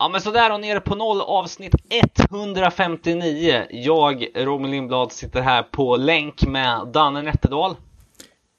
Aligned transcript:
Ja 0.00 0.08
men 0.08 0.20
sådär 0.20 0.52
och 0.52 0.60
nere 0.60 0.80
på 0.80 0.94
noll 0.94 1.20
avsnitt 1.20 1.74
159. 2.30 3.66
Jag, 3.70 4.26
Robin 4.34 4.70
Lindblad, 4.70 5.12
sitter 5.12 5.40
här 5.40 5.62
på 5.62 5.96
länk 5.96 6.42
med 6.42 6.88
Danne 6.92 7.22
Nätterdal. 7.22 7.76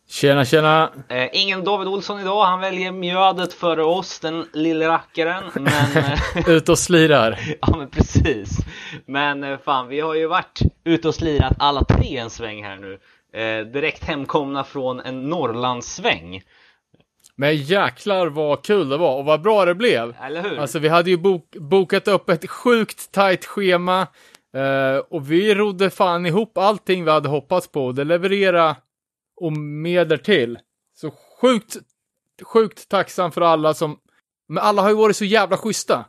Tjena, 0.10 0.46
tjena! 0.46 0.92
Eh, 1.10 1.30
ingen 1.34 1.64
David 1.64 1.88
Olsson 1.88 2.20
idag, 2.20 2.46
han 2.46 2.60
väljer 2.60 2.92
mjödet 2.92 3.54
före 3.54 3.84
oss, 3.84 4.20
den 4.20 4.46
lille 4.54 4.88
rackaren. 4.88 5.44
Men, 5.54 6.04
eh, 6.36 6.50
Ut 6.50 6.70
och 6.70 6.80
slirar. 6.80 7.40
ja 7.62 7.78
men 7.78 7.90
precis. 7.90 8.58
Men 9.06 9.44
eh, 9.44 9.58
fan, 9.66 9.88
vi 9.88 10.00
har 10.00 10.16
ju 10.16 10.28
varit 10.28 10.60
ute 10.84 11.08
och 11.08 11.16
slirat 11.16 11.54
alla 11.60 11.84
tre 11.84 12.18
en 12.18 12.30
sväng 12.30 12.64
här 12.64 12.76
nu. 12.76 13.00
Eh, 13.42 13.66
direkt 13.66 14.04
hemkomna 14.04 14.64
från 14.64 15.00
en 15.00 15.30
Norrlandssväng. 15.30 16.42
Men 17.36 17.56
jäklar 17.56 18.28
vad 18.28 18.66
kul 18.66 18.90
det 18.90 18.98
var 18.98 19.18
och 19.18 19.26
vad 19.26 19.42
bra 19.42 19.66
det 19.66 19.76
blev. 19.76 20.16
Eller 20.22 20.42
hur? 20.42 20.60
Alltså 20.60 20.80
vi 20.80 20.88
hade 20.88 21.10
ju 21.10 21.18
bok 21.18 21.56
bokat 21.56 22.08
upp 22.08 22.30
ett 22.30 22.50
sjukt 22.50 23.12
tajt 23.12 23.46
schema 23.46 24.08
eh, 24.56 24.98
och 25.10 25.32
vi 25.32 25.56
rodde 25.56 25.90
fan 25.90 26.26
ihop 26.26 26.58
allting 26.58 27.04
vi 27.06 27.12
hade 27.12 27.30
hoppats 27.30 27.68
på 27.68 27.86
och 27.86 27.96
det 27.96 28.04
leverera 28.04 28.76
och 29.42 29.52
mer 29.58 30.06
därtill. 30.06 30.60
Så 30.94 31.12
sjukt, 31.42 31.78
sjukt 32.44 32.90
tacksam 32.90 33.32
för 33.32 33.42
alla 33.42 33.74
som, 33.74 34.00
men 34.48 34.64
alla 34.64 34.82
har 34.82 34.90
ju 34.90 34.96
varit 34.96 35.16
så 35.16 35.26
jävla 35.26 35.58
schyssta. 35.58 36.06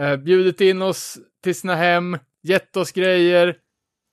Eh, 0.00 0.16
bjudit 0.16 0.60
in 0.60 0.82
oss 0.82 1.18
till 1.42 1.54
sina 1.54 1.74
hem, 1.74 2.18
gett 2.42 2.76
oss 2.76 2.92
grejer, 2.92 3.56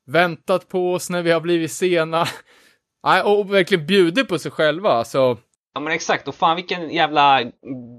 väntat 0.08 0.70
på 0.70 0.94
oss 0.94 1.10
när 1.10 1.22
vi 1.22 1.32
har 1.32 1.42
blivit 1.42 1.72
sena. 1.72 2.28
Nej, 3.04 3.22
och 3.22 3.54
verkligen 3.54 3.86
bjudit 3.86 4.28
på 4.28 4.40
sig 4.40 4.52
själva, 4.52 4.90
alltså. 4.90 5.38
Ja 5.74 5.80
men 5.80 5.94
exakt, 5.94 6.28
och 6.28 6.36
fan 6.36 6.56
vilken 6.56 6.90
jävla 6.90 7.44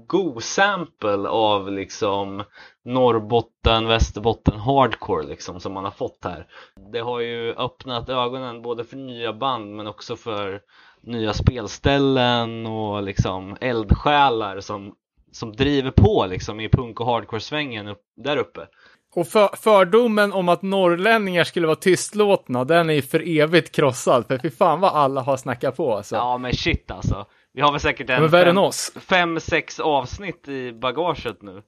god 0.07 0.43
sample 0.43 1.29
av 1.29 1.71
liksom 1.71 2.43
Norrbotten, 2.85 3.87
Västerbotten 3.87 4.59
hardcore 4.59 5.27
liksom 5.27 5.59
som 5.59 5.73
man 5.73 5.83
har 5.83 5.91
fått 5.91 6.19
här. 6.23 6.47
Det 6.93 6.99
har 6.99 7.19
ju 7.19 7.53
öppnat 7.53 8.09
ögonen 8.09 8.61
både 8.61 8.83
för 8.83 8.97
nya 8.97 9.33
band 9.33 9.75
men 9.75 9.87
också 9.87 10.15
för 10.15 10.61
nya 11.03 11.33
spelställen 11.33 12.65
och 12.65 13.03
liksom 13.03 13.57
eldsjälar 13.61 14.59
som, 14.59 14.95
som 15.31 15.51
driver 15.51 15.91
på 15.91 16.25
liksom 16.29 16.59
i 16.59 16.69
punk 16.69 16.99
och 16.99 17.05
hardcore-svängen 17.05 17.87
upp, 17.87 18.01
där 18.23 18.37
uppe. 18.37 18.67
Och 19.15 19.27
för, 19.27 19.49
fördomen 19.55 20.33
om 20.33 20.49
att 20.49 20.61
norrlänningar 20.61 21.43
skulle 21.43 21.67
vara 21.67 21.75
tystlåtna, 21.75 22.63
den 22.63 22.89
är 22.89 22.93
ju 22.93 23.01
för 23.01 23.39
evigt 23.39 23.75
krossad. 23.75 24.27
För 24.27 24.37
fy 24.37 24.49
fan 24.49 24.79
vad 24.79 24.91
alla 24.91 25.21
har 25.21 25.37
snackat 25.37 25.77
på 25.77 25.95
alltså. 25.95 26.15
Ja 26.15 26.37
men 26.37 26.53
shit 26.53 26.91
alltså. 26.91 27.25
Vi 27.53 27.61
har 27.61 27.71
väl 27.71 27.81
säkert 27.81 28.09
en 28.09 28.29
fem, 28.29 28.71
fem, 29.01 29.39
sex 29.39 29.79
avsnitt 29.79 30.47
i 30.47 30.71
bagaget 30.71 31.41
nu. 31.41 31.61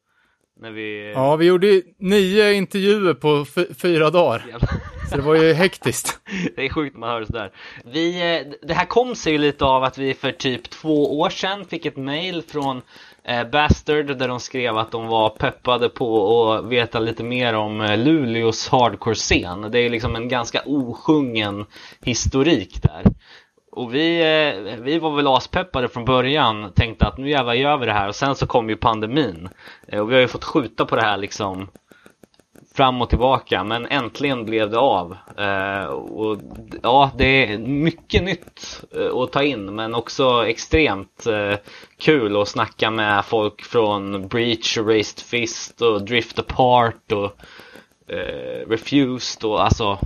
När 0.59 0.71
vi... 0.71 1.11
Ja, 1.15 1.35
vi 1.35 1.45
gjorde 1.45 1.67
ju 1.67 1.83
nio 1.97 2.53
intervjuer 2.53 3.13
på 3.13 3.45
fyra 3.81 4.09
dagar. 4.09 4.45
Jävlar. 4.47 4.69
Så 5.09 5.15
det 5.15 5.21
var 5.21 5.35
ju 5.35 5.53
hektiskt. 5.53 6.19
Det 6.55 6.65
är 6.65 6.69
sjukt 6.69 6.97
man 6.97 7.09
hör 7.09 7.25
sådär. 7.25 7.51
Vi, 7.85 8.35
eh, 8.37 8.67
det 8.67 8.73
här 8.73 8.85
kom 8.85 9.15
sig 9.15 9.31
ju 9.31 9.37
lite 9.37 9.65
av 9.65 9.83
att 9.83 9.97
vi 9.97 10.13
för 10.13 10.31
typ 10.31 10.69
två 10.69 11.19
år 11.19 11.29
sedan 11.29 11.65
fick 11.65 11.85
ett 11.85 11.97
mail 11.97 12.43
från 12.47 12.81
eh, 13.23 13.49
Bastard 13.49 14.17
där 14.17 14.27
de 14.27 14.39
skrev 14.39 14.77
att 14.77 14.91
de 14.91 15.07
var 15.07 15.29
peppade 15.29 15.89
på 15.89 16.51
att 16.51 16.65
veta 16.65 16.99
lite 16.99 17.23
mer 17.23 17.53
om 17.53 17.81
eh, 17.81 17.97
Luleås 17.97 18.69
hardcore-scen. 18.69 19.71
Det 19.71 19.79
är 19.79 19.89
liksom 19.89 20.15
en 20.15 20.27
ganska 20.27 20.61
osjungen 20.65 21.65
historik 22.01 22.83
där. 22.83 23.03
Och 23.75 23.93
vi, 23.93 24.19
eh, 24.19 24.75
vi 24.81 24.99
var 24.99 25.15
väl 25.15 25.27
aspeppade 25.27 25.87
från 25.87 26.05
början, 26.05 26.71
tänkte 26.73 27.05
att 27.05 27.17
nu 27.17 27.29
jävlar 27.29 27.53
gör 27.53 27.77
vi 27.77 27.85
det 27.85 27.93
här 27.93 28.07
och 28.07 28.15
sen 28.15 28.35
så 28.35 28.47
kom 28.47 28.69
ju 28.69 28.75
pandemin. 28.75 29.49
Eh, 29.87 29.99
och 29.99 30.09
vi 30.09 30.13
har 30.13 30.21
ju 30.21 30.27
fått 30.27 30.43
skjuta 30.43 30.85
på 30.85 30.95
det 30.95 31.01
här 31.01 31.17
liksom 31.17 31.67
fram 32.75 33.01
och 33.01 33.09
tillbaka 33.09 33.63
men 33.63 33.85
äntligen 33.85 34.45
blev 34.45 34.69
det 34.69 34.79
av. 34.79 35.17
Eh, 35.37 35.85
och 35.85 36.37
ja, 36.83 37.11
det 37.17 37.53
är 37.53 37.57
mycket 37.57 38.23
nytt 38.23 38.83
att 39.23 39.31
ta 39.31 39.43
in 39.43 39.75
men 39.75 39.95
också 39.95 40.47
extremt 40.47 41.27
kul 41.99 42.41
att 42.41 42.47
snacka 42.47 42.91
med 42.91 43.25
folk 43.25 43.61
från 43.61 44.27
Breach 44.27 44.77
Raised 44.77 45.19
Fist 45.19 45.81
och 45.81 46.05
Drift 46.05 46.39
Apart 46.39 47.11
och 47.11 47.31
Refused 48.67 49.43
och 49.43 49.63
alltså 49.63 49.99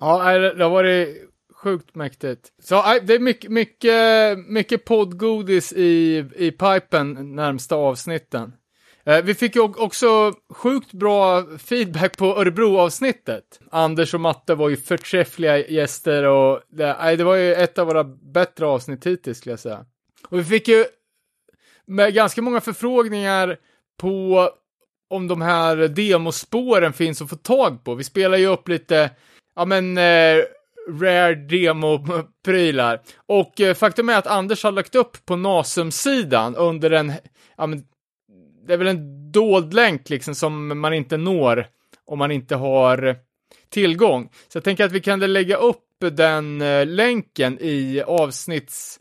Ja, 0.00 0.38
det 0.38 0.64
har 0.64 0.70
varit 0.70 1.28
sjukt 1.68 1.94
mäktigt. 1.94 2.48
Så 2.62 2.74
äh, 2.74 3.02
det 3.02 3.14
är 3.14 3.18
mycket, 3.18 3.50
mycket, 3.50 4.38
mycket 4.38 4.84
poddgodis 4.84 5.72
i, 5.72 6.24
i 6.36 6.50
pipen 6.50 7.36
närmsta 7.36 7.76
avsnitten. 7.76 8.52
Eh, 9.04 9.22
vi 9.22 9.34
fick 9.34 9.56
ju 9.56 9.62
också 9.62 10.32
sjukt 10.50 10.92
bra 10.92 11.44
feedback 11.58 12.16
på 12.16 12.26
Örebro-avsnittet. 12.26 13.60
Anders 13.70 14.14
och 14.14 14.20
Matte 14.20 14.54
var 14.54 14.68
ju 14.68 14.76
förträffliga 14.76 15.58
gäster 15.58 16.24
och 16.24 16.60
det, 16.68 17.16
det 17.16 17.24
var 17.24 17.36
ju 17.36 17.54
ett 17.54 17.78
av 17.78 17.86
våra 17.86 18.04
bättre 18.04 18.66
avsnitt 18.66 19.06
hittills 19.06 19.38
skulle 19.38 19.52
jag 19.52 19.60
säga. 19.60 19.84
Och 20.28 20.38
vi 20.38 20.44
fick 20.44 20.68
ju 20.68 20.84
med 21.86 22.14
ganska 22.14 22.42
många 22.42 22.60
förfrågningar 22.60 23.56
på 23.98 24.50
om 25.10 25.28
de 25.28 25.42
här 25.42 25.76
demospåren 25.76 26.92
finns 26.92 27.22
att 27.22 27.30
få 27.30 27.36
tag 27.36 27.84
på. 27.84 27.94
Vi 27.94 28.04
spelar 28.04 28.38
ju 28.38 28.46
upp 28.46 28.68
lite, 28.68 29.10
ja 29.56 29.64
men, 29.64 29.98
eh, 29.98 30.44
rare 30.88 31.34
demo-prylar. 31.34 33.00
Och 33.26 33.60
eh, 33.60 33.74
faktum 33.74 34.08
är 34.08 34.18
att 34.18 34.26
Anders 34.26 34.64
har 34.64 34.72
lagt 34.72 34.94
upp 34.94 35.26
på 35.26 35.36
Nasum-sidan 35.36 36.56
under 36.56 36.90
en, 36.90 37.12
ja 37.56 37.66
men, 37.66 37.84
det 38.66 38.72
är 38.72 38.78
väl 38.78 38.86
en 38.86 39.32
dold 39.32 39.74
länk 39.74 40.10
liksom 40.10 40.34
som 40.34 40.80
man 40.80 40.94
inte 40.94 41.16
når 41.16 41.66
om 42.04 42.18
man 42.18 42.30
inte 42.30 42.56
har 42.56 43.16
tillgång. 43.68 44.30
Så 44.48 44.56
jag 44.56 44.64
tänker 44.64 44.84
att 44.84 44.92
vi 44.92 45.00
kan 45.00 45.32
lägga 45.32 45.56
upp 45.56 45.84
den 46.12 46.62
eh, 46.62 46.86
länken 46.86 47.58
i 47.60 48.02
avsnitts 48.02 49.00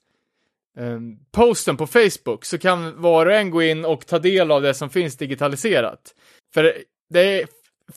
eh, 0.77 0.99
posten 1.31 1.77
på 1.77 1.87
Facebook 1.87 2.45
så 2.45 2.57
kan 2.57 3.01
var 3.01 3.25
och 3.25 3.33
en 3.33 3.49
gå 3.49 3.61
in 3.63 3.85
och 3.85 4.07
ta 4.07 4.19
del 4.19 4.51
av 4.51 4.61
det 4.61 4.73
som 4.73 4.89
finns 4.89 5.17
digitaliserat. 5.17 6.15
För 6.53 6.73
det 7.09 7.45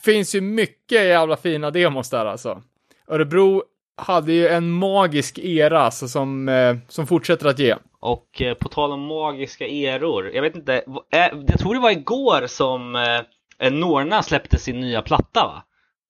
finns 0.03 0.35
ju 0.35 0.41
mycket 0.41 1.05
jävla 1.05 1.37
fina 1.37 1.71
demos 1.71 2.11
där 2.11 2.27
alltså. 2.27 2.63
Örebro 3.09 3.63
hade 4.01 4.33
ju 4.33 4.49
en 4.49 4.71
magisk 4.71 5.39
era 5.39 5.81
alltså, 5.81 6.09
som, 6.09 6.49
eh, 6.49 6.77
som 6.89 7.07
fortsätter 7.07 7.47
att 7.47 7.59
ge. 7.59 7.75
Och 8.01 8.43
eh, 8.43 8.55
på 8.55 8.69
tal 8.69 8.93
om 8.93 9.01
magiska 9.01 9.67
eror, 9.67 10.31
jag 10.35 10.43
vet 10.43 10.57
inte, 10.57 10.75
eh, 11.13 11.39
jag 11.47 11.59
tror 11.59 11.75
det 11.75 11.81
var 11.81 11.91
igår 11.91 12.47
som 12.47 12.97
eh, 12.97 13.21
eh, 13.59 13.73
Norna 13.73 14.23
släppte 14.23 14.59
sin 14.59 14.81
nya 14.81 15.03
platta 15.03 15.47
va? 15.47 15.65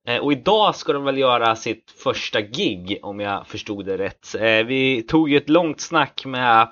Eh, 0.07 0.19
och 0.19 0.33
idag 0.33 0.77
ska 0.77 0.93
de 0.93 1.05
väl 1.05 1.19
göra 1.19 1.57
sitt 1.57 1.91
första 2.05 2.41
gig 2.41 2.99
om 3.03 3.21
jag 3.21 3.47
förstod 3.47 3.87
det 3.87 3.99
rätt. 3.99 4.35
Eh, 4.35 4.67
vi 4.67 5.03
tog 5.03 5.31
ju 5.31 5.37
ett 5.37 5.49
långt 5.49 5.81
snack 5.81 6.23
med 6.27 6.69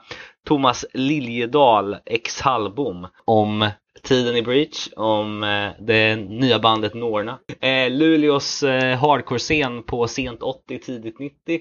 Thomas 0.46 0.84
Liljedahl, 0.94 1.96
ex 2.06 2.40
Hallbom, 2.40 3.06
om 3.24 3.70
tiden 4.02 4.36
i 4.36 4.42
Breach, 4.42 4.88
om 4.96 5.42
eh, 5.44 5.70
det 5.78 6.16
nya 6.16 6.58
bandet 6.58 6.94
Norna. 6.94 7.38
Eh, 7.60 7.90
Luleås 7.90 8.62
eh, 8.62 8.98
hardcore-scen 8.98 9.82
på 9.82 10.08
sent 10.08 10.42
80, 10.42 10.78
tidigt 10.78 11.18
90. 11.18 11.60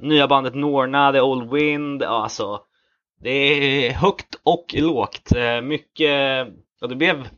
Nya 0.00 0.26
bandet 0.26 0.54
Norna, 0.54 1.12
The 1.12 1.20
Old 1.20 1.52
Wind, 1.52 2.02
ja, 2.02 2.22
alltså 2.22 2.60
det 3.22 3.30
är 3.30 3.92
högt 3.92 4.34
och 4.42 4.74
lågt. 4.78 5.30
Mycket, 5.62 6.48
ja 6.80 6.86
det 6.88 6.96
blev 6.96 7.28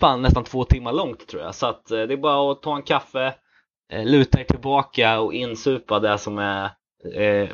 fan 0.00 0.22
nästan 0.22 0.44
två 0.44 0.64
timmar 0.64 0.92
långt 0.92 1.28
tror 1.28 1.42
jag. 1.42 1.54
Så 1.54 1.66
att 1.66 1.86
det 1.86 2.12
är 2.12 2.16
bara 2.16 2.52
att 2.52 2.62
ta 2.62 2.76
en 2.76 2.82
kaffe, 2.82 3.34
luta 4.04 4.40
er 4.40 4.44
tillbaka 4.44 5.20
och 5.20 5.34
insupa 5.34 5.98
det 5.98 6.18
som 6.18 6.38
är 6.38 6.70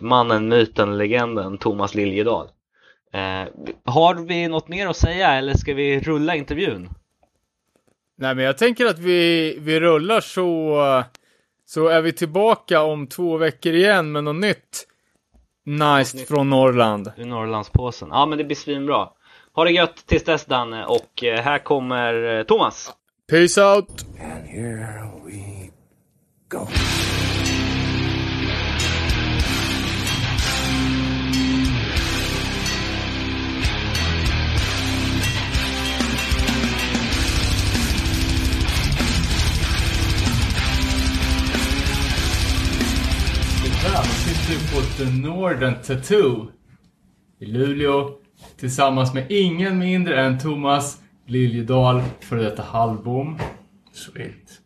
mannen, 0.01 0.49
myten, 0.49 0.99
legenden 0.99 1.59
Thomas 1.59 1.95
Liljedahl. 1.95 2.49
Eh, 3.13 3.49
har 3.85 4.15
vi 4.15 4.49
något 4.49 4.69
mer 4.69 4.87
att 4.87 4.97
säga 4.97 5.33
eller 5.33 5.55
ska 5.55 5.75
vi 5.75 6.01
rulla 6.01 6.37
intervjun? 6.37 6.89
Nej, 8.17 8.35
men 8.35 8.45
jag 8.45 8.59
tänker 8.59 8.87
att 8.87 8.99
vi, 8.99 9.57
vi 9.59 9.81
rullar 9.81 10.21
så, 10.21 11.05
så 11.67 11.89
är 11.89 12.03
vi 12.03 12.13
tillbaka 12.13 12.83
om 12.83 13.07
två 13.07 13.37
veckor 13.37 13.73
igen 13.73 14.13
med 14.13 14.25
något 14.25 14.37
nytt. 14.37 14.87
Nice 15.65 16.17
nytt. 16.17 16.29
från 16.29 16.51
Norrland. 16.51 17.13
Ur 17.17 17.25
Norrlandspåsen. 17.25 18.09
Ja 18.13 18.27
men 18.27 18.39
det 18.39 18.45
blir 18.45 18.57
svinbra. 18.57 19.09
Ha 19.55 19.65
det 19.65 19.71
gött 19.71 20.07
tills 20.07 20.25
dess 20.25 20.45
Danne 20.45 20.85
och 20.85 21.25
eh, 21.25 21.41
här 21.43 21.59
kommer 21.59 22.39
eh, 22.39 22.43
Thomas. 22.45 22.93
Peace 23.31 23.63
out! 23.63 24.07
And 24.21 24.47
here 24.47 25.11
we 25.27 25.71
go. 26.49 26.69
Här 43.85 44.03
sitter 44.03 44.53
du 44.53 44.75
på 44.75 44.81
The 44.97 45.29
Northern 45.29 45.75
Tattoo 45.83 46.49
i 47.39 47.47
Luleå 47.47 48.11
tillsammans 48.57 49.15
med 49.15 49.27
ingen 49.29 49.79
mindre 49.79 50.21
än 50.25 50.39
Thomas 50.39 51.03
Liljedal, 51.27 52.03
före 52.21 52.43
detta 52.43 52.63
Hallbom. 52.63 53.39
Sweet. 53.93 54.61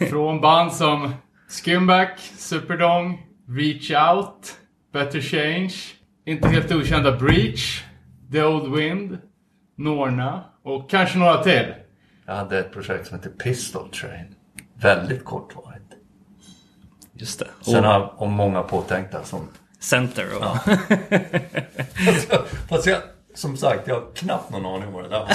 Från 0.10 0.40
band 0.40 0.72
som 0.72 1.14
Skimback, 1.48 2.18
Superdong, 2.18 3.26
Reach 3.48 3.90
Out, 3.90 4.56
Better 4.92 5.20
Change, 5.20 5.74
inte 6.24 6.48
helt 6.48 6.72
okända 6.72 7.16
Breach, 7.16 7.84
The 8.32 8.42
Old 8.42 8.76
Wind, 8.76 9.18
Norna 9.76 10.44
och 10.62 10.90
kanske 10.90 11.18
några 11.18 11.42
till. 11.42 11.74
Jag 12.26 12.34
hade 12.34 12.58
ett 12.58 12.72
projekt 12.72 13.06
som 13.06 13.16
hette 13.18 13.28
Pistol 13.28 13.88
Train. 13.90 14.34
Väldigt 14.74 15.24
kortvarigt. 15.24 15.69
Just 17.20 17.38
det. 17.38 17.46
Sen 17.60 17.76
Och 17.76 17.84
har 17.84 17.92
jag 17.92 18.10
och 18.16 18.28
många 18.28 18.62
påtänkta 18.62 19.24
som... 19.24 19.48
Center 19.78 20.26
och... 20.36 20.44
Fast 22.68 22.86
jag, 22.86 22.98
som 23.34 23.56
sagt, 23.56 23.88
jag 23.88 23.94
har 23.94 24.14
knappt 24.14 24.50
någon 24.50 24.66
aning 24.66 24.94
om 24.94 25.02
det 25.02 25.08
där. 25.08 25.28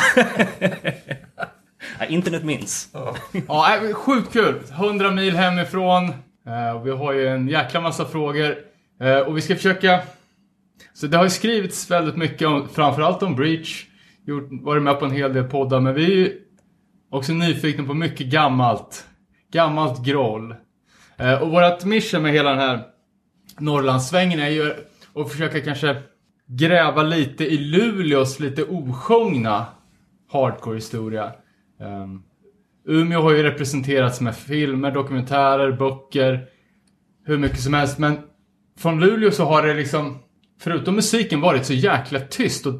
Ja, 2.00 2.06
internet 2.06 2.44
minns. 2.44 2.90
Ja, 3.48 3.78
äh, 3.78 3.94
sjukt 3.94 4.34
kul! 4.34 4.62
100 4.72 5.12
mil 5.12 5.36
hemifrån. 5.36 6.10
Eh, 6.48 6.84
vi 6.84 6.92
har 6.92 7.14
ju 7.14 7.28
en 7.28 7.48
jäkla 7.48 7.82
massa 7.82 8.06
frågor. 8.06 8.56
Eh, 9.02 9.18
och 9.18 9.38
vi 9.38 9.42
ska 9.42 9.56
försöka... 9.56 10.00
Så 10.94 11.08
det 11.08 11.18
har 11.18 11.24
ju 11.24 11.30
skrivits 11.30 11.92
väldigt 11.92 12.18
mycket 12.18 12.48
om, 12.48 12.68
framförallt 12.74 13.24
om 13.24 13.36
Breach. 13.36 13.86
Gjort, 14.28 14.48
varit 14.52 14.84
med 14.84 15.00
på 15.00 15.06
en 15.06 15.12
hel 15.12 15.34
del 15.34 15.44
poddar, 15.44 15.80
men 15.80 15.94
vi 15.94 16.06
är 16.06 16.16
ju 16.16 16.42
också 17.12 17.34
nyfikna 17.34 17.84
på 17.84 17.94
mycket 17.94 18.28
gammalt. 18.28 19.06
Gammalt 19.52 20.06
groll. 20.06 20.56
Eh, 21.18 21.42
och 21.42 21.52
vårt 21.52 21.86
mission 21.86 22.22
med 22.22 22.32
hela 22.32 22.50
den 22.50 22.60
här 22.60 22.84
Norrlandssvängen 23.60 24.40
är 24.40 24.50
ju 24.50 24.74
att 25.16 25.32
försöka 25.32 25.62
kanske 25.62 26.02
gräva 26.48 27.04
lite 27.04 27.46
i 27.46 27.58
Luleås 27.58 28.40
lite 28.40 28.64
osjungna 28.64 29.66
hardcore-historia. 30.32 31.32
Um, 31.80 32.24
Umeå 32.88 33.22
har 33.22 33.32
ju 33.32 33.44
representerats 33.44 34.22
med 34.22 34.36
filmer, 34.36 34.92
dokumentärer, 34.92 35.72
böcker, 35.72 36.48
hur 37.26 37.38
mycket 37.38 37.60
som 37.60 37.74
helst. 37.74 37.98
Men 37.98 38.20
från 38.78 39.00
Luleå 39.00 39.32
så 39.32 39.46
har 39.46 39.68
det 39.68 39.74
liksom, 39.74 40.20
förutom 40.60 40.96
musiken, 40.96 41.42
varit 41.42 41.66
så 41.66 41.74
jäkla 41.74 42.20
tyst 42.20 42.66
och 42.66 42.74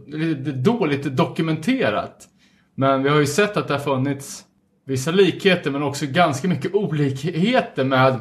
dåligt 0.56 1.04
dokumenterat. 1.04 2.28
Men 2.76 3.04
vi 3.04 3.10
har 3.10 3.20
ju 3.20 3.26
sett 3.26 3.58
att 3.58 3.68
det 3.68 3.74
har 3.74 3.81
funnits 3.81 4.44
vissa 4.86 5.12
likheter 5.12 5.72
men 5.72 5.84
också 5.84 6.06
ganska 6.06 6.48
mycket 6.48 6.76
olikheter 6.76 7.84
med 7.84 8.20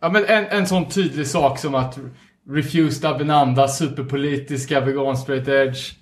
Ja 0.00 0.08
men 0.08 0.24
en, 0.24 0.44
en 0.44 0.66
sån 0.66 0.88
tydlig 0.88 1.26
sak 1.26 1.58
som 1.58 1.74
att 1.74 1.98
Refused 2.48 3.10
Avenanda, 3.10 3.68
superpolitiska, 3.68 4.80
vegan 4.80 5.16
straight 5.16 5.48
edge. 5.48 5.92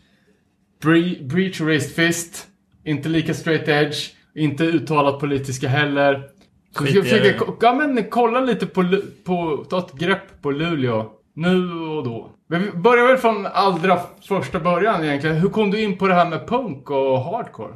Bre- 0.83 1.29
Breach 1.29 1.61
Raised 1.61 1.95
Fist, 1.95 2.47
inte 2.85 3.09
lika 3.09 3.35
straight 3.35 3.69
edge, 3.69 4.11
inte 4.35 4.65
uttalat 4.65 5.21
politiska 5.21 5.69
heller. 5.69 6.29
Så 6.77 6.85
vi 6.85 6.91
ska 6.91 7.03
försöka 7.03 7.45
ja, 7.61 7.75
men, 7.75 8.05
kolla 8.11 8.41
lite 8.41 8.67
på, 8.67 9.01
på, 9.25 9.65
ta 9.71 9.79
ett 9.79 9.93
grepp 9.93 10.43
på 10.43 10.51
Luleå. 10.51 11.11
Nu 11.35 11.73
och 11.73 12.05
då. 12.05 12.31
Men 12.49 12.63
vi 12.63 12.71
börjar 12.71 13.07
väl 13.07 13.17
från 13.17 13.47
allra 13.47 14.01
första 14.29 14.61
början 14.61 15.05
egentligen. 15.05 15.37
Hur 15.37 15.49
kom 15.49 15.71
du 15.71 15.83
in 15.83 15.99
på 15.99 16.07
det 16.07 16.15
här 16.15 16.31
med 16.31 16.49
punk 16.49 16.91
och 16.91 17.21
hardcore? 17.21 17.75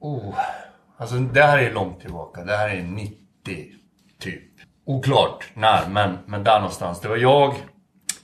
Oh, 0.00 0.34
alltså 0.96 1.16
det 1.16 1.42
här 1.42 1.58
är 1.58 1.72
långt 1.72 2.00
tillbaka. 2.00 2.44
Det 2.44 2.56
här 2.56 2.68
är 2.68 2.82
90 2.82 3.16
typ. 4.18 4.42
Oklart 4.86 5.44
när, 5.54 5.88
men, 5.88 6.18
men 6.26 6.44
där 6.44 6.54
någonstans. 6.54 7.00
Det 7.00 7.08
var 7.08 7.16
jag... 7.16 7.54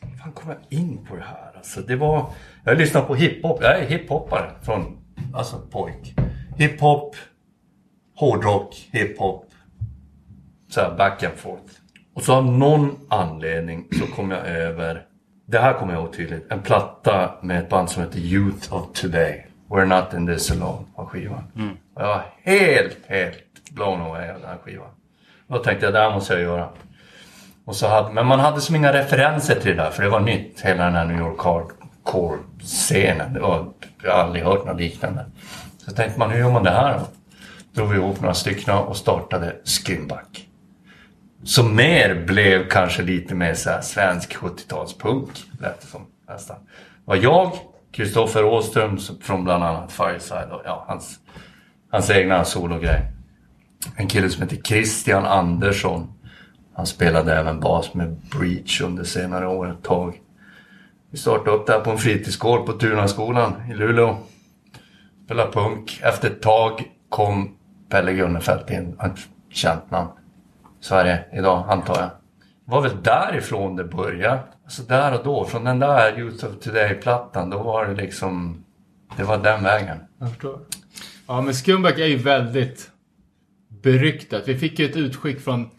Hur 0.01 0.19
fan 0.19 0.33
kom 0.33 0.51
jag 0.51 0.79
in 0.81 1.07
på 1.09 1.17
det 1.17 1.23
här? 1.23 1.53
Alltså 1.57 1.81
det 1.81 1.97
var... 1.97 2.27
Jag 2.65 2.79
lyssnade 2.79 3.07
på 3.07 3.15
hiphop. 3.15 3.59
Jag 3.63 3.79
är 3.79 3.87
hiphoppare 3.87 4.51
från... 4.63 4.99
Alltså 5.35 5.57
pojk. 5.71 6.15
Hiphop, 6.57 7.17
hårdrock, 8.17 8.89
hiphop. 8.93 9.51
Så 10.69 10.81
här 10.81 10.95
back 10.97 11.23
and 11.23 11.35
forth. 11.35 11.75
Och 12.15 12.23
så 12.23 12.35
av 12.35 12.45
någon 12.45 13.07
anledning 13.09 13.89
så 13.93 14.07
kom 14.07 14.31
jag 14.31 14.47
över... 14.47 15.07
Det 15.47 15.59
här 15.59 15.73
kommer 15.73 15.93
jag 15.93 16.03
ihåg 16.03 16.13
tydligt. 16.17 16.53
En 16.53 16.63
platta 16.63 17.35
med 17.43 17.59
ett 17.59 17.69
band 17.69 17.91
som 17.91 18.03
heter 18.03 18.19
Youth 18.19 18.75
of 18.75 18.93
Today. 18.93 19.47
We're 19.69 19.85
not 19.85 20.15
in 20.15 20.27
this 20.27 20.51
alone 20.51 20.85
var 20.97 21.07
skivan. 21.07 21.45
Och 21.95 22.03
jag 22.03 22.09
var 22.09 22.25
helt, 22.43 22.99
helt 23.07 23.71
blown 23.71 24.01
away 24.01 24.31
av 24.31 24.41
den 24.41 24.49
här 24.49 24.59
skivan. 24.65 24.89
Då 25.49 25.59
tänkte 25.59 25.87
jag, 25.87 25.95
det 25.95 26.01
här 26.01 26.11
måste 26.11 26.33
jag 26.33 26.43
göra. 26.43 26.69
Och 27.65 27.77
så 27.77 27.89
hade, 27.89 28.13
men 28.13 28.27
man 28.27 28.41
hade 28.41 28.61
som 28.61 28.77
inga 28.77 28.93
referenser 28.93 29.55
till 29.55 29.77
det 29.77 29.83
där, 29.83 29.91
för 29.91 30.03
det 30.03 30.09
var 30.09 30.21
nytt. 30.21 30.61
Hela 30.61 30.85
den 30.85 30.95
här 30.95 31.07
New 31.07 31.19
York 31.19 31.41
hardcore-scenen. 31.41 33.33
Det 33.33 33.41
var, 33.41 33.67
jag 34.03 34.13
har 34.13 34.19
aldrig 34.23 34.45
hört 34.45 34.67
något 34.67 34.81
liknande. 34.81 35.25
Så 35.79 35.93
tänkte 35.93 36.19
man, 36.19 36.31
hur 36.31 36.39
gör 36.39 36.53
man 36.53 36.65
det 36.65 36.71
här 36.71 36.99
då? 36.99 37.07
Drog 37.73 37.89
vi 37.89 37.97
ihop 37.97 38.21
några 38.21 38.35
stycken 38.35 38.75
och 38.75 38.97
startade 38.97 39.57
Skimback. 39.65 40.49
Som 41.45 41.77
mer 41.77 42.25
blev 42.27 42.69
kanske 42.69 43.03
lite 43.03 43.35
mer 43.35 43.55
så 43.55 43.71
här 43.71 43.81
svensk 43.81 44.37
70-talspunk. 44.37 45.45
Lät 45.61 45.81
det 45.81 45.87
som 45.87 46.07
nästan. 46.29 46.57
Det 46.65 46.71
var 47.05 47.17
jag, 47.17 47.53
Kristoffer 47.97 48.45
Åström 48.45 48.99
från 49.21 49.45
bland 49.45 49.65
annat 49.65 49.93
Fireside 49.93 50.51
och 50.51 50.63
ja, 50.65 50.85
hans, 50.89 51.19
hans 51.91 52.11
egna 52.11 52.45
sologrej. 52.45 53.13
En 53.97 54.07
kille 54.07 54.31
som 54.31 54.43
heter 54.43 54.57
Christian 54.57 55.25
Andersson. 55.25 56.13
Han 56.75 56.87
spelade 56.87 57.35
även 57.35 57.61
bas 57.61 57.95
med 57.95 58.17
Breach 58.39 58.81
under 58.81 59.05
senare 59.05 59.49
år 59.49 59.71
ett 59.71 59.83
tag. 59.83 60.21
Vi 61.11 61.19
startade 61.19 61.51
upp 61.51 61.67
det 61.67 61.73
här 61.73 61.81
på 61.81 61.91
en 61.91 61.99
fritidsgård 61.99 62.67
på 62.67 62.73
Tunaskolan 62.73 63.53
i 63.71 63.75
Luleå. 63.75 64.17
Spelade 65.25 65.53
punk. 65.53 66.01
Efter 66.03 66.31
ett 66.31 66.43
tag 66.43 66.85
kom 67.09 67.57
Pelle 67.89 68.13
Gunnefelt 68.13 68.71
in. 68.71 68.97
Ett 69.01 69.19
känt 69.51 69.91
namn. 69.91 70.11
Sverige 70.81 71.25
idag, 71.33 71.65
antar 71.69 71.97
jag. 71.97 72.11
Det 72.65 72.73
var 72.73 72.83
väl 72.83 73.03
därifrån 73.03 73.77
det 73.77 73.85
började. 73.85 74.43
Alltså 74.67 74.83
där 74.83 75.19
och 75.19 75.25
då, 75.25 75.45
från 75.45 75.65
den 75.65 75.79
där 75.79 76.19
Youth 76.19 76.45
of 76.45 76.59
Today-plattan, 76.61 77.51
då 77.51 77.63
var 77.63 77.87
det 77.87 77.95
liksom... 77.95 78.65
Det 79.17 79.23
var 79.23 79.39
den 79.39 79.63
vägen. 79.63 79.99
Jag 80.19 80.29
förstår. 80.29 80.61
Ja, 81.27 81.41
men 81.41 81.55
Skumback 81.55 81.99
är 81.99 82.07
ju 82.07 82.17
väldigt 82.17 82.91
beryktat. 83.69 84.49
Vi 84.49 84.59
fick 84.59 84.79
ju 84.79 84.85
ett 84.85 84.97
utskick 84.97 85.41
från 85.41 85.71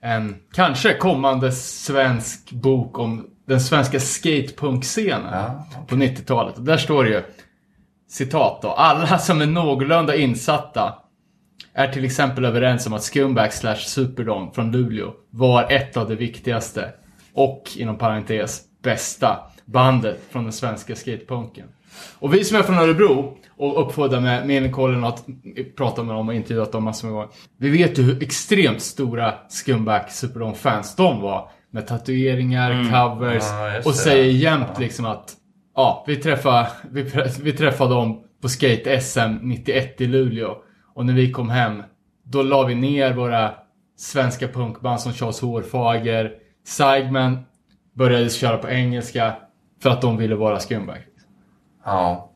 en 0.00 0.36
kanske 0.52 0.94
kommande 0.94 1.52
svensk 1.52 2.52
bok 2.52 2.98
om 2.98 3.26
den 3.46 3.60
svenska 3.60 4.00
skatepunk-scenen 4.00 5.32
Ja, 5.32 5.66
på 5.88 5.94
90-talet. 5.94 6.56
Och 6.56 6.64
där 6.64 6.76
står 6.76 7.04
det 7.04 7.10
ju 7.10 7.22
citat 8.08 8.62
då. 8.62 8.68
Alla 8.68 9.18
som 9.18 9.40
är 9.40 9.46
någorlunda 9.46 10.16
insatta 10.16 10.94
är 11.74 11.88
till 11.88 12.04
exempel 12.04 12.44
överens 12.44 12.86
om 12.86 12.92
att 12.92 13.02
Scumbag 13.02 13.52
slash 13.52 13.76
Superdome 13.76 14.50
från 14.54 14.72
Luleå 14.72 15.12
var 15.30 15.72
ett 15.72 15.96
av 15.96 16.08
de 16.08 16.14
viktigaste 16.14 16.92
och 17.36 17.70
inom 17.76 17.98
parentes 17.98 18.62
bästa 18.82 19.38
bandet 19.64 20.20
från 20.30 20.42
den 20.42 20.52
svenska 20.52 20.96
skatepunken. 20.96 21.66
Och 22.18 22.34
vi 22.34 22.44
som 22.44 22.56
är 22.56 22.62
från 22.62 22.78
Örebro 22.78 23.36
och 23.56 23.86
uppfödda 23.86 24.20
med 24.20 24.46
Meninkollen 24.46 25.04
och 25.04 25.08
att 25.08 25.24
prata 25.76 26.02
med 26.02 26.14
dem 26.14 26.28
och 26.28 26.34
intervjuat 26.34 26.72
dem 26.72 26.84
massor 26.84 27.08
med 27.08 27.14
gånger. 27.14 27.28
Vi 27.58 27.70
vet 27.70 27.98
ju 27.98 28.02
hur 28.02 28.22
extremt 28.22 28.82
stora 28.82 29.34
Scumbag 29.48 30.10
Superdome-fans 30.10 30.96
de 30.96 31.20
var. 31.20 31.48
Med 31.70 31.86
tatueringar, 31.86 32.70
covers 32.72 33.42
Ja, 33.42 33.74
just 33.74 33.86
och 33.86 33.94
säger 33.94 34.32
jämt 34.32 34.78
liksom 34.78 35.06
att 35.06 35.32
Ja, 35.74 36.04
vi 36.06 36.16
träffade, 36.16 36.68
vi, 36.90 37.10
vi 37.42 37.52
träffade 37.52 37.94
dem 37.94 38.22
på 38.42 38.48
Skate 38.48 39.00
SM 39.00 39.38
91 39.42 40.00
i 40.00 40.06
Luleå. 40.06 40.56
Och 40.94 41.06
när 41.06 41.14
vi 41.14 41.32
kom 41.32 41.50
hem, 41.50 41.82
då 42.24 42.42
la 42.42 42.62
vi 42.62 42.74
ner 42.74 43.12
våra 43.12 43.54
svenska 43.96 44.48
punkband 44.48 45.00
som 45.00 45.12
Charles 45.12 45.40
Hårfager, 45.40 46.32
Seigman 46.66 47.44
började 47.94 48.30
köra 48.30 48.58
på 48.58 48.68
engelska 48.68 49.36
för 49.82 49.90
att 49.90 50.00
de 50.00 50.16
ville 50.16 50.34
vara 50.34 50.60
scumbag. 50.60 50.98
Ja. 51.84 52.32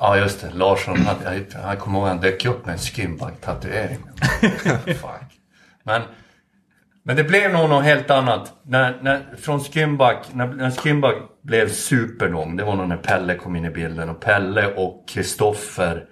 Ja, 0.00 0.16
just 0.16 0.40
det. 0.40 0.50
Larsson, 0.50 0.96
hade, 0.96 1.34
jag, 1.34 1.46
jag 1.62 1.78
kommer 1.78 1.98
ihåg 1.98 2.08
han 2.08 2.20
dök 2.20 2.44
upp 2.44 2.66
med 2.66 2.72
en 2.72 2.78
Skimback-tatuering. 2.78 3.98
Fuck. 4.86 5.40
Men, 5.82 6.02
men 7.02 7.16
det 7.16 7.24
blev 7.24 7.52
nog 7.52 7.68
något 7.68 7.84
helt 7.84 8.10
annat. 8.10 8.52
När, 8.62 8.98
när, 9.02 9.36
från 9.38 9.60
Skimback, 9.60 10.26
när, 10.32 10.46
när 10.46 10.70
Skimback 10.70 11.16
blev 11.42 11.68
supernång, 11.68 12.56
det 12.56 12.64
var 12.64 12.76
nog 12.76 12.88
när 12.88 12.96
Pelle 12.96 13.34
kom 13.34 13.56
in 13.56 13.64
i 13.64 13.70
bilden. 13.70 14.08
Och 14.08 14.20
Pelle 14.20 14.74
och 14.74 15.08
Kristoffer 15.08 16.04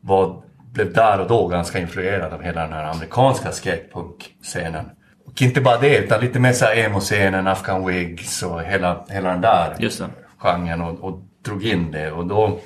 var, 0.00 0.42
blev 0.72 0.92
där 0.92 1.20
och 1.20 1.28
då 1.28 1.48
ganska 1.48 1.78
influerade 1.78 2.34
av 2.34 2.42
hela 2.42 2.60
den 2.62 2.72
här 2.72 2.84
amerikanska 2.84 3.52
skatepunk-scenen. 3.52 4.90
Och 5.28 5.42
inte 5.42 5.60
bara 5.60 5.78
det, 5.78 5.98
utan 5.98 6.20
lite 6.20 6.40
mer 6.40 6.52
såhär 6.52 6.76
emo-scenen, 6.76 7.46
Afghan 7.46 7.86
Wigs 7.86 8.42
och 8.42 8.62
hela, 8.62 9.04
hela 9.08 9.30
den 9.30 9.40
där 9.40 9.76
Just 9.78 9.98
det. 9.98 10.06
genren 10.38 10.80
och, 10.80 11.04
och 11.04 11.20
drog 11.44 11.64
in 11.64 11.90
det. 11.90 12.12
Och 12.12 12.26
då, 12.26 12.58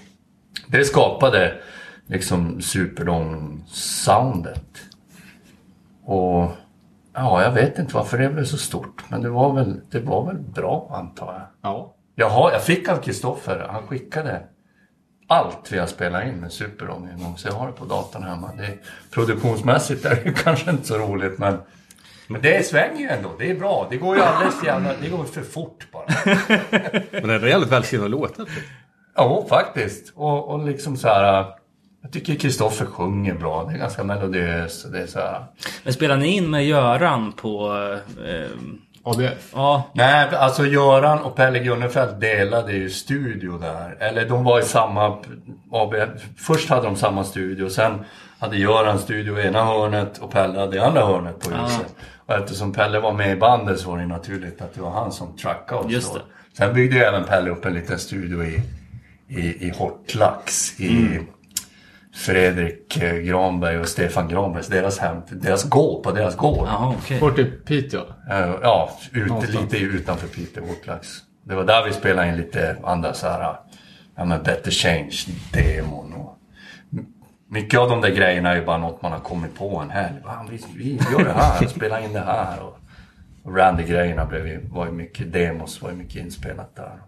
det 0.67 0.85
skapade 0.85 1.55
liksom 2.07 2.61
Superdome-soundet. 2.61 4.65
Och 6.05 6.51
ja, 7.15 7.43
jag 7.43 7.53
vet 7.53 7.79
inte 7.79 7.95
varför 7.95 8.19
det 8.19 8.29
blev 8.29 8.45
så 8.45 8.59
stort. 8.59 9.03
Men 9.09 9.23
det 9.23 9.31
var 9.31 9.53
väl, 9.53 9.81
det 9.91 10.01
var 10.01 10.27
väl 10.27 10.39
bra 10.39 10.91
antar 10.95 11.33
jag. 11.33 11.43
Ja. 11.63 11.95
Jaha, 12.15 12.53
jag 12.53 12.63
fick 12.63 12.89
av 12.89 12.97
Kristoffer. 12.97 13.67
Han 13.71 13.87
skickade 13.87 14.43
allt 15.27 15.73
vi 15.73 15.79
har 15.79 15.87
spelat 15.87 16.27
in 16.27 16.35
med 16.35 16.53
Superdome 16.53 17.11
en 17.13 17.23
gång. 17.23 17.39
Så 17.39 17.49
jag 17.49 17.55
har 17.55 17.67
det 17.67 17.73
på 17.73 17.85
datorn 17.85 18.23
hemma. 18.23 18.51
Det, 18.57 18.79
produktionsmässigt 19.11 20.05
är 20.05 20.21
det 20.25 20.33
kanske 20.45 20.71
inte 20.71 20.87
så 20.87 20.99
roligt 20.99 21.39
men 21.39 21.59
men 22.27 22.43
det 22.43 22.67
svänger 22.67 23.01
ju 23.01 23.09
ändå. 23.09 23.31
Det 23.39 23.51
är 23.51 23.55
bra. 23.55 23.87
Det 23.91 23.97
går 23.97 24.17
ju 24.17 24.23
alldeles 24.23 24.65
jävla... 24.65 24.91
Det 25.03 25.09
går 25.09 25.25
för 25.25 25.43
fort 25.43 25.87
bara. 25.93 26.05
Men 27.11 27.29
det 27.29 27.35
är 27.35 27.47
jävligt 27.47 27.73
välskrivna 27.73 28.07
låtar. 28.09 28.47
Ja, 29.17 29.47
faktiskt. 29.49 30.13
Och, 30.17 30.49
och 30.49 30.67
liksom 30.67 30.97
så 30.97 31.09
här... 31.09 31.47
Jag 32.03 32.13
tycker 32.13 32.35
Kristoffer 32.35 32.87
sjunger 32.87 33.35
bra. 33.35 33.65
Det 33.65 33.75
är 33.75 33.79
ganska 33.79 34.05
melodiöst. 34.05 34.85
och 34.85 34.93
Det 34.93 35.03
är 35.03 35.07
så 35.07 35.19
här... 35.19 35.45
Men 35.85 35.93
spelar 35.93 36.17
ni 36.17 36.27
in 36.37 36.51
med 36.51 36.67
Göran 36.67 37.33
på... 37.33 37.77
Eh, 38.27 38.51
ADF. 39.05 39.51
ja, 39.55 39.91
Nej, 39.95 40.29
alltså 40.37 40.67
Göran 40.67 41.19
och 41.19 41.37
Pelle 41.37 41.59
Gunnefelt 41.59 42.21
delade 42.21 42.73
ju 42.73 42.91
studio 42.91 43.59
där. 43.59 43.97
Eller 44.01 44.29
de 44.29 44.45
var 44.45 44.61
i 44.61 44.63
samma... 44.63 45.17
AB. 45.73 45.95
Först 46.39 46.69
hade 46.69 46.83
de 46.83 46.97
samma 46.97 47.25
studio. 47.25 47.69
Sen 47.69 48.05
hade 48.43 48.57
Göran 48.57 48.99
studio 48.99 49.39
i 49.41 49.47
ena 49.47 49.65
hörnet 49.65 50.19
och 50.19 50.31
Pelle 50.31 50.59
hade 50.59 50.77
i 50.77 50.79
andra 50.81 51.07
hörnet 51.07 51.41
på 51.41 51.51
huset. 51.51 51.95
Och 52.27 52.35
eftersom 52.35 52.73
Pelle 52.73 53.01
var 53.01 53.13
med 53.13 53.33
i 53.33 53.37
bandet 53.37 53.81
så 53.81 53.91
var 53.91 53.99
det 53.99 54.07
naturligt 54.07 54.63
att 54.63 54.75
det 54.75 54.81
var 54.81 54.91
han 54.91 55.13
som 55.13 55.37
trackade 55.37 55.81
oss. 55.81 55.93
Just 55.93 56.15
det. 56.15 56.21
Sen 56.59 56.75
byggde 56.75 56.97
ju 56.97 57.03
även 57.03 57.25
Pelle 57.25 57.51
upp 57.51 57.65
en 57.65 57.75
liten 57.75 57.99
studio 57.99 58.45
i, 58.45 58.63
i, 59.29 59.67
i 59.67 59.73
Hortlax. 59.79 60.81
I 60.81 60.89
Mm. 60.89 61.27
Fredrik 62.15 62.97
eh, 63.03 63.15
Granberg 63.15 63.79
och 63.79 63.89
Stefan 63.89 64.29
Granbergs, 64.29 64.67
deras 64.67 64.99
hem, 64.99 65.17
deras 65.31 65.65
gård, 65.69 66.03
på 66.03 66.11
deras 66.13 66.37
gård. 66.37 66.67
jaha 66.69 66.95
okej. 66.99 67.21
Bort 67.21 67.39
i 67.39 67.45
Piteå. 67.45 68.01
Eh, 68.31 68.55
Ja, 68.63 68.91
ut, 69.13 69.49
lite 69.49 69.77
utanför 69.79 70.27
Piteå, 70.29 70.65
Hortlax. 70.67 71.09
Det 71.45 71.55
var 71.55 71.65
där 71.65 71.85
vi 71.85 71.93
spelade 71.93 72.29
in 72.29 72.37
lite 72.37 72.77
andra 72.85 73.15
så 73.15 73.27
här, 73.29 73.57
ja 74.17 74.25
men 74.25 74.43
Better 74.43 74.71
Change-demon 74.71 76.13
och 76.15 76.39
mycket 77.53 77.81
av 77.81 77.89
de 77.89 78.01
där 78.01 78.11
grejerna 78.11 78.51
är 78.51 78.57
ju 78.57 78.65
bara 78.65 78.79
något 78.79 79.03
man 79.03 79.13
har 79.13 79.19
kommit 79.19 79.55
på 79.55 79.79
en 79.79 79.91
helg. 79.91 80.17
Vi, 80.51 80.61
vi 80.77 80.99
gör 81.13 81.25
det 81.25 81.33
här, 81.33 81.67
spelar 81.69 82.05
in 82.05 82.13
det 82.13 82.21
här. 82.21 82.63
Och, 82.63 82.79
och 83.43 83.57
Randy-grejerna 83.57 84.27
blev 84.27 84.47
ju, 84.47 84.69
var 84.69 84.87
ju 84.87 84.93
mycket 84.93 85.33
demos, 85.33 85.83
var 85.83 85.91
ju 85.91 85.97
mycket 85.97 86.17
inspelat 86.17 86.77
där. 86.77 87.03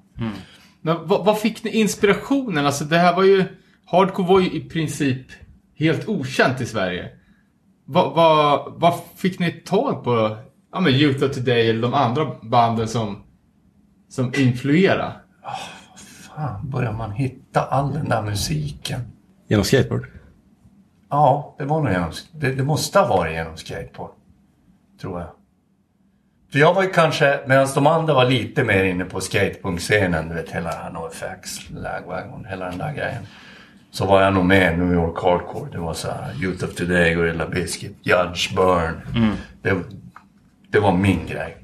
Men 0.81 1.09
vad, 1.09 1.25
vad 1.25 1.39
fick 1.39 1.65
ni 1.65 1.71
inspirationen? 1.71 2.67
Alltså 2.67 2.85
det 2.85 2.99
här 2.99 3.17
var 3.17 3.25
ju... 3.25 3.45
Hardcore 3.87 4.29
var 4.29 4.41
ju 4.41 4.51
i 4.51 4.61
princip 4.61 5.27
helt 5.79 6.09
okänt 6.09 6.61
i 6.61 6.67
Sverige. 6.67 7.11
Vad, 7.85 8.15
vad, 8.15 8.73
vad 8.77 8.95
fick 9.17 9.39
ni 9.39 9.51
tag 9.51 10.05
på? 10.05 10.37
Ja 10.73 10.81
men 10.81 10.93
Youth 10.93 11.25
of 11.25 11.35
Today 11.35 11.71
eller 11.71 11.83
de 11.83 11.95
andra 11.95 12.27
banden 12.43 12.89
som, 12.89 13.23
som 14.09 14.33
influerade? 14.37 15.13
Fan, 15.97 16.71
börjar 16.71 16.93
man 16.93 17.13
hitta 17.13 17.61
all 17.61 17.93
den 17.93 18.09
där 18.09 18.23
musiken? 18.23 19.01
Genom 19.49 19.65
skateboard. 19.65 20.07
Ja, 21.15 21.55
det 21.59 21.65
var 21.65 21.81
nog 21.81 21.93
genom, 21.93 22.13
det, 22.33 22.51
det 22.51 22.63
måste 22.63 22.99
ha 22.99 23.07
varit 23.07 23.33
genom 23.33 23.57
skateboard. 23.57 24.11
Tror 25.01 25.21
jag. 25.21 25.29
För 26.53 26.59
jag 26.59 26.75
var 26.75 26.83
ju 26.83 26.91
kanske, 26.91 27.41
medan 27.47 27.69
de 27.75 27.87
andra 27.87 28.15
var 28.15 28.25
lite 28.25 28.65
mer 28.65 28.85
inne 28.85 29.05
på 29.05 29.21
skatepunkscenen, 29.21 30.29
du 30.29 30.35
vet 30.35 30.51
hela 30.51 30.71
här 30.71 30.91
NoFX, 30.91 31.71
Lagwagon, 31.71 32.45
hela 32.45 32.65
den 32.65 32.79
där 32.79 32.93
grejen. 32.93 33.27
Så 33.91 34.07
var 34.07 34.23
jag 34.23 34.35
nog 34.35 34.45
med 34.45 34.79
New 34.79 34.93
York 34.93 35.23
Hardcore. 35.23 35.71
Det 35.73 35.79
var 35.79 35.95
så 35.95 36.09
här 36.09 36.43
Youth 36.43 36.65
of 36.65 36.75
Today, 36.75 37.15
Gorilla 37.15 37.47
Biscuit, 37.47 37.97
Judge 38.03 38.55
Burn. 38.57 39.01
Det, 39.63 39.77
det 40.71 40.81
var 40.81 40.93
min 40.93 41.27
grej. 41.27 41.57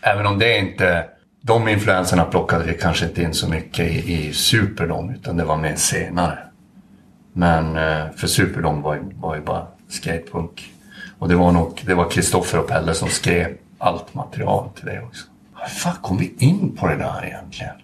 Även 0.00 0.26
om 0.26 0.38
det 0.38 0.58
inte... 0.58 1.08
De 1.40 1.68
influenserna 1.68 2.24
plockade 2.24 2.64
vi 2.64 2.74
kanske 2.74 3.06
inte 3.06 3.22
in 3.22 3.34
så 3.34 3.50
mycket 3.50 3.90
i, 3.90 4.14
i 4.14 4.32
Superdome, 4.32 5.14
utan 5.14 5.36
det 5.36 5.44
var 5.44 5.56
mer 5.56 5.76
senare. 5.76 6.38
Men 7.36 7.76
eh, 7.76 8.10
för 8.16 8.26
Superdome 8.26 8.82
var, 8.82 8.94
ju- 8.94 9.14
var 9.14 9.34
ju 9.34 9.40
bara 9.40 9.66
skatepunk. 9.88 10.72
Och 11.18 11.28
det 11.28 11.36
var 11.36 11.52
nog 11.52 11.82
det 11.86 11.94
var 11.94 12.10
Kristoffer 12.10 12.58
och 12.58 12.68
Pelle 12.68 12.94
som 12.94 13.08
skrev 13.08 13.56
allt 13.78 14.14
material 14.14 14.68
till 14.74 14.86
det 14.86 15.00
också. 15.02 15.26
Hur 15.56 15.68
fan 15.68 15.96
kom 16.02 16.16
vi 16.16 16.34
in 16.38 16.76
på 16.76 16.86
det 16.88 16.96
där 16.96 17.24
egentligen? 17.26 17.74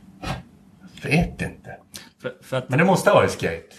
Jag 1.02 1.10
vet 1.10 1.42
inte. 1.42 1.76
För, 2.22 2.32
för 2.42 2.56
att, 2.58 2.68
Men 2.68 2.78
det 2.78 2.84
måste 2.84 3.10
ha 3.10 3.14
varit 3.14 3.30
skate. 3.30 3.74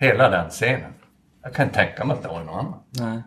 Hela 0.00 0.28
den 0.30 0.50
scenen. 0.50 0.92
Jag 1.42 1.54
kan 1.54 1.66
inte 1.66 1.78
tänka 1.78 2.04
mig 2.04 2.16
att 2.16 2.22
det 2.22 2.28
var 2.28 2.44
någon 2.44 2.58
annan. 2.58 2.74
nej. 2.90 3.22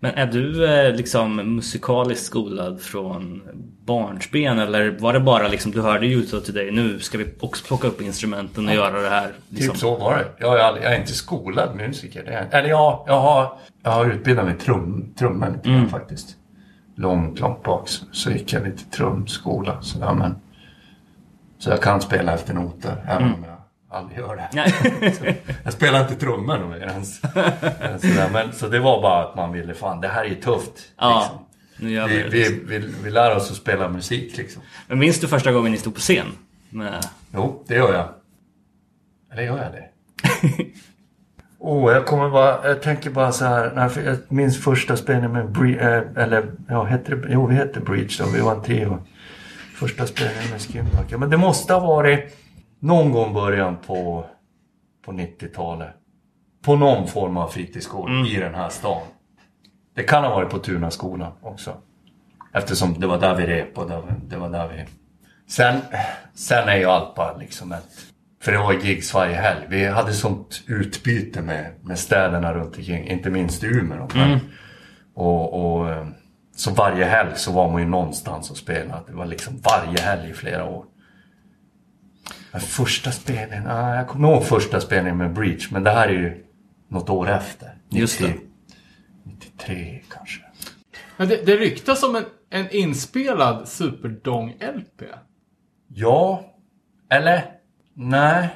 Men 0.00 0.14
är 0.14 0.26
du 0.26 0.66
eh, 0.66 0.94
liksom 0.94 1.36
musikaliskt 1.36 2.26
skolad 2.26 2.80
från 2.80 3.42
barnsben 3.84 4.58
eller 4.58 4.90
var 4.90 5.12
det 5.12 5.20
bara 5.20 5.48
liksom 5.48 5.72
du 5.72 5.80
hörde 5.80 6.06
Youth 6.06 6.34
of 6.34 6.44
Today 6.44 6.70
nu 6.70 6.98
ska 6.98 7.18
vi 7.18 7.26
också 7.40 7.64
plocka 7.66 7.88
upp 7.88 8.00
instrumenten 8.00 8.68
och 8.68 8.74
göra 8.74 9.00
det 9.00 9.08
här? 9.08 9.32
Liksom. 9.48 9.72
Typ 9.72 9.80
så 9.80 9.96
var 9.96 10.16
det. 10.16 10.24
Jag 10.38 10.58
är, 10.60 10.64
aldrig, 10.64 10.84
jag 10.84 10.92
är 10.92 11.00
inte 11.00 11.12
skolad 11.12 11.76
musiker. 11.76 12.24
Är, 12.24 12.48
eller 12.50 12.68
ja, 12.68 13.04
jag 13.06 13.20
har, 13.20 13.58
jag 13.82 13.90
har 13.90 14.06
utbildat 14.06 14.44
mig 14.44 14.58
trum, 14.58 15.14
trummor 15.18 15.50
lite 15.56 15.68
grann 15.68 15.88
faktiskt. 15.88 16.36
Långt, 16.94 17.40
långt 17.40 17.62
bak 17.62 17.88
så, 18.12 18.30
gick 18.30 18.52
jag 18.52 18.64
lite 18.64 18.84
trumskola. 18.84 19.82
Sådär, 19.82 20.14
men, 20.14 20.36
så 21.58 21.70
jag 21.70 21.82
kan 21.82 22.00
spela 22.00 22.34
efter 22.34 22.54
noter, 22.54 23.04
även 23.08 23.34
om 23.34 23.44
jag 23.44 23.51
aldrig 23.92 24.18
gör 24.18 24.36
det. 24.36 24.48
Nej. 24.52 25.42
Jag 25.64 25.72
spelar 25.72 26.00
inte 26.00 26.14
trummor 26.14 26.58
nog 26.58 26.74
ens. 26.76 27.20
Men, 28.32 28.52
så 28.52 28.68
det 28.68 28.78
var 28.78 29.02
bara 29.02 29.24
att 29.24 29.36
man 29.36 29.52
ville, 29.52 29.74
fan 29.74 30.00
det 30.00 30.08
här 30.08 30.24
är 30.24 30.34
tufft. 30.34 30.72
Ja, 30.98 31.20
Liksom. 31.20 31.46
nu 31.88 31.94
gör 31.94 32.08
vi 32.08 32.14
Vi, 32.22 32.22
det. 32.22 32.48
vi, 32.48 32.78
vi, 32.78 32.94
vi 33.04 33.10
lär 33.10 33.36
oss 33.36 33.50
att 33.50 33.56
spela 33.56 33.88
musik 33.88 34.36
liksom. 34.36 34.62
Men 34.88 34.98
minns 34.98 35.20
du 35.20 35.28
första 35.28 35.52
gången 35.52 35.72
ni 35.72 35.78
stod 35.78 35.94
på 35.94 36.00
scen? 36.00 36.26
Med... 36.70 37.06
Jo, 37.34 37.64
det 37.68 37.74
gör 37.74 37.94
jag. 37.94 38.08
Eller 39.32 39.42
gör 39.42 39.58
jag 39.62 39.72
det? 39.72 39.88
oh, 41.58 41.92
jag 41.92 42.06
kommer 42.06 42.30
bara, 42.30 42.68
jag 42.68 42.82
tänker 42.82 43.10
bara 43.10 43.32
så 43.32 43.44
här. 43.44 43.90
Jag 44.04 44.18
minns 44.28 44.62
första 44.64 44.96
spelningen 44.96 45.32
med 45.32 45.46
Bre- 45.46 45.80
eh, 46.16 46.22
eller 46.22 46.52
ja, 46.68 46.84
hette 46.84 47.14
det, 47.14 47.26
jo 47.32 47.46
vi 47.46 47.54
hette 47.54 47.80
Breach 47.80 48.18
då, 48.18 48.24
vi 48.34 48.40
var 48.40 48.54
en 48.54 48.62
trio. 48.62 48.98
Första 49.74 50.06
spelningen 50.06 50.50
med 50.50 50.60
Skimmark. 50.60 51.06
Ja, 51.08 51.18
men 51.18 51.30
det 51.30 51.36
måste 51.36 51.74
ha 51.74 51.80
varit 51.80 52.36
någon 52.82 53.12
gång 53.12 53.34
början 53.34 53.76
på, 53.86 54.24
på 55.04 55.12
90-talet. 55.12 55.90
På 56.62 56.76
någon 56.76 57.08
form 57.08 57.36
av 57.36 57.48
fritidsgård 57.48 58.10
i 58.26 58.36
den 58.36 58.54
här 58.54 58.68
stan. 58.68 59.02
Det 59.94 60.02
kan 60.02 60.24
ha 60.24 60.34
varit 60.34 60.50
på 60.50 60.58
Tunaskolan 60.58 61.32
också. 61.42 61.74
Eftersom 62.52 63.00
det 63.00 63.06
var 63.06 63.18
där 63.18 63.34
vi 63.34 63.46
rep 63.46 63.78
och 63.78 63.88
det 64.28 64.36
var, 64.36 64.48
där 64.48 64.68
vi... 64.68 64.84
Sen, 65.46 65.80
sen 66.34 66.68
är 66.68 66.76
ju 66.76 66.84
allt 66.84 67.14
bara 67.14 67.36
liksom 67.36 67.72
ett... 67.72 67.88
För 68.42 68.52
det 68.52 68.58
var 68.58 68.72
gigs 68.72 69.14
varje 69.14 69.36
helg. 69.36 69.66
Vi 69.68 69.86
hade 69.86 70.12
sånt 70.12 70.62
utbyte 70.66 71.42
med, 71.42 71.72
med 71.82 71.98
städerna 71.98 72.54
runt 72.54 72.76
omkring. 72.76 73.08
Inte 73.08 73.30
minst 73.30 73.64
Umeå. 73.64 74.08
Men, 74.14 74.40
och, 75.14 75.78
och, 75.78 75.90
eh, 75.90 76.06
så 76.56 76.70
varje 76.70 77.04
helg 77.04 77.30
så 77.34 77.52
var 77.52 77.70
man 77.70 77.82
ju 77.82 77.88
någonstans 77.88 78.50
och 78.50 78.56
spelade. 78.56 79.02
Det 79.06 79.14
var 79.14 79.26
liksom 79.26 79.60
varje 79.60 80.00
helg 80.00 80.30
i 80.30 80.34
flera 80.34 80.64
år. 80.64 80.84
Men 82.52 82.60
första 82.60 83.12
spelningen, 83.12 83.66
ah, 83.66 83.94
jag 83.96 84.08
kommer 84.08 84.28
ihåg 84.28 84.44
första 84.44 84.80
spelningen 84.80 85.18
med 85.18 85.32
Breach. 85.32 85.70
Men 85.70 85.84
det 85.84 85.90
här 85.90 86.08
är 86.08 86.12
ju 86.12 86.44
något 86.88 87.10
år 87.10 87.30
efter. 87.30 87.74
Just 87.88 88.18
det. 88.20 88.34
93 89.24 90.00
kanske. 90.10 90.42
Men 91.16 91.28
det, 91.28 91.46
det 91.46 91.56
ryktas 91.56 92.02
om 92.02 92.16
en, 92.16 92.24
en 92.50 92.70
inspelad 92.70 93.64
Superdong-LP. 93.68 95.02
Ja. 95.88 96.44
Eller? 97.10 97.42
Nej. 97.94 98.48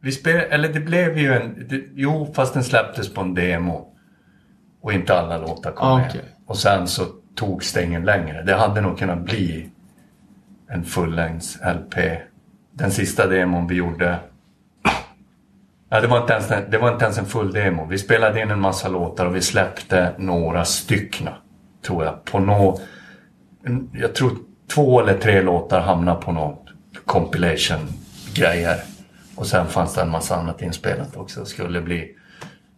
Vi 0.00 0.12
spel, 0.12 0.36
eller 0.50 0.72
det 0.72 0.80
blev 0.80 1.18
ju 1.18 1.32
en... 1.32 1.66
Det, 1.68 1.82
jo, 1.94 2.32
fast 2.34 2.54
den 2.54 2.64
släpptes 2.64 3.14
på 3.14 3.20
en 3.20 3.34
demo. 3.34 3.92
Och 4.80 4.92
inte 4.92 5.18
alla 5.18 5.38
låtar 5.38 5.72
kom 5.72 5.88
Ah, 5.88 5.98
med. 5.98 6.06
okej. 6.10 6.24
Och 6.46 6.58
sen 6.58 6.88
så 6.88 7.04
tog 7.34 7.64
stängen 7.64 8.04
längre. 8.04 8.42
Det 8.42 8.54
hade 8.54 8.80
nog 8.80 8.98
kunnat 8.98 9.18
bli 9.24 9.70
en 10.68 10.84
fullängds 10.84 11.58
LP. 11.74 11.94
Den 12.78 12.90
sista 12.90 13.26
demon 13.26 13.66
vi 13.66 13.74
gjorde... 13.74 14.18
Ja, 15.88 16.00
det, 16.00 16.06
var 16.06 16.20
inte 16.20 16.32
ens, 16.32 16.50
en- 16.50 16.70
det 16.70 16.78
var 16.78 16.92
inte 16.92 17.04
ens 17.04 17.18
en 17.18 17.26
full 17.26 17.52
demo. 17.52 17.86
Vi 17.86 17.98
spelade 17.98 18.40
in 18.40 18.50
en 18.50 18.60
massa 18.60 18.88
låtar 18.88 19.26
och 19.26 19.36
vi 19.36 19.40
släppte 19.40 20.12
några 20.18 20.64
styckna. 20.64 21.34
Tror 21.86 22.04
jag. 22.04 22.24
På 22.24 22.38
nå... 22.38 22.80
Jag 23.92 24.14
tror 24.14 24.30
två 24.74 25.00
eller 25.00 25.18
tre 25.18 25.42
låtar 25.42 25.80
hamnade 25.80 26.22
på 26.22 26.32
någon 26.32 26.56
compilation-grejer. 27.04 28.76
Och 29.36 29.46
sen 29.46 29.66
fanns 29.66 29.94
det 29.94 30.02
en 30.02 30.10
massa 30.10 30.36
annat 30.36 30.62
inspelat 30.62 31.16
också. 31.16 31.40
Det 31.40 31.46
skulle 31.46 31.80
bli... 31.80 32.16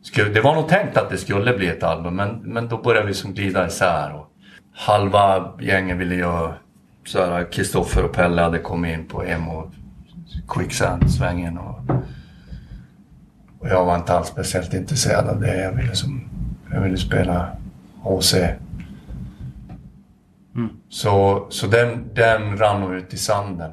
Skulle, 0.03 0.29
det 0.31 0.41
var 0.41 0.55
nog 0.55 0.69
tänkt 0.69 0.97
att 0.97 1.11
det 1.11 1.19
skulle 1.19 1.57
bli 1.57 1.67
ett 1.67 1.83
album 1.83 2.17
men, 2.17 2.29
men 2.43 2.69
då 2.69 2.77
började 2.83 3.07
vi 3.07 3.15
som 3.15 3.35
glida 3.35 3.67
isär. 3.67 4.15
Och 4.15 4.31
halva 4.75 5.53
gänget 5.61 5.97
ville 5.97 6.15
göra 6.15 7.45
Kristoffer 7.45 8.05
och 8.05 8.13
Pelle 8.13 8.43
hade 8.43 8.59
kommit 8.59 8.99
in 8.99 9.07
på 9.09 9.25
emo 9.25 9.73
quicksand-svängen. 10.49 11.59
Och, 11.59 11.81
och 13.59 13.69
jag 13.69 13.85
var 13.85 13.97
inte 13.97 14.13
alls 14.13 14.29
speciellt 14.29 14.75
intresserad 14.75 15.29
av 15.29 15.41
det. 15.41 15.63
Jag 15.63 15.73
ville, 15.73 15.95
som, 15.95 16.29
jag 16.73 16.81
ville 16.81 16.97
spela 16.97 17.49
HC. 18.03 18.35
Så, 20.89 21.47
så 21.51 21.67
den, 21.67 22.11
den 22.15 22.57
rann 22.57 22.93
ut 22.93 23.15
i 23.15 23.17
sanden. 23.17 23.73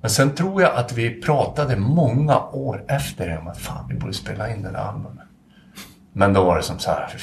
Men 0.00 0.10
sen 0.10 0.34
tror 0.34 0.62
jag 0.62 0.74
att 0.74 0.92
vi 0.92 1.22
pratade 1.22 1.76
många 1.76 2.40
år 2.40 2.84
efter 2.88 3.28
det 3.28 3.38
om 3.38 3.48
att 3.48 3.58
fan, 3.58 3.88
vi 3.88 3.94
borde 3.94 4.12
spela 4.12 4.54
in 4.54 4.62
det 4.62 4.70
där 4.70 4.78
albumet. 4.78 5.24
Men 6.12 6.32
då 6.32 6.44
var 6.44 6.56
det 6.56 6.62
som 6.62 6.78
så 6.78 6.90
här, 6.90 7.14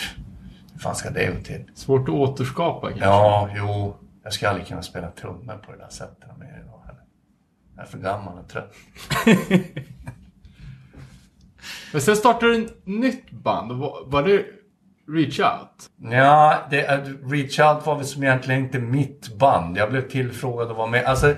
hur 0.74 0.80
fan 0.80 0.96
ska 0.96 1.10
det 1.10 1.28
gå 1.28 1.42
till? 1.44 1.64
Svårt 1.76 2.10
att 2.10 2.16
återskapa 2.16 2.88
kanske. 2.88 3.06
Ja, 3.06 3.50
jo, 3.56 3.96
jag 4.24 4.34
ska 4.34 4.50
aldrig 4.50 4.68
kunna 4.68 4.82
spela 4.82 5.12
trummor 5.12 5.62
på 5.66 5.72
det 5.72 5.78
där 5.78 5.90
sättet 5.90 6.38
mer. 6.40 6.55
Jag 7.76 7.86
är 7.86 7.90
för 7.90 7.98
gammal 7.98 8.38
och 8.40 8.48
trött. 8.50 8.74
Men 11.94 12.02
sen 12.02 12.16
startade 12.16 12.54
du 12.54 12.66
ett 12.66 12.88
nytt 12.88 13.32
band. 13.32 13.72
Var, 14.06 14.24
det 14.24 14.46
Reach 15.08 15.40
Out? 15.40 16.12
Ja, 16.12 16.58
det, 16.70 16.82
är- 16.86 17.30
Reach 17.30 17.60
Out 17.60 17.86
var 17.86 17.96
väl 17.96 18.06
som 18.06 18.24
egentligen 18.24 18.62
inte 18.64 18.80
mitt 18.80 19.38
band. 19.38 19.78
Jag 19.78 19.90
blev 19.90 20.10
tillfrågad 20.10 20.72
att 20.72 20.78
vara 20.78 20.88
med. 20.88 21.06
Alltså, 21.06 21.36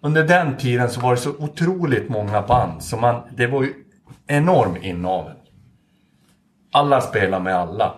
under 0.00 0.24
den 0.24 0.56
tiden 0.56 0.90
så 0.90 1.00
var 1.00 1.10
det 1.10 1.16
så 1.20 1.30
otroligt 1.38 2.08
många 2.08 2.42
band. 2.42 2.82
Så 2.82 2.96
man, 2.96 3.22
det 3.36 3.46
var 3.46 3.62
ju 3.62 3.74
enorm 4.26 4.76
inavel. 4.76 5.36
Alla 6.72 7.00
spelar 7.00 7.40
med 7.40 7.54
alla. 7.56 7.94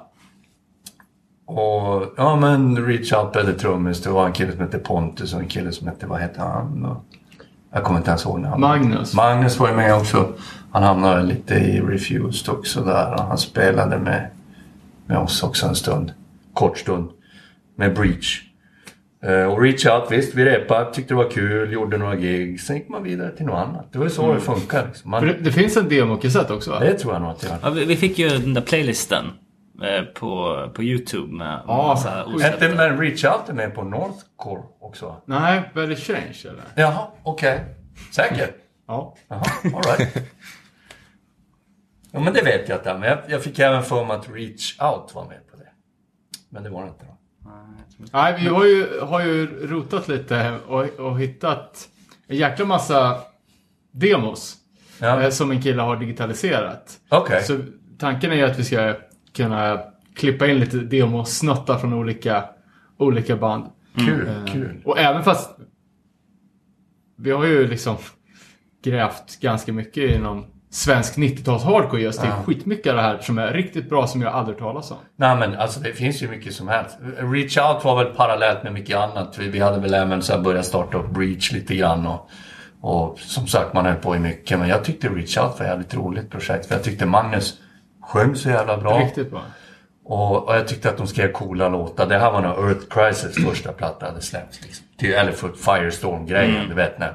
Och 1.46 2.14
ja 2.16 2.36
men 2.36 2.86
Reach 2.86 3.12
Out 3.12 3.36
eller 3.36 3.52
trummis. 3.52 4.02
Det 4.02 4.10
var 4.10 4.26
en 4.26 4.32
kille 4.32 4.52
som 4.52 4.60
hette 4.60 4.78
Pontus 4.78 5.34
och 5.34 5.40
en 5.40 5.48
kille 5.48 5.72
som 5.72 5.88
hette, 5.88 6.06
vad 6.06 6.20
hette 6.20 6.40
han? 6.40 6.84
Och, 6.84 7.04
jag 7.72 7.84
kommer 7.84 7.98
inte 7.98 8.10
ens 8.10 8.24
ihåg 8.24 8.40
namnet. 8.40 8.60
Magnus. 8.60 9.14
Magnus 9.14 9.58
var 9.58 9.68
ju 9.68 9.74
med 9.74 9.94
också. 9.94 10.32
Han 10.72 10.82
hamnade 10.82 11.22
lite 11.22 11.54
i 11.54 11.80
Refused 11.80 12.54
också 12.54 12.80
där. 12.80 13.16
Han 13.28 13.38
spelade 13.38 13.98
med, 13.98 14.30
med 15.06 15.18
oss 15.18 15.42
också 15.42 15.66
en 15.66 15.74
stund. 15.74 16.12
Kort 16.54 16.78
stund. 16.78 17.10
Med 17.76 17.94
Breach. 17.94 18.42
Eh, 19.22 19.44
och 19.44 19.62
Reach 19.62 19.86
Out, 19.86 20.04
visst, 20.10 20.34
vi 20.34 20.44
repade, 20.44 20.94
tyckte 20.94 21.14
det 21.14 21.18
var 21.18 21.30
kul, 21.30 21.72
gjorde 21.72 21.98
några 21.98 22.16
gig. 22.16 22.60
Sen 22.60 22.76
gick 22.76 22.88
man 22.88 23.02
vidare 23.02 23.30
till 23.30 23.46
något 23.46 23.68
annat. 23.68 23.92
Det 23.92 23.98
var 23.98 24.06
ju 24.06 24.10
så 24.10 24.34
det 24.34 24.40
funkar. 24.40 24.86
Liksom. 24.86 25.10
Man, 25.10 25.26
det, 25.26 25.32
det 25.32 25.52
finns 25.52 25.76
en 25.76 25.88
demokassett 25.88 26.50
också 26.50 26.70
va? 26.70 26.80
det 26.80 26.94
tror 26.94 27.12
jag 27.12 27.22
nog 27.22 27.30
att 27.30 27.40
det 27.40 27.48
gör. 27.48 27.58
Ja, 27.62 27.70
vi, 27.70 27.84
vi 27.84 27.96
fick 27.96 28.18
ju 28.18 28.28
den 28.28 28.54
där 28.54 28.62
playlisten 28.62 29.24
på, 30.14 30.70
på 30.74 30.82
YouTube 30.82 31.32
med 31.36 31.60
Ja, 31.66 31.92
osläppta. 32.26 32.64
Hette 32.64 32.76
men 32.76 33.00
Reach 33.00 33.24
Out 33.24 33.48
är 33.48 33.52
med 33.52 33.74
på 33.74 33.82
Northcore 33.84 34.62
också? 34.80 35.22
Nej, 35.24 35.62
Better 35.74 35.94
Change 35.94 36.36
eller? 36.44 36.64
Jaha, 36.74 37.06
okej. 37.22 37.64
Säker? 38.12 38.50
Ja. 38.86 39.16
Jaha, 39.28 39.42
alright. 39.64 40.16
Ja 42.12 42.20
men 42.20 42.32
det 42.32 42.42
vet 42.42 42.68
jag 42.68 42.78
inte. 42.78 42.98
Men 42.98 43.08
jag, 43.08 43.18
jag 43.28 43.42
fick 43.42 43.58
även 43.58 43.82
för 43.82 44.04
mig 44.04 44.16
att 44.16 44.28
Reach 44.30 44.80
Out 44.82 45.14
var 45.14 45.24
med 45.24 45.50
på 45.50 45.56
det. 45.56 45.68
Men 46.48 46.62
det 46.62 46.70
var 46.70 46.82
det 46.82 46.88
inte 46.88 47.04
då. 47.04 47.14
Nej, 48.12 48.36
vi 48.42 48.48
har 48.48 48.64
ju, 48.64 49.00
har 49.00 49.20
ju 49.20 49.66
rotat 49.66 50.08
lite 50.08 50.58
och, 50.66 50.84
och 50.84 51.20
hittat 51.20 51.88
en 52.26 52.36
jäkla 52.36 52.64
massa 52.64 53.20
demos 53.92 54.56
Ja. 55.00 55.22
eh, 55.22 55.30
som 55.30 55.50
en 55.50 55.62
kille 55.62 55.82
har 55.82 55.96
digitaliserat. 55.96 56.98
Okej. 57.08 57.42
Så 57.42 57.58
tanken 57.98 58.32
är 58.32 58.36
ju 58.36 58.42
att 58.42 58.58
vi 58.58 58.64
ska 58.64 58.94
kunna 59.42 59.80
klippa 60.16 60.46
in 60.46 60.58
lite 60.58 60.76
demosnuttar 60.76 61.78
från 61.78 61.92
olika, 61.92 62.44
olika 62.98 63.36
band. 63.36 63.64
Kul, 64.06 64.28
Eh, 64.28 64.52
kul. 64.52 64.82
Och 64.84 64.98
även 64.98 65.24
fast 65.24 65.50
vi 67.16 67.30
har 67.30 67.44
ju 67.46 67.66
liksom 67.68 67.96
grävt 68.84 69.40
ganska 69.40 69.72
mycket 69.72 70.10
inom 70.10 70.46
svensk 70.70 71.16
90-tals 71.16 71.62
hardcore 71.62 72.02
just. 72.02 72.20
Det 72.22 72.26
är 72.26 72.42
skitmycket 72.42 72.90
av 72.90 72.96
det 72.96 73.02
här 73.02 73.18
som 73.18 73.38
är 73.38 73.52
riktigt 73.52 73.88
bra 73.88 74.06
som 74.06 74.22
jag 74.22 74.32
aldrig 74.32 74.58
talas 74.58 74.90
om. 74.90 74.96
Nej 75.16 75.36
men 75.36 75.54
alltså 75.54 75.80
det 75.80 75.92
finns 75.92 76.22
ju 76.22 76.28
mycket 76.28 76.54
som 76.54 76.68
helst. 76.68 76.98
Reach 77.18 77.58
Out 77.58 77.84
var 77.84 78.04
väl 78.04 78.14
parallellt 78.14 78.62
med 78.62 78.72
mycket 78.72 78.96
annat. 78.96 79.38
Vi, 79.38 79.48
vi 79.48 79.58
hade 79.58 79.80
väl 79.80 79.94
även 79.94 80.22
så 80.22 80.38
börjat 80.38 80.66
starta 80.66 80.98
upp 80.98 81.10
Breach 81.10 81.52
lite 81.52 81.74
grann. 81.74 82.06
Och, 82.06 82.30
och 82.80 83.18
som 83.20 83.46
sagt 83.46 83.74
man 83.74 83.86
höll 83.86 83.94
på 83.94 84.16
i 84.16 84.18
mycket. 84.18 84.58
Men 84.58 84.68
jag 84.68 84.84
tyckte 84.84 85.08
Reach 85.08 85.38
Out 85.38 85.58
var 85.58 85.66
ett 85.66 85.70
jävligt 85.70 85.94
roligt 85.94 86.30
projekt. 86.30 86.66
För 86.66 86.74
jag 86.74 86.84
tyckte 86.84 87.06
Magnus 87.06 87.60
sjöng 88.08 88.36
så 88.36 88.48
jävla 88.48 88.78
bra. 88.78 88.98
Riktigt 88.98 89.30
bra. 89.30 89.42
Och, 90.04 90.48
och 90.48 90.54
jag 90.54 90.68
tyckte 90.68 90.88
att 90.90 90.96
de 90.96 91.06
skrev 91.06 91.32
coola 91.32 91.68
låtar. 91.68 92.06
Det 92.06 92.18
här 92.18 92.32
var 92.32 92.42
nog 92.42 92.68
Earth 92.68 92.86
Crisis 92.90 93.44
första 93.44 93.72
platta 93.72 94.06
hade 94.06 94.20
släppts. 94.20 94.62
Liksom. 94.62 94.86
Till, 94.96 95.12
eller 95.12 95.32
för 95.32 95.48
Firestorm-grejen, 95.52 96.68
du 96.68 96.74
vet 96.74 96.98
när, 96.98 97.12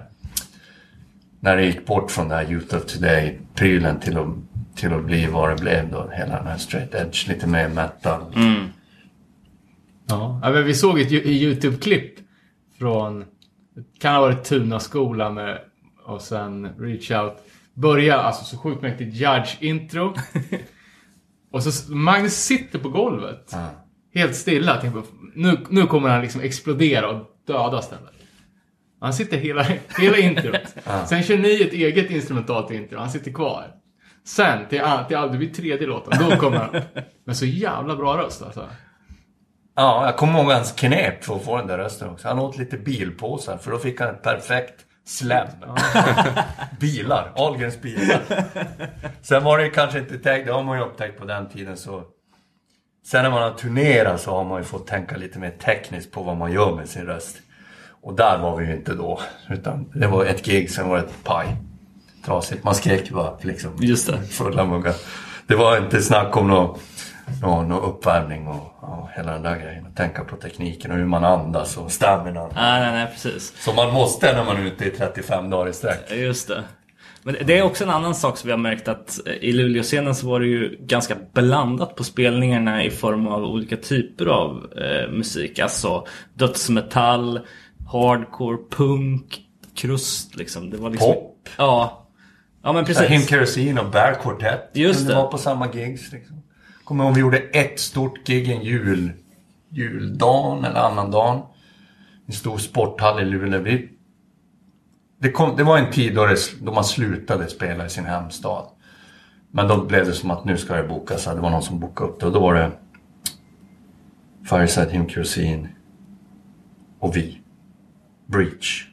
när 1.39 1.55
det 1.57 1.65
gick 1.65 1.85
bort 1.85 2.11
från 2.11 2.29
den 2.29 2.37
här 2.37 2.51
Youth 2.51 2.75
of 2.75 2.85
Today-prylen 2.85 3.99
till 3.99 4.17
att, 4.17 4.27
till 4.75 4.93
att 4.93 5.03
bli 5.03 5.25
vad 5.27 5.49
det 5.49 5.55
blev 5.61 5.91
då. 5.91 6.09
Hela 6.13 6.35
den 6.35 6.47
här 6.47 6.57
straight 6.57 6.95
edge, 6.95 7.27
lite 7.27 7.47
mer 7.47 7.69
metal. 7.69 8.21
Ja, 10.07 10.39
ja 10.43 10.49
men 10.49 10.63
vi 10.65 10.73
såg 10.73 10.99
ett 10.99 11.11
Yo- 11.11 11.25
YouTube-klipp 11.25 12.15
från, 12.79 13.19
det 13.75 13.99
kan 13.99 14.13
ha 14.13 14.21
varit 14.21 14.43
Tuna-skola 14.43 15.29
med, 15.29 15.59
och 16.05 16.21
sen 16.21 16.69
Reach 16.79 17.11
Out. 17.11 17.33
Börja, 17.73 18.17
alltså 18.17 18.43
så 18.45 18.57
sjukt 18.57 18.81
mäktigt 18.81 19.15
Judge-intro. 19.15 20.13
och 21.53 21.63
så 21.63 21.93
Magnus 21.93 22.33
sitter 22.33 22.79
på 22.79 22.89
golvet. 22.89 23.55
Helt 24.13 24.35
stilla. 24.35 24.81
Tänker 24.81 25.03
nu, 25.35 25.57
nu 25.69 25.85
kommer 25.85 26.09
han 26.09 26.21
liksom 26.21 26.41
explodera 26.41 27.09
och 27.09 27.25
döda 27.47 27.81
stället. 27.81 28.13
Han 28.99 29.13
sitter 29.13 29.37
hela, 29.37 29.63
hela 29.99 30.17
introt. 30.17 30.75
Sen 31.09 31.23
kör 31.23 31.37
ni 31.37 31.61
ett 31.61 31.73
eget 31.73 32.11
instrumentalt 32.11 32.71
intro. 32.71 32.99
Han 32.99 33.09
sitter 33.09 33.31
kvar. 33.31 33.67
Sen, 34.25 34.67
till, 34.69 34.79
till, 34.79 35.07
till 35.07 35.31
det 35.31 35.37
blir 35.37 35.53
tredje 35.53 35.87
låten, 35.87 36.29
då 36.29 36.35
kommer 36.35 36.57
han. 36.57 36.81
Men 37.25 37.35
så 37.35 37.45
jävla 37.45 37.95
bra 37.95 38.17
röst 38.17 38.41
alltså. 38.41 38.69
Ja, 39.75 40.05
jag 40.05 40.17
kommer 40.17 40.39
ihåg 40.39 40.51
hans 40.51 40.71
knep 40.71 41.23
för 41.23 41.35
att 41.35 41.45
få 41.45 41.57
den 41.57 41.67
där 41.67 41.77
rösten 41.77 42.09
också. 42.09 42.27
Han 42.27 42.39
åt 42.39 42.57
lite 42.57 42.77
bilpåsar 42.77 43.57
för 43.57 43.71
då 43.71 43.77
fick 43.77 43.99
han 43.99 44.09
ett 44.09 44.23
perfekt 44.23 44.85
slem. 45.05 45.47
bilar, 46.79 47.31
Ahlgrens 47.35 47.81
bilar. 47.81 48.21
Sen 49.21 49.43
var 49.43 49.57
det 49.57 49.69
kanske 49.69 49.99
inte 49.99 50.17
tänkt, 50.17 50.45
det 50.45 50.53
har 50.53 50.63
man 50.63 50.77
ju 50.77 50.83
upptäckt 50.83 51.19
på 51.19 51.25
den 51.25 51.49
tiden 51.49 51.77
så. 51.77 52.03
Sen 53.05 53.23
när 53.23 53.31
man 53.31 53.41
har 53.43 53.51
turnerat 53.51 54.21
så 54.21 54.31
har 54.31 54.43
man 54.43 54.57
ju 54.57 54.63
fått 54.63 54.87
tänka 54.87 55.17
lite 55.17 55.39
mer 55.39 55.51
tekniskt 55.51 56.11
på 56.11 56.23
vad 56.23 56.37
man 56.37 56.51
gör 56.51 56.75
med 56.75 56.89
sin 56.89 57.05
röst. 57.05 57.37
Och 58.01 58.15
där 58.15 58.37
var 58.37 58.57
vi 58.57 58.65
ju 58.65 58.73
inte 58.73 58.93
då. 58.93 59.19
Utan 59.49 59.91
det 59.93 60.07
var 60.07 60.25
ett 60.25 60.45
gig, 60.45 60.71
sen 60.71 60.89
var 60.89 60.97
det 60.97 61.03
ett 61.03 61.23
paj. 61.23 61.55
Trasigt. 62.25 62.63
Man 62.63 62.75
skrek 62.75 63.09
bara 63.09 63.37
liksom. 63.41 63.71
Just 63.79 64.07
det. 64.07 64.21
Fulla 64.21 64.65
muggar. 64.65 64.95
Det 65.47 65.55
var 65.55 65.77
inte 65.77 66.01
snack 66.01 66.37
om 66.37 66.47
någon, 66.47 66.79
någon, 67.41 67.67
någon 67.67 67.89
uppvärmning 67.89 68.47
och 68.47 68.73
ja, 68.81 69.09
hela 69.15 69.31
den 69.31 69.43
där 69.43 69.59
grejen. 69.59 69.93
Tänka 69.95 70.23
på 70.23 70.35
tekniken 70.35 70.91
och 70.91 70.97
hur 70.97 71.05
man 71.05 71.23
andas 71.23 71.77
och 71.77 71.91
stamina. 71.91 72.41
Nej, 72.41 72.81
nej, 72.81 72.91
nej, 72.91 73.07
precis. 73.07 73.63
Som 73.63 73.75
man 73.75 73.93
måste 73.93 74.35
när 74.35 74.45
man 74.45 74.57
är 74.57 74.65
ute 74.65 74.85
i 74.85 74.89
35 74.89 75.49
dagar 75.49 75.69
i 75.69 75.73
sträck. 75.73 76.11
Just 76.11 76.47
det. 76.47 76.63
Men 77.23 77.35
det 77.45 77.57
är 77.57 77.63
också 77.63 77.83
en 77.83 77.89
annan 77.89 78.15
sak 78.15 78.37
som 78.37 78.47
vi 78.47 78.51
har 78.51 78.57
märkt 78.57 78.87
att 78.87 79.27
eh, 79.27 79.33
i 79.33 79.51
Luleå-scenen 79.51 80.15
så 80.15 80.27
var 80.27 80.39
det 80.39 80.47
ju 80.47 80.77
ganska 80.79 81.15
blandat 81.33 81.95
på 81.95 82.03
spelningarna 82.03 82.83
i 82.83 82.89
form 82.89 83.27
av 83.27 83.43
olika 83.43 83.77
typer 83.77 84.25
av 84.25 84.73
eh, 84.77 85.11
musik. 85.11 85.59
Alltså 85.59 86.05
dödsmetall, 86.33 87.39
hardcore, 87.91 88.57
punk, 88.71 89.41
krust 89.75 90.35
liksom. 90.35 90.69
Det 90.69 90.77
var 90.77 90.89
liksom... 90.89 91.13
Pop. 91.13 91.49
Ja. 91.57 91.99
Ja 92.63 92.73
men 92.73 92.85
Him 92.85 92.95
precis. 92.95 93.29
Kerosene 93.29 93.81
och 93.81 93.91
Bear 93.91 94.13
Quartet. 94.13 94.69
Just 94.73 94.99
kunde 94.99 95.13
det. 95.13 95.17
vara 95.17 95.27
på 95.27 95.37
samma 95.37 95.71
gigs. 95.73 96.11
Liksom. 96.11 96.43
Kommer 96.83 97.03
ihåg 97.03 97.13
vi 97.13 97.21
gjorde 97.21 97.37
ett 97.37 97.79
stort 97.79 98.27
gig 98.27 98.49
en 98.49 98.63
jul, 98.63 99.11
juldagen 99.69 100.65
eller 100.65 100.79
annandagen. 100.79 101.41
En 102.25 102.33
stor 102.33 102.57
sporthall 102.57 103.21
i 103.21 103.25
Luleå. 103.25 103.61
Vi, 103.61 103.89
det, 105.19 105.31
kom, 105.31 105.57
det 105.57 105.63
var 105.63 105.77
en 105.77 105.91
tid 105.91 106.15
då, 106.15 106.25
det, 106.25 106.37
då 106.61 106.73
man 106.73 106.83
slutade 106.83 107.47
spela 107.47 107.85
i 107.85 107.89
sin 107.89 108.05
hemstad. 108.05 108.65
Men 109.51 109.67
då 109.67 109.85
blev 109.85 110.05
det 110.05 110.13
som 110.13 110.31
att 110.31 110.45
nu 110.45 110.57
ska 110.57 110.75
det 110.75 110.87
bokas. 110.87 111.25
Det 111.25 111.35
var 111.35 111.49
någon 111.49 111.63
som 111.63 111.79
bokade 111.79 112.09
upp 112.09 112.19
det 112.19 112.25
och 112.25 112.31
då 112.31 112.39
var 112.39 112.53
det 112.53 112.71
Fireside, 114.49 114.91
Him 114.91 115.09
Kerosene 115.09 115.69
och 116.99 117.15
vi. 117.17 117.41
Breach. 118.25 118.87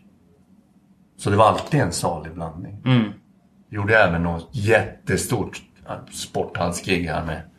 Så 1.16 1.30
det 1.30 1.36
var 1.36 1.48
alltid 1.48 1.80
en 1.80 1.92
salig 1.92 2.34
blandning. 2.34 2.82
Mm. 2.84 3.12
Gjorde 3.70 3.98
även 3.98 4.22
något 4.22 4.48
jättestort 4.52 5.62
sporthallsgig 6.12 7.04
här 7.04 7.24
med 7.24 7.49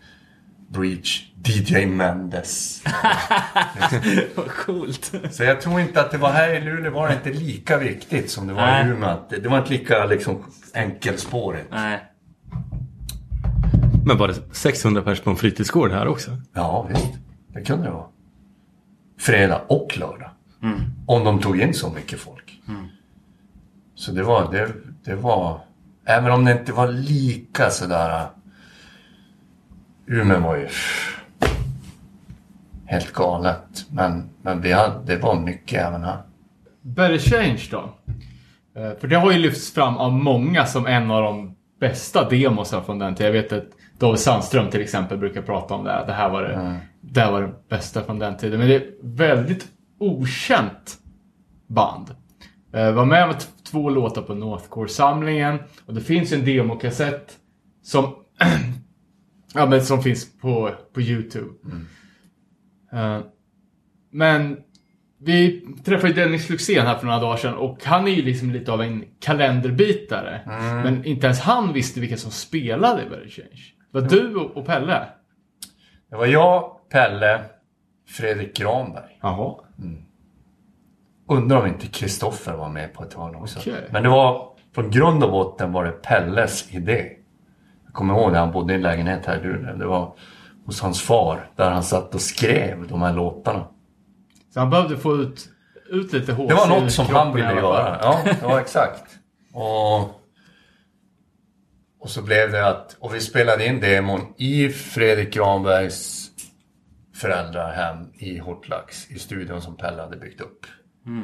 Breach, 0.71 1.33
DJ 1.43 1.85
Mendes. 1.85 2.83
Vad 4.35 4.47
coolt. 4.47 5.11
Så 5.31 5.43
jag 5.43 5.61
tror 5.61 5.79
inte 5.79 6.01
att 6.01 6.11
det 6.11 6.17
var 6.17 6.31
här 6.31 6.53
i 6.53 6.61
Luleå 6.61 6.91
var 6.91 7.07
det 7.07 7.13
inte 7.13 7.29
lika 7.29 7.77
viktigt 7.77 8.31
som 8.31 8.47
det 8.47 8.53
var 8.53 8.65
Nej. 8.65 8.87
i 8.87 8.89
Umeå. 8.89 9.17
Det, 9.29 9.37
det 9.37 9.49
var 9.49 9.57
inte 9.57 9.69
lika 9.69 10.05
liksom 10.05 10.43
enkelspårigt. 10.73 11.67
Nej. 11.71 11.99
Men 14.05 14.17
var 14.17 14.27
det 14.27 14.35
600 14.51 15.01
pers 15.01 15.19
på 15.19 15.29
en 15.29 15.35
fritidsgård 15.35 15.91
här 15.91 16.07
också? 16.07 16.31
Ja 16.53 16.87
visst, 16.89 17.13
det 17.53 17.61
kunde 17.61 17.85
det 17.85 17.91
vara. 17.91 18.05
Fredag 19.19 19.61
och 19.67 19.97
lördag. 19.97 20.29
Om 21.05 21.23
de 21.23 21.39
tog 21.39 21.59
in 21.61 21.73
så 21.73 21.89
mycket 21.89 22.19
folk. 22.19 22.61
Så 23.95 24.11
det 24.11 24.23
var, 24.23 24.51
det, 24.51 24.71
det 25.03 25.15
var, 25.15 25.61
även 26.05 26.31
om 26.31 26.45
det 26.45 26.51
inte 26.51 26.73
var 26.73 26.87
lika 26.87 27.69
sådär. 27.69 28.27
Umeå 30.11 30.39
var 30.39 30.55
ju 30.57 30.67
helt 32.85 33.13
galet. 33.13 33.85
Men, 33.91 34.29
men 34.41 34.61
vi 34.61 34.71
hade, 34.71 35.05
det 35.05 35.17
var 35.17 35.39
mycket 35.39 35.87
även 35.87 36.03
här. 36.03 36.17
Better 36.81 37.17
Change 37.17 37.61
då? 37.71 37.93
Eh, 38.81 38.91
För 38.99 39.07
det 39.07 39.15
har 39.15 39.31
ju 39.31 39.37
lyfts 39.39 39.73
fram 39.73 39.97
av 39.97 40.11
många 40.13 40.65
som 40.65 40.85
en 40.87 41.11
av 41.11 41.23
de 41.23 41.55
bästa 41.79 42.29
demosar 42.29 42.81
från 42.81 42.99
den 42.99 43.15
tiden. 43.15 43.35
Jag 43.35 43.41
vet 43.41 43.53
att 43.53 43.69
David 43.99 44.19
Sandström 44.19 44.69
till 44.69 44.81
exempel 44.81 45.17
brukar 45.17 45.41
prata 45.41 45.73
om 45.73 45.83
det. 45.83 45.91
här. 45.91 46.05
Det 46.07 46.13
här 46.13 46.29
var 46.29 46.41
det, 46.43 46.79
det 47.01 47.21
här 47.21 47.31
var 47.31 47.41
det 47.41 47.53
bästa 47.69 48.03
från 48.03 48.19
den 48.19 48.37
tiden. 48.37 48.59
Men 48.59 48.67
det 48.69 48.75
är 48.75 48.83
väldigt 49.03 49.67
okänt 49.99 50.97
band. 51.67 52.15
Eh, 52.73 52.91
var 52.91 53.05
med 53.05 53.27
med 53.27 53.35
två 53.71 53.89
låtar 53.89 54.21
på 54.21 54.33
Northcore-samlingen. 54.35 55.59
Och 55.85 55.93
det 55.93 56.01
finns 56.01 56.31
en 56.31 56.45
demokassett 56.45 57.37
som, 57.83 58.03
ja, 59.53 59.65
men 59.65 59.81
som 59.81 60.03
finns 60.03 60.37
på, 60.37 60.71
på 60.93 61.01
YouTube. 61.01 61.53
Eh, 62.93 63.19
men 64.11 64.57
vi 65.23 65.67
träffade 65.85 66.13
Dennis 66.13 66.49
Luxén 66.49 66.85
här 66.85 66.97
för 66.97 67.05
några 67.05 67.19
dagar 67.19 67.37
sedan 67.37 67.53
och 67.53 67.83
han 67.83 68.07
är 68.07 68.11
ju 68.11 68.21
liksom 68.21 68.51
lite 68.51 68.71
av 68.71 68.81
en 68.81 69.05
kalenderbitare. 69.19 70.41
Men 70.83 71.05
inte 71.05 71.25
ens 71.25 71.39
han 71.39 71.73
visste 71.73 71.99
vilka 71.99 72.17
som 72.17 72.31
spelade 72.31 73.03
i 73.03 73.09
Better 73.09 73.29
Change. 73.29 73.61
Det 73.91 73.99
var 73.99 74.09
du 74.09 74.35
och, 74.35 74.65
Pelle. 74.65 75.07
Det 76.09 76.15
var 76.15 76.25
jag, 76.25 76.71
Pelle, 76.89 77.41
Fredrik 78.07 78.57
Granberg. 78.57 79.17
Jaha. 79.21 79.55
Undrar 81.27 81.61
om 81.61 81.67
inte 81.67 81.87
Kristoffer 81.87 82.55
var 82.55 82.69
med 82.69 82.93
på 82.93 83.03
ett 83.03 83.13
hörn 83.13 83.35
också. 83.35 83.59
Okej. 83.59 83.87
Men 83.91 84.03
det 84.03 84.09
var, 84.09 84.53
från 84.75 84.91
grund 84.91 85.23
och 85.23 85.31
botten 85.31 85.71
var 85.71 85.85
det 85.85 85.91
Pelles 85.91 86.73
idé. 86.73 87.11
Jag 87.91 87.95
kommer 87.95 88.13
ihåg 88.13 88.31
när 88.31 88.39
han 88.39 88.51
bodde 88.51 88.73
i 88.73 88.75
en 88.75 88.81
lägenhet 88.81 89.25
här 89.25 89.39
i 89.39 89.43
Luleå. 89.43 89.75
Det 89.75 89.85
var 89.85 90.13
hos 90.65 90.81
hans 90.81 91.01
far. 91.01 91.49
Där 91.55 91.71
han 91.71 91.83
satt 91.83 92.15
och 92.15 92.21
skrev 92.21 92.87
de 92.87 93.01
här 93.01 93.13
låtarna. 93.13 93.67
Så 94.53 94.59
han 94.59 94.69
behövde 94.69 94.97
få 94.97 95.15
ut, 95.15 95.49
ut 95.89 96.13
lite 96.13 96.33
HC 96.33 96.47
Det 96.47 96.53
var 96.53 96.67
något 96.67 96.91
som 96.91 97.05
han 97.05 97.35
ville 97.35 97.53
göra. 97.53 97.99
Ja, 98.01 98.21
ja 98.41 98.61
exakt. 98.61 99.03
Och, 99.53 99.99
och 101.99 102.09
så 102.09 102.21
blev 102.21 102.51
det 102.51 102.67
att, 102.67 102.97
och 102.99 103.15
vi 103.15 103.19
spelade 103.19 103.65
in 103.65 103.79
demon 103.79 104.33
i 104.37 104.69
Fredrik 104.69 105.33
Granbergs 105.33 106.29
föräldrahem 107.15 107.97
i 108.13 108.37
Hortlax 108.37 109.11
i 109.11 109.19
studion 109.19 109.61
som 109.61 109.77
Pelle 109.77 110.01
hade 110.01 110.17
byggt 110.17 110.41
upp. 110.41 110.65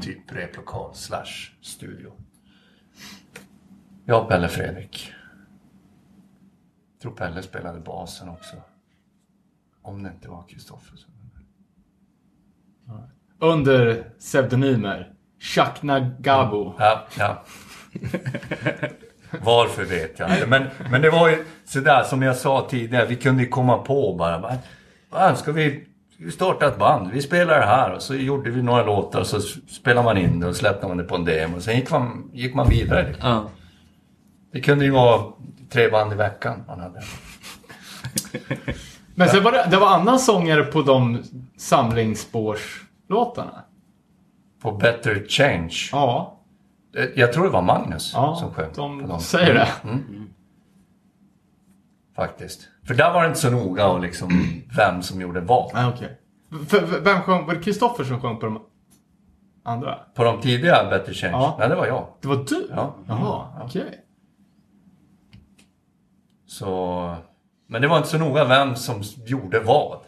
Typ 0.02 0.32
replokal 0.32 0.96
slash 0.96 1.52
studio. 1.62 2.12
Jag, 4.06 4.30
Pelle, 4.30 4.48
Fredrik. 4.48 5.12
Tror 7.02 7.12
Pelle 7.12 7.42
spelade 7.44 7.80
basen 7.80 8.30
också. 8.30 8.56
Om 9.82 10.04
det 10.04 10.10
inte 10.10 10.30
var 10.30 10.44
Kristoffer. 10.48 11.00
Under 13.40 14.04
pseudonymer. 14.20 15.12
Shakna 15.40 16.00
Gabo. 16.20 16.74
Ja, 16.80 17.06
ja. 17.18 17.44
Varför 19.42 19.84
vet 19.86 20.20
jag 20.20 20.32
inte. 20.32 20.48
Men, 20.48 20.64
men 20.92 21.02
det 21.02 21.10
var 21.10 21.30
ju 21.30 21.46
sådär 21.66 22.04
som 22.04 22.22
jag 22.22 22.36
sa 22.36 22.68
tidigare. 22.70 23.06
Vi 23.06 23.16
kunde 23.16 23.44
ju 23.44 23.50
komma 23.50 23.78
på 23.78 24.16
bara. 24.16 24.40
bara 24.40 24.58
"Fan, 25.12 25.38
ska 25.38 25.52
vi 25.52 25.88
vi 26.20 26.32
starta 26.32 26.68
ett 26.68 26.80
band? 26.80 27.12
Vi 27.12 27.22
spelar 27.22 27.60
det 27.60 27.66
här. 27.66 27.94
Och 27.94 28.02
så 28.02 28.16
gjorde 28.16 28.50
vi 28.50 28.62
några 28.62 28.84
låtar. 28.86 29.20
Och 29.20 29.28
så 29.28 29.42
spelade 29.68 30.06
man 30.06 30.18
in 30.18 30.40
det 30.40 30.48
och 30.48 30.56
släppte 30.56 30.88
man 30.88 30.98
det 30.98 31.04
på 31.04 31.16
en 31.16 31.26
demo. 31.26 31.62
Sen 31.62 31.76
gick 31.76 31.92
man, 31.92 32.30
gick 32.34 32.56
man 32.56 32.70
vidare. 32.70 33.16
Ja. 33.22 33.50
Det 34.52 34.62
kunde 34.62 34.86
ju 34.86 34.92
vara 34.92 35.34
tre 35.70 35.90
band 35.90 36.14
i 36.14 36.16
veckan 36.16 36.64
man 36.68 36.80
hade. 36.80 37.02
Men 39.16 39.30
sen 39.30 39.44
var 39.44 39.52
det, 39.52 39.68
det 39.72 39.78
var 39.78 39.88
annan 39.88 40.20
sångare 40.20 40.64
på 40.64 40.82
de 40.82 41.24
samlingsspårslåtarna. 41.58 43.64
På 44.62 44.72
Better 44.72 45.26
Change. 45.30 45.74
Ja, 45.92 46.34
Eh, 46.98 47.06
Jag 47.16 47.34
tror 47.34 47.44
det 47.44 47.50
var 47.50 47.62
Magnus 47.62 48.12
ja 48.16 48.36
som 48.36 48.54
sjöng 48.54 48.74
på 48.74 48.82
de 48.82 49.08
dem. 49.08 49.20
säger 49.20 49.54
det. 49.54 49.68
Faktiskt. 52.16 52.68
För 52.88 52.94
där 52.94 53.14
var 53.14 53.22
det 53.22 53.28
inte 53.28 53.40
så 53.40 53.50
noga 53.50 53.88
och 53.88 54.00
liksom 54.02 54.44
vem 54.78 55.02
som 55.02 55.22
gjorde 55.22 55.40
vad. 55.42 55.72
Ah. 55.76 55.92
För- 56.68 56.88
för- 56.88 57.00
Vem 57.00 57.22
sjöng? 57.22 57.46
Var 57.46 57.54
det 57.56 57.62
Kristoffer 57.62 58.04
som 58.04 58.22
sjöng 58.22 58.38
på 58.38 58.46
de 58.46 58.60
andra? 59.64 59.96
På 60.16 60.24
de 60.24 60.42
tidiga 60.42 60.90
Better 60.90 61.14
Change? 61.14 61.34
Ja. 61.34 61.56
Nej, 61.60 61.70
det 61.70 61.76
var 61.76 61.86
jag. 61.88 62.08
Det 62.22 62.28
var 62.28 62.36
du? 62.36 62.68
Ja. 62.76 62.96
Jaha, 63.08 63.46
okej. 63.64 64.00
Så... 66.48 67.16
Men 67.68 67.82
det 67.82 67.88
var 67.88 67.98
inte 67.98 68.10
så 68.10 68.18
noga 68.18 68.46
vem 68.46 68.76
som 68.76 69.04
gjorde 69.26 69.60
vad. 69.60 70.00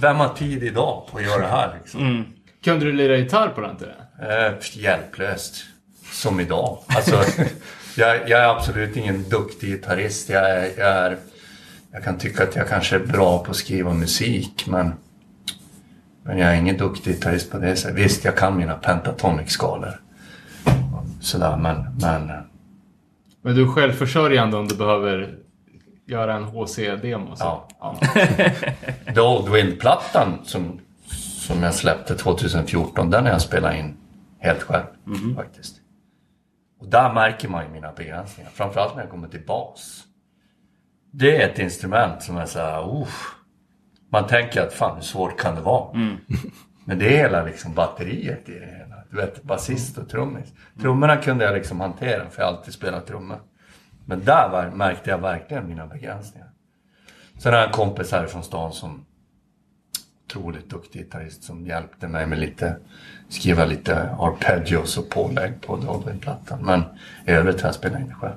Vem 0.00 0.16
har 0.16 0.28
tid 0.28 0.62
idag 0.62 1.06
på 1.10 1.18
att 1.18 1.24
göra 1.24 1.42
det 1.42 1.48
här 1.48 1.78
liksom? 1.78 2.24
Kunde 2.64 2.84
du 2.84 2.92
lira 2.92 3.16
gitarr 3.16 3.48
på 3.48 3.60
den 3.60 3.76
tiden? 3.76 3.94
Eh, 4.22 4.54
hjälplöst. 4.72 5.64
Som 6.12 6.40
idag. 6.40 6.78
Alltså, 6.86 7.24
jag, 7.96 8.28
jag 8.28 8.40
är 8.40 8.48
absolut 8.48 8.96
ingen 8.96 9.28
duktig 9.28 9.68
gitarrist. 9.68 10.28
Jag, 10.28 10.50
är, 10.50 10.70
jag, 10.78 10.88
är, 10.88 11.16
jag 11.92 12.04
kan 12.04 12.18
tycka 12.18 12.42
att 12.42 12.56
jag 12.56 12.68
kanske 12.68 12.96
är 12.96 13.06
bra 13.06 13.44
på 13.44 13.50
att 13.50 13.56
skriva 13.56 13.92
musik, 13.92 14.64
men... 14.66 14.92
Men 16.22 16.38
jag 16.38 16.50
är 16.50 16.54
ingen 16.54 16.76
duktig 16.76 17.14
gitarrist 17.14 17.50
på 17.50 17.58
det 17.58 17.76
sättet. 17.76 17.96
Visst, 17.96 18.24
jag 18.24 18.36
kan 18.36 18.56
mina 18.56 18.74
pentatonic-skalor. 18.74 20.00
Sådär, 21.20 21.56
men... 21.56 21.96
men 22.00 22.49
Men 23.42 23.54
du 23.54 23.62
är 23.62 23.66
självförsörjande 23.66 24.56
om 24.56 24.68
du 24.68 24.76
behöver 24.76 25.38
göra 26.06 26.34
en 26.34 26.44
HC-demo? 26.44 27.34
Ja. 27.38 27.68
ja. 27.80 27.96
The 29.14 29.20
Old 29.20 29.48
Wind-plattan 29.48 30.38
som, 30.44 30.80
som 31.46 31.62
jag 31.62 31.74
släppte 31.74 32.14
2014, 32.14 33.10
den 33.10 33.24
har 33.24 33.32
jag 33.32 33.42
spelat 33.42 33.74
in 33.74 33.96
helt 34.38 34.62
själv 34.62 34.84
faktiskt. 35.36 35.76
Och 36.80 36.88
där 36.88 37.14
märker 37.14 37.48
man 37.48 37.64
ju 37.64 37.70
mina 37.70 37.92
begränsningar, 37.92 38.50
framförallt 38.54 38.94
när 38.94 39.02
jag 39.02 39.10
kommer 39.10 39.28
till 39.28 39.46
bas. 39.46 40.04
Det 41.12 41.42
är 41.42 41.48
ett 41.48 41.58
instrument 41.58 42.22
som 42.22 42.36
är 42.36 42.46
såhär, 42.46 43.02
uff. 43.02 43.34
Man 44.12 44.26
tänker 44.26 44.62
att 44.62 44.72
fan 44.72 44.96
hur 44.96 45.02
svårt 45.02 45.40
kan 45.40 45.54
det 45.54 45.60
vara? 45.60 45.92
Men 46.84 46.98
det 46.98 47.06
är 47.06 47.18
hela 47.18 47.44
liksom 47.44 47.74
batteriet 47.74 48.48
i 48.48 48.52
det. 48.58 48.86
Du 49.10 49.16
vet, 49.16 49.42
basist 49.42 49.98
och 49.98 50.08
trummis. 50.08 50.52
Trummorna 50.80 51.16
kunde 51.16 51.44
jag 51.44 51.54
liksom 51.54 51.80
hantera 51.80 52.30
för 52.30 52.42
jag 52.42 52.48
har 52.48 52.56
alltid 52.56 52.74
spelat 52.74 53.06
trummor. 53.06 53.40
Men 54.04 54.24
där 54.24 54.48
var, 54.48 54.70
märkte 54.70 55.10
jag 55.10 55.18
verkligen 55.18 55.68
mina 55.68 55.86
begränsningar. 55.86 56.50
Sen 57.38 57.52
har 57.52 57.60
jag 57.60 57.68
en 57.68 57.74
kompis 57.74 58.12
här 58.12 58.26
från 58.26 58.42
stan 58.42 58.72
som 58.72 59.06
otroligt 60.26 60.70
duktig 60.70 61.00
gitarrist 61.00 61.44
som 61.44 61.66
hjälpte 61.66 62.08
mig 62.08 62.26
med 62.26 62.38
lite 62.38 62.76
skriva 63.28 63.64
lite 63.64 64.10
arpeggios 64.10 64.98
och 64.98 65.10
pålägg 65.10 65.60
på 65.60 65.76
Dolby-plattan. 65.76 66.64
Men 66.64 66.82
i 67.26 67.30
övrigt 67.30 67.60
har 67.60 67.68
jag 67.68 67.74
spelat 67.74 68.00
in 68.00 68.08
det 68.08 68.14
själv. 68.14 68.34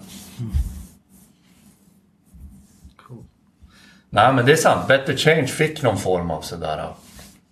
Nej 4.10 4.34
men 4.34 4.46
det 4.46 4.52
är 4.52 4.56
sant. 4.56 4.88
Better 4.88 5.16
Change 5.16 5.48
fick 5.48 5.84
någon 5.84 5.98
form 5.98 6.32
av 6.32 6.42
sådär 6.42 6.94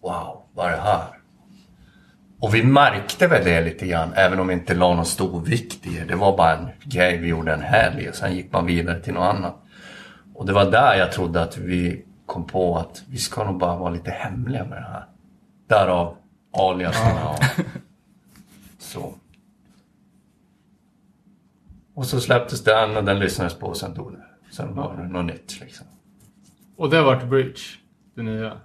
Wow, 0.01 0.43
vad 0.53 0.65
är 0.65 0.71
det 0.71 0.81
här? 0.81 1.20
Och 2.41 2.55
vi 2.55 2.63
märkte 2.63 3.27
väl 3.27 3.45
det 3.45 3.61
lite 3.61 3.87
grann 3.87 4.13
även 4.13 4.39
om 4.39 4.47
vi 4.47 4.53
inte 4.53 4.73
la 4.73 4.95
någon 4.95 5.05
stor 5.05 5.41
vikt 5.41 5.87
i 5.87 5.99
det. 5.99 6.05
Det 6.05 6.15
var 6.15 6.37
bara 6.37 6.57
en 6.57 6.69
grej 6.83 7.17
vi 7.17 7.27
gjorde 7.27 7.53
en 7.53 7.61
helg 7.61 8.09
och 8.09 8.15
sen 8.15 8.35
gick 8.35 8.53
man 8.53 8.65
vidare 8.65 8.99
till 8.99 9.13
något 9.13 9.35
annat. 9.35 9.55
Och 10.33 10.45
det 10.45 10.53
var 10.53 10.71
där 10.71 10.95
jag 10.95 11.11
trodde 11.11 11.41
att 11.41 11.57
vi 11.57 12.05
kom 12.25 12.47
på 12.47 12.77
att 12.77 13.03
vi 13.09 13.17
ska 13.17 13.43
nog 13.43 13.57
bara 13.59 13.77
vara 13.77 13.89
lite 13.89 14.11
hemliga 14.11 14.63
med 14.63 14.77
det 14.77 14.87
här. 14.91 15.05
Därav 15.67 16.17
aliasarna 16.57 17.29
och 17.29 17.43
så. 18.79 19.13
Och 21.93 22.05
så 22.05 22.21
släpptes 22.21 22.63
den 22.63 22.97
och 22.97 23.03
den 23.03 23.19
lyssnades 23.19 23.53
på 23.53 23.67
och 23.67 23.77
sen 23.77 23.93
dog 23.93 24.11
det. 24.11 24.53
Sen 24.53 24.75
var 24.75 24.97
det 24.97 25.03
något 25.03 25.25
nytt 25.25 25.59
liksom. 25.61 25.87
Och 26.77 26.89
det 26.89 26.97
har 26.97 27.03
varit 27.03 27.29
Bridge, 27.29 27.61
det 28.15 28.23
nya. 28.23 28.57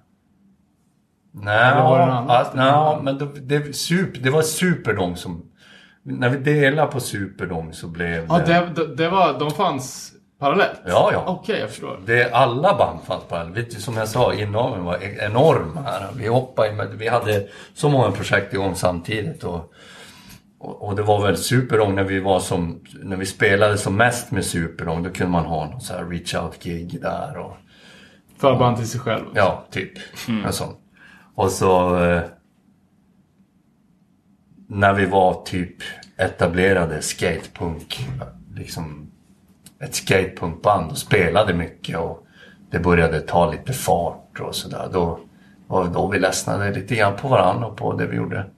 Nej, 1.43 1.75
det 1.75 1.81
annat? 2.13 2.53
ja, 2.55 3.01
men 3.03 3.19
det, 3.19 3.59
det, 3.59 3.77
super, 3.77 4.21
det 4.21 4.31
var 4.31 4.43
Superdong 4.43 5.17
som... 5.17 5.43
När 6.03 6.29
vi 6.29 6.37
delade 6.37 6.93
på 6.93 7.01
Superdong 7.01 7.73
så 7.73 7.89
blev 7.89 8.27
Ja, 8.29 8.39
det, 8.39 8.69
det, 8.77 8.95
det 8.97 9.09
var, 9.09 9.39
de 9.39 9.51
fanns 9.51 10.13
parallellt? 10.39 10.81
Ja, 10.87 11.11
ja. 11.13 11.25
Okej, 11.27 11.61
jag 11.61 11.71
förstår. 11.71 12.01
Det, 12.07 12.31
alla 12.33 12.77
band 12.77 12.99
fanns 13.07 13.23
du, 13.55 13.81
som 13.81 13.97
jag 13.97 14.09
sa, 14.09 14.35
inaveln 14.35 14.85
var 14.85 14.95
e- 14.95 15.19
enorm 15.21 15.79
här. 15.85 16.07
Vi 16.17 16.29
hoppade 16.29 16.73
med, 16.73 16.89
vi 16.95 17.09
hade 17.09 17.47
så 17.75 17.89
många 17.89 18.11
projekt 18.11 18.55
igång 18.55 18.75
samtidigt. 18.75 19.45
Och, 19.45 19.73
och, 20.59 20.83
och 20.83 20.97
det 20.97 21.03
var 21.03 21.23
väl 21.23 21.37
Superdong 21.37 21.95
när 21.95 22.05
vi 22.05 22.21
var 22.21 22.41
som, 22.41 22.81
när 23.03 23.17
vi 23.17 23.27
spelade 23.27 23.79
som 23.79 23.97
mest 23.97 24.31
med 24.31 24.45
Superdong. 24.45 25.03
Då 25.03 25.11
kunde 25.11 25.33
man 25.33 25.45
ha 25.45 25.65
någon 25.71 25.81
så 25.81 25.95
här 25.95 26.05
reach 26.05 26.35
out 26.35 26.63
gig 26.63 27.03
där 27.03 27.39
och 27.39 27.57
Förband 28.39 28.77
till 28.77 28.89
sig 28.89 29.01
själv. 29.01 29.25
Ja, 29.35 29.65
typ. 29.71 29.93
En 30.45 30.53
sån. 30.53 30.75
Och 31.37 31.51
så... 31.51 32.05
Eh, 32.05 32.23
när 34.69 34.95
vi 34.95 35.07
var 35.07 35.45
typ 35.45 35.77
etablerade 36.17 37.03
skatepunk, 37.03 38.09
liksom 38.55 39.11
ett 39.79 39.95
skatepunkband 39.95 40.91
och 40.91 40.99
spelade 40.99 41.55
mycket 41.55 41.99
och 41.99 42.27
det 42.71 42.79
började 42.79 43.21
ta 43.21 43.51
lite 43.51 43.73
fart 43.73 44.41
och 44.41 44.55
sådär. 44.55 44.89
Då 44.93 45.21
var 45.67 45.85
det 45.85 45.91
då 45.91 46.09
vi 46.09 46.19
ledsnade 46.19 46.73
lite 46.73 46.95
grann 46.95 47.17
på 47.17 47.29
varandra 47.29 47.67
och 47.67 47.77
på 47.77 47.93
det 47.93 48.07
vi 48.07 48.17
gjorde. 48.17 48.51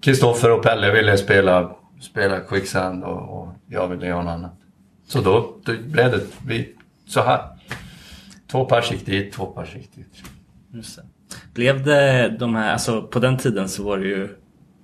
Kristoffer 0.00 0.52
och 0.52 0.62
Pelle 0.62 0.92
ville 0.92 1.18
spela, 1.18 1.76
spela 2.00 2.40
Quicksand 2.40 3.04
och, 3.04 3.40
och 3.40 3.48
jag 3.66 3.88
ville 3.88 4.06
göra 4.06 4.22
något 4.22 4.30
annat. 4.30 4.54
Så 5.06 5.20
då, 5.20 5.56
då 5.64 5.72
blev 5.82 6.10
det 6.10 6.20
vi, 6.46 6.74
så 7.06 7.22
här. 7.22 7.42
Två 8.50 8.64
pers 8.64 8.92
gick 8.92 9.06
dit, 9.06 9.32
två 9.32 9.46
pers 9.46 9.74
gick 9.74 9.94
dit. 9.94 10.22
Just 10.72 10.96
det. 10.96 11.02
Blev 11.54 11.84
det 11.84 12.28
de 12.38 12.54
här, 12.54 12.72
alltså 12.72 13.02
på 13.02 13.18
den 13.18 13.36
tiden 13.38 13.68
så 13.68 13.82
var 13.82 13.98
det 13.98 14.06
ju 14.06 14.28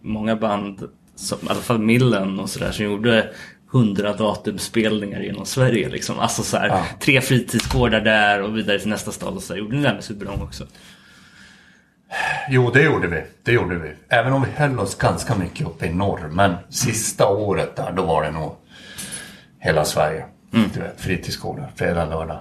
många 0.02 0.36
band, 0.36 0.88
som, 1.14 1.38
i 1.42 1.48
alla 1.48 1.60
fall 1.60 1.78
Millen 1.78 2.40
och 2.40 2.50
sådär, 2.50 2.72
som 2.72 2.84
gjorde 2.84 3.30
hundra 3.72 4.12
datumspelningar 4.12 5.20
genom 5.20 5.46
Sverige. 5.46 5.88
Liksom. 5.88 6.18
Alltså 6.18 6.42
så 6.42 6.56
här, 6.56 6.68
Ja. 6.68 6.84
tre 7.00 7.20
fritidsgårdar 7.20 8.00
där 8.00 8.42
och 8.42 8.56
vidare 8.56 8.78
till 8.78 8.88
nästa 8.88 9.10
stad. 9.12 9.34
Och 9.34 9.42
så. 9.42 9.56
Gjorde 9.56 9.76
ni 9.76 9.82
det 9.82 9.88
här 9.88 9.94
med 9.94 10.04
Superdome 10.04 10.42
också? 10.44 10.66
Jo, 12.50 12.70
det 12.70 12.82
gjorde 12.82 13.08
vi. 13.08 13.22
Det 13.42 13.52
gjorde 13.52 13.78
vi. 13.78 13.92
Även 14.08 14.32
om 14.32 14.42
vi 14.42 14.50
höll 14.50 14.78
oss 14.78 14.94
ganska 14.94 15.34
mycket 15.34 15.66
uppe 15.66 15.86
i 15.86 15.92
norr. 15.94 16.28
Men 16.32 16.54
sista 16.68 17.28
året 17.28 17.76
där, 17.76 17.92
då 17.92 18.02
var 18.02 18.22
det 18.22 18.30
nog 18.30 18.52
hela 19.58 19.84
Sverige. 19.84 20.24
Du 20.50 20.80
vet, 20.80 21.00
fritidsgårdar, 21.00 21.70
fredag, 21.76 22.04
lördag. 22.04 22.38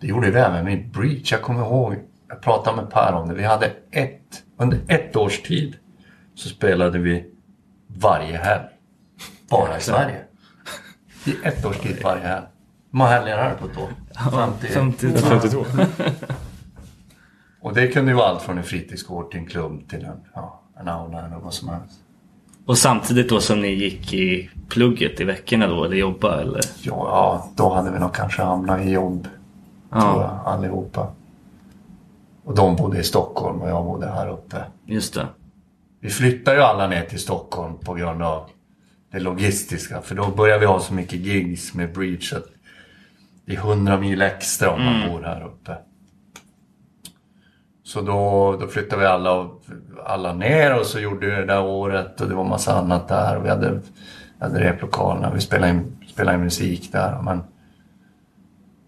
Det 0.00 0.06
gjorde 0.06 0.30
vi 0.30 0.38
även 0.38 0.64
med 0.64 0.88
Breach. 0.90 1.32
Jag 1.32 1.42
kommer 1.42 1.60
ihåg, 1.60 1.96
jag 2.34 2.42
pratade 2.42 2.76
med 2.76 2.90
Per 2.90 3.12
om 3.12 3.28
det. 3.28 3.34
Vi 3.34 3.44
hade 3.44 3.72
ett, 3.90 4.42
under 4.56 4.80
ett 4.88 5.16
års 5.16 5.42
tid 5.42 5.76
så 6.34 6.48
spelade 6.48 6.98
vi 6.98 7.24
varje 7.86 8.36
helg. 8.36 8.64
Bara 9.50 9.78
i 9.78 9.80
Sverige. 9.80 10.20
I 11.26 11.34
ett 11.44 11.66
års 11.66 11.78
tid 11.78 12.02
varje 12.02 12.22
helg. 12.22 12.46
Hur 12.90 12.98
många 12.98 13.10
helger 13.10 13.38
är 13.38 13.50
det 13.50 13.56
på 13.56 13.66
ett 13.66 13.78
år? 13.78 13.88
50. 14.30 14.66
50. 14.66 15.12
52. 15.16 15.64
Och 17.60 17.74
det 17.74 17.88
kunde 17.88 18.10
ju 18.10 18.16
vara 18.16 18.26
allt 18.26 18.42
från 18.42 18.58
en 18.58 18.64
fritidsgård 18.64 19.30
till 19.30 19.40
en 19.40 19.46
klubb 19.46 19.88
till 19.88 20.04
en, 20.04 20.20
ja, 20.34 20.60
en 20.80 20.88
aula 20.88 21.26
eller 21.26 21.36
vad 21.36 21.54
som 21.54 21.68
helst. 21.68 22.00
Och 22.66 22.78
samtidigt 22.78 23.28
då 23.28 23.40
som 23.40 23.60
ni 23.60 23.68
gick 23.68 24.14
i 24.14 24.50
plugget 24.68 25.20
i 25.20 25.24
veckorna 25.24 25.66
då, 25.66 25.84
eller 25.84 25.96
jobba 25.96 26.40
eller? 26.40 26.60
Ja, 26.82 26.92
ja, 26.92 27.48
då 27.56 27.74
hade 27.74 27.90
vi 27.90 27.98
nog 27.98 28.14
kanske 28.14 28.42
hamnat 28.42 28.80
i 28.80 28.90
jobb. 28.90 29.28
Tror 29.92 30.22
jag, 30.22 30.40
allihopa. 30.44 31.06
Och 32.44 32.54
de 32.54 32.76
bodde 32.76 32.98
i 32.98 33.02
Stockholm 33.02 33.62
och 33.62 33.68
jag 33.68 33.84
bodde 33.84 34.06
här 34.06 34.28
uppe. 34.28 34.64
Just 34.86 35.14
det. 35.14 35.26
Vi 36.00 36.10
flyttade 36.10 36.56
ju 36.56 36.62
alla 36.62 36.86
ner 36.86 37.04
till 37.04 37.18
Stockholm 37.20 37.78
på 37.78 37.94
grund 37.94 38.22
av 38.22 38.50
det 39.12 39.20
logistiska. 39.20 40.00
För 40.02 40.14
då 40.14 40.28
började 40.30 40.60
vi 40.60 40.66
ha 40.66 40.80
så 40.80 40.94
mycket 40.94 41.18
gigs 41.18 41.74
med 41.74 41.92
Breach 41.92 42.32
att 42.32 42.44
det 43.46 43.52
är 43.52 43.56
100 43.56 43.98
mil 44.00 44.22
extra 44.22 44.70
om 44.70 44.84
man 44.84 45.10
bor 45.10 45.22
här 45.22 45.44
uppe. 45.44 45.76
Så 47.82 48.00
då, 48.00 48.56
då 48.60 48.66
flyttade 48.66 49.00
vi 49.02 49.06
alla, 49.06 49.32
och- 49.32 49.62
alla 50.06 50.32
ner 50.32 50.78
och 50.80 50.86
så 50.86 50.98
gjorde 51.00 51.26
vi 51.26 51.32
det 51.32 51.44
där 51.46 51.62
året 51.62 52.20
och 52.20 52.28
det 52.28 52.34
var 52.34 52.44
massa 52.44 52.74
annat 52.78 53.08
där. 53.08 53.36
Och 53.36 53.44
vi 53.44 53.48
hade, 53.48 53.80
hade 54.40 54.60
replokalerna, 54.60 55.34
vi 55.34 55.40
spelade 55.40 55.72
in, 55.72 55.96
spelade 56.08 56.36
in 56.36 56.44
musik 56.44 56.92
där. 56.92 57.22
Men 57.22 57.42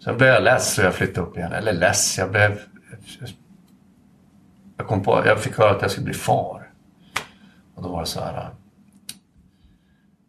sen 0.04 0.16
blev 0.16 0.28
jag 0.28 0.42
less 0.42 0.74
så 0.74 0.82
jag 0.82 0.94
flyttade 0.94 1.26
upp 1.26 1.36
igen. 1.36 1.52
Eller 1.52 1.72
less, 1.72 2.18
jag 2.18 2.30
blev... 2.30 2.58
Jag 4.76 4.86
kom 4.86 5.02
på, 5.02 5.22
jag 5.26 5.40
fick 5.40 5.58
höra 5.58 5.70
att 5.70 5.82
jag 5.82 5.90
skulle 5.90 6.04
bli 6.04 6.14
far. 6.14 6.72
Och 7.74 7.82
då 7.82 7.88
var 7.88 8.00
det 8.00 8.06
så 8.06 8.20
här. 8.20 8.54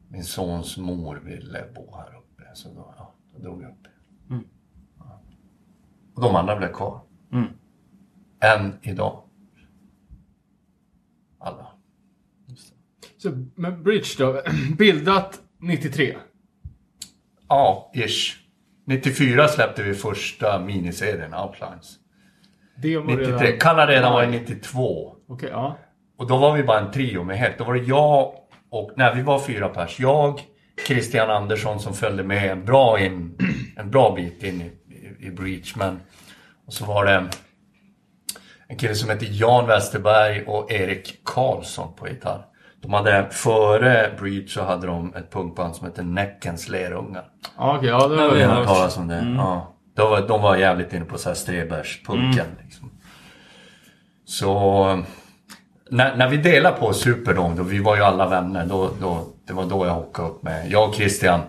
Min 0.07 0.23
sons 0.23 0.77
mor 0.77 1.15
ville 1.15 1.65
bo 1.75 1.95
här 1.95 2.17
uppe. 2.17 2.43
Så 2.53 2.69
då, 2.69 2.93
ja, 2.97 3.13
då 3.33 3.39
drog 3.39 3.63
jag 3.63 3.69
upp. 3.69 3.87
Ja. 4.99 5.21
Och 6.13 6.21
de 6.21 6.35
andra 6.35 6.55
blev 6.55 6.73
kvar. 6.73 7.01
Mm. 7.31 7.47
Än 8.39 8.73
idag. 8.81 9.23
Alla. 11.39 11.67
Så, 13.17 13.45
men 13.55 13.83
Bridge 13.83 14.07
då, 14.17 14.41
bildat 14.77 15.41
93. 15.57 16.17
Ja, 17.47 17.91
ish. 17.93 18.47
94 18.85 19.47
släppte 19.47 19.83
vi 19.83 19.93
första 19.93 20.59
miniserien, 20.59 21.33
Outlines. 21.33 21.99
Det 22.81 22.97
var 22.97 23.03
93. 23.05 23.33
redan... 23.33 23.59
Kan 23.59 23.75
ha 23.75 23.87
redan 23.87 24.13
varit 24.13 24.29
92. 24.29 25.15
Okej, 25.29 25.49
ja. 25.51 25.77
Och 26.17 26.27
då 26.27 26.37
var 26.37 26.53
vi 26.57 26.63
bara 26.63 26.79
en 26.79 26.91
trio 26.91 27.23
med 27.23 27.37
helt. 27.37 27.57
Då 27.57 27.63
var 27.63 27.73
det 27.73 27.79
jag 27.83 28.33
och, 28.71 28.91
nej 28.95 29.13
vi 29.15 29.21
var 29.21 29.39
fyra 29.39 29.69
pers. 29.69 29.99
Jag, 29.99 30.41
Christian 30.87 31.29
Andersson 31.29 31.79
som 31.79 31.93
följde 31.93 32.23
med 32.23 32.51
en 32.51 32.65
bra, 32.65 32.99
in, 32.99 33.37
en 33.77 33.91
bra 33.91 34.15
bit 34.15 34.43
in 34.43 34.61
i, 34.61 34.65
i, 34.95 35.27
i 35.27 35.31
Breach. 35.31 35.75
Men, 35.75 35.99
och 36.67 36.73
så 36.73 36.85
var 36.85 37.05
det 37.05 37.25
en 38.67 38.77
kille 38.77 38.95
som 38.95 39.09
heter 39.09 39.27
Jan 39.31 39.67
Westerberg 39.67 40.43
och 40.47 40.71
Erik 40.71 41.21
Karlsson 41.25 41.93
på 41.95 42.07
gitarr. 42.07 42.45
De 42.81 42.93
hade, 42.93 43.27
före 43.31 44.11
Breach 44.19 44.53
så 44.53 44.63
hade 44.63 44.87
de 44.87 45.13
ett 45.15 45.31
punkband 45.31 45.75
som 45.75 45.87
hette 45.87 46.03
Näckens 46.03 46.69
Lerungar. 46.69 47.25
Ja, 47.57 47.77
okej, 47.77 47.89
ja, 47.89 48.07
det 48.07 48.15
Ja, 48.15 48.27
var 48.27 48.35
vi 48.35 48.43
Har 48.43 48.49
det. 48.51 48.55
hört 48.55 48.67
talas 48.67 48.97
om 48.97 49.07
det? 49.07 49.33
Ja. 49.37 49.73
De 49.97 50.09
var, 50.09 50.27
de 50.27 50.41
var 50.41 50.57
jävligt 50.57 50.93
inne 50.93 51.05
på 51.05 51.17
så 51.17 51.29
här 51.29 51.35
Strebers-punken. 51.35 52.45
Liksom. 52.63 52.91
Så 54.25 55.03
när, 55.89 56.15
när 56.15 56.29
vi 56.29 56.37
delade 56.37 56.77
på 56.77 56.93
Superdome, 56.93 57.55
då 57.55 57.63
vi 57.63 57.79
var 57.79 57.95
ju 57.95 58.01
alla 58.01 58.27
vänner, 58.27 58.65
då, 58.65 58.91
då, 59.01 59.27
det 59.45 59.53
var 59.53 59.65
då 59.65 59.85
jag 59.85 59.93
hookade 59.93 60.27
upp 60.27 60.43
med. 60.43 60.71
Jag 60.71 60.89
och 60.89 60.95
Christian, 60.95 61.39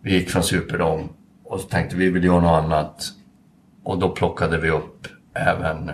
vi 0.00 0.12
gick 0.12 0.30
från 0.30 0.42
Superdome 0.42 1.08
och 1.44 1.60
så 1.60 1.68
tänkte 1.68 1.96
vi 1.96 2.10
vill 2.10 2.24
göra 2.24 2.40
något 2.40 2.64
annat. 2.64 3.04
Och 3.82 3.98
då 3.98 4.08
plockade 4.08 4.58
vi 4.58 4.70
upp 4.70 5.08
även 5.34 5.90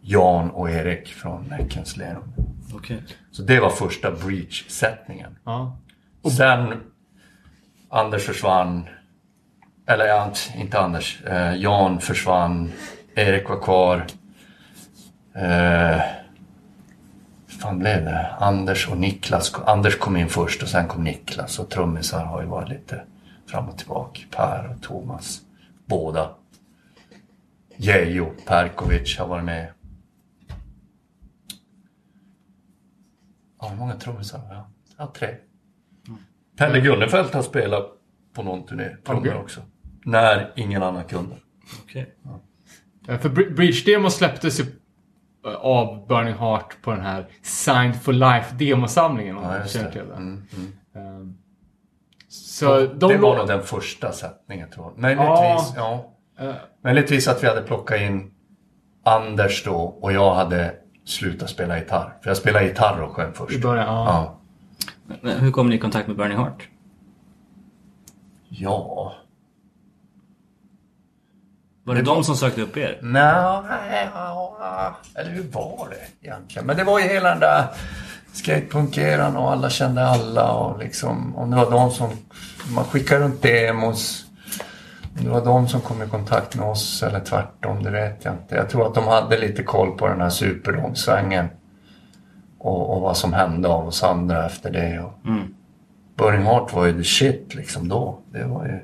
Jan 0.00 0.50
och 0.50 0.70
Erik 0.70 1.08
från 1.08 1.44
Näckens 1.44 1.96
Lerum. 1.96 2.32
Okej. 2.74 3.02
Så 3.30 3.42
det 3.42 3.60
var 3.60 3.70
första 3.70 4.10
Breach-sättningen. 4.10 5.38
Ja. 5.44 5.78
Sen 6.36 6.80
Anders 7.90 8.26
försvann. 8.26 8.88
Eller 9.86 10.06
ja, 10.06 10.32
inte 10.56 10.78
Anders. 10.78 11.22
Eh, 11.24 11.54
Jan 11.54 12.00
försvann. 12.00 12.72
Erik 13.14 13.48
var 13.48 13.60
kvar. 13.60 14.06
Eh, 15.34 16.00
fan 17.48 17.78
blev 17.78 18.04
det? 18.04 18.26
Anders 18.38 18.88
och 18.88 18.96
Niklas. 18.96 19.54
Anders 19.66 19.98
kom 19.98 20.16
in 20.16 20.28
först 20.28 20.62
och 20.62 20.68
sen 20.68 20.88
kom 20.88 21.04
Niklas. 21.04 21.58
Och 21.58 21.70
trummisar 21.70 22.24
har 22.24 22.42
ju 22.42 22.48
varit 22.48 22.68
lite 22.68 23.02
fram 23.46 23.68
och 23.68 23.78
tillbaka. 23.78 24.20
Per 24.30 24.70
och 24.70 24.82
Thomas. 24.82 25.40
Båda. 25.86 26.30
Jejo 27.76 28.32
Perkovic 28.46 29.18
har 29.18 29.26
varit 29.26 29.44
med. 29.44 29.66
Ja, 33.60 33.68
hur 33.68 33.76
många 33.76 33.94
trummisar 33.94 34.38
har 34.38 34.54
jag? 34.54 34.64
Ja, 34.96 35.12
tre. 35.14 35.36
Pelle 36.56 36.80
Gunnefelt 36.80 37.34
har 37.34 37.42
spelat 37.42 37.86
på 38.32 38.42
någon 38.42 38.66
turné, 38.66 38.96
trummor 39.04 39.28
Okej. 39.28 39.34
också. 39.34 39.60
När 40.04 40.52
ingen 40.56 40.82
annan 40.82 41.04
kunde. 41.04 41.36
Okej. 41.84 42.14
Ja, 43.06 43.18
För 43.18 43.28
Bri- 43.28 43.54
Bridge-demo 43.54 44.10
släpptes 44.10 44.60
ju 44.60 44.64
eh, 45.46 45.54
av 45.54 46.06
Burning 46.08 46.34
Heart 46.34 46.76
på 46.82 46.90
den 46.90 47.00
här 47.00 47.26
Signed 47.42 48.02
for 48.02 48.12
Life 48.12 48.54
demosamlingen. 48.54 49.36
Om 49.36 49.44
Ja, 49.44 49.58
just 49.58 49.74
det. 49.74 50.00
Mm, 50.00 50.16
mm. 50.56 50.72
Ehm, 50.94 51.34
Så 52.28 52.78
de 52.80 53.08
det 53.08 53.16
var 53.18 53.34
lå- 53.34 53.38
nog 53.38 53.46
den 53.46 53.62
första 53.62 54.12
sättningen 54.12 54.70
tror 54.70 54.86
jag. 54.86 54.98
Möjligtvis, 54.98 55.72
ja. 55.76 56.12
Eh, 56.40 56.54
Möjligtvis 56.84 57.28
att 57.28 57.42
vi 57.44 57.48
hade 57.48 57.62
plockat 57.62 58.00
in 58.00 58.30
Anders 59.04 59.64
då 59.64 59.74
och 59.74 60.12
jag 60.12 60.34
hade 60.34 60.74
slutat 61.04 61.50
spela 61.50 61.78
gitarr. 61.78 62.16
För 62.22 62.30
jag 62.30 62.36
spelade 62.36 62.64
gitarr 62.66 63.00
och 63.02 63.10
sjöng 63.12 63.32
först. 63.32 63.56
I 63.56 63.60
början, 63.60 63.86
ja. 63.86 64.38
Ja. 65.08 65.16
Men 65.20 65.38
hur 65.40 65.50
kom 65.50 65.68
ni 65.68 65.74
i 65.74 65.78
kontakt 65.78 66.06
med 66.08 66.16
Burning 66.16 66.38
Heart? 66.38 66.68
Ja. 68.48 69.12
Var 71.84 71.94
det, 71.94 72.02
de 72.02 72.24
som 72.24 72.36
sökte 72.36 72.62
upp 72.62 72.76
er? 72.76 72.98
Nej, 73.02 74.08
eller 75.14 75.30
hur 75.30 75.42
var 75.52 75.88
det 75.90 76.26
egentligen? 76.26 76.66
Men 76.66 76.76
det 76.76 76.84
var 76.84 76.98
ju 76.98 77.08
hela 77.08 77.28
den 77.30 77.40
där 77.40 77.64
skatepunkeran 78.32 79.36
och 79.36 79.52
alla 79.52 79.70
kände 79.70 80.06
alla 80.06 80.52
och 80.52 80.78
liksom, 80.78 81.36
om 81.36 81.50
det 81.50 81.56
var 81.56 81.70
de 81.70 81.90
som, 81.90 82.10
man 82.74 82.84
skickade 82.84 83.24
runt 83.24 83.42
demos. 83.42 84.24
Om 85.18 85.24
det 85.24 85.30
var 85.30 85.44
de 85.44 85.68
som 85.68 85.80
kom 85.80 86.02
i 86.02 86.06
kontakt 86.06 86.56
med 86.56 86.68
oss 86.68 87.02
eller 87.02 87.20
tvärtom, 87.20 87.82
det 87.82 87.90
vet 87.90 88.24
jag 88.24 88.34
inte. 88.34 88.54
Jag 88.54 88.70
tror 88.70 88.86
att 88.86 88.94
de 88.94 89.06
hade 89.06 89.38
lite 89.38 89.62
koll 89.62 89.98
på 89.98 90.08
den 90.08 90.20
här 90.20 90.30
superdome-svängen. 90.30 91.48
Och, 92.58 92.94
och 92.96 93.00
vad 93.00 93.16
som 93.16 93.32
hände 93.32 93.68
av 93.68 93.86
oss 93.88 94.02
andra 94.02 94.46
efter 94.46 94.70
det. 94.70 95.00
Och 95.00 95.12
Mm. 95.26 95.54
Burning 96.16 96.42
Heart 96.46 96.72
var 96.72 96.86
ju 96.86 96.98
the 96.98 97.04
shit 97.04 97.54
liksom 97.54 97.88
då. 97.88 98.18
Det 98.32 98.44
var 98.44 98.64
ju... 98.64 98.80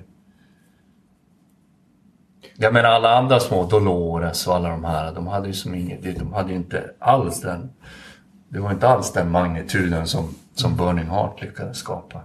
Jag 2.60 2.72
menar 2.72 2.88
alla 2.88 3.18
andra 3.18 3.40
små, 3.40 3.66
Dolores 3.66 4.46
och 4.46 4.54
alla 4.54 4.68
de 4.68 4.84
här, 4.84 5.14
de 5.14 5.26
hade 5.26 5.46
ju 5.46 5.52
som 5.52 5.74
inget, 5.74 6.18
de 6.18 6.32
hade 6.32 6.50
ju 6.50 6.56
inte 6.56 6.90
alls 6.98 7.40
den, 7.40 7.70
det 8.48 8.60
var 8.60 8.70
inte 8.70 8.88
alls 8.88 9.12
den 9.12 9.30
magnituden 9.30 10.06
som, 10.06 10.34
som 10.54 10.76
Burning 10.76 11.06
Heart 11.06 11.42
lyckades 11.42 11.78
skapa. 11.78 12.20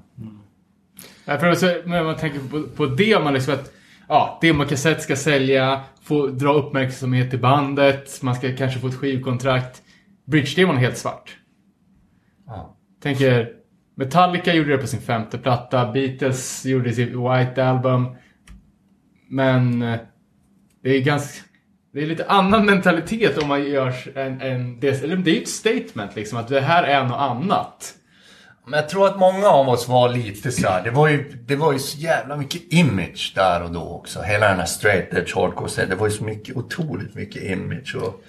Ja, 1.25 1.37
för 1.37 1.47
alltså, 1.47 1.65
när 1.85 2.03
man 2.03 2.15
tänker 2.15 2.39
på, 2.39 2.63
på 2.75 2.85
det, 2.85 3.23
man 3.23 3.33
liksom 3.33 3.53
att 3.53 3.71
ja, 4.07 4.37
demokassett 4.41 5.01
ska 5.01 5.15
sälja, 5.15 5.81
få 6.01 6.27
dra 6.27 6.53
uppmärksamhet 6.53 7.29
till 7.29 7.41
bandet, 7.41 8.21
man 8.21 8.35
ska 8.35 8.55
kanske 8.55 8.79
få 8.79 8.87
ett 8.87 8.95
skivkontrakt. 8.95 9.81
Bridge-demon 10.25 10.75
är 10.75 10.79
helt 10.79 10.97
svart. 10.97 11.37
Ja. 12.47 12.75
tänker 13.03 13.49
Metallica 13.95 14.53
gjorde 14.53 14.71
det 14.71 14.77
på 14.77 14.87
sin 14.87 15.01
femte 15.01 15.37
platta, 15.37 15.91
Beatles 15.91 16.65
gjorde 16.65 16.93
sitt 16.93 17.09
White 17.09 17.65
Album. 17.65 18.15
Men 19.29 19.81
eh, 19.81 19.99
det 20.83 20.89
är 20.89 21.01
ganska... 21.01 21.43
Det 21.93 22.01
är 22.01 22.05
lite 22.05 22.25
annan 22.25 22.65
mentalitet 22.65 23.37
om 23.37 23.47
man 23.47 23.63
gör 23.63 24.17
en, 24.17 24.41
en 24.41 24.79
det, 24.79 25.03
eller 25.03 25.15
det 25.15 25.31
är 25.31 25.35
ju 25.35 25.41
ett 25.41 25.49
statement 25.49 26.15
liksom 26.15 26.37
att 26.37 26.47
det 26.47 26.61
här 26.61 26.83
är 26.83 27.03
något 27.03 27.19
annat. 27.19 27.95
Men 28.65 28.73
jag 28.79 28.89
tror 28.89 29.07
att 29.07 29.19
många 29.19 29.47
av 29.47 29.69
oss 29.69 29.87
var 29.87 30.09
lite 30.09 30.51
så 30.51 30.67
här, 30.67 30.83
det 30.83 30.91
var 30.91 31.07
ju, 31.07 31.37
det 31.45 31.55
var 31.55 31.73
ju 31.73 31.79
så 31.79 31.97
jävla 31.97 32.37
mycket 32.37 32.73
image 32.73 33.33
där 33.35 33.63
och 33.63 33.71
då 33.71 33.81
också. 33.81 34.21
Hela 34.21 34.47
den 34.47 34.59
här 34.59 34.65
straight 34.65 35.13
edge 35.13 35.35
hardcore 35.35 35.69
scenen, 35.69 35.89
det 35.89 35.95
var 35.95 36.07
ju 36.07 36.13
så 36.13 36.23
mycket, 36.23 36.55
otroligt 36.55 37.15
mycket 37.15 37.43
image 37.43 37.95
och, 37.95 38.23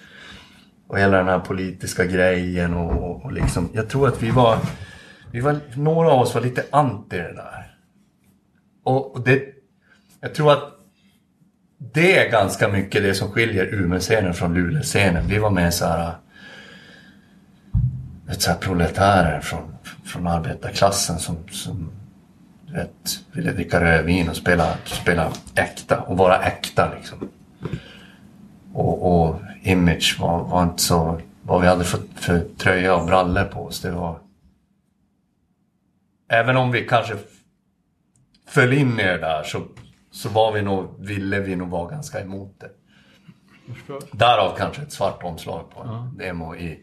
och 0.87 0.99
hela 0.99 1.17
den 1.17 1.27
här 1.27 1.39
politiska 1.39 2.05
grejen 2.05 2.73
och, 2.73 3.03
och, 3.03 3.25
och 3.25 3.31
liksom, 3.31 3.69
jag 3.73 3.89
tror 3.89 4.07
att 4.07 4.23
vi 4.23 4.31
var, 4.31 4.57
vi 5.31 5.39
var, 5.39 5.59
några 5.75 6.11
av 6.11 6.19
oss 6.19 6.35
var 6.35 6.41
lite 6.41 6.65
anti 6.71 7.17
det 7.17 7.33
där. 7.33 7.77
Och, 8.83 9.15
och 9.15 9.21
det, 9.21 9.43
jag 10.21 10.35
tror 10.35 10.51
att 10.51 10.74
det 11.93 12.17
är 12.17 12.31
ganska 12.31 12.67
mycket 12.67 13.03
det 13.03 13.13
som 13.13 13.31
skiljer 13.31 13.73
Umeå-scenen 13.73 14.33
från 14.33 14.53
Luleå-scenen. 14.53 15.27
Vi 15.27 15.37
var 15.37 15.49
med 15.49 15.73
så 15.73 15.85
här 15.85 16.15
vet, 18.27 18.41
så 18.41 18.51
här 18.51 18.57
proletärer 18.57 19.41
från, 19.41 19.75
från 20.03 20.27
arbetarklassen 20.27 21.19
som, 21.19 21.37
som 21.51 21.91
du 22.67 22.73
vet, 22.73 23.19
ville 23.31 23.51
dricka 23.51 23.81
rödvin 23.81 24.29
och 24.29 24.35
spela, 24.35 24.77
spela 24.85 25.31
äkta 25.55 26.01
och 26.01 26.17
vara 26.17 26.43
äkta 26.43 26.93
liksom. 26.95 27.29
Och, 28.73 29.25
och 29.27 29.41
image 29.61 30.17
var, 30.19 30.43
var 30.43 30.63
inte 30.63 30.81
så, 30.81 31.21
vad 31.41 31.61
vi 31.61 31.67
hade 31.67 31.83
för, 31.83 31.99
för 32.15 32.45
tröja 32.57 32.95
och 32.95 33.05
brallor 33.05 33.43
på 33.43 33.65
oss. 33.65 33.81
Det 33.81 33.91
var... 33.91 34.19
Även 36.29 36.57
om 36.57 36.71
vi 36.71 36.87
kanske 36.87 37.15
föll 38.47 38.73
in 38.73 38.99
i 38.99 39.03
det 39.03 39.17
där 39.17 39.43
så, 39.43 39.61
så 40.15 40.29
var 40.29 40.51
vi 40.51 40.61
nog, 40.61 40.95
ville 40.99 41.39
vi 41.39 41.55
nog 41.55 41.69
vara 41.69 41.89
ganska 41.89 42.21
emot 42.21 42.59
det. 42.59 42.69
Därav 44.11 44.57
kanske 44.57 44.81
ett 44.81 44.91
svart 44.91 45.23
omslag 45.23 45.71
på 45.71 45.81
en 45.81 46.17
demo 46.17 46.55
i, 46.55 46.79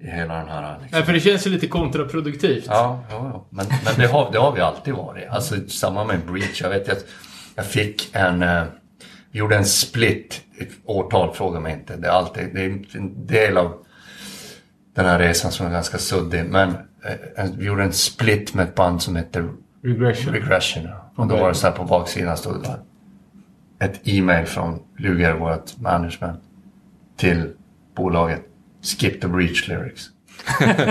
i 0.00 0.06
hela 0.06 0.34
den 0.34 0.48
här... 0.48 0.78
Liksom. 0.80 0.98
Nej, 0.98 1.06
för 1.06 1.12
det 1.12 1.20
känns 1.20 1.46
ju 1.46 1.50
lite 1.50 1.66
kontraproduktivt. 1.66 2.64
Ja, 2.66 3.04
ja, 3.10 3.30
ja. 3.32 3.46
men, 3.50 3.66
men 3.84 3.94
det, 3.96 4.06
har, 4.06 4.32
det 4.32 4.38
har 4.38 4.52
vi 4.52 4.60
alltid 4.60 4.94
varit. 4.94 5.28
Alltså 5.28 5.54
samma 5.68 6.04
med 6.04 6.20
Breach. 6.26 6.62
Jag 6.62 6.70
vet 6.70 6.88
att 6.88 7.04
jag 7.54 7.66
fick 7.66 8.14
en... 8.14 8.42
Eh, 8.42 8.64
vi 9.30 9.38
gjorde 9.38 9.56
en 9.56 9.66
split. 9.66 10.42
Årtal, 10.84 11.34
fråga 11.34 11.60
mig 11.60 11.72
inte. 11.72 11.96
Det 11.96 12.06
är 12.06 12.12
alltid 12.12 12.54
det 12.54 12.60
är 12.60 12.96
en 12.96 13.26
del 13.26 13.58
av 13.58 13.84
den 14.94 15.06
här 15.06 15.18
resan 15.18 15.52
som 15.52 15.66
är 15.66 15.70
ganska 15.70 15.98
suddig. 15.98 16.44
Men 16.44 16.68
eh, 17.36 17.46
vi 17.56 17.64
gjorde 17.64 17.82
en 17.82 17.92
split 17.92 18.54
med 18.54 18.68
ett 18.68 18.74
band 18.74 19.02
som 19.02 19.16
heter 19.16 19.48
Regression. 19.82 20.32
Regression. 20.32 20.88
Och 21.16 21.26
då 21.26 21.36
var 21.36 21.48
det 21.48 21.54
så 21.54 21.66
här 21.66 21.74
på 21.76 21.84
baksidan 21.84 22.36
stod 22.36 22.62
det 22.62 22.78
ett 23.78 24.00
e-mail 24.04 24.46
från 24.46 24.82
Luger, 24.96 25.34
vårt 25.34 25.78
management, 25.78 26.40
till 27.16 27.52
bolaget. 27.94 28.42
Skip 28.82 29.20
the 29.20 29.28
breach 29.28 29.68
lyrics. 29.68 30.10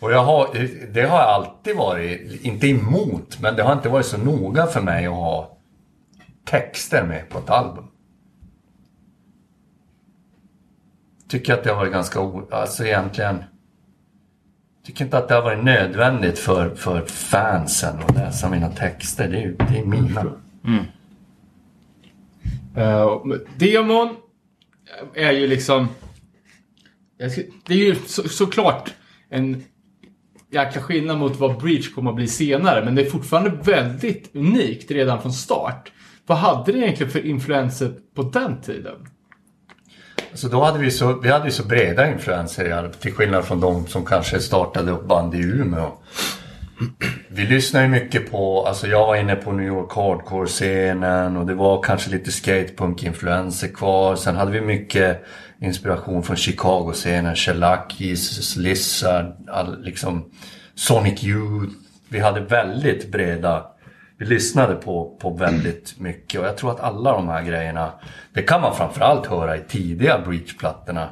Och 0.00 0.12
jag 0.12 0.24
har, 0.24 0.48
det 0.92 1.02
har 1.02 1.18
jag 1.18 1.28
alltid 1.28 1.76
varit, 1.76 2.44
inte 2.44 2.66
emot, 2.66 3.40
men 3.40 3.56
det 3.56 3.62
har 3.62 3.72
inte 3.72 3.88
varit 3.88 4.06
så 4.06 4.18
noga 4.18 4.66
för 4.66 4.80
mig 4.80 5.06
att 5.06 5.12
ha 5.12 5.58
texter 6.44 7.06
med 7.06 7.28
på 7.28 7.38
ett 7.38 7.50
album. 7.50 7.86
Tycker 11.28 11.54
att 11.54 11.64
det 11.64 11.70
har 11.70 11.76
varit 11.76 11.92
ganska, 11.92 12.20
alltså 12.50 12.84
egentligen, 12.84 13.44
tycker 14.84 15.04
inte 15.04 15.18
att 15.18 15.28
det 15.28 15.34
har 15.34 15.42
varit 15.42 15.64
nödvändigt 15.64 16.38
för, 16.38 16.74
för 16.74 17.00
fansen 17.06 17.98
att 18.08 18.14
läsa 18.14 18.50
mina 18.50 18.68
texter. 18.68 19.28
Det 19.28 19.36
är, 19.36 19.42
ju- 19.42 19.56
det 19.56 19.78
är 19.78 19.84
mina. 19.84 20.22
Uh, 22.76 23.34
demon 23.56 24.16
är 25.14 25.32
ju 25.32 25.46
liksom... 25.46 25.88
Det 27.66 27.74
är 27.74 27.78
ju 27.84 27.94
så, 28.06 28.28
såklart 28.28 28.94
en 29.28 29.64
jäkla 30.50 30.82
skillnad 30.82 31.18
mot 31.18 31.36
vad 31.36 31.58
Breach 31.58 31.94
kommer 31.94 32.10
att 32.10 32.16
bli 32.16 32.28
senare. 32.28 32.84
Men 32.84 32.94
det 32.94 33.02
är 33.06 33.10
fortfarande 33.10 33.50
väldigt 33.50 34.30
unikt 34.36 34.90
redan 34.90 35.22
från 35.22 35.32
start. 35.32 35.92
Vad 36.26 36.38
hade 36.38 36.72
det 36.72 36.78
egentligen 36.78 37.12
för 37.12 37.26
influenser 37.26 37.92
på 38.14 38.22
den 38.22 38.60
tiden? 38.60 39.06
Så 40.34 40.48
då 40.48 40.64
hade 40.64 40.78
vi 40.78 40.90
så, 40.90 41.12
vi 41.20 41.28
hade 41.30 41.44
ju 41.44 41.50
så 41.50 41.64
breda 41.64 42.10
influenser 42.12 42.68
i 42.68 42.72
alla- 42.72 42.88
till 42.88 43.12
skillnad 43.12 43.44
från 43.44 43.60
de 43.60 43.86
som 43.86 44.04
kanske 44.06 44.40
startade 44.40 44.90
upp 44.90 45.06
band 45.06 45.34
i 45.34 45.38
Umeå. 45.38 45.90
Vi 47.28 47.46
lyssnade 47.46 47.84
ju 47.84 47.90
mycket 47.90 48.30
på, 48.30 48.66
alltså 48.66 48.86
jag 48.86 49.06
var 49.06 49.16
inne 49.16 49.36
på 49.36 49.52
New 49.52 49.66
York 49.66 49.92
hardcore-scenen 49.92 51.36
och 51.36 51.46
det 51.46 51.54
var 51.54 51.82
kanske 51.82 52.10
lite 52.10 52.30
skatepunk-influenser 52.32 53.68
kvar. 53.68 54.16
Sen 54.16 54.36
hade 54.36 54.50
vi 54.50 54.60
mycket 54.60 55.24
inspiration 55.60 56.22
från 56.22 56.36
Chicago-scenen, 56.36 57.36
Shellac, 57.36 57.80
Slizzard, 57.96 58.62
Lizard, 58.62 59.32
all, 59.48 59.82
liksom 59.82 60.24
Sonic 60.74 61.24
Youth. 61.24 61.72
Vi 62.08 62.18
hade 62.20 62.40
väldigt 62.40 63.12
breda, 63.12 63.62
vi 64.20 64.26
lyssnade 64.26 64.74
på, 64.74 65.16
på 65.20 65.30
väldigt 65.30 66.00
mycket 66.00 66.40
och 66.40 66.46
jag 66.46 66.56
tror 66.56 66.70
att 66.70 66.80
alla 66.80 67.12
de 67.12 67.28
här 67.28 67.42
grejerna, 67.42 67.92
det 68.32 68.42
kan 68.42 68.60
man 68.60 68.74
framförallt 68.74 69.26
höra 69.26 69.56
i 69.56 69.60
tidiga 69.60 70.20
Breach-plattorna. 70.26 71.08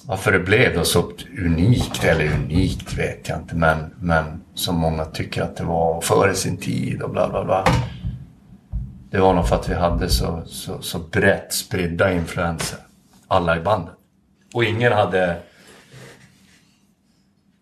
varför 0.06 0.32
det 0.32 0.38
blev 0.38 0.74
då 0.74 0.84
så 0.84 1.12
unikt, 1.38 2.04
eller 2.04 2.34
unikt 2.34 2.98
vet 2.98 3.28
jag 3.28 3.38
inte 3.38 3.56
men, 3.56 3.94
men 4.00 4.41
som 4.54 4.76
många 4.78 5.04
tycker 5.04 5.42
att 5.42 5.56
det 5.56 5.64
var 5.64 6.00
före 6.00 6.34
sin 6.34 6.56
tid 6.56 7.02
och 7.02 7.10
bla 7.10 7.28
bla 7.28 7.44
bla. 7.44 7.64
Det 9.10 9.18
var 9.20 9.34
nog 9.34 9.48
för 9.48 9.56
att 9.56 9.68
vi 9.68 9.74
hade 9.74 10.08
så, 10.08 10.42
så, 10.46 10.82
så 10.82 10.98
brett 10.98 11.52
spridda 11.52 12.12
influenser. 12.12 12.78
Alla 13.28 13.56
i 13.56 13.60
bandet. 13.60 13.94
Och 14.54 14.64
ingen 14.64 14.92
hade... 14.92 15.36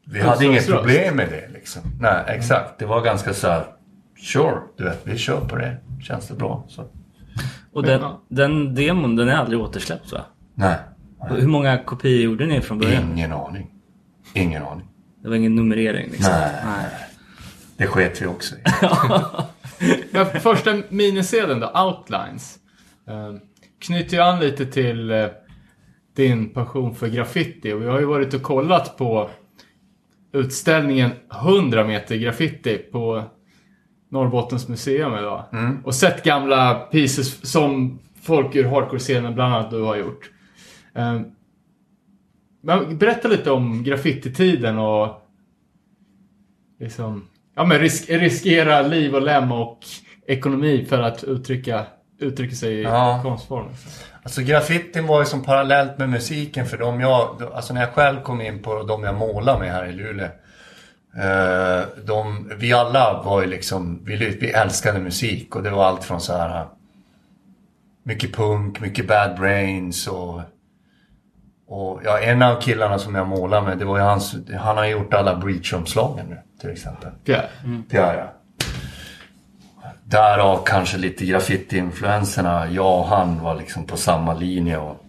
Vi 0.05 0.21
hade 0.21 0.45
inget 0.45 0.67
problem 0.67 1.17
med 1.17 1.29
det 1.31 1.49
liksom. 1.53 1.83
Nej, 2.01 2.25
exakt. 2.27 2.79
Det 2.79 2.87
var 2.87 3.01
ganska 3.03 3.35
så 3.35 3.49
här. 3.49 3.65
Sure, 4.33 4.61
du 4.77 4.85
vet, 4.85 5.01
vi 5.05 5.19
kör 5.19 5.41
på 5.41 5.57
det. 5.57 5.77
Känns 6.03 6.29
det 6.29 6.35
bra 6.35 6.65
så. 6.69 6.85
Och 7.73 7.83
den, 7.83 8.03
den 8.29 8.75
demon, 8.75 9.17
den 9.17 9.29
är 9.29 9.35
aldrig 9.37 9.61
återsläppt 9.61 10.13
va? 10.13 10.21
Nej, 10.55 10.77
Hur 11.29 11.47
många 11.47 11.79
kopior 11.79 12.21
gjorde 12.21 12.47
ni 12.47 12.61
från 12.61 12.79
början? 12.79 13.13
ingen 13.13 13.33
aning. 13.33 13.71
Ingen 14.35 14.63
aning. 14.63 14.87
Det 15.23 15.29
var 15.29 15.37
ingen 15.37 15.55
numrering 15.55 16.11
liksom? 16.11 16.33
Nej. 16.65 16.87
Det 17.77 17.87
sket 17.87 18.23
vi 18.23 18.27
också 18.27 18.55
i. 18.55 18.59
Men 20.11 20.27
första 20.27 20.83
minisedeln 20.89 21.61
då, 21.61 21.67
Outlines. 21.67 22.59
Eh, 23.09 23.35
knyter 23.79 24.17
ju 24.17 24.23
an 24.23 24.41
lite 24.41 24.67
till 24.67 25.11
eh, 25.11 25.27
din 26.17 26.49
passion 26.49 26.95
för 26.95 27.09
graffiti. 27.09 27.73
Och 27.73 27.83
vi 27.83 27.87
har 27.87 28.01
ju 28.01 28.07
varit 28.07 28.35
och 28.35 28.43
kollat 28.43 28.97
på 28.97 29.31
utställningen 30.33 31.11
100 31.33 31.85
meter 31.85 32.17
graffiti 32.17 32.79
på 32.79 33.25
Norrbottens 34.09 34.69
museum 34.69 35.15
idag. 35.15 35.45
Och 35.85 35.95
sett 35.95 36.25
gamla 36.25 36.75
pieces 36.75 37.51
som 37.51 37.99
folk 38.23 38.57
ur 38.57 38.65
hardcore-scenen 38.65 39.35
bland 39.35 39.55
annat 39.55 39.71
du 39.71 39.83
har 39.83 39.97
gjort. 39.97 40.31
Men 42.61 42.99
berätta 42.99 43.29
lite 43.29 43.51
om 43.51 43.83
graffititiden 43.85 44.79
och 44.79 45.23
liksom, 46.81 47.29
ja 47.57 47.65
men 47.65 47.79
risk, 47.79 48.11
riskera 48.11 48.83
liv 48.83 49.15
och 49.15 49.23
lem 49.23 49.53
och 49.53 49.79
ekonomi 50.27 50.87
för 50.89 50.99
att 51.03 51.25
uttrycka 51.25 51.87
uttrycker 52.19 52.57
sig 52.57 52.75
i 52.75 52.83
Ja. 52.83 53.21
konstform. 53.23 53.67
Alltså 54.23 54.43
graffitin 54.43 55.07
var 55.07 55.21
ju 55.21 55.27
som 55.27 55.43
parallellt 55.43 55.99
med 55.99 56.09
musiken 56.09 56.67
för 56.67 56.79
de 56.79 57.01
jag, 57.01 57.43
alltså 57.55 57.75
när 57.75 57.81
jag 57.81 57.91
själv 57.95 58.21
kom 58.23 58.41
in 58.41 58.63
på 58.63 58.83
de 58.83 59.05
jag 59.05 59.15
målar 59.15 59.59
med 59.59 59.73
här 59.73 59.87
i 59.87 59.93
Luleå. 59.93 60.29
Eh, 61.17 61.83
de, 62.05 62.53
vi 62.59 62.73
alla 62.73 63.23
var 63.23 63.41
ju 63.41 63.47
liksom, 63.47 64.05
vi, 64.05 64.17
vi 64.17 64.51
älskade 64.51 64.99
musik 64.99 65.57
och 65.57 65.63
det 65.63 65.71
var 65.71 65.85
allt 65.85 66.05
från 66.05 66.21
så 66.21 66.33
här 66.37 66.67
mycket 68.03 68.35
punk, 68.35 68.81
mycket 68.81 69.09
Bad 69.09 69.37
Brains 69.39 70.07
och 70.07 70.41
och 71.71 72.01
ja, 72.05 72.19
en 72.19 72.43
av 72.43 72.61
killarna 72.61 72.99
som 72.99 73.15
jag 73.15 73.29
målar 73.29 73.63
med, 73.63 73.79
det 73.79 73.85
var 73.85 73.97
ju 73.97 74.03
hans, 74.03 74.35
han 74.59 74.77
har 74.77 74.87
gjort 74.87 75.15
alla 75.15 75.37
Breach-omslagen 75.37 76.27
nu 76.27 76.39
till 76.61 76.71
exempel. 76.71 77.11
Pierre. 77.25 77.49
Ja, 77.91 78.15
ja. 78.15 78.33
Därav 80.05 80.63
kanske 80.67 80.99
lite 80.99 81.25
graffiti-influenserna. 81.25 82.71
Jag 82.71 82.99
och 82.99 83.07
han 83.07 83.43
var 83.43 83.55
liksom 83.55 83.87
på 83.87 83.97
samma 83.97 84.35
linje. 84.35 84.79
Och 84.79 85.05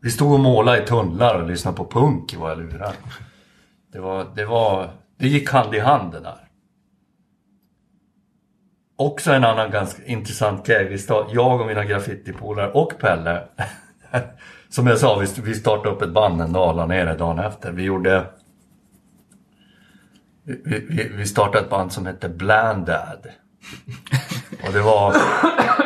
vi 0.00 0.10
stod 0.10 0.32
och 0.32 0.40
målade 0.40 0.82
i 0.82 0.86
tunnlar 0.86 1.34
och 1.34 1.48
lyssnade 1.48 1.76
på 1.76 1.86
punk 1.86 2.32
i 2.32 2.36
våra 2.36 2.54
lurar. 2.54 2.92
Det 3.92 3.98
var, 3.98 4.26
det 4.34 4.44
var, 4.44 4.90
det 5.18 5.28
gick 5.28 5.50
hand 5.50 5.74
i 5.74 5.78
hand 5.78 6.12
det 6.12 6.20
där. 6.20 6.48
Också 8.96 9.32
en 9.32 9.44
annan 9.44 9.70
ganska 9.70 10.04
intressant 10.04 10.66
grej. 10.66 10.98
Jag 11.32 11.60
och 11.60 11.66
mina 11.66 11.84
graffitipolare 11.84 12.70
och 12.72 12.92
Pelle. 13.00 13.42
Som 14.72 14.86
jag 14.86 14.98
sa, 14.98 15.18
vi, 15.18 15.42
vi 15.42 15.54
startade 15.54 15.94
upp 15.94 16.02
ett 16.02 16.12
band 16.12 16.40
en 16.40 16.52
dag 16.52 16.68
och 16.68 16.76
la 16.76 16.86
ner 16.86 17.06
det 17.06 17.14
dagen 17.14 17.38
efter. 17.38 17.72
Vi 17.72 17.82
gjorde 17.82 18.24
vi, 20.44 20.86
vi, 20.90 21.08
vi 21.08 21.26
startade 21.26 21.64
ett 21.64 21.70
band 21.70 21.92
som 21.92 22.06
hette 22.06 22.28
Blandad. 22.28 23.26
Och 24.66 24.72
det 24.72 24.80
var, 24.80 25.12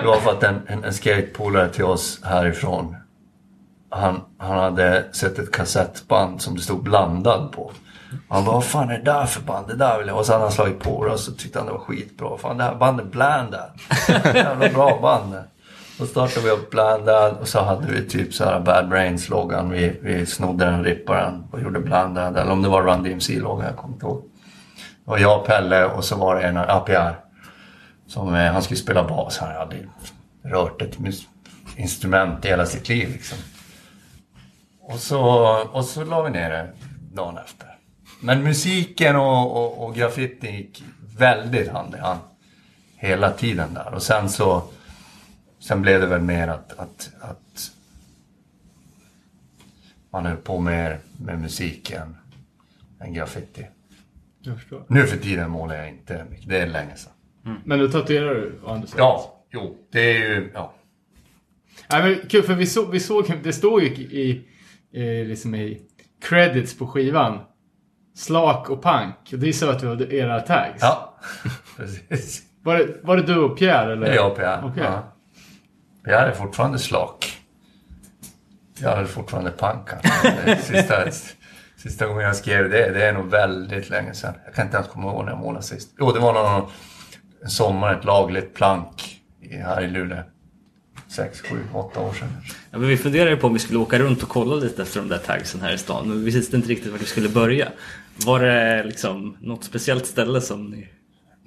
det 0.00 0.06
var 0.06 0.16
för 0.16 0.30
att 0.30 0.42
en, 0.42 0.60
en, 0.66 0.84
en 0.84 0.94
skatepolare 0.94 1.68
till 1.68 1.84
oss 1.84 2.20
härifrån 2.24 2.96
han, 3.90 4.20
han 4.38 4.58
hade 4.58 5.04
sett 5.12 5.38
ett 5.38 5.52
kassettband 5.52 6.42
som 6.42 6.56
det 6.56 6.62
stod 6.62 6.82
blandad 6.82 7.52
på. 7.52 7.72
Han 8.28 8.44
bara, 8.44 8.54
vad 8.54 8.64
fan 8.64 8.90
är 8.90 8.98
det 8.98 9.04
där 9.04 9.26
för 9.26 9.42
band? 9.42 9.68
Det 9.68 9.76
där 9.76 9.98
vill 9.98 10.08
jag. 10.08 10.18
Och 10.18 10.26
så 10.26 10.32
hade 10.32 10.44
han 10.44 10.52
slagit 10.52 10.80
på 10.80 11.04
det 11.04 11.12
och 11.12 11.20
så 11.20 11.32
tyckte 11.32 11.58
han 11.58 11.66
det 11.66 11.72
var 11.72 11.80
skitbra. 11.80 12.38
Fan 12.38 12.56
det 12.56 12.64
här 12.64 12.74
bandet 12.74 13.06
Blandad. 13.06 13.70
Jävla 14.34 14.68
bra 14.68 14.98
band. 15.02 15.34
Då 15.98 16.06
startade 16.06 16.46
vi 16.46 16.52
upp 16.52 16.70
Blandad 16.70 17.36
och 17.40 17.48
så 17.48 17.60
hade 17.60 17.92
vi 17.92 18.08
typ 18.08 18.34
så 18.34 18.44
här 18.44 18.60
Bad 18.60 18.88
Brains-loggan. 18.88 19.70
Vi, 19.70 19.98
vi 20.02 20.26
snodde 20.26 20.64
den, 20.64 20.84
rippade 20.84 21.20
den 21.20 21.44
och 21.50 21.60
gjorde 21.60 21.80
Blandad. 21.80 22.36
Eller 22.36 22.52
om 22.52 22.62
det 22.62 22.68
var 22.68 22.82
Run 22.82 23.02
DMC-loggan, 23.02 23.66
jag 23.66 23.76
kommer 23.76 23.94
inte 23.94 24.06
ihåg. 24.06 24.22
Och 25.04 25.20
jag 25.20 25.46
Pelle 25.46 25.84
och 25.84 26.04
så 26.04 26.16
var 26.16 26.36
det 26.36 26.42
en, 26.42 26.56
ja, 26.56 26.80
Pierre. 26.80 27.14
Som, 28.06 28.34
eh, 28.34 28.52
han 28.52 28.62
skulle 28.62 28.78
spela 28.78 29.04
bas. 29.04 29.38
Han 29.38 29.56
hade 29.56 29.76
rört 30.44 30.82
ett 30.82 30.96
instrument 31.76 32.44
i 32.44 32.48
hela 32.48 32.66
sitt 32.66 32.88
liv 32.88 33.10
liksom. 33.12 33.38
Och 34.80 34.98
så, 34.98 35.20
och 35.72 35.84
så 35.84 36.04
la 36.04 36.22
vi 36.22 36.30
ner 36.30 36.50
det 36.50 36.68
dagen 37.12 37.38
efter. 37.38 37.68
Men 38.20 38.42
musiken 38.42 39.16
och, 39.16 39.56
och, 39.56 39.84
och 39.84 39.94
graffitin 39.94 40.54
gick 40.54 40.84
väldigt 41.18 41.68
hand 41.68 41.94
i 41.94 41.98
hand. 41.98 42.20
Hela 42.96 43.30
tiden 43.30 43.74
där. 43.74 43.94
Och 43.94 44.02
sen 44.02 44.28
så... 44.28 44.62
Sen 45.66 45.82
blev 45.82 46.00
det 46.00 46.06
väl 46.06 46.20
mer 46.20 46.48
att, 46.48 46.78
att, 46.78 47.10
att 47.20 47.70
man 50.10 50.26
höll 50.26 50.36
på 50.36 50.60
mer 50.60 50.98
med 51.24 51.40
musiken 51.40 52.16
än 53.00 53.12
graffiti. 53.12 53.66
Jag 54.40 54.56
förstår. 54.56 54.84
Nu 54.88 55.06
för 55.06 55.16
tiden 55.16 55.50
målar 55.50 55.74
jag 55.74 55.88
inte 55.88 56.24
mycket. 56.30 56.48
Det 56.48 56.58
är 56.58 56.66
länge 56.66 56.96
sedan. 56.96 57.12
Men 57.64 57.78
nu 57.78 57.88
tatuerar 57.88 58.34
du 58.34 58.60
å 58.64 58.70
andra 58.70 58.86
sidan? 58.86 58.98
Ja, 58.98 59.44
jo, 59.50 59.76
det 59.92 60.00
är 60.00 60.18
ju... 60.18 60.50
Ja. 60.54 60.74
Nej, 61.90 62.02
men 62.02 62.28
kul 62.28 62.42
för 62.42 62.54
vi, 62.54 62.66
så, 62.66 62.86
vi 62.86 63.00
såg, 63.00 63.32
det 63.42 63.52
står 63.52 63.82
ju 63.82 63.88
i, 63.88 64.44
i, 64.90 65.24
liksom 65.24 65.54
i 65.54 65.80
credits 66.22 66.78
på 66.78 66.86
skivan. 66.86 67.38
Slak 68.14 68.70
och 68.70 68.82
punk. 68.82 69.32
Och 69.32 69.38
det 69.38 69.48
är 69.48 69.52
så 69.52 69.70
att 69.70 69.82
vi 69.82 69.86
hade 69.86 70.14
era 70.14 70.40
tags. 70.40 70.78
ja, 70.80 71.18
precis. 71.76 72.42
Var, 72.62 72.74
det, 72.78 73.00
var 73.02 73.16
det 73.16 73.22
du 73.22 73.38
och 73.38 73.58
Pierre 73.58 73.92
eller? 73.92 74.06
Det 74.06 74.12
är 74.12 74.16
jag 74.16 74.30
och 74.30 74.36
Pierre. 74.36 74.62
Okej. 74.64 74.82
Ja. 74.84 75.12
Pierre 76.06 76.30
är 76.30 76.32
fortfarande 76.32 76.78
slak. 76.78 77.38
Jag 78.78 78.98
är 78.98 79.04
fortfarande 79.04 79.50
är 79.50 80.56
Sista, 80.62 81.10
sista 81.76 82.06
gången 82.06 82.22
jag 82.24 82.36
skrev 82.36 82.70
det, 82.70 82.90
det 82.90 83.04
är 83.04 83.12
nog 83.12 83.30
väldigt 83.30 83.90
länge 83.90 84.14
sedan. 84.14 84.34
Jag 84.44 84.54
kan 84.54 84.64
inte 84.64 84.76
ens 84.76 84.88
komma 84.88 85.10
ihåg 85.10 85.24
när 85.24 85.32
jag 85.32 85.40
målade 85.40 85.64
sist. 85.64 85.90
Jo, 85.98 86.12
det 86.12 86.20
var 86.20 86.32
någon 86.32 86.70
en 87.42 87.50
sommar, 87.50 87.94
ett 87.94 88.04
lagligt 88.04 88.54
plank 88.54 89.20
här 89.50 89.82
i 89.82 89.88
Luleå. 89.88 90.22
Sex, 91.08 91.40
sju, 91.40 91.56
åtta 91.72 92.00
år 92.00 92.12
sedan. 92.12 92.28
Ja, 92.70 92.78
men 92.78 92.88
vi 92.88 92.96
funderade 92.96 93.36
på 93.36 93.46
om 93.46 93.52
vi 93.52 93.58
skulle 93.58 93.78
åka 93.78 93.98
runt 93.98 94.22
och 94.22 94.28
kolla 94.28 94.54
lite 94.54 94.82
efter 94.82 95.00
de 95.00 95.08
där 95.08 95.18
tagsen 95.18 95.60
här 95.60 95.72
i 95.72 95.78
stan. 95.78 96.08
Men 96.08 96.24
vi 96.24 96.30
visste 96.30 96.56
inte 96.56 96.68
riktigt 96.68 96.92
vart 96.92 97.00
vi 97.00 97.06
skulle 97.06 97.28
börja. 97.28 97.68
Var 98.16 98.40
det 98.40 98.84
liksom 98.84 99.36
något 99.40 99.64
speciellt 99.64 100.06
ställe 100.06 100.40
som 100.40 100.70
ni... 100.70 100.88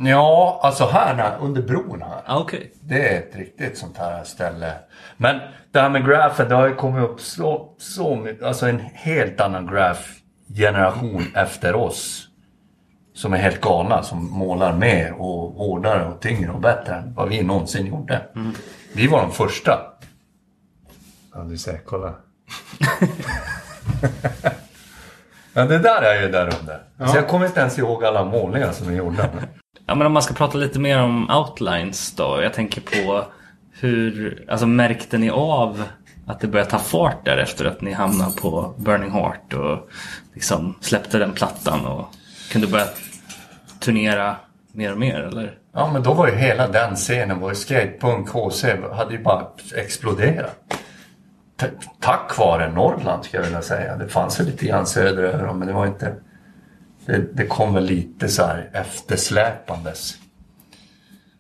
Ja, 0.02 0.60
alltså 0.64 0.86
här 0.86 1.38
under 1.42 1.62
bron 1.62 2.02
här. 2.02 2.22
Ah, 2.26 2.40
okej. 2.40 2.72
Det 2.82 3.10
är 3.10 3.20
ett 3.20 3.36
riktigt 3.36 3.78
sånt 3.78 3.98
här 3.98 4.24
ställe. 4.24 4.74
Men 5.18 5.40
det 5.72 5.80
här 5.80 5.90
med 5.90 6.06
grafen, 6.06 6.50
det 6.50 6.56
har 6.56 6.68
ju 6.68 6.76
kommit 6.76 7.04
upp 7.04 7.22
så, 7.22 7.76
så 7.78 8.16
mycket. 8.16 8.44
Alltså 8.44 8.66
en 8.70 8.80
helt 8.80 9.42
annan 9.42 9.68
graf-generation 9.68 11.24
efter 11.36 11.76
oss. 11.76 12.26
Som 13.14 13.34
är 13.34 13.38
helt 13.38 13.62
galna, 13.62 14.04
som 14.04 14.32
målar 14.32 14.74
mer 14.74 15.14
och 15.14 15.54
hårdare 15.54 16.06
och 16.08 16.20
tyngre 16.22 16.52
och 16.52 16.60
bättre 16.62 16.96
än 16.96 17.14
vad 17.14 17.30
vi 17.30 17.44
någonsin 17.44 17.86
gjorde. 17.86 18.22
Vi 18.94 19.08
var 19.08 19.22
de 19.22 19.32
första. 19.32 19.80
Ja, 21.34 21.40
du 21.40 21.58
ser, 21.58 21.80
kolla. 21.86 22.14
ja, 25.54 25.66
det 25.66 25.80
där 25.80 26.02
är 26.02 26.22
ju 26.22 26.32
där 26.32 26.54
under. 26.60 26.84
Så 27.12 27.18
jag 27.18 27.28
kommer 27.28 27.46
inte 27.46 27.60
ens 27.60 27.80
ihåg 27.80 28.06
alla 28.06 28.26
målningar 28.26 28.72
som 28.72 28.88
vi 28.88 28.96
gjorde. 28.96 29.30
Ja, 29.90 29.96
men 29.96 30.08
om 30.08 30.14
man 30.14 30.24
ska 30.24 30.34
prata 30.34 30.58
lite 30.58 30.80
mer 30.80 31.02
om 31.02 31.30
outlines 31.30 32.16
då. 32.16 32.40
Jag 32.42 32.54
tänker 32.54 32.82
på 32.82 33.26
hur, 33.80 34.46
alltså 34.50 34.68
märkte 34.68 35.18
ni 35.18 35.30
av 35.30 35.84
att 36.28 36.40
det 36.40 36.48
började 36.48 36.72
ta 36.72 36.78
fart 36.78 37.26
där 37.26 37.38
efter 37.38 37.66
att 37.66 37.82
ni 37.82 37.94
hamnade 37.94 38.32
på 38.42 38.74
Burning 38.78 39.12
Heart 39.12 39.54
och 39.54 39.90
liksom 40.34 40.76
släppte 40.82 41.18
den 41.18 41.34
plattan 41.34 41.86
och 41.86 42.06
kunde 42.52 42.68
börja 42.68 42.86
turnera 43.80 44.36
mer 44.72 44.92
och 44.92 45.00
mer 45.00 45.20
eller? 45.20 45.58
Ja 45.74 45.90
men 45.94 46.04
då 46.04 46.14
var 46.14 46.28
ju 46.28 46.36
hela 46.36 46.68
den 46.68 46.96
scenen, 46.96 47.40
var 47.40 47.50
ju 47.50 47.56
skatepunk, 47.56 48.30
HC, 48.30 48.66
hade 48.94 49.14
ju 49.14 49.24
bara 49.24 49.48
exploderat. 49.76 50.56
T- 51.60 51.68
tack 52.00 52.38
vare 52.38 52.72
Norrland 52.72 53.26
skulle 53.26 53.42
jag 53.44 53.46
vilja 53.46 53.62
säga. 53.62 53.96
Det 53.96 54.08
fanns 54.08 54.40
ju 54.40 54.44
lite 54.44 54.66
grann 54.66 54.86
söderöver 54.86 55.54
men 55.54 55.68
det 55.68 55.74
var 55.74 55.86
inte... 55.86 56.16
Det, 57.10 57.34
det 57.34 57.46
kom 57.46 57.74
väl 57.74 57.84
lite 57.84 58.30
så 58.30 58.44
här 58.44 58.70
eftersläpandes. 58.74 60.18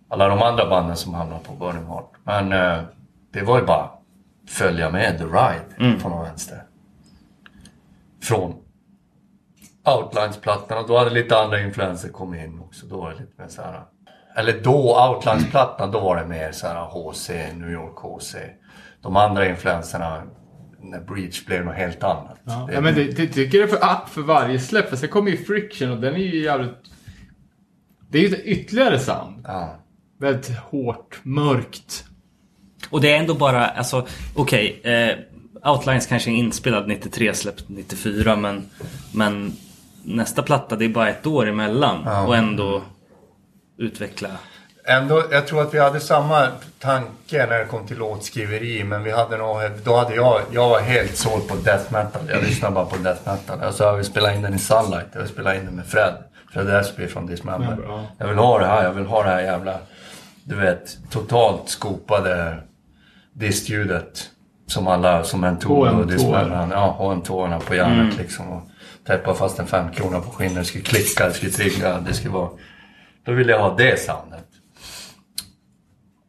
Alla 0.09 0.27
de 0.27 0.41
andra 0.41 0.69
banden 0.69 0.97
som 0.97 1.13
hamnade 1.13 1.43
på 1.43 1.53
Burning 1.53 1.85
Heart. 1.85 2.11
Men 2.23 2.51
eh, 2.51 2.83
det 3.31 3.41
var 3.41 3.59
ju 3.59 3.65
bara 3.65 3.89
följa 4.47 4.89
med 4.89 5.17
the 5.17 5.23
ride 5.23 5.99
från 5.99 6.23
vänster. 6.23 6.63
Från 8.23 8.55
Outlines-plattan 9.85 10.77
och 10.77 10.87
då 10.87 10.97
hade 10.97 11.09
lite 11.09 11.37
andra 11.39 11.61
influenser 11.61 12.09
kommit 12.09 12.45
in 12.45 12.59
också. 12.59 12.85
Då 12.85 12.97
var 12.97 13.09
det 13.09 13.19
lite 13.19 13.41
mer 13.41 13.47
så 13.47 13.61
här. 13.61 13.83
Eller 14.35 14.61
då, 14.63 15.07
Outlines-plattan, 15.07 15.91
då 15.91 15.99
var 15.99 16.15
det 16.15 16.25
mer 16.25 16.51
så 16.51 16.67
här 16.67 16.85
HC, 16.85 17.29
New 17.53 17.71
York 17.71 17.95
HC. 17.95 18.35
De 19.01 19.15
andra 19.15 19.49
influenserna, 19.49 20.23
när 20.81 20.99
Breach 20.99 21.45
blev 21.45 21.65
något 21.65 21.75
helt 21.75 22.03
annat. 22.03 22.39
Ja, 22.43 22.65
Det- 22.67 22.73
ja, 22.73 22.81
men 22.81 22.95
det, 22.95 23.03
det 23.03 23.27
tycker 23.27 23.57
jag 23.57 23.69
för, 23.69 23.77
ah, 23.81 24.07
för 24.11 24.21
varje 24.21 24.59
släpp. 24.59 24.89
För 24.89 24.95
sen 24.95 25.09
kommer 25.09 25.31
ju 25.31 25.37
Friction 25.37 25.91
och 25.91 25.97
den 25.99 26.13
är 26.13 26.19
ju 26.19 26.43
jävligt... 26.43 26.75
Det 28.09 28.17
är 28.17 28.21
ju 28.29 28.35
ytterligare 28.43 28.99
sound. 28.99 29.43
ja. 29.47 29.75
Väldigt 30.19 30.57
hårt, 30.57 31.19
mörkt. 31.23 32.05
Och 32.89 33.01
det 33.01 33.11
är 33.11 33.19
ändå 33.19 33.33
bara, 33.33 33.67
alltså 33.67 34.07
okej. 34.35 34.81
eh, 34.83 35.15
Outlines 35.71 36.07
kanske 36.07 36.31
är 36.31 36.35
inspelad 36.35 36.87
93, 36.87 37.33
släppt 37.33 37.69
94 37.69 38.35
men, 38.35 38.65
men 39.13 39.53
nästa 40.03 40.43
platta 40.43 40.75
det 40.75 40.85
är 40.85 40.89
bara 40.89 41.09
ett 41.09 41.27
år 41.27 41.47
emellan 41.47 42.01
Ja. 42.05 42.27
och 42.27 42.35
ändå 42.35 42.81
utveckla. 43.77 44.29
Ändå, 44.89 45.23
jag 45.31 45.47
tror 45.47 45.61
att 45.61 45.73
vi 45.73 45.79
hade 45.79 45.99
samma 45.99 46.47
tanke 46.79 47.45
när 47.45 47.59
det 47.59 47.65
kom 47.65 47.87
till 47.87 47.97
låtskriveri. 47.97 48.83
Men 48.83 49.03
vi 49.03 49.11
hade 49.11 49.37
nog, 49.37 49.57
då 49.83 49.95
hade 49.95 50.15
jag, 50.15 50.41
jag 50.51 50.69
var 50.69 50.79
helt 50.79 51.17
såld 51.17 51.47
på 51.47 51.55
death 51.55 51.93
metal. 51.93 52.21
Jag 52.29 52.43
lyssnade 52.43 52.75
bara 52.75 52.85
på 52.85 52.97
death 52.97 53.21
metal. 53.25 53.61
Alltså 53.61 53.83
jag 53.83 53.95
vill 53.95 54.05
spela 54.05 54.33
in 54.33 54.41
den 54.41 54.53
i 54.53 54.59
Sunlight. 54.59 55.07
Jag 55.11 55.19
vill 55.19 55.29
spela 55.29 55.55
in 55.55 55.65
den 55.65 55.75
med 55.75 55.85
Fred. 55.85 56.13
Fred 56.53 56.69
Esby 56.69 57.07
från 57.07 57.25
Dismember. 57.25 57.77
Ja. 57.87 58.05
Jag 58.17 58.27
vill 58.27 58.37
ha 58.37 58.59
det 58.59 58.65
här, 58.65 58.83
jag 58.83 58.91
vill 58.91 59.05
ha 59.05 59.23
det 59.23 59.29
här 59.29 59.41
jävla, 59.41 59.77
du 60.43 60.55
vet, 60.55 60.97
totalt 61.09 61.69
skopade 61.69 62.57
distljudet. 63.33 64.23
Som 64.67 64.87
alla, 64.87 65.23
som 65.23 65.43
en 65.43 65.57
ton 65.59 65.87
och 65.87 66.05
HM2. 66.05 66.07
Dismember. 66.07 66.67
Ja, 66.71 66.97
HM2 66.99 67.59
på 67.59 67.75
järnet 67.75 68.17
liksom. 68.17 68.49
Och 68.49 68.61
täppa 69.07 69.33
fast 69.33 69.59
en 69.59 69.67
femkrona 69.67 70.19
på 70.19 70.31
skinnet. 70.31 70.55
Det 70.55 70.65
skulle 70.65 70.83
klicka, 70.83 71.27
det 71.27 71.33
skulle 71.33 71.51
trigga, 71.51 71.99
det 71.99 72.13
skulle 72.13 72.33
vara... 72.33 72.49
Då 73.25 73.31
ville 73.31 73.51
jag 73.51 73.59
ha 73.59 73.75
det 73.75 73.99
soundet. 73.99 74.48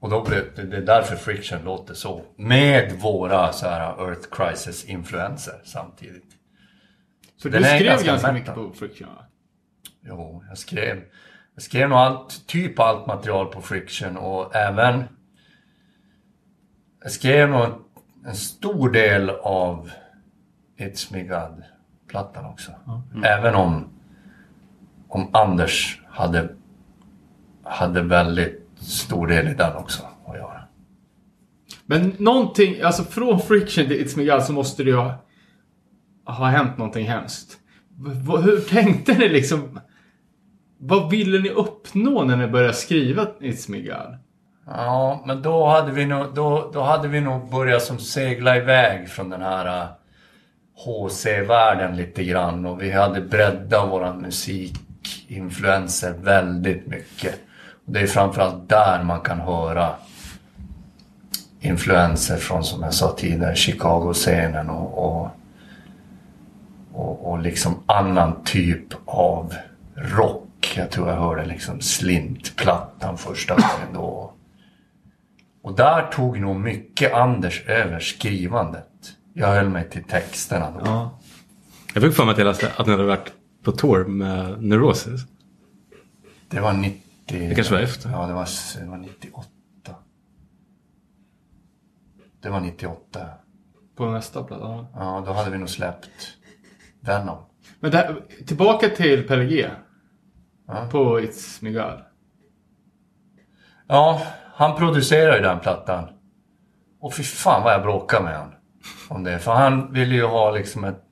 Och 0.00 0.10
då 0.10 0.24
blev 0.24 0.44
det, 0.56 0.62
det 0.62 0.76
är 0.76 0.82
därför 0.82 1.16
Friction 1.16 1.64
låter 1.64 1.94
så. 1.94 2.22
Med 2.36 2.92
våra 2.92 3.52
så 3.52 3.66
här 3.66 4.08
Earth 4.08 4.28
Crisis-influenser 4.30 5.60
samtidigt. 5.64 6.36
Den 7.42 7.52
du 7.52 7.64
skrev 7.64 7.84
ganska 7.84 8.06
ganska, 8.06 8.32
mycket 8.32 8.54
på 8.54 8.72
Friction 8.72 9.08
va? 9.08 9.24
Jo, 10.00 10.44
jag 10.48 10.58
skrev, 10.58 11.02
jag 11.54 11.62
skrev 11.62 11.88
nog 11.88 11.98
allt, 11.98 12.46
typ 12.46 12.78
allt 12.78 13.06
material 13.06 13.46
på 13.46 13.60
Friction 13.60 14.16
och 14.16 14.56
även... 14.56 15.04
Jag 17.02 17.12
skrev 17.12 17.50
nog 17.50 17.66
en, 18.26 18.34
stor 18.34 18.90
del 18.90 19.30
av 19.30 19.90
It's 20.76 21.12
Me 21.12 21.22
God-plattan 21.22 22.44
också. 22.44 22.72
Även 23.24 23.54
om, 23.54 23.88
om 25.08 25.30
Anders 25.32 26.02
hade, 26.06 26.48
hade 27.64 28.02
väldigt 28.02 28.69
stor 28.80 29.26
del 29.26 29.48
i 29.48 29.54
den 29.54 29.76
också 29.76 30.02
att 30.26 30.36
göra. 30.36 30.60
Men 31.86 32.12
någonting, 32.18 32.82
alltså 32.82 33.04
från 33.04 33.40
Friction 33.40 33.86
till 33.86 34.06
It's 34.06 34.32
God 34.32 34.42
så 34.42 34.52
måste 34.52 34.84
det 34.84 34.90
ju 34.90 34.96
ha, 34.96 35.14
ha 36.24 36.46
hänt 36.46 36.78
någonting 36.78 37.06
hemskt. 37.06 37.58
Hur 38.44 38.60
tänkte 38.60 39.18
ni 39.18 39.28
liksom? 39.28 39.80
Vad 40.78 41.10
ville 41.10 41.38
ni 41.38 41.50
uppnå 41.50 42.24
när 42.24 42.36
ni 42.36 42.46
började 42.46 42.74
skriva 42.74 43.26
It's 43.40 43.66
God? 43.66 44.18
Ja, 44.66 45.22
men 45.26 45.42
då 45.42 45.66
hade 45.66 45.92
vi 45.92 46.06
nog, 46.06 46.34
då, 46.34 46.70
då 46.74 46.82
hade 46.82 47.08
vi 47.08 47.20
nog 47.20 47.50
börjat 47.50 47.82
som 47.82 47.98
segla 47.98 48.56
iväg 48.56 49.08
från 49.08 49.30
den 49.30 49.42
här 49.42 49.82
uh, 49.82 49.88
HC-världen 50.84 51.96
lite 51.96 52.24
grann 52.24 52.66
och 52.66 52.82
vi 52.82 52.90
hade 52.90 53.20
breddat 53.20 53.88
våran 53.88 54.20
musikinfluenser 54.20 56.12
väldigt 56.12 56.86
mycket. 56.86 57.40
Det 57.84 58.00
är 58.00 58.06
framförallt 58.06 58.68
där 58.68 59.02
man 59.02 59.20
kan 59.20 59.40
höra 59.40 59.94
influenser 61.60 62.36
från, 62.36 62.64
som 62.64 62.82
jag 62.82 62.94
sa 62.94 63.14
tidigare, 63.16 63.56
Chicago-scenen 63.56 64.70
och, 64.70 64.98
och, 64.98 65.30
och, 66.92 67.30
och 67.30 67.38
liksom 67.38 67.82
annan 67.86 68.44
typ 68.44 68.86
av 69.04 69.54
rock. 69.94 70.74
Jag 70.76 70.90
tror 70.90 71.08
jag 71.08 71.16
hörde 71.16 71.44
liksom 71.44 71.80
Slint-plattan 71.80 73.18
första 73.18 73.54
gången 73.54 73.94
då. 73.94 74.32
Och 75.62 75.76
där 75.76 76.06
tog 76.12 76.40
nog 76.40 76.56
mycket 76.56 77.14
Anders 77.14 77.64
över 77.66 78.00
skrivandet. 78.00 78.86
Jag 79.34 79.48
höll 79.48 79.68
mig 79.68 79.90
till 79.90 80.04
texterna 80.04 80.70
då. 80.70 80.80
Ja. 80.84 81.18
Jag 81.94 82.02
fick 82.02 82.14
för 82.14 82.24
mig 82.24 82.32
att 82.32 82.38
jag 82.38 82.44
läste 82.44 82.72
att 82.76 82.86
ni 82.86 82.92
hade 82.92 83.04
varit 83.04 83.32
på 83.62 83.72
tour 83.72 84.04
med 84.04 84.62
Neurosis. 84.62 85.20
Det 86.48 86.60
var 86.60 86.72
90... 86.72 87.09
Det 87.30 87.54
kanske 87.54 87.74
var 87.74 87.82
efter. 87.82 88.10
Ja, 88.10 88.26
det 88.26 88.32
var, 88.32 88.48
det 88.80 88.86
var 88.90 88.96
98. 88.96 89.48
Det 92.42 92.50
var 92.50 92.60
98. 92.60 93.26
På 93.96 94.10
nästa 94.10 94.44
platta? 94.44 94.64
ja. 94.64 94.86
Ja, 94.94 95.22
då 95.26 95.32
hade 95.32 95.50
vi 95.50 95.58
nog 95.58 95.68
släppt 95.68 96.36
Venom. 97.00 97.38
Men 97.80 97.90
där, 97.90 98.22
tillbaka 98.46 98.88
till 98.88 99.28
Pelle 99.28 99.44
G. 99.44 99.70
Ja. 100.66 100.88
På 100.90 101.20
It's 101.20 101.72
God. 101.72 102.04
Ja, 103.88 104.22
han 104.54 104.76
producerade 104.76 105.36
ju 105.36 105.42
den 105.42 105.60
plattan. 105.60 106.08
Och 107.00 107.14
fy 107.14 107.22
fan 107.22 107.62
vad 107.62 107.72
jag 107.72 107.82
bråkade 107.82 108.24
med 108.24 108.38
han 108.38 108.54
om 109.08 109.24
det. 109.24 109.38
För 109.38 109.52
han 109.52 109.92
ville 109.92 110.14
ju 110.14 110.24
ha 110.24 110.50
liksom 110.50 110.84
ett... 110.84 111.04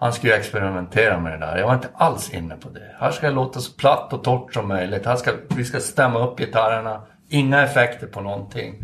Han 0.00 0.12
skulle 0.12 0.32
ju 0.32 0.38
experimentera 0.38 1.20
med 1.20 1.32
det 1.32 1.46
där. 1.46 1.56
Jag 1.56 1.66
var 1.66 1.74
inte 1.74 1.88
alls 1.94 2.30
inne 2.34 2.56
på 2.56 2.68
det. 2.68 2.94
Här 2.98 3.10
ska 3.10 3.26
det 3.26 3.32
låta 3.34 3.60
så 3.60 3.72
platt 3.72 4.12
och 4.12 4.24
torrt 4.24 4.54
som 4.54 4.68
möjligt. 4.68 5.06
Här 5.06 5.16
ska, 5.16 5.30
vi 5.48 5.64
ska 5.64 5.80
stämma 5.80 6.26
upp 6.26 6.38
gitarrerna. 6.38 7.02
Inga 7.28 7.62
effekter 7.62 8.06
på 8.06 8.20
någonting. 8.20 8.74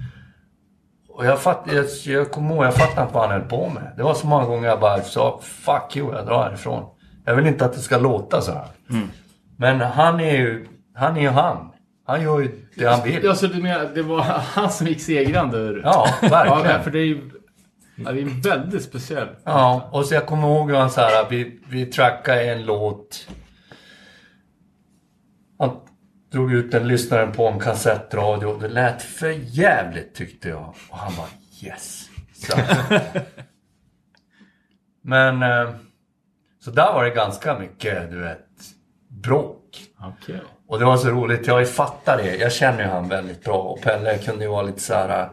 Och 1.08 1.26
jag, 1.26 1.38
fatt, 1.40 1.68
jag, 1.72 1.84
jag 2.14 2.30
kommer 2.30 2.54
ihåg, 2.54 2.64
jag 2.64 2.74
fattade 2.74 3.02
inte 3.02 3.14
vad 3.14 3.28
han 3.30 3.40
höll 3.40 3.48
på 3.48 3.68
med. 3.68 3.92
Det 3.96 4.02
var 4.02 4.14
så 4.14 4.26
många 4.26 4.44
gånger 4.44 4.68
jag 4.68 4.80
bara 4.80 5.00
sa 5.02 5.40
fuck 5.42 5.96
you, 5.96 6.14
jag 6.14 6.26
drar 6.26 6.42
härifrån. 6.42 6.84
Jag 7.24 7.34
vill 7.34 7.46
inte 7.46 7.64
att 7.64 7.72
det 7.72 7.80
ska 7.80 7.98
låta 7.98 8.40
så 8.40 8.52
här. 8.52 8.64
Men 9.58 9.80
han 9.80 10.20
är 10.20 10.36
ju, 10.36 10.66
han 10.94 11.16
är 11.16 11.20
ju 11.20 11.28
han. 11.28 11.72
Han 12.06 12.22
gör 12.22 12.40
ju 12.40 12.66
det 12.74 12.86
han 12.86 13.02
vill. 13.02 13.28
Alltså 13.28 13.46
du 13.46 13.62
menar, 13.62 13.84
det 13.94 14.02
var 14.02 14.20
han 14.54 14.70
som 14.70 14.86
gick 14.86 15.00
segrande 15.00 15.56
ur... 15.58 15.80
Ja, 15.84 16.08
Ja, 16.22 16.28
verkligen. 16.28 16.62
men 16.62 16.82
för 16.82 16.90
det 16.90 16.98
är 16.98 17.04
ju... 17.04 17.30
Ja, 17.96 18.12
det 18.12 18.20
är 18.20 18.42
väldigt 18.42 18.82
speciell. 18.82 19.28
Ja, 19.44 19.88
och 19.92 20.06
så 20.06 20.14
jag 20.14 20.26
kommer 20.26 20.48
ihåg 20.48 20.70
hur 20.70 20.78
han 20.78 20.90
så 20.90 21.00
här, 21.00 21.26
vi, 21.30 21.60
vi 21.68 21.86
trackade 21.86 22.52
en 22.52 22.64
låt. 22.64 23.28
Han 25.58 25.70
drog 26.32 26.52
ut 26.52 26.72
den, 26.72 26.88
lyssnaren 26.88 27.32
på 27.32 27.48
en 27.48 27.60
kassettradio 27.60 28.46
och 28.46 28.60
det 28.60 28.68
lät 28.68 29.02
för 29.02 29.30
jävligt 29.30 30.14
tyckte 30.14 30.48
jag. 30.48 30.74
Och 30.90 30.98
han 30.98 31.12
bara 31.16 31.28
yes. 31.62 32.08
Så. 32.34 32.58
Men, 35.02 35.42
eh, 35.42 35.70
så 36.64 36.70
där 36.70 36.92
var 36.92 37.04
det 37.04 37.10
ganska 37.10 37.58
mycket, 37.58 38.10
du 38.10 38.20
vet, 38.20 38.46
bråk. 39.08 39.78
Okej. 40.00 40.40
Och 40.68 40.78
det 40.78 40.84
var 40.84 40.96
så 40.96 41.08
roligt, 41.08 41.46
jag 41.46 41.68
fattar 41.68 42.16
det. 42.16 42.36
Jag 42.36 42.52
känner 42.52 42.82
ju 42.82 42.88
han 42.88 43.08
väldigt 43.08 43.44
bra 43.44 43.62
och 43.62 43.82
Pelle 43.82 44.18
kunde 44.18 44.44
ju 44.44 44.50
vara 44.50 44.62
lite 44.62 44.80
så 44.80 44.94
här. 44.94 45.30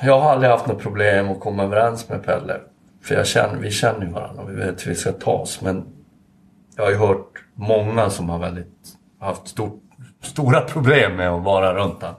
Jag 0.00 0.20
har 0.20 0.30
aldrig 0.30 0.50
haft 0.50 0.66
något 0.66 0.82
problem 0.82 1.28
att 1.28 1.40
komma 1.40 1.64
överens 1.64 2.08
med 2.08 2.24
Pelle. 2.24 2.60
För 3.02 3.14
jag 3.14 3.26
känner, 3.26 3.56
vi 3.58 3.70
känner 3.70 4.06
ju 4.06 4.12
varandra 4.12 4.42
och 4.42 4.50
vi 4.50 4.54
vet 4.54 4.86
hur 4.86 4.90
vi 4.90 4.96
ska 4.96 5.12
ta 5.12 5.32
oss. 5.32 5.60
Men 5.60 5.84
jag 6.76 6.84
har 6.84 6.90
ju 6.90 6.96
hört 6.96 7.32
många 7.54 8.10
som 8.10 8.28
har 8.28 8.38
väldigt 8.38 8.96
haft 9.20 9.48
stort, 9.48 9.82
stora 10.22 10.60
problem 10.60 11.16
med 11.16 11.30
att 11.30 11.42
vara 11.42 11.74
runt 11.74 12.02
honom. 12.02 12.16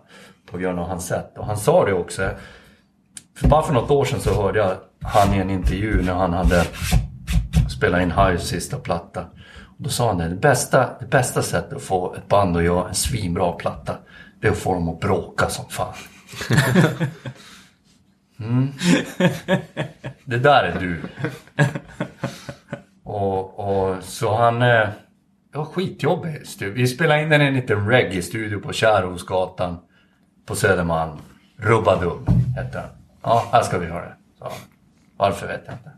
på 0.51 0.57
grund 0.57 0.79
av 0.79 0.87
hans 0.87 1.07
sätt. 1.07 1.37
Och 1.37 1.45
han 1.45 1.57
sa 1.57 1.85
det 1.85 1.93
också. 1.93 2.29
För 3.37 3.47
bara 3.47 3.61
för 3.61 3.73
något 3.73 3.91
år 3.91 4.05
sedan 4.05 4.19
så 4.19 4.41
hörde 4.41 4.59
jag 4.59 4.75
han 5.01 5.33
i 5.33 5.37
en 5.37 5.49
intervju 5.49 6.01
när 6.01 6.13
han 6.13 6.33
hade 6.33 6.63
spelat 7.69 8.01
in 8.01 8.11
Hives 8.11 8.47
sista 8.47 8.77
platta. 8.77 9.21
Och 9.77 9.83
då 9.83 9.89
sa 9.89 10.07
han 10.07 10.17
det, 10.17 10.27
det 10.27 10.35
bästa, 10.35 10.89
det 10.99 11.05
bästa 11.05 11.41
sättet 11.41 11.73
att 11.73 11.81
få 11.81 12.13
ett 12.13 12.27
band 12.27 12.57
att 12.57 12.63
göra 12.63 12.87
en 12.87 12.95
svinbra 12.95 13.51
platta, 13.51 13.95
det 14.41 14.47
är 14.47 14.51
att 14.51 14.57
få 14.57 14.73
dem 14.73 14.89
att 14.89 14.99
bråka 14.99 15.49
som 15.49 15.65
fan. 15.69 15.93
Mm. 18.39 18.67
Det 20.25 20.37
där 20.37 20.63
är 20.63 20.79
du. 20.79 21.01
Och, 23.03 23.59
och 23.59 24.03
så 24.03 24.35
han... 24.35 24.61
Eh, 24.61 24.89
det 25.51 25.57
var 25.57 25.65
skitjobbigt. 25.65 26.61
Vi 26.61 26.87
spelade 26.87 27.21
in 27.21 27.29
den 27.29 27.41
i 27.41 27.45
en 27.45 27.53
liten 27.53 27.89
reggae-studio 27.89 28.59
på 28.59 28.73
Kärrosgatan 28.73 29.77
på 30.45 30.55
Södermalm. 30.55 31.17
Rubbadub 31.57 32.29
hette 32.55 32.77
den. 32.77 32.89
Ja, 33.21 33.49
här 33.51 33.61
ska 33.61 33.77
vi 33.77 33.85
höra 33.85 34.05
det. 34.05 34.15
Så. 34.39 34.51
Varför 35.17 35.47
vet 35.47 35.63
jag 35.65 35.75
inte. 35.75 35.91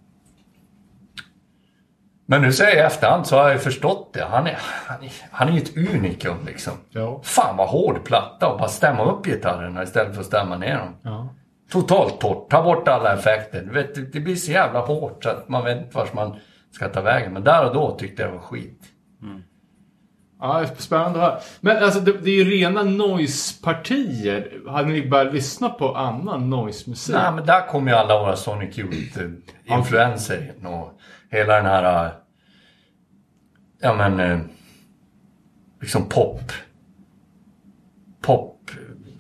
Men 2.32 2.42
nu 2.42 2.52
säger 2.54 2.70
jag 2.78 2.84
i 2.84 2.86
efterhand 2.88 3.28
så 3.28 3.36
har 3.36 3.44
jag 3.44 3.54
ju 3.54 3.60
förstått 3.60 4.10
det. 4.14 4.24
Han 4.24 4.48
är, 4.48 4.58
han 4.88 5.04
är, 5.04 5.12
han 5.32 5.48
är 5.48 5.52
ju 5.52 5.58
ett 5.62 5.78
unikum 5.78 6.36
liksom. 6.46 6.74
Ja. 6.90 7.22
Fan 7.24 7.58
vad 7.58 7.68
hård 7.70 8.04
platta 8.04 8.48
och 8.48 8.60
bara 8.60 8.68
stämma 8.70 9.04
upp 9.04 9.26
gitarrerna 9.26 9.84
istället 9.84 10.14
för 10.14 10.20
att 10.22 10.28
stämma 10.28 10.58
ner 10.58 10.78
dem. 10.78 10.96
Ja. 11.02 11.28
Totalt 11.72 12.20
torrt, 12.22 12.50
ta 12.50 12.64
bort 12.64 12.88
alla 12.88 13.14
effekter. 13.14 13.62
Du 13.62 13.72
vet, 13.72 14.14
det- 14.14 14.20
blir 14.20 14.36
så 14.36 14.52
jävla 14.52 14.80
hårt 14.80 15.24
så 15.24 15.30
att 15.30 15.50
man 15.50 15.64
vet 15.64 15.78
inte 15.78 15.98
vart 15.98 16.14
man 16.14 16.36
ska 16.72 16.90
ta 16.90 17.02
vägen. 17.02 17.34
Men 17.34 17.44
där 17.44 17.66
och 17.68 17.74
då 17.74 17.98
tyckte 17.98 18.22
jag 18.22 18.32
det 18.32 18.36
var 18.36 18.44
skit. 18.44 18.82
Ja, 20.42 20.54
det 20.60 20.68
är 20.68 20.76
spännande 20.82 21.20
att 21.20 21.32
höra. 21.32 21.40
Men 21.60 21.84
alltså 21.84 22.00
det, 22.00 22.12
det 22.12 22.30
är 22.32 22.36
ju 22.36 22.52
rena 22.52 22.84
noise-partier. 22.84 24.70
Hade 24.70 24.88
ni 24.90 25.10
börjat 25.10 25.34
lyssna 25.34 25.70
på 25.70 25.96
annan 25.96 26.50
noise-musik? 26.50 27.16
Nej 27.16 27.32
men 27.32 27.46
där 27.46 27.68
kommer 27.68 27.92
ju 27.92 27.98
alla 27.98 28.20
våra 28.20 28.36
Sonic 28.36 28.78
Youth-influenser 28.78 30.52
in 30.60 30.66
och 30.66 30.92
hela 31.32 31.56
den 31.56 31.66
här... 31.66 32.12
Ja 33.82 33.96
men... 33.96 34.20
äh, 34.20 34.40
Liksom 35.82 36.10
pop... 36.10 36.52
Pop... 38.22 38.72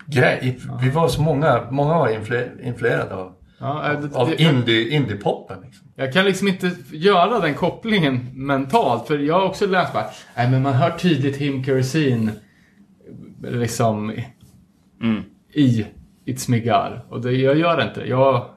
Grej. 0.05 0.59
Vi 0.81 0.89
var 0.89 1.07
så 1.07 1.21
många, 1.21 1.67
många 1.71 1.93
var 1.93 2.07
influ- 2.09 2.61
influerade 2.63 3.15
av, 3.15 3.33
Ja, 3.59 3.91
äh, 3.93 3.99
det, 4.01 4.15
av 4.15 4.33
indie, 4.41 4.89
indie-poppen. 4.89 5.61
Liksom. 5.61 5.87
Jag 5.95 6.13
kan 6.13 6.25
liksom 6.25 6.47
inte 6.47 6.71
göra 6.91 7.39
den 7.39 7.53
kopplingen 7.53 8.29
mentalt. 8.33 9.07
För 9.07 9.17
jag 9.19 9.39
har 9.39 9.45
också 9.45 9.67
läst 9.67 9.93
bara, 9.93 10.05
nej 10.35 10.51
men 10.51 10.61
man 10.61 10.73
hör 10.73 10.89
tydligt 10.91 11.37
Him 11.37 11.63
Kerosene 11.63 12.31
liksom 13.43 14.11
i 15.53 15.85
It's 16.25 16.59
God. 16.63 17.01
Och 17.09 17.21
det, 17.21 17.31
jag 17.31 17.57
gör 17.57 17.83
inte 17.83 17.99
det. 17.99 18.07
Jag 18.07 18.49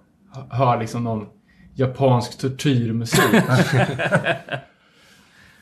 hör 0.50 0.80
liksom 0.80 1.04
någon 1.04 1.26
japansk 1.74 2.38
tortyrmusik. 2.38 3.20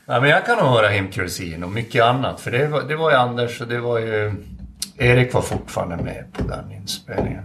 Nej, 0.05 0.21
men 0.21 0.29
jag 0.29 0.45
kan 0.45 0.57
nog 0.57 0.67
höra 0.67 0.87
Him 0.87 1.63
och 1.63 1.71
mycket 1.71 2.03
annat. 2.03 2.41
För 2.41 2.51
det 2.51 2.67
var, 2.67 2.83
det 2.83 2.95
var 2.95 3.11
ju 3.11 3.17
Anders 3.17 3.61
och 3.61 3.67
det 3.67 3.79
var 3.79 3.99
ju... 3.99 4.33
Erik 4.97 5.33
var 5.33 5.41
fortfarande 5.41 6.03
med 6.03 6.25
på 6.33 6.43
den 6.47 6.71
inspelningen. 6.71 7.43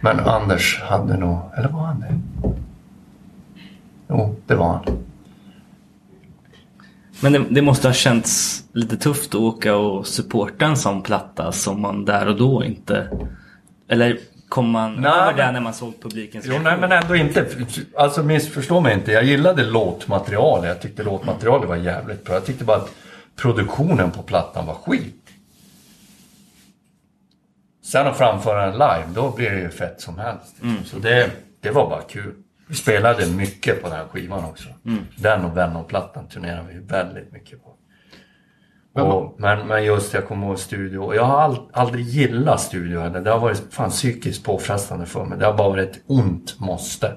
Men 0.00 0.20
Anders 0.20 0.80
hade 0.82 1.16
nog... 1.16 1.38
Eller 1.56 1.68
var 1.68 1.80
han 1.80 2.00
det? 2.00 2.20
Jo, 4.08 4.36
det 4.46 4.54
var 4.54 4.68
han. 4.68 5.04
Men 7.22 7.32
det, 7.32 7.44
det 7.50 7.62
måste 7.62 7.88
ha 7.88 7.92
känts 7.92 8.62
lite 8.72 8.96
tufft 8.96 9.34
att 9.34 9.40
åka 9.40 9.76
och 9.76 10.06
supporta 10.06 10.64
en 10.64 10.76
sån 10.76 11.02
platta 11.02 11.52
som 11.52 11.80
man 11.80 12.04
där 12.04 12.28
och 12.28 12.36
då 12.36 12.64
inte... 12.64 13.08
Eller 13.88 14.18
kom 14.52 14.70
man 14.70 14.94
Nej, 14.94 15.10
över 15.10 15.34
där 15.34 15.52
när 15.52 15.60
man 15.60 15.74
såg 15.74 16.02
publikens 16.02 16.46
Jo, 16.48 16.58
nej 16.58 16.78
men 16.78 16.92
ändå 16.92 17.16
inte. 17.16 17.46
Alltså 17.96 18.22
missförstå 18.22 18.80
mig 18.80 18.94
inte. 18.94 19.12
Jag 19.12 19.24
gillade 19.24 19.62
låtmaterialet. 19.64 20.68
Jag 20.68 20.80
tyckte 20.80 21.02
låtmaterialet 21.02 21.68
var 21.68 21.76
jävligt 21.76 22.24
bra. 22.24 22.34
Jag 22.34 22.44
tyckte 22.44 22.64
bara 22.64 22.76
att 22.76 22.90
produktionen 23.36 24.10
på 24.10 24.22
plattan 24.22 24.66
var 24.66 24.74
skit. 24.74 25.26
Sen 27.84 28.06
att 28.06 28.18
framföra 28.18 28.66
den 28.66 28.72
live, 28.72 29.04
då 29.14 29.30
blir 29.30 29.50
det 29.50 29.60
ju 29.60 29.70
fett 29.70 30.00
som 30.00 30.18
helst. 30.18 30.56
Så 30.84 30.98
det, 30.98 31.30
det 31.60 31.70
var 31.70 31.88
bara 31.90 32.02
kul. 32.02 32.34
Vi 32.68 32.74
spelade 32.74 33.26
mycket 33.26 33.82
på 33.82 33.88
den 33.88 33.96
här 33.96 34.06
skivan 34.06 34.44
också. 34.44 34.68
Den 35.16 35.44
och 35.44 35.56
Venom-plattan 35.56 36.28
turnerade 36.28 36.68
vi 36.72 36.78
väldigt 36.78 37.32
mycket 37.32 37.64
på. 37.64 37.71
Och, 38.94 39.34
men, 39.38 39.66
men 39.66 39.84
just 39.84 40.14
jag 40.14 40.28
kommer 40.28 40.46
ihåg 40.46 40.58
studio. 40.58 41.14
Jag 41.14 41.24
har 41.24 41.40
all, 41.40 41.56
aldrig 41.72 42.04
gillat 42.08 42.60
studio. 42.60 43.00
Eller. 43.00 43.20
Det 43.20 43.30
har 43.30 43.38
varit 43.38 43.62
fan 43.70 43.90
psykiskt 43.90 44.44
påfrestande 44.44 45.06
för 45.06 45.24
mig. 45.24 45.38
Det 45.38 45.46
har 45.46 45.52
bara 45.54 45.68
varit 45.68 45.90
ett 45.90 46.02
ont 46.06 46.54
måste. 46.60 47.12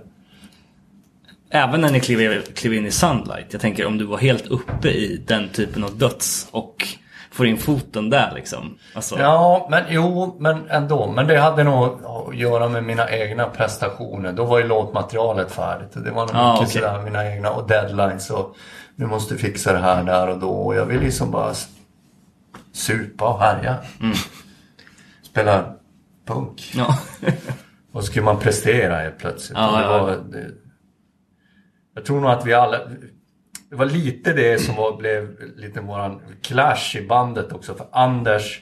Även 1.49 1.82
när 1.82 1.91
ni 1.91 1.99
klev, 1.99 2.41
klev 2.41 2.73
in 2.73 2.86
i 2.86 2.91
Sunlight. 2.91 3.45
Jag 3.49 3.61
tänker 3.61 3.86
om 3.86 3.97
du 3.97 4.05
var 4.05 4.17
helt 4.17 4.47
uppe 4.47 4.88
i 4.89 5.23
den 5.28 5.49
typen 5.49 5.84
av 5.84 5.97
döds 5.97 6.47
och 6.51 6.88
får 7.32 7.47
in 7.47 7.57
foten 7.57 8.09
där 8.09 8.32
liksom. 8.36 8.78
Alltså, 8.95 9.19
Ja, 9.19 9.67
men 9.71 9.84
jo, 9.89 10.36
men 10.39 10.69
ändå. 10.69 11.07
Men 11.07 11.28
det 11.28 11.38
hade 11.38 11.63
nog 11.63 11.84
att 11.86 12.36
göra 12.36 12.69
med 12.69 12.84
mina 12.84 13.09
egna 13.09 13.45
prestationer. 13.45 14.34
Då 14.34 14.45
var 14.45 14.57
ju 14.59 14.67
låtmaterialet 14.67 15.51
färdigt. 15.51 15.91
Det 15.93 16.11
var 16.11 16.21
nog 16.26 16.36
Ja, 16.36 16.53
mycket 16.53 16.67
okej. 16.78 16.82
sådär 16.82 17.01
mina 17.03 17.32
egna 17.32 17.49
och 17.51 17.67
deadlines. 17.67 18.30
Och 18.30 18.55
vi 18.96 19.06
måste 19.06 19.38
fixa 19.38 19.74
det 19.74 19.80
här 19.80 20.04
där 20.04 20.28
och 20.28 20.39
då. 20.39 20.50
Och 20.50 20.76
jag 20.76 20.86
vill 20.86 21.00
liksom 21.00 21.32
bara 21.32 21.54
supa 22.72 23.28
och 23.34 23.39
härja. 23.39 23.78
Mm. 24.02 24.16
Spela 25.22 25.76
punk. 26.26 26.72
ja. 26.76 27.00
Och 27.91 28.04
så 28.04 28.12
skulle 28.12 28.26
man 28.26 28.39
prestera 28.39 28.96
helt 28.96 29.18
plötsligt. 29.18 29.58
Ja, 29.58 29.82
det 29.82 29.88
var, 29.88 30.24
det, 30.32 30.52
jag 31.96 32.06
tror 32.06 32.22
nog 32.22 32.32
att 32.32 32.46
vi 32.46 32.54
alla... 32.54 32.78
Det 33.70 33.76
var 33.76 33.86
lite 33.86 34.34
det 34.34 34.62
som 34.62 34.76
var, 34.76 34.98
blev 34.98 35.36
lite 35.56 35.82
våran 35.82 36.22
clash 36.41 36.96
i 36.96 37.08
bandet 37.08 37.52
också. 37.52 37.76
För 37.76 37.88
Anders, 37.91 38.62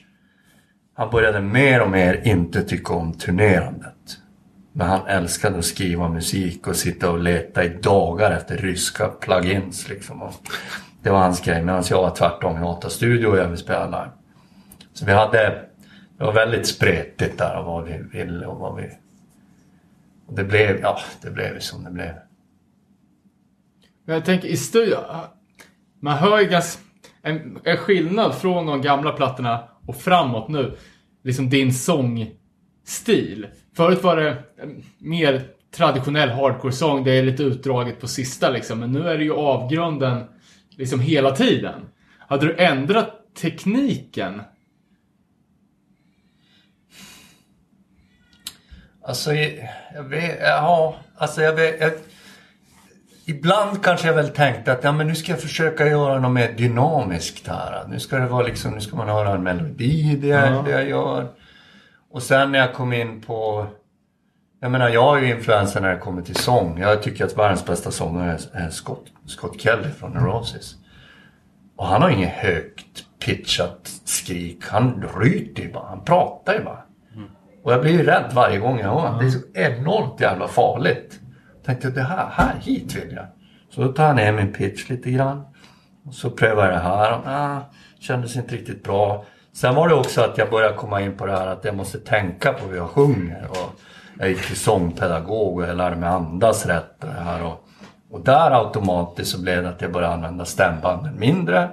han 0.94 1.10
började 1.10 1.42
mer 1.42 1.82
och 1.82 1.90
mer 1.90 2.22
inte 2.26 2.64
tycka 2.64 2.94
om 2.94 3.14
turnerandet. 3.14 3.93
Men 4.74 4.88
han 4.88 5.07
älskade 5.07 5.57
att 5.57 5.65
skriva 5.65 6.09
musik 6.09 6.67
och 6.67 6.76
sitta 6.76 7.11
och 7.11 7.19
leta 7.19 7.63
i 7.63 7.69
dagar 7.69 8.32
efter 8.32 8.57
ryska 8.57 9.07
plugins 9.07 9.89
liksom. 9.89 10.21
Och 10.21 10.34
det 11.01 11.09
var 11.09 11.19
hans 11.19 11.41
grej. 11.41 11.61
Medan 11.61 11.84
jag 11.89 12.01
var 12.01 12.15
tvärtom. 12.15 12.55
Jag 12.55 12.63
hatar 12.63 12.89
studio 12.89 13.28
och 13.28 13.38
jag 13.38 13.47
vill 13.47 13.57
spela 13.57 13.86
live. 13.86 14.11
Så 14.93 15.05
vi 15.05 15.11
hade... 15.11 15.65
Det 16.17 16.24
var 16.24 16.34
väldigt 16.34 16.67
spretigt 16.67 17.38
där 17.38 17.59
och 17.59 17.65
vad 17.65 17.86
vi 17.86 17.97
ville 18.11 18.45
och 18.45 18.59
vad 18.59 18.76
vi... 18.76 18.89
Och 20.28 20.36
det 20.36 20.43
blev, 20.43 20.80
ja, 20.82 20.99
det 21.21 21.32
blev 21.32 21.59
som 21.59 21.84
det 21.84 21.91
blev. 21.91 22.13
Men 24.05 24.15
jag 24.15 24.26
tänker 24.26 24.47
i 24.47 24.57
studion. 24.57 24.99
Man 25.99 26.17
hör 26.17 26.39
ju 26.39 26.47
ganska 26.47 26.82
en, 27.21 27.59
en 27.63 27.78
skillnad 27.78 28.36
från 28.36 28.65
de 28.65 28.82
gamla 28.82 29.11
plattorna 29.11 29.63
och 29.86 29.95
framåt 29.95 30.49
nu. 30.49 30.78
Liksom 31.24 31.49
din 31.49 31.74
sångstil. 31.74 33.47
Förut 33.76 34.03
var 34.03 34.15
det 34.17 34.38
mer 34.97 35.41
traditionell 35.76 36.30
hardcore-sång. 36.30 37.03
Det 37.03 37.11
är 37.11 37.24
lite 37.24 37.43
utdraget 37.43 38.01
på 38.01 38.07
sista 38.07 38.49
liksom. 38.49 38.80
Men 38.80 38.91
nu 38.91 39.07
är 39.09 39.17
det 39.17 39.24
ju 39.24 39.34
avgrunden 39.34 40.24
liksom 40.69 40.99
hela 40.99 41.32
tiden. 41.36 41.82
Hade 42.19 42.45
du 42.45 42.55
ändrat 42.57 43.09
tekniken? 43.41 44.41
Alltså, 49.05 49.34
jag 49.95 50.03
vet, 50.03 50.39
ja, 50.41 50.95
alltså 51.17 51.41
jag 51.41 51.53
vet, 51.53 51.82
jag, 51.82 51.91
Ibland 53.26 53.84
kanske 53.84 54.07
jag 54.07 54.13
väl 54.15 54.30
tänkte 54.30 54.71
att 54.71 54.84
ja, 54.84 54.91
men 54.91 55.07
nu 55.07 55.15
ska 55.15 55.32
jag 55.32 55.41
försöka 55.41 55.88
göra 55.88 56.19
något 56.19 56.32
mer 56.32 56.51
dynamiskt 56.57 57.47
här. 57.47 57.88
Nu 57.89 57.99
ska 57.99 58.17
det 58.17 58.28
vara 58.28 58.45
liksom, 58.45 58.71
nu 58.74 58.82
ska 58.82 58.95
man 58.95 59.09
höra 59.09 59.30
en 59.34 59.43
melodi 59.43 60.11
i 60.11 60.15
det, 60.15 60.28
jag- 60.28 60.65
det 60.65 60.71
jag 60.71 60.89
gör. 60.89 61.28
Och 62.14 62.24
sen 62.24 62.51
när 62.51 62.59
jag 62.59 62.74
kom 62.74 62.93
in 62.93 63.22
på... 63.22 63.68
Jag 64.59 64.72
menar, 64.72 64.89
jag 64.89 65.18
är 65.18 65.22
ju 65.22 65.36
influencer 65.36 65.82
när 65.82 65.93
det 65.93 65.97
kommer 65.99 66.22
till 66.22 66.36
sång. 66.36 66.80
Jag 66.80 67.03
tycker 67.03 67.26
att 67.26 67.38
världens 67.38 67.66
bästa 67.66 67.91
sångare 67.91 68.38
är- 68.53 68.70
Scott, 68.70 69.05
Scott 69.26 69.61
Kelly 69.61 69.89
från 69.89 70.11
Neurosis. 70.11 70.76
Och 71.76 71.86
han 71.86 72.01
har 72.01 72.09
inget 72.09 72.30
högt 72.34 73.05
pitchat 73.26 74.01
skrik. 74.05 74.64
Han 74.68 75.05
ryter 75.20 75.64
ju 75.64 75.74
bara. 75.74 75.86
Han 75.86 76.03
pratar 76.03 76.53
ju 76.53 76.64
bara. 76.64 76.84
Och 77.64 77.74
jag 77.74 77.82
blir 77.82 77.91
ju 77.91 78.03
rädd 78.03 78.32
varje 78.34 78.57
gång 78.59 78.80
jag 78.80 78.86
hör 78.88 78.93
honom. 78.99 79.20
Det 79.20 79.26
är 79.26 79.30
så 79.30 79.39
enormt 79.53 80.22
jävla 80.22 80.47
farligt. 80.47 81.20
Jag 81.55 81.64
tänkte 81.66 81.89
det 81.89 82.01
här, 82.03 82.30
här 82.32 82.55
hit 82.61 82.95
vill 82.95 83.14
jag. 83.16 83.26
Så 83.70 83.82
då 83.82 83.93
tar 83.93 84.07
jag 84.07 84.16
ner 84.16 84.32
min 84.32 84.53
pitch 84.53 84.89
lite 84.89 85.11
grann. 85.11 85.43
Och 86.05 86.14
så 86.14 86.30
prövar 86.30 86.64
jag 86.66 86.74
det 86.74 86.80
här. 86.80 87.11
Och, 87.18 87.24
ah, 87.26 87.59
kändes 87.99 88.36
inte 88.36 88.55
riktigt 88.55 88.84
bra. 88.84 89.26
Sen 89.54 89.76
var 89.76 89.88
det 89.88 89.95
också 89.95 90.22
att 90.22 90.38
jag 90.38 90.49
började 90.49 90.76
komma 90.76 91.01
in 91.01 91.18
på 91.18 91.26
det 91.26 91.32
här 91.32 91.47
att 91.47 91.66
jag 91.66 91.76
måste 91.76 91.99
tänka 91.99 92.54
på 92.54 92.68
hur 92.68 92.78
jag 92.78 92.89
sjunger. 92.89 93.47
Och 93.49 93.80
jag 94.20 94.30
gick 94.30 94.47
till 94.47 94.56
sångpedagog 94.56 95.58
och 95.58 95.68
jag 95.68 95.78
lärde 95.78 95.95
mig 95.95 96.10
andas 96.10 96.66
rätt. 96.66 97.04
Och, 97.04 97.08
det 97.08 97.24
här 97.24 97.43
och, 97.43 97.68
och 98.12 98.22
där 98.22 98.51
automatiskt 98.51 99.32
så 99.32 99.41
blev 99.41 99.64
det 99.64 99.70
att 99.70 99.82
jag 99.82 99.91
började 99.91 100.14
använda 100.14 100.45
stämbanden 100.45 101.20
mindre. 101.20 101.70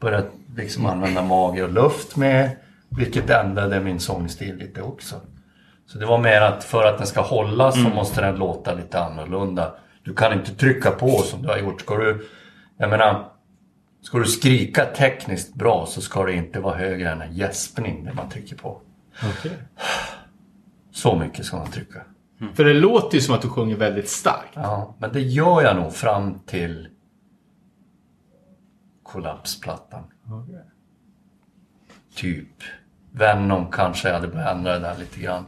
Började 0.00 0.26
liksom 0.56 0.86
använda 0.86 1.22
mage 1.22 1.62
och 1.62 1.72
luft 1.72 2.16
mer. 2.16 2.50
Vilket 2.88 3.30
ändrade 3.30 3.80
min 3.80 4.00
sångstil 4.00 4.56
lite 4.56 4.82
också. 4.82 5.16
Så 5.86 5.98
det 5.98 6.06
var 6.06 6.18
mer 6.18 6.40
att 6.40 6.64
för 6.64 6.84
att 6.84 6.98
den 6.98 7.06
ska 7.06 7.20
hålla 7.20 7.72
så 7.72 7.78
måste 7.78 8.20
den 8.20 8.36
låta 8.36 8.74
lite 8.74 9.00
annorlunda. 9.00 9.74
Du 10.04 10.14
kan 10.14 10.32
inte 10.32 10.54
trycka 10.54 10.90
på 10.90 11.18
som 11.18 11.42
du 11.42 11.48
har 11.48 11.58
gjort. 11.58 11.80
Ska 11.80 11.96
du, 11.96 12.26
jag 12.78 12.90
menar, 12.90 13.24
ska 14.04 14.18
du 14.18 14.24
skrika 14.24 14.84
tekniskt 14.84 15.54
bra 15.54 15.86
så 15.86 16.00
ska 16.00 16.24
det 16.24 16.32
inte 16.32 16.60
vara 16.60 16.76
högre 16.76 17.10
än 17.10 17.20
en 17.20 17.32
gäspning 17.32 18.04
det 18.04 18.12
man 18.12 18.28
trycker 18.30 18.56
på. 18.56 18.80
Så 20.92 21.16
mycket 21.16 21.46
ska 21.46 21.56
man 21.56 21.70
trycka. 21.70 22.02
För 22.54 22.64
det 22.64 22.74
låter 22.74 23.14
ju 23.14 23.20
som 23.20 23.34
att 23.34 23.42
du 23.42 23.48
sjunger 23.48 23.76
väldigt 23.76 24.08
starkt. 24.08 24.52
Ja, 24.54 24.94
men 24.98 25.12
det 25.12 25.20
gör 25.20 25.62
jag 25.62 25.76
nog 25.76 25.94
fram 25.94 26.38
till 26.46 26.88
kollapsplattan. 29.02 30.04
Typ. 32.14 32.62
Venom 33.12 33.70
kanske 33.70 34.08
jag 34.08 34.14
hade 34.14 34.28
börjat 34.28 34.56
ändra 34.56 34.72
det 34.72 34.78
där 34.78 34.96
lite 34.98 35.20
grann. 35.20 35.46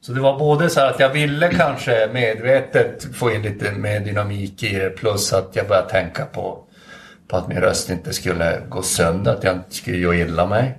Så 0.00 0.12
det 0.12 0.20
var 0.20 0.38
både 0.38 0.70
så 0.70 0.80
här 0.80 0.90
att 0.90 1.00
jag 1.00 1.12
ville 1.12 1.48
kanske 1.48 2.10
medvetet 2.12 3.16
få 3.16 3.32
in 3.32 3.42
lite 3.42 3.72
mer 3.72 4.00
dynamik 4.00 4.62
i 4.62 4.78
det 4.78 4.90
plus 4.90 5.32
att 5.32 5.56
jag 5.56 5.68
började 5.68 5.90
tänka 5.90 6.26
på, 6.26 6.65
på 7.28 7.36
att 7.36 7.48
min 7.48 7.60
röst 7.60 7.90
inte 7.90 8.12
skulle 8.12 8.62
gå 8.68 8.82
sönder, 8.82 9.32
att 9.32 9.44
jag 9.44 9.56
inte 9.56 9.74
skulle 9.74 9.96
göra 9.96 10.16
illa 10.16 10.46
mig. 10.46 10.78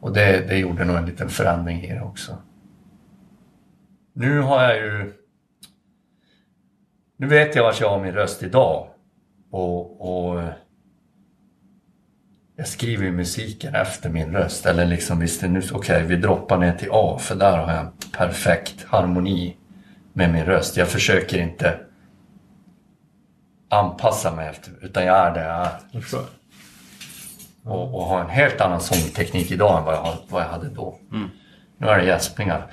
Och 0.00 0.12
det, 0.12 0.48
det 0.48 0.58
gjorde 0.58 0.84
nog 0.84 0.96
en 0.96 1.06
liten 1.06 1.28
förändring 1.28 1.82
i 1.82 1.94
det 1.94 2.00
också. 2.00 2.38
Nu 4.12 4.40
har 4.40 4.62
jag 4.62 4.76
ju 4.76 5.12
nu 7.20 7.26
vet 7.26 7.56
jag 7.56 7.62
vart 7.62 7.80
jag 7.80 7.90
har 7.90 8.00
min 8.00 8.12
röst 8.12 8.42
idag. 8.42 8.88
Och, 9.50 10.00
och 10.00 10.42
jag 12.56 12.68
skriver 12.68 13.04
ju 13.04 13.12
musiken 13.12 13.74
efter 13.74 14.10
min 14.10 14.32
röst. 14.32 14.66
Eller 14.66 14.86
liksom 14.86 15.18
visst, 15.18 15.42
nu, 15.42 15.62
okej 15.72 16.04
vi 16.04 16.16
droppar 16.16 16.58
ner 16.58 16.72
till 16.72 16.88
A 16.92 17.18
för 17.20 17.34
där 17.34 17.58
har 17.58 17.72
jag 17.72 17.80
en 17.80 17.92
perfekt 18.12 18.84
harmoni 18.84 19.56
med 20.12 20.32
min 20.32 20.44
röst. 20.44 20.76
Jag 20.76 20.88
försöker 20.88 21.38
inte 21.38 21.80
anpassa 23.68 24.32
mig 24.34 24.48
efter, 24.48 24.72
utan 24.82 25.04
jag 25.04 25.16
är 25.16 25.34
där 25.34 25.48
jag 25.48 25.66
är. 25.66 26.00
Förstår. 26.00 26.24
Och, 27.64 27.94
och 27.94 28.04
har 28.04 28.20
en 28.20 28.30
helt 28.30 28.60
annan 28.60 28.80
sångteknik 28.80 29.50
idag 29.50 29.78
än 29.78 29.84
vad 29.84 29.94
jag, 29.94 30.16
vad 30.28 30.42
jag 30.42 30.48
hade 30.48 30.68
då. 30.68 30.98
Nu 31.78 31.86
är 31.86 31.98
det 31.98 32.04
gäspningar. 32.04 32.66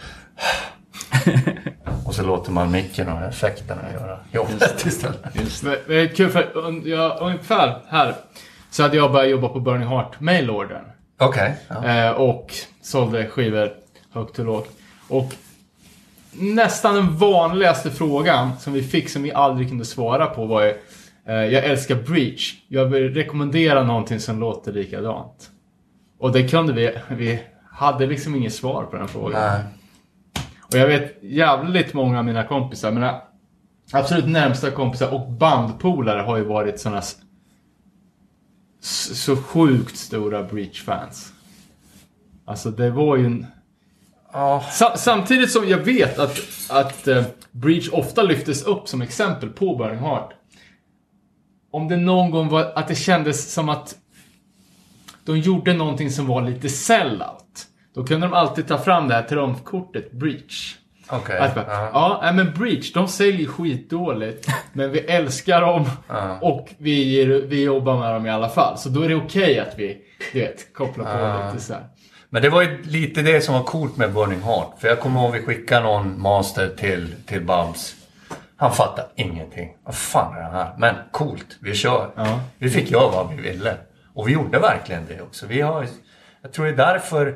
och 2.05 2.15
så 2.15 2.23
låter 2.23 2.51
man 2.51 2.71
micken 2.71 3.09
och 3.09 3.21
effekterna 3.21 3.81
göra 3.93 4.19
jobbet 4.31 4.85
istället. 4.85 5.35
Men, 5.35 5.45
men 5.63 5.77
det 5.87 6.01
är 6.01 6.07
kul 6.07 6.29
för 6.29 6.51
jag, 6.87 7.21
ungefär 7.21 7.81
här 7.87 8.15
så 8.69 8.83
hade 8.83 8.97
jag 8.97 9.11
börjat 9.11 9.29
jobba 9.29 9.49
på 9.49 9.59
Burning 9.59 9.87
Heart 9.87 10.19
mailordern. 10.19 10.85
Okej. 11.19 11.55
ja. 11.67 11.85
Eh, 11.85 12.11
och 12.11 12.51
sålde 12.81 13.27
skivor 13.27 13.73
högt 14.13 14.39
och 14.39 14.45
lågt. 14.45 14.69
Och 15.07 15.33
nästan 16.39 16.95
den 16.95 17.17
vanligaste 17.17 17.91
frågan 17.91 18.51
som 18.59 18.73
vi 18.73 18.83
fick 18.83 19.09
som 19.09 19.23
vi 19.23 19.33
aldrig 19.33 19.69
kunde 19.69 19.85
svara 19.85 20.25
på 20.25 20.45
var 20.45 20.63
ju 20.63 20.69
eh, 21.25 21.35
Jag 21.35 21.65
älskar 21.65 21.95
Breach. 21.95 22.55
Jag 22.67 22.85
vill 22.85 23.13
rekommendera 23.13 23.83
någonting 23.83 24.19
som 24.19 24.39
låter 24.39 24.73
likadant. 24.73 25.49
Och 26.19 26.31
det 26.31 26.47
kunde 26.47 26.73
vi. 26.73 26.91
Vi 27.09 27.39
hade 27.71 28.05
liksom 28.05 28.35
inget 28.35 28.53
svar 28.53 28.83
på 28.83 28.97
den 28.97 29.07
frågan. 29.07 29.41
Nej. 29.41 29.63
Och 30.71 30.75
jag 30.75 30.87
vet 30.87 31.17
jävligt 31.21 31.93
många 31.93 32.19
av 32.19 32.25
mina 32.25 32.43
kompisar, 32.43 32.91
mina 32.91 33.21
absolut 33.91 34.27
närmsta 34.27 34.71
kompisar 34.71 35.13
och 35.13 35.31
bandpolare 35.31 36.21
har 36.21 36.37
ju 36.37 36.43
varit 36.43 36.79
sådana 36.79 37.01
så 38.79 39.35
sjukt 39.35 39.97
stora 39.97 40.43
Breach-fans. 40.43 41.33
Alltså 42.45 42.71
det 42.71 42.89
var 42.89 43.15
ju 43.15 43.25
en... 43.25 43.45
Sa- 44.71 44.97
samtidigt 44.97 45.51
som 45.51 45.69
jag 45.69 45.77
vet 45.77 46.19
att, 46.19 46.39
att 46.69 47.07
eh, 47.07 47.23
Breach 47.51 47.89
ofta 47.91 48.23
lyftes 48.23 48.63
upp 48.63 48.87
som 48.87 49.01
exempel 49.01 49.49
på 49.49 49.75
Burning 49.75 49.99
Heart. 49.99 50.29
Om 51.71 51.87
det 51.87 51.97
någon 51.97 52.31
gång 52.31 52.49
var 52.49 52.71
att 52.75 52.87
det 52.87 52.95
kändes 52.95 53.53
som 53.53 53.69
att 53.69 53.95
de 55.25 55.39
gjorde 55.39 55.73
någonting 55.73 56.11
som 56.11 56.27
var 56.27 56.41
lite 56.41 56.69
sellout. 56.69 57.67
Då 57.93 58.03
kunde 58.03 58.27
de 58.27 58.33
alltid 58.33 58.67
ta 58.67 58.77
fram 58.77 59.07
det 59.07 59.13
här 59.13 59.23
trumfkortet 59.23 60.11
Breach. 60.11 60.75
Okej. 61.09 61.39
Att 61.39 61.55
bara, 61.55 61.65
ja. 61.93 62.31
men 62.33 62.53
Breach, 62.53 62.93
de 62.93 63.07
säljer 63.07 63.47
skitdåligt. 63.47 64.47
men 64.73 64.91
vi 64.91 64.99
älskar 64.99 65.61
dem. 65.61 65.85
Och 66.41 66.69
vi, 66.77 67.25
vi 67.25 67.63
jobbar 67.63 67.99
med 67.99 68.13
dem 68.13 68.25
i 68.25 68.29
alla 68.29 68.49
fall. 68.49 68.77
Så 68.77 68.89
då 68.89 69.01
är 69.01 69.09
det 69.09 69.15
okej 69.15 69.59
att 69.59 69.79
vi, 69.79 69.97
du 70.33 70.39
vet, 70.39 70.73
kopplar 70.73 71.05
på 71.05 71.45
lite 71.53 71.65
så 71.65 71.73
här. 71.73 71.83
Men 72.29 72.41
det 72.41 72.49
var 72.49 72.61
ju 72.61 72.83
lite 72.83 73.21
det 73.21 73.41
som 73.41 73.53
var 73.53 73.63
coolt 73.63 73.97
med 73.97 74.13
Burning 74.13 74.41
Heart. 74.41 74.73
För 74.79 74.87
jag 74.87 74.99
kommer 74.99 75.21
ihåg 75.21 75.33
vi 75.33 75.41
skickade 75.41 75.83
någon 75.83 76.21
master 76.21 76.69
till, 76.77 77.15
till 77.25 77.41
Babs. 77.41 77.95
Han 78.57 78.71
fattade 78.71 79.07
ingenting. 79.15 79.75
Vad 79.83 79.95
fan 79.95 80.37
är 80.37 80.41
det 80.41 80.57
här? 80.57 80.75
Men 80.77 80.95
coolt, 81.11 81.57
vi 81.59 81.75
kör. 81.75 82.11
Ja. 82.15 82.39
Vi 82.57 82.69
fick 82.69 82.91
göra 82.91 83.11
vad 83.11 83.35
vi 83.35 83.41
ville. 83.41 83.77
Och 84.13 84.27
vi 84.27 84.31
gjorde 84.31 84.59
verkligen 84.59 85.05
det 85.07 85.21
också. 85.21 85.45
Vi 85.45 85.61
har, 85.61 85.87
jag 86.41 86.53
tror 86.53 86.65
det 86.65 86.71
är 86.71 86.77
därför... 86.77 87.35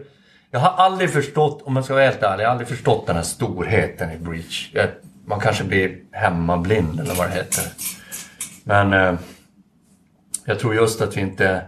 Jag 0.51 0.59
har 0.59 0.83
aldrig 0.85 1.13
förstått, 1.13 1.61
om 1.61 1.73
man 1.73 1.83
ska 1.83 1.93
vara 1.93 2.03
helt 2.03 2.23
ärlig, 2.23 2.43
jag 2.43 2.47
har 2.47 2.51
aldrig 2.51 2.67
förstått 2.67 3.07
den 3.07 3.15
här 3.15 3.23
storheten 3.23 4.11
i 4.11 4.17
Breach. 4.17 4.69
Jag, 4.73 4.87
man 5.25 5.39
kanske 5.39 5.63
blir 5.63 5.97
hemmablind 6.11 6.99
eller 6.99 7.15
vad 7.15 7.27
det 7.27 7.33
heter. 7.33 7.63
Men 8.63 8.93
eh, 8.93 9.19
jag 10.45 10.59
tror 10.59 10.75
just 10.75 11.01
att 11.01 11.17
vi 11.17 11.21
inte... 11.21 11.61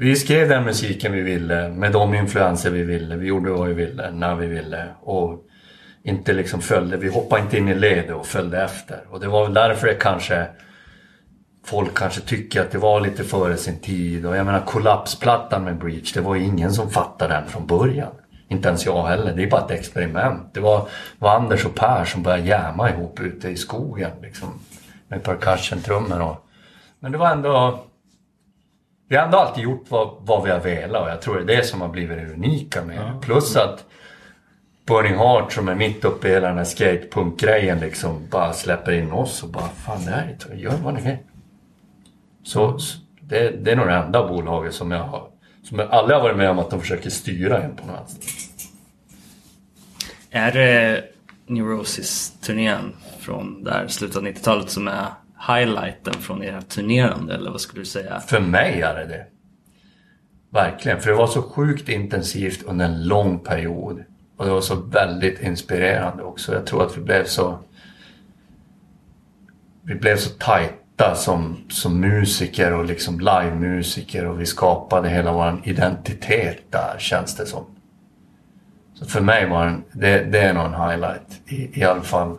Vi 0.00 0.16
skrev 0.16 0.48
den 0.48 0.64
musiken 0.64 1.12
vi 1.12 1.20
ville, 1.20 1.68
med 1.68 1.92
de 1.92 2.14
influenser 2.14 2.70
vi 2.70 2.82
ville. 2.82 3.16
Vi 3.16 3.26
gjorde 3.26 3.50
vad 3.50 3.68
vi 3.68 3.74
ville, 3.74 4.10
när 4.10 4.34
vi 4.34 4.46
ville. 4.46 4.86
Och 5.00 5.44
inte 6.02 6.32
liksom 6.32 6.60
följde, 6.60 6.96
vi 6.96 7.08
hoppade 7.08 7.42
inte 7.42 7.58
in 7.58 7.68
i 7.68 7.74
ledet 7.74 8.14
och 8.14 8.26
följde 8.26 8.62
efter. 8.62 9.00
Och 9.10 9.20
det 9.20 9.28
var 9.28 9.44
väl 9.44 9.54
därför 9.54 9.86
det 9.86 9.94
kanske 9.94 10.46
folk 11.64 11.94
kanske 11.94 12.20
tycker 12.20 12.60
att 12.60 12.70
det 12.70 12.78
var 12.78 13.00
lite 13.00 13.24
före 13.24 13.56
sin 13.56 13.80
tid. 13.80 14.26
Och 14.26 14.36
jag 14.36 14.46
menar 14.46 14.60
kollapsplattan 14.60 15.64
med 15.64 15.78
Breach, 15.78 16.12
det 16.12 16.20
var 16.20 16.34
ju 16.34 16.44
ingen 16.44 16.72
som 16.72 16.90
fattade 16.90 17.34
den 17.34 17.46
från 17.46 17.66
början. 17.66 18.12
Inte 18.48 18.68
ens 18.68 18.86
jag 18.86 19.06
heller, 19.06 19.34
det 19.36 19.42
är 19.42 19.50
bara 19.50 19.64
ett 19.64 19.70
experiment. 19.70 20.54
Det 20.54 20.60
var, 20.60 20.88
var 21.18 21.36
Anders 21.36 21.66
och 21.66 21.74
Per 21.74 22.04
som 22.04 22.22
började 22.22 22.42
jäma 22.42 22.90
ihop 22.90 23.20
ute 23.20 23.48
i 23.48 23.56
skogen 23.56 24.10
liksom. 24.22 24.48
Med 25.08 25.22
percussion-trummor 25.22 26.20
och... 26.20 26.46
Men 27.00 27.12
det 27.12 27.18
var 27.18 27.30
ändå... 27.30 27.84
Vi 29.10 29.16
har 29.16 29.24
ändå 29.24 29.38
alltid 29.38 29.64
gjort 29.64 29.84
vad, 29.88 30.16
vad 30.20 30.44
vi 30.44 30.50
har 30.50 30.60
velat 30.60 31.02
och 31.02 31.10
jag 31.10 31.22
tror 31.22 31.40
det 31.40 31.54
är 31.54 31.56
det 31.56 31.64
som 31.64 31.80
har 31.80 31.88
blivit 31.88 32.18
det 32.18 32.32
unika 32.34 32.84
med 32.84 32.96
det. 32.96 33.14
Plus 33.20 33.56
att 33.56 33.84
Burning 34.86 35.14
Heart 35.14 35.52
som 35.52 35.68
är 35.68 35.74
mitt 35.74 36.04
uppe 36.04 36.28
i 36.28 36.30
hela 36.30 36.48
den 36.48 36.58
här 36.58 36.64
skatepunk-grejen 36.64 37.80
liksom 37.80 38.26
bara 38.30 38.52
släpper 38.52 38.92
in 38.92 39.12
oss 39.12 39.42
och 39.42 39.48
bara 39.48 39.68
fan 39.68 40.04
det 40.04 40.10
här 40.10 40.36
är, 40.50 40.54
gör 40.54 40.76
vad 40.76 40.94
ni 40.94 41.00
vill. 41.00 41.16
Så, 42.42 42.78
det, 43.20 43.50
det 43.64 43.72
är 43.72 43.76
nog 43.76 43.86
det 43.86 43.94
enda 43.94 44.28
bolaget 44.28 44.74
som 44.74 44.90
jag 44.90 45.02
har 45.02 45.28
som 45.62 45.78
jag 45.78 45.90
aldrig 45.90 46.16
har 46.16 46.22
varit 46.22 46.36
med 46.36 46.50
om 46.50 46.58
att 46.58 46.70
de 46.70 46.80
försöker 46.80 47.10
styra 47.10 47.62
en 47.62 47.76
på 47.76 47.86
något 47.86 47.96
vänster. 47.96 48.30
Är 50.30 50.52
det 50.52 51.04
Neurosis-turnén 51.46 52.96
från 53.18 53.64
där 53.64 53.86
slutet 53.88 54.16
av 54.16 54.22
90-talet 54.22 54.70
som 54.70 54.88
är 54.88 55.06
highlighten 55.48 56.14
från 56.14 56.42
era 56.42 56.62
turnerande 56.62 57.34
eller 57.34 57.50
vad 57.50 57.60
skulle 57.60 57.82
du 57.82 57.86
säga? 57.86 58.20
För 58.20 58.40
mig 58.40 58.82
är 58.82 58.94
det 58.94 59.06
det. 59.06 59.26
Verkligen, 60.50 61.00
för 61.00 61.10
det 61.10 61.16
var 61.16 61.26
så 61.26 61.42
sjukt 61.42 61.88
intensivt 61.88 62.62
under 62.62 62.84
en 62.84 63.04
lång 63.04 63.38
period. 63.38 64.04
Och 64.36 64.44
det 64.44 64.50
var 64.50 64.60
så 64.60 64.74
väldigt 64.74 65.42
inspirerande 65.42 66.22
också. 66.22 66.54
Jag 66.54 66.66
tror 66.66 66.86
att 66.86 66.96
vi 66.96 67.00
blev 67.00 67.24
så... 67.24 67.58
Vi 69.82 69.94
blev 69.94 70.16
så 70.16 70.30
tajta 70.30 71.14
som, 71.14 71.56
som 71.68 72.00
musiker 72.00 72.72
och 72.72 72.84
liksom 72.84 73.20
livemusiker 73.20 74.26
och 74.26 74.40
vi 74.40 74.46
skapade 74.46 75.08
hela 75.08 75.32
vår 75.32 75.60
identitet 75.64 76.62
där 76.70 76.96
känns 76.98 77.36
det 77.36 77.46
som. 77.46 77.64
Så 78.94 79.06
för 79.06 79.20
mig 79.20 79.48
var 79.48 79.64
den, 79.64 79.84
det, 79.92 80.24
det 80.24 80.40
är 80.40 80.54
nog 80.54 80.64
en 80.64 80.90
highlight 80.90 81.40
i, 81.46 81.80
i 81.80 81.84
alla 81.84 82.02
fall 82.02 82.38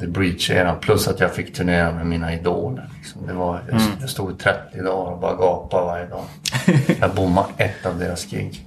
The 0.00 0.06
Breach-eran. 0.06 0.78
Plus 0.80 1.08
att 1.08 1.20
jag 1.20 1.34
fick 1.34 1.54
turnera 1.54 1.92
med 1.92 2.06
mina 2.06 2.34
idoler. 2.34 2.88
Liksom. 2.96 3.26
Det 3.26 3.32
var, 3.32 3.60
jag, 3.70 3.80
jag 4.00 4.10
stod 4.10 4.38
30 4.38 4.82
dagar 4.82 5.12
och 5.12 5.20
bara 5.20 5.34
gapade 5.36 5.84
varje 5.84 6.06
dag. 6.06 6.24
jag 7.00 7.14
bommade 7.14 7.48
ett 7.56 7.86
av 7.86 7.98
deras 7.98 8.26
gig. 8.26 8.66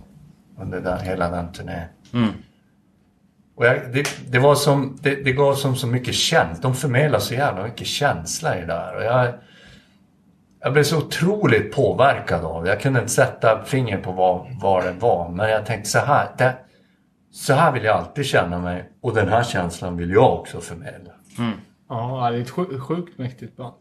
Under 0.59 0.81
den, 0.81 0.99
hela 0.99 1.29
den 1.29 1.51
turnén. 1.51 1.87
Och 3.55 3.65
jag, 3.65 3.93
det, 3.93 4.07
det, 4.27 4.39
var 4.39 4.55
som, 4.55 4.97
det, 5.01 5.15
det 5.15 5.31
gav 5.31 5.55
som 5.55 5.75
så 5.75 5.87
mycket 5.87 6.15
känsla. 6.15 6.61
De 6.61 6.75
förmedlar 6.75 7.19
så 7.19 7.33
jävla 7.33 7.63
mycket 7.63 7.87
känsla 7.87 8.57
i 8.57 8.61
det 8.61 8.67
där. 8.67 8.95
Och 8.95 9.03
jag, 9.03 9.33
jag 10.61 10.73
blev 10.73 10.83
så 10.83 10.97
otroligt 10.97 11.71
påverkad 11.71 12.45
av 12.45 12.63
det. 12.63 12.69
Jag 12.69 12.81
kunde 12.81 12.99
inte 12.99 13.11
sätta 13.11 13.63
finger 13.63 13.97
på 13.97 14.11
vad, 14.11 14.47
vad 14.61 14.83
det 14.83 14.91
var. 14.91 15.29
Men 15.29 15.49
jag 15.49 15.65
tänkte 15.65 15.89
så 15.89 15.99
här. 15.99 16.29
Det, 16.37 16.53
så 17.31 17.53
här 17.53 17.71
vill 17.71 17.83
jag 17.83 17.97
alltid 17.97 18.25
känna 18.25 18.59
mig. 18.59 18.89
Och 19.01 19.15
den 19.15 19.27
här 19.27 19.43
känslan 19.43 19.97
vill 19.97 20.11
jag 20.11 20.39
också 20.39 20.61
förmedla. 20.61 21.10
Ja, 21.87 22.29
det 22.31 22.37
är 22.37 22.41
ett 22.41 22.49
sju- 22.49 22.79
sjukt 22.79 23.17
mäktigt 23.17 23.57
band. 23.57 23.75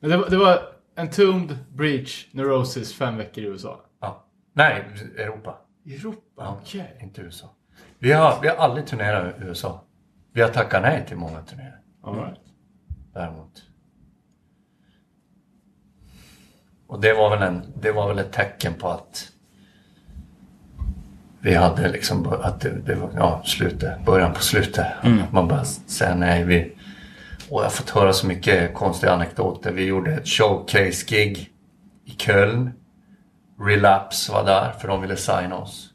Men 0.00 0.10
det 0.10 0.16
var, 0.16 0.30
det 0.30 0.36
var 0.36 0.58
Entombed, 0.96 1.58
Breach, 1.72 2.28
Neurosis, 2.32 2.94
fem 2.94 3.16
veckor 3.16 3.44
i 3.44 3.46
USA. 3.46 3.80
Ja. 4.00 4.24
Nej, 4.52 4.84
Europa. 5.16 5.58
Europa? 5.86 6.58
Okej. 6.60 6.98
Inte 7.02 7.20
USA. 7.20 7.50
Vi 7.98 8.12
har, 8.12 8.40
vi 8.42 8.48
har 8.48 8.56
aldrig 8.56 8.86
turnerat 8.86 9.40
i 9.40 9.44
USA. 9.44 9.84
Vi 10.32 10.40
har 10.42 10.48
tackat 10.48 10.82
nej 10.82 11.06
till 11.06 11.16
många 11.16 11.42
turnéer. 11.42 11.80
All 12.02 12.14
right. 12.16 12.38
Däremot. 13.14 13.62
Och 16.86 17.00
det 17.00 17.14
var 17.14 17.30
väl, 17.30 17.42
en, 17.42 17.62
det 17.80 17.92
var 17.92 18.08
väl 18.08 18.18
ett 18.18 18.32
tecken 18.32 18.74
på 18.74 18.88
att 18.88 19.31
vi 21.42 21.54
hade 21.54 21.88
liksom, 21.88 22.26
att 22.42 22.60
det, 22.60 22.70
det 22.70 22.94
var 22.94 23.10
ja, 23.16 23.42
slutet, 23.44 24.04
början 24.04 24.32
på 24.32 24.40
slutet. 24.40 24.86
Man 25.32 25.48
bara 25.48 25.64
säger 25.64 26.14
nej. 26.14 26.44
Vi, 26.44 26.72
och 27.48 27.60
jag 27.60 27.64
har 27.64 27.70
fått 27.70 27.90
höra 27.90 28.12
så 28.12 28.26
mycket 28.26 28.74
konstiga 28.74 29.12
anekdoter. 29.12 29.72
Vi 29.72 29.84
gjorde 29.84 30.12
ett 30.12 30.26
showcase-gig 30.26 31.50
i 32.04 32.10
Köln. 32.10 32.72
Relapse 33.60 34.32
var 34.32 34.44
där 34.44 34.72
för 34.80 34.88
de 34.88 35.00
ville 35.00 35.16
signa 35.16 35.56
oss. 35.56 35.88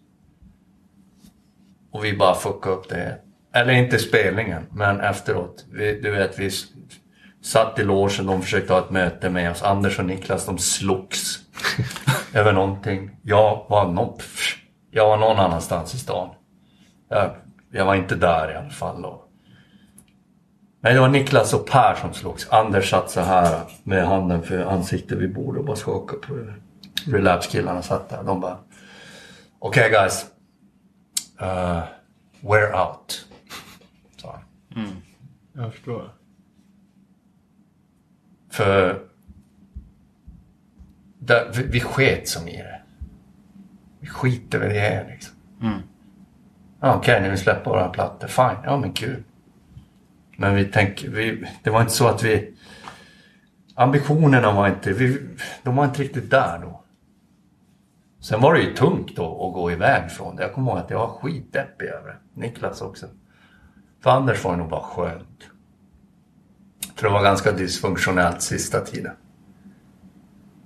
Och 1.91 2.05
vi 2.05 2.17
bara 2.17 2.35
fuckade 2.35 2.75
upp 2.75 2.89
det. 2.89 3.17
Eller 3.53 3.73
inte 3.73 3.99
spelningen, 3.99 4.63
men 4.71 4.99
efteråt. 4.99 5.65
Vi, 5.71 6.01
du 6.01 6.11
vet, 6.11 6.39
vi 6.39 6.49
satt 7.43 7.79
i 7.79 7.83
logen, 7.83 8.25
de 8.25 8.41
försökte 8.41 8.73
ha 8.73 8.79
ett 8.79 8.91
möte 8.91 9.29
med 9.29 9.51
oss. 9.51 9.63
Anders 9.63 9.99
och 9.99 10.05
Niklas, 10.05 10.45
de 10.45 10.57
slogs 10.57 11.39
över 12.33 12.53
någonting. 12.53 13.11
Jag 13.23 13.65
var, 13.69 13.91
nå 13.91 14.17
jag 14.97 15.07
var 15.07 15.17
någon 15.17 15.39
annanstans 15.39 15.93
i 15.93 15.97
stan. 15.97 16.29
Jag, 17.09 17.31
jag 17.71 17.85
var 17.85 17.95
inte 17.95 18.15
där 18.15 18.51
i 18.51 18.55
alla 18.55 18.69
fall. 18.69 19.05
Och... 19.05 19.29
Nej, 20.81 20.93
det 20.93 20.99
var 20.99 21.09
Niklas 21.09 21.53
och 21.53 21.67
Per 21.67 21.95
som 21.95 22.13
slogs. 22.13 22.49
Anders 22.49 22.89
satt 22.89 23.11
så 23.11 23.21
här 23.21 23.61
med 23.83 24.07
handen 24.07 24.43
för 24.43 24.65
ansiktet 24.65 25.17
vid 25.17 25.33
bordet 25.33 25.59
och 25.59 25.65
bara 25.65 25.75
skakade 25.75 26.27
på 26.27 26.35
det. 26.35 26.53
Relapse-killarna 27.11 27.81
satt 27.81 28.09
där. 28.09 28.23
De 28.23 28.39
bara 28.39 28.57
Okej 29.59 29.89
guys. 29.89 30.25
Uh, 31.41 31.83
we're 32.41 32.87
out. 32.87 33.25
sa 34.21 34.31
han. 34.71 35.01
Jag 35.53 35.73
förstår. 35.73 36.13
För 38.49 39.01
där, 41.19 41.51
vi, 41.53 41.63
vi 41.63 41.79
sket 41.79 42.27
som 42.27 42.47
i 42.47 42.57
det. 42.57 42.81
Vi 44.07 44.11
skiter 44.11 44.59
väl 44.59 44.71
i 44.71 44.77
er 44.77 45.05
liksom. 45.09 45.35
Ja, 46.79 46.95
Okej, 46.95 47.21
ni 47.21 47.29
vill 47.29 47.37
släppa 47.37 47.69
våra 47.69 47.89
plattor. 47.89 48.27
Fine, 48.27 48.57
ja 48.63 48.77
men 48.77 48.93
kul. 48.93 49.23
Men 50.37 50.55
vi 50.55 50.65
tänker, 50.65 51.09
vi, 51.09 51.47
det 51.63 51.69
var 51.69 51.81
inte 51.81 51.93
så 51.93 52.07
att 52.07 52.23
vi... 52.23 52.53
Ambitionerna 53.75 54.51
var 54.51 54.67
inte, 54.67 54.93
vi, 54.93 55.27
de 55.63 55.75
var 55.75 55.85
inte 55.85 56.01
riktigt 56.01 56.29
där 56.29 56.59
då. 56.59 56.83
Sen 58.19 58.41
var 58.41 58.53
det 58.53 58.59
ju 58.61 58.73
tungt 58.73 59.15
då 59.15 59.47
att 59.47 59.53
gå 59.53 59.71
iväg 59.71 60.11
från 60.11 60.35
det. 60.35 60.43
Jag 60.43 60.53
kommer 60.53 60.71
ihåg 60.71 60.79
att 60.79 60.89
jag 60.89 60.99
var 60.99 61.07
skitdeppig 61.07 61.85
över 61.85 62.07
det. 62.07 62.41
Niklas 62.41 62.81
också. 62.81 63.05
För 64.03 64.09
Anders 64.09 64.43
var 64.43 64.51
det 64.51 64.57
nog 64.57 64.69
bara 64.69 64.83
skönt. 64.83 65.49
För 66.95 67.07
det 67.07 67.13
var 67.13 67.23
ganska 67.23 67.51
dysfunktionellt 67.51 68.41
sista 68.41 68.79
tiden. 68.79 69.13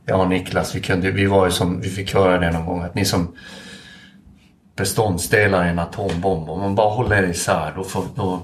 Och 0.10 0.30
Niklas, 0.30 0.76
vi, 0.76 0.82
kunde, 0.82 1.12
vi 1.12 1.26
var 1.26 1.46
ju 1.46 1.52
som, 1.52 1.82
vi 1.82 1.90
fick 1.90 2.14
höra 2.14 2.40
det 2.40 2.52
någon 2.52 2.66
gång 2.66 2.82
att 2.82 2.96
ni 2.96 3.06
som 3.06 3.36
beståndsdelar 4.76 5.66
i 5.66 5.70
en 5.70 5.80
atombomb, 5.80 6.50
om 6.50 6.60
man 6.60 6.76
bara 6.76 6.90
håller 6.90 7.30
isär 7.30 7.74
då 7.76 7.84
får, 7.84 8.06
då, 8.16 8.42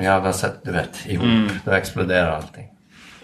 jävla 0.00 0.32
sätt, 0.32 0.60
du 0.62 0.72
vet, 0.72 1.06
ihop, 1.06 1.50
då 1.64 1.70
exploderar 1.70 2.30
allting. 2.30 2.68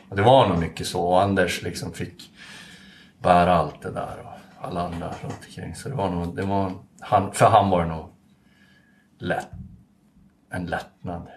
Och 0.08 0.16
det 0.16 0.22
var 0.22 0.48
nog 0.48 0.58
mycket 0.58 0.86
så. 0.86 1.02
Och 1.02 1.22
Anders 1.22 1.62
liksom 1.62 1.92
fick 1.92 2.30
bära 3.22 3.54
allt 3.54 3.82
det 3.82 3.90
där 3.90 4.16
och 4.22 4.66
alla 4.66 4.80
andra 4.80 5.06
runt 5.06 5.38
omkring. 5.46 5.74
Så 5.74 5.88
det 5.88 5.94
var 5.94 6.10
nog, 6.10 6.36
det 6.36 6.42
var, 6.42 6.72
han, 7.00 7.32
för 7.32 7.46
han 7.46 7.70
var 7.70 7.82
det 7.82 7.88
nog 7.88 8.08
lätt, 9.18 9.48
en 10.50 10.66
lättnad. 10.66 11.28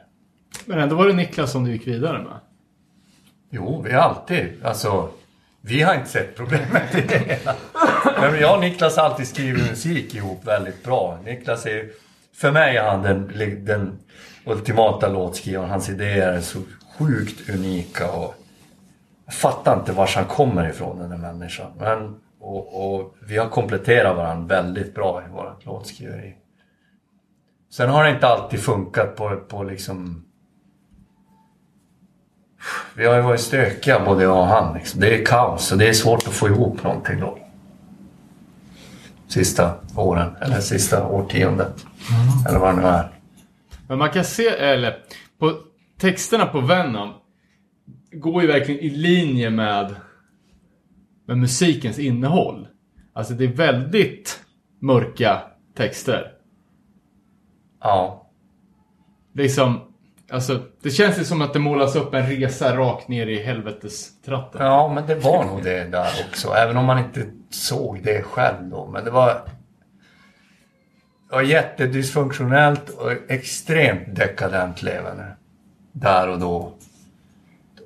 Men 0.65 0.79
ändå 0.79 0.95
var 0.95 1.07
det 1.07 1.13
Niklas 1.13 1.51
som 1.51 1.63
du 1.63 1.71
gick 1.71 1.87
vidare 1.87 2.23
med. 2.23 2.39
Jo, 3.49 3.81
vi 3.81 3.91
har 3.91 4.01
alltid, 4.01 4.65
alltså 4.65 5.09
vi 5.67 5.81
har 5.81 5.95
inte 5.95 6.09
sett 6.09 6.35
problemet 6.35 6.95
i 6.95 7.01
det 7.01 7.17
hela. 7.17 7.55
Men 8.21 8.39
jag 8.39 8.55
och 8.55 8.61
Niklas 8.61 8.97
har 8.97 9.03
alltid 9.03 9.27
skrivit 9.27 9.69
musik 9.69 10.15
ihop 10.15 10.47
väldigt 10.47 10.83
bra. 10.83 11.19
Niklas 11.25 11.65
är, 11.65 11.89
för 12.35 12.51
mig 12.51 12.77
är 12.77 12.83
han 12.83 13.01
den, 13.01 13.31
den 13.65 13.99
ultimata 14.45 15.07
låtskrivaren. 15.07 15.69
Hans 15.69 15.89
idéer 15.89 16.31
är 16.31 16.41
så 16.41 16.59
sjukt 16.97 17.49
unika 17.49 18.11
och 18.11 18.35
jag 19.25 19.33
fattar 19.33 19.79
inte 19.79 19.91
var 19.91 20.09
han 20.15 20.25
kommer 20.25 20.69
ifrån 20.69 20.99
den 20.99 21.09
där 21.09 21.17
människan. 21.17 21.71
Men, 21.79 22.15
och, 22.39 22.95
och 22.95 23.15
vi 23.27 23.37
har 23.37 23.49
kompletterat 23.49 24.17
varandra 24.17 24.55
väldigt 24.55 24.95
bra 24.95 25.23
i 25.27 25.31
vårt 25.31 25.65
låtskriveri. 25.65 26.35
Sen 27.71 27.89
har 27.89 28.03
det 28.03 28.09
inte 28.09 28.27
alltid 28.27 28.59
funkat 28.59 29.15
på, 29.15 29.37
på 29.47 29.63
liksom 29.63 30.25
vi 32.95 33.05
har 33.05 33.15
ju 33.15 33.21
varit 33.21 33.39
stökiga 33.39 34.05
både 34.05 34.23
jag 34.23 34.37
och 34.37 34.47
han. 34.47 34.73
Liksom. 34.73 34.99
Det 35.01 35.21
är 35.21 35.25
kaos 35.25 35.71
och 35.71 35.77
det 35.77 35.87
är 35.87 35.93
svårt 35.93 36.27
att 36.27 36.33
få 36.33 36.47
ihop 36.47 36.83
någonting 36.83 37.19
då. 37.19 37.37
Sista 39.27 39.73
åren, 39.95 40.35
eller 40.41 40.59
sista 40.59 41.07
årtiondet. 41.07 41.85
Mm. 42.11 42.47
Eller 42.47 42.59
vad 42.59 42.75
det 42.75 42.81
nu 42.81 42.87
är. 42.87 43.11
Men 43.87 43.97
man 43.97 44.09
kan 44.09 44.23
se, 44.23 44.47
eller 44.47 44.97
på 45.39 45.53
texterna 45.99 46.45
på 46.45 46.61
Venom 46.61 47.13
går 48.11 48.41
ju 48.41 48.47
verkligen 48.47 48.81
i 48.81 48.89
linje 48.89 49.49
med, 49.49 49.95
med 51.27 51.37
musikens 51.37 51.99
innehåll. 51.99 52.67
Alltså 53.13 53.33
det 53.33 53.43
är 53.43 53.53
väldigt 53.53 54.39
mörka 54.81 55.41
texter. 55.77 56.31
Ja. 57.81 58.31
Liksom, 59.33 59.79
Alltså, 60.31 60.59
det 60.81 60.89
känns 60.89 61.19
ju 61.19 61.23
som 61.23 61.41
att 61.41 61.53
det 61.53 61.59
målas 61.59 61.95
upp 61.95 62.13
en 62.13 62.29
resa 62.29 62.77
rakt 62.77 63.07
ner 63.07 63.27
i 63.27 63.43
helvetestratten. 63.43 64.65
Ja, 64.65 64.93
men 64.93 65.07
det 65.07 65.15
var 65.15 65.45
nog 65.45 65.63
det 65.63 65.83
där 65.83 66.09
också. 66.29 66.53
Även 66.53 66.77
om 66.77 66.85
man 66.85 66.99
inte 66.99 67.25
såg 67.49 68.01
det 68.03 68.21
själv 68.21 68.69
då. 68.69 68.87
Men 68.87 69.05
det 69.05 69.11
var... 69.11 69.41
Det 71.29 71.35
var 71.35 71.41
jättedysfunktionellt 71.41 72.89
och 72.89 73.11
extremt 73.27 74.15
dekadent 74.15 74.81
levande. 74.81 75.25
Där 75.91 76.29
och 76.29 76.39
då. 76.39 76.73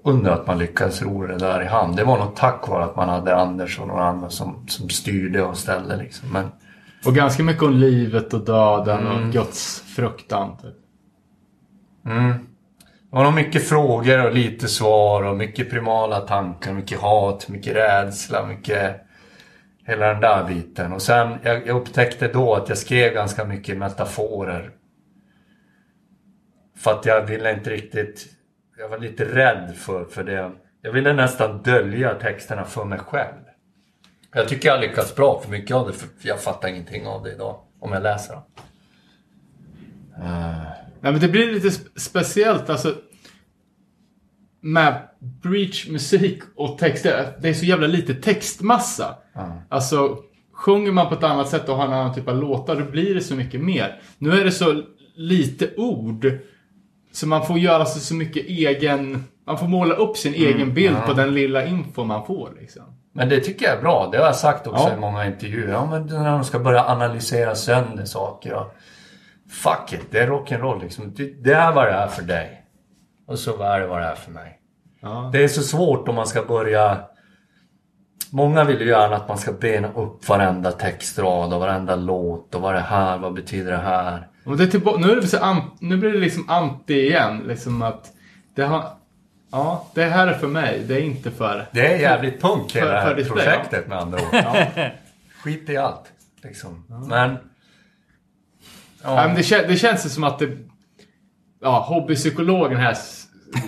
Undrar 0.04 0.34
att 0.34 0.48
man 0.48 0.58
lyckades 0.58 1.02
ro 1.02 1.28
det 1.28 1.38
där 1.38 1.62
i 1.62 1.66
hamn. 1.66 1.96
Det 1.96 2.04
var 2.04 2.18
nog 2.18 2.36
tack 2.36 2.68
vare 2.68 2.84
att 2.84 2.96
man 2.96 3.10
hade 3.10 3.36
Anders 3.36 3.80
och 3.80 3.88
några 3.88 4.04
andra 4.04 4.30
som, 4.30 4.68
som 4.68 4.90
styrde 4.90 5.42
och 5.44 5.58
ställde 5.58 5.98
liksom. 5.98 6.30
Men... 6.32 6.52
Och 7.06 7.16
ganska 7.16 7.44
mycket 7.44 7.64
om 7.64 7.74
livet 7.74 8.34
och 8.34 8.46
döden 8.46 9.00
mm. 9.00 9.28
och 9.28 9.34
Guds 9.34 9.84
fruktan. 9.96 10.58
Typ. 10.58 10.76
Mm. 12.06 12.34
Det 13.10 13.16
var 13.16 13.24
nog 13.24 13.34
mycket 13.34 13.70
frågor 13.70 14.26
och 14.26 14.34
lite 14.34 14.68
svar 14.68 15.24
och 15.24 15.38
mycket 15.38 15.70
primala 15.70 16.20
tankar, 16.20 16.74
mycket 16.74 17.00
hat, 17.00 17.48
mycket 17.48 17.76
rädsla, 17.76 18.46
mycket 18.46 19.02
hela 19.86 20.08
den 20.08 20.22
där 20.22 20.44
biten. 20.44 20.94
Och 20.94 21.02
sen, 21.02 21.38
jag, 21.44 21.68
jag 21.68 21.82
upptäckte 21.82 22.28
då 22.28 22.56
att 22.56 22.70
jag 22.70 22.78
skrev 22.78 23.14
ganska 23.14 23.46
mycket 23.46 23.78
metaforer. 23.78 24.72
För 26.78 26.92
att 26.92 27.06
jag 27.06 27.26
ville 27.26 27.54
inte 27.54 27.70
riktigt, 27.70 28.26
jag 28.78 28.90
var 28.90 28.98
lite 28.98 29.26
rädd 29.26 29.76
för, 29.76 30.06
för 30.06 30.24
det. 30.24 30.52
Jag 30.82 30.92
ville 30.92 31.14
nästan 31.14 31.62
dölja 31.64 32.16
texterna 32.16 32.64
för 32.64 32.86
mig 32.86 33.00
själv. 33.00 33.44
Jag 34.34 34.48
tycker 34.48 34.70
jag 34.70 34.82
lyckats 34.82 35.16
bra 35.16 35.42
för 35.44 35.52
mycket 35.52 35.76
av 35.76 35.88
det, 35.88 35.94
för 35.94 36.08
jag 36.22 36.40
fattar 36.40 36.68
ingenting 36.68 37.08
av 37.08 37.24
det 37.24 37.32
idag. 37.32 37.60
Om 37.80 37.92
jag 37.92 38.04
läser 38.04 38.34
dem. 38.34 38.44
Uh. 40.22 40.79
Nej, 41.02 41.12
men 41.12 41.22
det 41.22 41.28
blir 41.28 41.54
lite 41.54 41.72
speciellt 41.96 42.70
alltså. 42.70 42.96
Med 44.62 45.02
Breach 45.20 45.88
musik 45.90 46.40
och 46.56 46.78
texter. 46.78 47.34
Det 47.42 47.50
är 47.50 47.54
så 47.54 47.66
jävla 47.66 47.88
lite 47.88 48.14
textmassa. 48.14 49.16
Mm. 49.36 49.52
Alltså, 49.70 50.18
sjunger 50.54 50.92
man 50.92 51.10
på 51.10 51.14
ett 51.14 51.24
annat 51.24 51.50
sätt 51.50 51.70
och 51.70 51.76
har 51.76 51.86
en 51.86 51.94
annan 51.94 52.16
typ 52.16 52.28
av 52.28 52.38
låtar, 52.38 52.76
då 52.76 52.86
blir 52.86 53.16
det 53.16 53.22
så 53.22 53.36
mycket 53.36 53.62
mer. 53.62 54.02
Nu 54.18 54.32
är 54.32 54.46
det 54.46 54.52
så 54.52 54.84
lite 55.16 55.76
ord. 55.78 56.32
Så 57.12 57.28
man 57.28 57.46
får 57.46 57.60
göra 57.60 57.86
sig 57.86 58.02
så 58.02 58.16
mycket 58.16 58.46
egen... 58.46 59.24
Man 59.46 59.58
får 59.58 59.68
måla 59.68 59.96
upp 59.96 60.18
sin 60.18 60.34
mm. 60.34 60.48
egen 60.48 60.74
bild 60.74 60.96
mm. 60.96 61.08
på 61.08 61.14
den 61.14 61.34
lilla 61.34 61.66
info 61.66 62.04
man 62.04 62.26
får. 62.26 62.52
Liksom. 62.60 62.84
Men 63.14 63.30
det 63.30 63.40
tycker 63.40 63.66
jag 63.66 63.78
är 63.78 63.82
bra. 63.82 64.10
Det 64.12 64.18
har 64.18 64.26
jag 64.26 64.36
sagt 64.36 64.68
också 64.68 64.88
ja. 64.88 64.94
i 64.94 65.00
många 65.00 65.28
intervjuer. 65.28 65.72
Ja, 65.72 65.86
men 65.86 66.06
när 66.06 66.32
de 66.32 66.44
ska 66.44 66.60
börja 66.60 66.86
analysera 66.86 67.56
sönder 67.56 68.06
saker. 68.06 68.54
Och 68.54 68.76
Fuck 69.50 69.94
it, 69.94 70.12
det 70.12 70.20
är 70.20 70.28
rock'n'roll 70.28 70.82
liksom. 70.82 71.14
Det 71.42 71.52
är 71.52 71.72
vad 71.72 71.88
det 71.88 71.92
är 71.92 72.08
för 72.08 72.22
dig. 72.22 72.66
Och 73.28 73.40
så 73.40 73.62
är 73.62 73.80
det 73.80 73.88
vad 73.88 74.02
det 74.02 74.08
är 74.08 74.16
för 74.16 74.32
mig. 74.32 74.60
Ja. 75.02 75.30
Det 75.34 75.44
är 75.44 75.48
så 75.48 75.62
svårt 75.62 76.08
om 76.08 76.16
man 76.16 76.28
ska 76.28 76.44
börja... 76.44 76.98
Många 78.32 78.64
vill 78.64 78.82
ju 78.82 78.88
gärna 78.88 79.16
att 79.16 79.28
man 79.28 79.38
ska 79.38 79.52
bena 79.52 79.94
upp 79.94 80.30
varenda 80.30 80.72
textrad 80.72 81.54
och 81.54 81.60
varenda 81.60 81.96
låt 81.96 82.56
och 82.56 82.62
vad 82.62 82.74
det 82.74 82.80
här, 82.80 83.18
vad 83.18 83.34
betyder 83.34 83.72
det 83.72 83.78
här? 83.78 84.28
Och 84.46 84.58
det 84.58 84.74
är 84.74 84.98
nu, 84.98 85.12
är 85.12 85.16
det 85.16 85.28
så, 85.28 85.56
nu 85.80 85.98
blir 85.98 86.12
det 86.14 86.20
liksom 86.20 86.50
anti 86.50 86.94
igen. 86.94 87.44
Liksom 87.48 87.82
att 87.82 88.12
det 88.56 88.64
har, 88.64 88.84
ja, 89.52 89.88
det 89.94 90.04
här 90.04 90.28
är 90.28 90.34
för 90.34 90.48
mig, 90.48 90.84
det 90.88 90.96
är 90.96 91.02
inte 91.02 91.32
för... 91.32 91.68
Det 91.72 91.94
är 91.94 92.00
jävligt 92.00 92.42
punk 92.42 92.76
hela 92.76 92.92
det 92.92 93.00
här 93.00 93.16
projektet 93.16 93.84
ja. 93.84 93.90
med 93.90 93.98
andra 93.98 94.20
ord. 94.20 94.28
Ja. 94.32 94.66
Skit 95.44 95.70
i 95.70 95.78
allt. 95.78 96.12
Liksom. 96.44 96.86
Men 97.10 97.38
Ja. 99.04 99.28
men 99.28 99.36
det, 99.36 99.68
det 99.68 99.76
känns 99.76 100.06
ju 100.06 100.10
som 100.10 100.24
att 100.24 100.40
det... 100.40 100.58
Ja, 101.62 101.86
hobbypsykologen 101.90 102.78
här. 102.78 102.98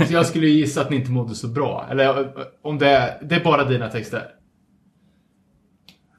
Jag 0.09 0.25
skulle 0.25 0.47
gissa 0.47 0.81
att 0.81 0.89
ni 0.89 0.95
inte 0.95 1.11
mådde 1.11 1.35
så 1.35 1.47
bra. 1.47 1.87
Eller 1.91 2.33
om 2.61 2.77
det 2.77 2.89
är, 2.89 3.17
det 3.21 3.35
är 3.35 3.43
bara 3.43 3.65
dina 3.65 3.89
texter. 3.89 4.23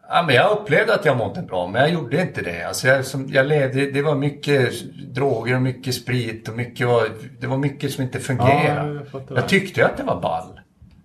Ja, 0.09 0.25
men 0.27 0.35
jag 0.35 0.59
upplevde 0.59 0.95
att 0.95 1.05
jag 1.05 1.17
mådde 1.17 1.43
bra, 1.43 1.67
men 1.67 1.81
jag 1.81 1.91
gjorde 1.91 2.23
inte 2.23 2.43
det. 2.43 2.63
Alltså 2.69 2.89
jag, 2.89 3.07
som, 3.07 3.29
jag 3.29 3.47
levde, 3.47 3.91
det 3.91 4.03
var 4.03 4.15
mycket 4.15 4.73
droger 5.15 5.57
och 5.57 5.63
mycket 5.63 5.95
sprit 5.95 6.49
och 6.49 6.57
mycket 6.57 6.87
var, 6.87 7.09
det 7.41 7.47
var 7.47 7.57
mycket 7.57 7.93
som 7.93 8.05
inte 8.05 8.21
fungerade. 8.21 8.95
Ja, 9.13 9.21
jag, 9.29 9.39
jag 9.39 9.49
tyckte 9.49 9.87
att 9.87 9.97
det 9.97 10.03
var 10.03 10.21
ball 10.21 10.61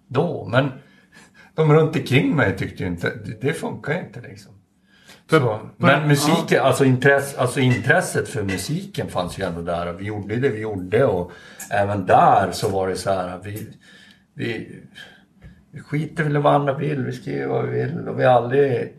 då, 0.07 0.47
men 0.51 0.71
de 1.55 1.73
runt 1.73 1.95
omkring 1.95 2.35
mig 2.35 2.57
tyckte 2.57 2.83
ju 2.83 2.89
inte, 2.89 3.09
det, 3.25 3.41
det 3.41 3.53
funkar 3.53 3.99
inte 3.99 4.21
liksom. 4.21 4.53
Så, 5.29 5.59
men 5.77 6.07
musiken, 6.07 6.57
ja. 6.57 6.61
alltså, 6.61 6.85
intress, 6.85 7.35
alltså 7.37 7.59
intresset 7.59 8.29
för 8.29 8.43
musiken 8.43 9.07
fanns 9.07 9.39
ju 9.39 9.43
ändå 9.43 9.61
där. 9.61 9.93
Vi 9.93 10.05
gjorde 10.05 10.35
det 10.35 10.49
vi 10.49 10.59
gjorde 10.59 11.05
och 11.05 11.31
även 11.71 12.05
där 12.05 12.51
så 12.51 12.69
var 12.69 12.87
det 12.87 12.95
så 12.95 13.11
här. 13.11 13.39
Vi, 13.43 13.67
vi, 14.33 14.79
vi 15.71 15.79
skiter 15.79 16.23
väl 16.23 16.35
i 16.35 16.39
vad 16.39 16.55
andra 16.55 16.73
vill, 16.73 17.05
vi 17.05 17.11
skriver 17.11 17.47
vad 17.47 17.65
vi 17.65 17.83
vill 17.83 18.07
och 18.07 18.19
vi 18.19 18.23
har 18.23 18.33
aldrig... 18.33 18.93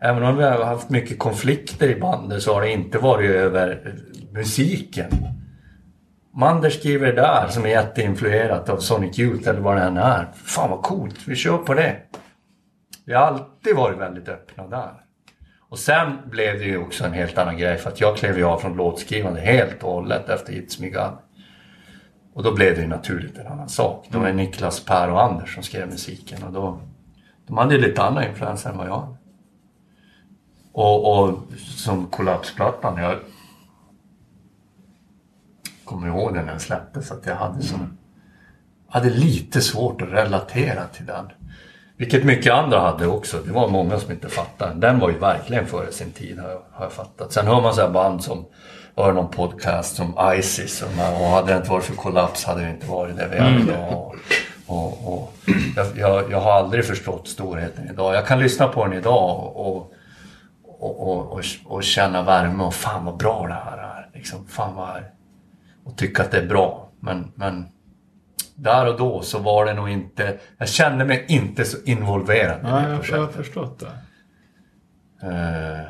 Även 0.00 0.22
om 0.22 0.36
vi 0.36 0.44
har 0.44 0.64
haft 0.64 0.90
mycket 0.90 1.18
konflikter 1.18 1.88
i 1.88 2.00
bandet 2.00 2.42
så 2.42 2.54
har 2.54 2.60
det 2.60 2.70
inte 2.70 2.98
varit 2.98 3.30
över 3.30 3.94
musiken. 4.32 5.10
Mander 6.34 6.70
skriver 6.70 7.06
det 7.06 7.12
där 7.12 7.48
som 7.48 7.64
är 7.64 7.68
jätteinfluerat 7.68 8.68
av 8.68 8.78
Sonic 8.78 9.18
Youth 9.18 9.48
eller 9.48 9.60
vad 9.60 9.76
det 9.76 9.82
än 9.82 9.96
är. 9.96 10.28
Fan 10.34 10.70
vad 10.70 10.82
coolt, 10.82 11.28
vi 11.28 11.36
kör 11.36 11.58
på 11.58 11.74
det. 11.74 11.96
Vi 13.04 13.14
har 13.14 13.22
alltid 13.22 13.76
varit 13.76 13.98
väldigt 13.98 14.28
öppna 14.28 14.66
där. 14.66 15.07
Och 15.68 15.78
sen 15.78 16.18
blev 16.30 16.58
det 16.58 16.64
ju 16.64 16.78
också 16.78 17.04
en 17.04 17.12
helt 17.12 17.38
annan 17.38 17.58
grej 17.58 17.76
för 17.76 17.90
att 17.90 18.00
jag 18.00 18.16
klev 18.16 18.38
ju 18.38 18.44
av 18.44 18.58
från 18.58 18.76
låtskrivande 18.76 19.40
helt 19.40 19.82
och 19.82 19.92
hållet 19.92 20.28
efter 20.28 20.52
It's 20.52 20.80
Me 20.80 20.88
God. 20.90 21.18
Och 22.34 22.42
då 22.42 22.54
blev 22.54 22.74
det 22.74 22.80
ju 22.80 22.88
naturligt 22.88 23.38
en 23.38 23.46
annan 23.46 23.68
sak. 23.68 24.06
Då 24.10 24.18
var 24.18 24.26
det 24.26 24.32
Niklas, 24.32 24.84
Per 24.84 25.10
och 25.10 25.22
Anders 25.22 25.54
som 25.54 25.62
skrev 25.62 25.88
musiken 25.88 26.42
och 26.42 26.52
då 26.52 26.80
de 27.46 27.58
hade 27.58 27.74
ju 27.74 27.80
lite 27.80 28.02
andra 28.02 28.28
influenser 28.28 28.70
än 28.70 28.78
vad 28.78 28.88
jag 28.88 29.00
hade. 29.00 29.16
Och, 30.72 31.22
och 31.22 31.38
som 31.58 32.06
kollapsplattan, 32.06 33.02
jag 33.02 33.18
kommer 35.84 36.08
ihåg 36.08 36.34
den 36.34 36.44
när 36.44 36.52
den 36.52 36.60
släpptes 36.60 37.12
att 37.12 37.26
jag 37.26 37.36
hade 37.36 37.62
som 37.62 37.98
hade 38.88 39.10
lite 39.10 39.60
svårt 39.60 40.02
att 40.02 40.08
relatera 40.08 40.84
till 40.84 41.06
den. 41.06 41.28
Vilket 41.98 42.24
mycket 42.24 42.52
andra 42.52 42.80
hade 42.80 43.06
också. 43.06 43.38
Det 43.46 43.52
var 43.52 43.68
många 43.68 43.98
som 43.98 44.12
inte 44.12 44.28
fattade. 44.28 44.74
Den 44.74 44.98
var 44.98 45.10
ju 45.10 45.18
verkligen 45.18 45.66
före 45.66 45.92
sin 45.92 46.12
tid 46.12 46.38
har 46.38 46.48
jag, 46.48 46.60
har 46.72 46.84
jag 46.84 46.92
fattat. 46.92 47.32
Sen 47.32 47.46
hör 47.46 47.60
man 47.60 47.74
så 47.74 47.88
band 47.88 48.24
som 48.24 48.46
var 48.94 49.12
någon 49.12 49.30
podcast 49.30 49.96
som 49.96 50.34
Isis 50.34 50.82
och, 50.82 50.88
och 51.22 51.28
hade 51.28 51.52
det 51.52 51.56
inte 51.56 51.70
varit 51.70 51.84
för 51.84 51.94
kollaps 51.94 52.44
hade 52.44 52.62
det 52.62 52.70
inte 52.70 52.86
varit 52.86 53.16
det 53.16 53.28
vi 53.30 53.36
är 53.36 53.48
mm. 53.48 53.68
idag. 53.68 54.14
Och, 54.66 55.12
och, 55.12 55.34
jag, 55.76 55.86
jag, 55.96 56.30
jag, 56.30 56.40
har 56.40 56.52
aldrig 56.52 56.84
förstått 56.84 57.28
storheten 57.28 57.88
idag. 57.90 58.14
Jag 58.14 58.26
kan 58.26 58.38
lyssna 58.38 58.68
på 58.68 58.84
den 58.84 58.98
idag 58.98 59.56
och, 59.56 59.92
och, 60.64 61.32
och, 61.32 61.42
och, 61.64 61.84
känna 61.84 62.22
värme 62.22 62.64
och 62.64 62.74
fan 62.74 63.04
vad 63.04 63.16
bra 63.16 63.46
det 63.46 63.70
här 63.70 63.78
är. 63.78 64.10
Liksom, 64.14 64.46
fan 64.48 64.74
vad, 64.74 65.02
och 65.84 65.96
tycka 65.96 66.22
att 66.22 66.30
det 66.30 66.38
är 66.38 66.46
bra. 66.46 66.88
Men, 67.00 67.32
men 67.34 67.68
där 68.58 68.86
och 68.86 68.96
då 68.96 69.22
så 69.22 69.38
var 69.38 69.64
det 69.64 69.74
nog 69.74 69.90
inte, 69.90 70.38
jag 70.58 70.68
kände 70.68 71.04
mig 71.04 71.24
inte 71.28 71.64
så 71.64 71.76
involverad 71.84 72.60
i 72.60 72.62
det 72.62 72.68
jag, 72.68 73.04
jag 73.08 73.18
har 73.18 73.32
förstått 73.32 73.78
det. 73.80 73.92
Eh, 75.28 75.80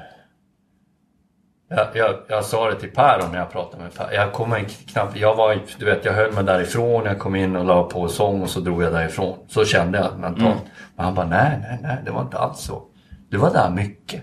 jag, 1.68 1.86
jag, 1.94 2.16
jag 2.28 2.44
sa 2.44 2.70
det 2.70 2.80
till 2.80 2.90
Per 2.90 3.28
när 3.32 3.38
jag 3.38 3.50
pratade 3.52 3.82
med 3.82 3.94
Per. 3.94 4.12
Jag 4.12 4.32
kommer 4.32 4.64
knappt, 4.64 5.16
jag 5.16 5.34
var, 5.34 5.58
du 5.78 5.84
vet 5.84 6.04
jag 6.04 6.12
höll 6.12 6.32
mig 6.32 6.44
därifrån, 6.44 7.04
jag 7.04 7.18
kom 7.18 7.36
in 7.36 7.56
och 7.56 7.64
la 7.64 7.82
på 7.82 8.08
sång 8.08 8.42
och 8.42 8.50
så 8.50 8.60
drog 8.60 8.82
jag 8.82 8.92
därifrån. 8.92 9.38
Så 9.48 9.64
kände 9.64 9.98
jag 9.98 10.18
mentalt. 10.18 10.62
Men 10.96 11.04
han 11.04 11.14
bara, 11.14 11.26
nej, 11.26 11.58
nej, 11.62 11.78
nej, 11.82 11.96
det 12.04 12.10
var 12.10 12.22
inte 12.22 12.38
alls 12.38 12.60
så. 12.60 12.82
Du 13.28 13.36
var 13.36 13.52
där 13.52 13.70
mycket. 13.70 14.22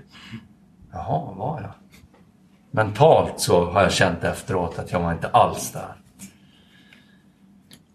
Jaha, 0.91 1.33
var 1.35 1.61
jag? 1.61 1.71
Mentalt 2.71 3.39
så 3.39 3.71
har 3.71 3.81
jag 3.81 3.91
känt 3.91 4.23
efteråt 4.23 4.79
att 4.79 4.91
jag 4.91 4.99
var 4.99 5.11
inte 5.11 5.27
alls 5.27 5.71
där. 5.71 5.95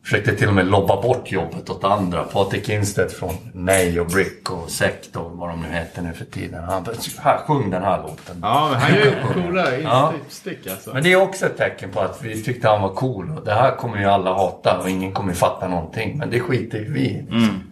Försökte 0.04 0.36
till 0.36 0.48
och 0.48 0.54
med 0.54 0.66
lobba 0.66 1.02
bort 1.02 1.32
jobbet 1.32 1.70
åt 1.70 1.84
andra. 1.84 2.24
Patrik 2.24 2.68
Instedt 2.68 3.12
från 3.12 3.34
Nej 3.54 4.00
och 4.00 4.06
Brick 4.06 4.50
och 4.50 4.70
Sekt 4.70 5.16
och 5.16 5.30
vad 5.30 5.48
de 5.48 5.62
nu 5.62 5.68
heter 5.68 6.02
nu 6.02 6.12
för 6.12 6.24
tiden. 6.24 6.64
Han 6.64 6.84
bara, 6.84 6.94
här, 7.18 7.38
sjung 7.38 7.70
den 7.70 7.82
här 7.82 8.02
låten. 8.02 8.36
Ja, 8.42 8.68
men 8.72 8.80
han 8.80 8.94
gör 8.94 9.04
ju 9.04 9.12
coola 9.34 9.78
Ja. 9.78 10.12
instick 10.24 10.66
alltså. 10.66 10.92
Men 10.94 11.02
det 11.02 11.12
är 11.12 11.22
också 11.22 11.46
ett 11.46 11.56
tecken 11.56 11.90
på 11.90 12.00
att 12.00 12.22
vi 12.22 12.42
tyckte 12.42 12.68
han 12.68 12.82
var 12.82 12.94
cool. 12.94 13.30
Och 13.38 13.44
det 13.44 13.54
här 13.54 13.76
kommer 13.76 13.98
ju 13.98 14.04
alla 14.04 14.32
hata 14.34 14.78
och 14.82 14.90
ingen 14.90 15.12
kommer 15.12 15.32
fatta 15.32 15.68
någonting. 15.68 16.18
Men 16.18 16.30
det 16.30 16.40
skiter 16.40 16.78
ju 16.78 16.92
vi 16.92 17.00
i. 17.00 17.14
Liksom. 17.22 17.62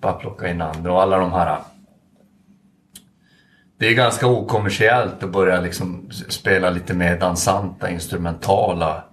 Bara 0.00 0.12
plocka 0.12 0.48
in 0.48 0.60
andra 0.62 0.92
och 0.92 1.02
alla 1.02 1.18
de 1.18 1.32
här... 1.32 1.58
Det 3.78 3.86
är 3.88 3.94
ganska 3.94 4.26
okommersiellt 4.26 5.22
att 5.22 5.30
börja 5.30 5.60
liksom 5.60 6.10
spela 6.28 6.70
lite 6.70 6.94
mer 6.94 7.18
dansanta, 7.20 7.90
instrumentala 7.90 9.04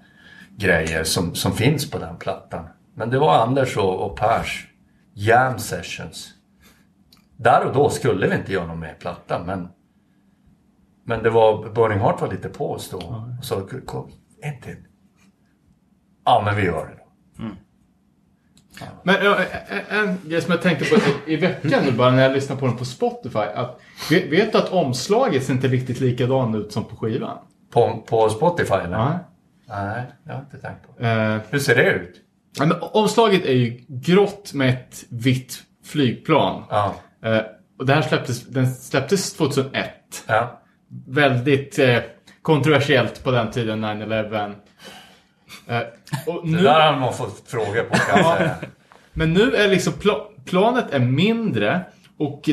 grejer 0.57 1.03
som, 1.03 1.35
som 1.35 1.53
finns 1.53 1.91
på 1.91 1.99
den 1.99 2.17
plattan. 2.17 2.65
Men 2.95 3.09
det 3.09 3.19
var 3.19 3.43
Anders 3.43 3.77
och, 3.77 3.99
och 3.99 4.17
Pers 4.17 4.67
jam 5.13 5.59
sessions. 5.59 6.33
Där 7.37 7.65
och 7.65 7.73
då 7.73 7.89
skulle 7.89 8.27
vi 8.27 8.35
inte 8.35 8.53
göra 8.53 8.67
någon 8.67 8.79
mer 8.79 8.95
platta 8.99 9.43
men 9.45 9.67
men 11.09 11.23
det 11.23 11.29
var, 11.29 11.69
Burning 11.69 11.99
Heart 11.99 12.21
var 12.21 12.31
lite 12.31 12.49
på 12.49 12.71
oss 12.71 12.89
då. 12.89 12.97
Och 12.97 13.45
sa, 13.45 13.67
kom, 13.85 14.11
en 14.41 14.61
till. 14.61 14.75
Ja, 16.25 16.41
men 16.45 16.55
vi 16.55 16.65
gör 16.65 16.85
det 16.87 16.93
då. 16.97 17.03
Men 19.03 19.15
ja, 19.25 19.37
en, 19.89 19.99
en 19.99 20.17
grej 20.23 20.41
som 20.41 20.51
jag 20.51 20.61
tänkte 20.61 20.85
på 20.85 20.95
i, 21.31 21.35
veckan 21.35 21.83
nu 21.85 21.91
bara 21.91 22.11
när 22.11 22.23
jag 22.23 22.31
lyssnade 22.31 22.59
på 22.59 22.67
den 22.67 22.77
på 22.77 22.85
Spotify. 22.85 23.39
Att, 23.39 23.79
vet, 24.09 24.31
vet 24.31 24.51
du 24.51 24.57
att 24.57 24.69
omslaget 24.69 25.43
ser 25.43 25.53
inte 25.53 25.67
riktigt 25.67 25.99
likadant 25.99 26.55
ut 26.55 26.71
som 26.71 26.83
på 26.83 26.95
skivan? 26.95 27.37
På, 27.71 28.03
på 28.07 28.29
Spotify 28.29 28.73
eller? 28.73 28.97
Ja. 28.97 29.19
Nej, 29.67 30.03
det 30.23 30.31
har 30.31 30.39
jag 30.39 30.45
inte 30.45 30.57
tänkt 30.57 30.97
på. 30.97 31.03
Eh, 31.03 31.37
Hur 31.49 31.59
ser 31.59 31.75
det 31.75 31.91
ut? 31.91 32.21
ja, 32.59 32.65
men 32.65 32.77
omslaget 32.81 33.45
är 33.45 33.53
ju 33.53 33.81
grått 33.87 34.53
med 34.53 34.69
ett 34.69 35.03
vitt 35.09 35.63
flygplan. 35.85 36.63
Ja. 36.69 36.95
Eh, 37.23 37.41
och 37.79 37.85
det 37.85 37.93
här 37.93 38.01
släpptes, 38.01 38.45
den 38.47 38.73
släpptes 38.73 39.33
2001. 39.33 39.89
ja. 40.27 40.61
Väldigt 41.07 41.79
eh, 41.79 41.97
kontroversiellt 42.41 43.23
på 43.23 43.31
den 43.31 43.51
tiden, 43.51 43.85
9-11. 43.85 44.53
Eh, 45.67 45.77
och 46.27 46.45
Det 46.47 46.51
nu, 46.51 46.63
där 46.63 46.91
har 46.91 46.99
man 46.99 47.13
fått 47.13 47.43
frågor 47.47 47.83
på 47.83 47.95
kan 47.95 48.17
jag 48.19 48.37
säga. 48.37 48.55
men 49.13 49.33
nu 49.33 49.55
är 49.55 49.67
liksom 49.67 49.93
pla, 49.93 50.15
planet 50.45 50.85
är 50.91 50.99
mindre 50.99 51.81
och 52.17 52.49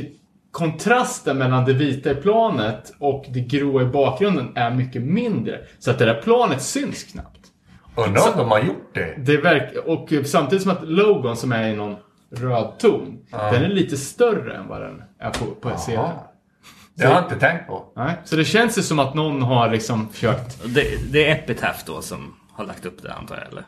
kontrasten 0.54 1.38
mellan 1.38 1.64
det 1.64 1.72
vita 1.72 2.10
i 2.10 2.14
planet 2.14 2.92
och 2.98 3.24
det 3.28 3.40
gråa 3.40 3.82
i 3.82 3.86
bakgrunden 3.86 4.52
är 4.54 4.70
mycket 4.70 5.02
mindre. 5.02 5.60
Så 5.78 5.90
att 5.90 5.98
det 5.98 6.04
där 6.04 6.22
planet 6.22 6.62
syns 6.62 7.04
knappt. 7.04 7.40
Undrar 7.94 8.32
om 8.32 8.38
de 8.38 8.50
har 8.50 8.58
gjort 8.58 8.94
det? 8.94 9.14
Det 9.18 9.36
verk, 9.36 9.74
och 9.86 10.26
samtidigt 10.26 10.62
som 10.62 10.72
att 10.72 10.88
logon 10.88 11.36
som 11.36 11.52
är 11.52 11.68
i 11.68 11.76
någon 11.76 11.96
röd 12.30 12.72
ton, 12.78 13.18
den 13.30 13.64
är 13.64 13.68
lite 13.68 13.96
större 13.96 14.56
än 14.56 14.68
vad 14.68 14.80
den 14.80 15.02
är 15.18 15.30
på, 15.30 15.46
på 15.46 15.78
serien. 15.78 16.10
Det 16.94 17.06
har 17.06 17.14
jag 17.14 17.24
inte 17.24 17.40
tänkt 17.40 17.66
på. 17.66 17.84
Nej, 17.96 18.14
så 18.24 18.36
det 18.36 18.44
känns 18.44 18.78
ju 18.78 18.82
som 18.82 18.98
att 18.98 19.14
någon 19.14 19.42
har 19.42 19.70
liksom 19.70 20.08
försökt... 20.08 20.74
Det, 20.74 21.12
det 21.12 21.28
är 21.28 21.34
Epitaph 21.34 21.78
då 21.86 22.02
som 22.02 22.34
har 22.52 22.64
lagt 22.64 22.86
upp 22.86 23.02
det 23.02 23.12
antar 23.12 23.36
jag 23.36 23.48
eller? 23.48 23.64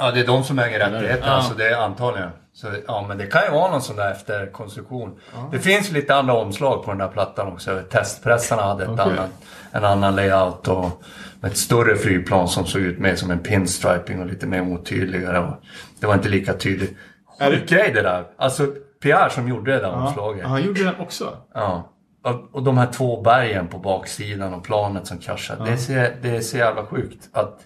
Ja, 0.00 0.10
det 0.10 0.20
är 0.20 0.26
de 0.26 0.44
som 0.44 0.58
äger 0.58 0.78
rättigheter. 0.78 1.26
Ja. 1.26 1.32
Alltså 1.32 1.54
det 1.54 1.68
är 1.68 1.76
antagligen. 1.76 2.30
Så, 2.52 2.66
ja, 2.86 3.04
men 3.08 3.18
det 3.18 3.26
kan 3.26 3.42
ju 3.44 3.50
vara 3.50 3.70
någon 3.70 3.82
sån 3.82 3.96
där 3.96 4.10
efterkonstruktion. 4.12 5.18
Det 5.52 5.58
finns 5.58 5.90
lite 5.90 6.14
andra 6.14 6.34
omslag 6.34 6.84
på 6.84 6.90
den 6.90 6.98
där 6.98 7.08
plattan 7.08 7.52
också. 7.52 7.80
Testpressarna 7.90 8.62
hade 8.62 8.84
ett 8.84 8.90
Okej. 8.90 9.04
annat, 9.04 9.30
en 9.72 9.84
annan 9.84 10.16
layout 10.16 10.68
och 10.68 11.02
ett 11.42 11.56
större 11.56 11.96
flygplan 11.96 12.48
som 12.48 12.66
såg 12.66 12.82
ut 12.82 12.98
mer 12.98 13.14
som 13.16 13.30
en 13.30 13.38
pinstriping 13.38 14.20
och 14.20 14.26
lite 14.26 14.46
mer 14.46 14.60
otydligare. 14.62 15.52
Det 16.00 16.06
var 16.06 16.14
inte 16.14 16.28
lika 16.28 16.52
tydligt. 16.54 16.96
Är 17.38 17.50
det- 17.50 17.66
grej 17.68 17.92
det 17.94 18.02
där. 18.02 18.24
Alltså 18.36 18.66
Pierre 19.02 19.30
som 19.30 19.48
gjorde 19.48 19.72
det 19.72 19.78
där 19.78 19.88
Ja, 19.88 20.06
omslaget. 20.06 20.46
han 20.46 20.62
gjorde 20.62 20.84
den 20.84 20.94
också. 21.00 21.36
Ja. 21.54 21.90
Och, 22.24 22.54
och 22.54 22.62
de 22.62 22.78
här 22.78 22.86
två 22.92 23.20
bergen 23.22 23.66
på 23.68 23.78
baksidan 23.78 24.54
och 24.54 24.64
planet 24.64 25.06
som 25.06 25.18
kraschar. 25.18 25.56
Det, 25.66 25.76
ser, 25.76 26.16
det 26.22 26.36
är 26.36 26.40
så 26.40 26.56
jävla 26.56 26.86
sjukt. 26.86 27.28
Att, 27.32 27.58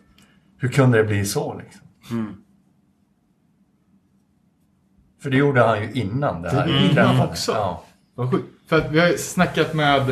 hur 0.59 0.69
kunde 0.69 0.99
det 0.99 1.05
bli 1.05 1.25
så 1.25 1.55
liksom? 1.65 1.81
För 5.23 5.31
det 5.31 5.37
gjorde 5.37 5.63
han 5.63 5.83
ju 5.83 5.93
innan 5.93 6.43
det 6.43 6.51
här. 6.51 6.67
Det 6.67 6.73
gjorde 6.73 6.85
innan 6.85 6.91
inträffade. 6.91 7.31
också. 7.31 7.53
Ja. 7.53 7.85
Vad 8.15 8.31
sjukt. 8.31 8.45
För 8.67 8.79
att 8.79 8.91
vi 8.91 9.01
har 9.01 9.09
ju 9.09 9.19
snackat 9.19 9.75
med, 9.75 10.09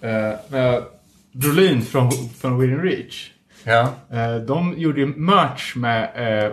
eh, 0.00 0.38
med 0.48 0.82
Brolin 1.32 1.82
från, 1.82 2.10
från 2.10 2.58
Within 2.58 2.82
Reach. 2.82 3.30
Ja. 3.64 3.88
Eh, 4.10 4.36
de 4.36 4.74
gjorde 4.78 5.00
ju 5.00 5.06
merch 5.06 5.76
med 5.76 6.10
eh, 6.14 6.52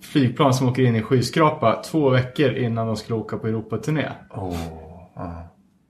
flygplan 0.00 0.54
som 0.54 0.68
åker 0.68 0.82
in 0.82 0.96
i 0.96 1.02
skyskrapa 1.02 1.82
två 1.82 2.10
veckor 2.10 2.52
innan 2.52 2.86
de 2.86 2.96
skulle 2.96 3.18
åka 3.18 3.38
på 3.38 3.46
Europaturné. 3.46 4.08
Oh. 4.30 4.56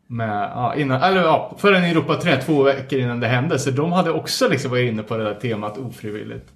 Med, 0.07 0.51
ja, 0.55 0.75
innan, 0.75 1.03
eller 1.03 1.23
ja, 1.23 1.55
för 1.59 1.73
en 1.73 1.85
Europaturné 1.85 2.37
två 2.37 2.63
veckor 2.63 2.99
innan 2.99 3.21
det 3.21 3.27
hände. 3.27 3.59
Så 3.59 3.71
de 3.71 3.93
hade 3.93 4.11
också 4.11 4.49
liksom 4.49 4.71
varit 4.71 4.93
inne 4.93 5.03
på 5.03 5.17
det 5.17 5.25
där 5.25 5.35
temat 5.35 5.79
ofrivilligt. 5.79 6.53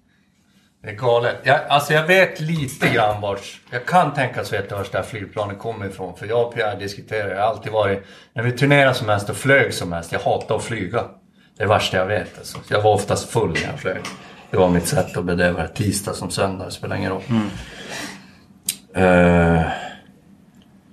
Det 0.87 0.93
är 0.93 0.97
galet. 0.97 1.37
Jag, 1.43 1.61
alltså 1.69 1.93
jag 1.93 2.07
vet 2.07 2.41
lite 2.41 2.89
grann 2.89 3.21
vart... 3.21 3.61
Jag 3.71 3.87
kan 3.87 4.15
tänkas 4.15 4.53
veta 4.53 4.77
vart 4.77 4.93
det 4.93 4.99
här 4.99 5.05
flygplanet 5.05 5.59
kommer 5.59 5.87
ifrån. 5.87 6.17
För 6.17 6.27
jag 6.27 6.47
och 6.47 6.55
Pierre 6.55 6.79
diskuterar. 6.79 7.29
Jag 7.29 7.43
har 7.43 7.49
alltid 7.49 7.73
varit... 7.73 8.05
När 8.33 8.43
vi 8.43 8.53
turnerade 8.53 8.95
som 8.95 9.07
mest 9.07 9.31
och 9.31 9.37
flög 9.37 9.75
som 9.75 9.91
mest. 9.91 10.13
Jag 10.13 10.21
hatar 10.21 10.57
att 10.57 10.63
flyga. 10.63 10.99
Det 10.99 11.63
är 11.63 11.67
det 11.67 11.67
värsta 11.67 11.97
jag 11.97 12.07
vet. 12.07 12.39
Alltså. 12.39 12.59
Jag 12.69 12.83
var 12.83 12.95
oftast 12.95 13.29
full 13.31 13.53
när 13.53 13.71
jag 13.71 13.81
flög. 13.81 14.01
Det 14.51 14.57
var 14.57 14.69
mitt 14.69 14.87
sätt 14.87 15.17
att 15.17 15.25
bedöva 15.25 15.63
det. 15.63 15.69
Tisdag 15.69 16.13
som 16.13 16.31
söndag. 16.31 16.65
Det 16.65 16.71
spelar 16.71 16.97
ingen 16.97 17.11
roll. 17.11 17.23
Uh, 18.97 19.63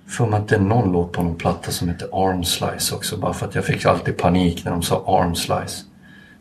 för 0.08 0.26
mig 0.26 0.40
att 0.40 0.48
det 0.48 0.54
är 0.56 0.60
någon 0.60 0.92
låt 0.92 1.12
på 1.12 1.22
någon 1.22 1.36
platta 1.36 1.70
som 1.70 1.88
heter 1.88 2.08
Arm 2.12 2.44
Slice 2.44 2.94
också. 2.94 3.16
Bara 3.16 3.32
för 3.32 3.46
att 3.46 3.54
jag 3.54 3.64
fick 3.64 3.84
alltid 3.84 4.16
panik 4.18 4.64
när 4.64 4.72
de 4.72 4.82
sa 4.82 5.20
Arm 5.22 5.34
Slice. 5.34 5.84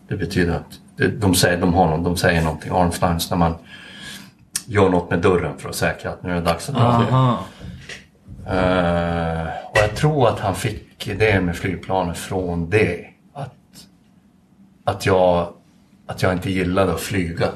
Det 0.08 0.16
betyder 0.16 0.54
att 0.54 0.80
de 0.98 1.36
säger, 1.36 1.62
de 1.62 1.74
har 1.74 1.88
någon, 1.88 2.04
de 2.04 2.18
säger 2.18 2.44
någonting, 2.44 2.72
arm 2.72 2.92
slice, 2.92 3.28
när 3.30 3.38
man 3.38 3.56
gör 4.66 4.90
något 4.90 5.10
med 5.10 5.20
dörren 5.20 5.58
för 5.58 5.70
att 5.70 5.76
säkra 5.76 6.12
att 6.12 6.24
nu 6.24 6.32
är 6.32 6.36
det 6.36 6.42
dags 6.42 6.70
att 6.70 6.76
dra. 6.76 6.82
Aha. 6.82 7.46
Eh, 8.48 9.48
och 9.72 9.78
jag 9.78 9.96
tror 9.96 10.28
att 10.28 10.40
han 10.40 10.56
fick 10.56 11.08
idén 11.08 11.46
med 11.46 11.56
flygplanet 11.56 12.18
från 12.18 12.70
det. 12.70 13.06
Att, 13.34 13.54
att, 14.84 15.06
jag, 15.06 15.54
att 16.08 16.22
jag 16.22 16.34
inte 16.34 16.52
gillade 16.52 16.94
att 16.94 17.02
flyga. 17.02 17.48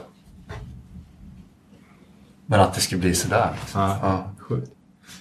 Men 2.45 2.59
att 2.59 2.73
det 2.73 2.81
skulle 2.81 3.01
bli 3.01 3.15
sådär. 3.15 3.49
Liksom. 3.59 3.81
Ja. 3.81 3.97
Ja. 4.01 4.31
Sjukt. 4.39 4.71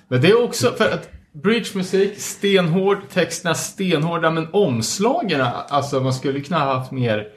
Men 0.09 0.21
det 0.21 0.29
är 0.29 0.45
också 0.45 0.71
för 0.71 0.91
att 0.91 1.09
bridgemusik, 1.33 2.21
stenhård, 2.21 2.99
texterna 3.13 3.55
stenhårda, 3.55 4.31
men 4.31 4.49
omslagen, 4.53 5.41
alltså 5.69 6.01
man 6.01 6.15
skulle 6.15 6.41
kunna 6.41 6.59
ha 6.59 6.79
haft 6.79 6.91
mer 6.91 7.29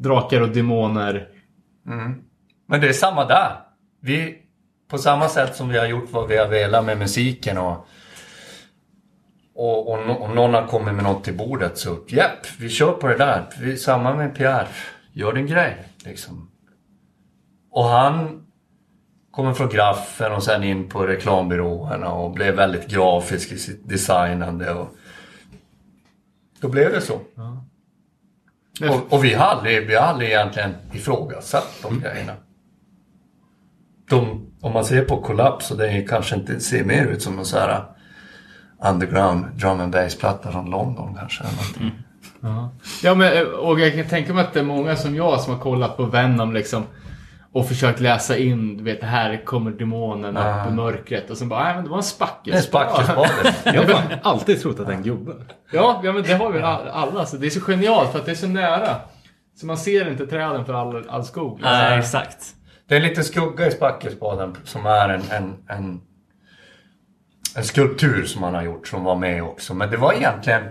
drakar 0.00 0.40
och 0.40 0.48
demoner. 0.48 1.28
Men 2.66 2.80
det 2.80 2.88
är 2.88 2.92
samma 2.92 3.24
där. 3.24 3.56
Vi, 4.00 4.38
på 4.90 4.98
samma 4.98 5.28
sätt 5.28 5.56
som 5.56 5.68
vi 5.68 5.78
har 5.78 5.86
gjort 5.86 6.10
vad 6.10 6.28
vi 6.28 6.36
har 6.36 6.48
velat 6.48 6.84
med 6.84 6.98
musiken 6.98 7.58
och 7.58 7.86
och, 9.54 9.92
och, 9.92 10.22
om 10.22 10.34
någon 10.34 10.54
har 10.54 10.66
kommit 10.66 10.94
med 10.94 11.04
något 11.04 11.24
till 11.24 11.36
bordet 11.36 11.78
så 11.78 11.98
japp, 12.08 12.46
vi 12.58 12.68
kör 12.68 12.92
på 12.92 13.06
det 13.06 13.16
där. 13.16 13.46
Vi, 13.60 13.76
samma 13.76 14.14
med 14.14 14.36
Pierre. 14.36 14.68
Gör 15.12 15.32
din 15.32 15.46
grej. 15.46 15.76
Liksom. 16.04 16.50
Och 17.70 17.84
han 17.84 18.46
kommer 19.30 19.54
från 19.54 19.68
graffen 19.68 20.32
och 20.32 20.42
sen 20.42 20.64
in 20.64 20.88
på 20.88 21.06
reklambyråerna 21.06 22.12
och 22.12 22.30
blev 22.30 22.54
väldigt 22.54 22.86
grafisk 22.86 23.52
i 23.52 23.58
sitt 23.58 23.88
designande. 23.88 24.74
Och 24.74 24.96
då 26.60 26.68
blev 26.68 26.92
det 26.92 27.00
så. 27.00 27.20
Och, 28.88 29.12
och 29.12 29.24
vi 29.24 29.34
har 29.34 29.46
aldrig, 29.46 29.86
vi 29.86 29.94
har 29.94 30.02
aldrig 30.02 30.28
egentligen 30.28 30.74
ifrågasatt 30.92 31.78
de 31.82 32.00
grejerna. 32.00 32.32
De, 34.08 34.46
om 34.60 34.72
man 34.72 34.84
ser 34.84 35.04
på 35.04 35.22
Kollaps 35.22 35.66
så 35.66 35.74
det 35.74 36.06
kanske 36.08 36.34
inte 36.34 36.60
ser 36.60 36.84
mer 36.84 37.06
ut 37.06 37.22
som 37.22 37.38
en 37.38 37.44
så 37.44 37.58
här 37.58 37.84
underground 38.84 39.46
drum 39.54 39.80
and 39.80 39.92
bass-platta 39.92 40.52
från 40.52 40.70
London 40.70 41.16
kanske. 41.18 41.44
Eller 41.44 41.56
någonting. 41.56 42.02
Ja, 43.02 43.14
men, 43.14 43.54
och 43.54 43.80
jag 43.80 43.94
kan 43.94 44.04
tänka 44.04 44.34
mig 44.34 44.44
att 44.44 44.52
det 44.52 44.60
är 44.60 44.64
många 44.64 44.96
som 44.96 45.14
jag 45.14 45.40
som 45.40 45.54
har 45.54 45.60
kollat 45.60 45.96
på 45.96 46.04
Venom 46.04 46.52
liksom. 46.52 46.84
Och 47.52 47.68
försökt 47.68 48.00
läsa 48.00 48.36
in, 48.36 48.76
du 48.76 48.84
vet, 48.84 49.02
här 49.02 49.44
kommer 49.44 49.70
demonen 49.70 50.36
Ah. 50.36 50.64
upp 50.66 50.70
i 50.72 50.74
mörkret. 50.74 51.30
Och 51.30 51.36
sen 51.38 51.48
bara, 51.48 51.64
nej 51.64 51.74
men 51.74 51.84
det 51.84 51.90
var 51.90 51.96
en 51.98 52.04
Det 52.44 52.50
är 52.56 52.60
spackelspade. 52.60 53.54
Jag 53.64 53.82
har 53.82 53.86
fan 53.86 54.18
alltid 54.22 54.60
trott 54.62 54.80
att 54.80 54.86
det 54.86 54.92
är 54.92 54.96
en 54.96 55.02
gubbe. 55.02 55.32
Ja, 55.72 56.00
ja 56.04 56.12
men 56.12 56.22
det 56.22 56.32
har 56.34 56.50
vi 56.52 56.60
all- 56.62 56.88
alla. 56.88 57.26
Så 57.26 57.36
det 57.36 57.46
är 57.46 57.50
så 57.50 57.60
genialt 57.60 58.12
för 58.12 58.18
att 58.18 58.24
det 58.24 58.30
är 58.30 58.34
så 58.34 58.46
nära. 58.46 58.96
Så 59.60 59.66
man 59.66 59.76
ser 59.76 60.10
inte 60.10 60.26
träden 60.26 60.64
för 60.64 60.74
all, 60.74 61.08
all 61.08 61.24
skog. 61.24 61.58
liksom. 61.58 61.72
Nej, 61.72 61.98
exakt. 61.98 62.44
Det 62.88 62.94
är 62.96 63.00
en 63.00 63.08
liten 63.08 63.24
skugga 63.24 63.66
i 63.66 63.70
spackelspaden 63.70 64.56
som 64.64 64.86
är 64.86 65.08
en, 65.08 65.22
en, 65.30 65.54
en, 65.68 66.00
en 67.56 67.64
skulptur 67.64 68.24
som 68.24 68.42
han 68.42 68.54
har 68.54 68.62
gjort 68.62 68.88
som 68.88 69.04
var 69.04 69.16
med 69.16 69.42
också. 69.42 69.74
Men 69.74 69.90
det 69.90 69.96
var 69.96 70.12
egentligen 70.12 70.62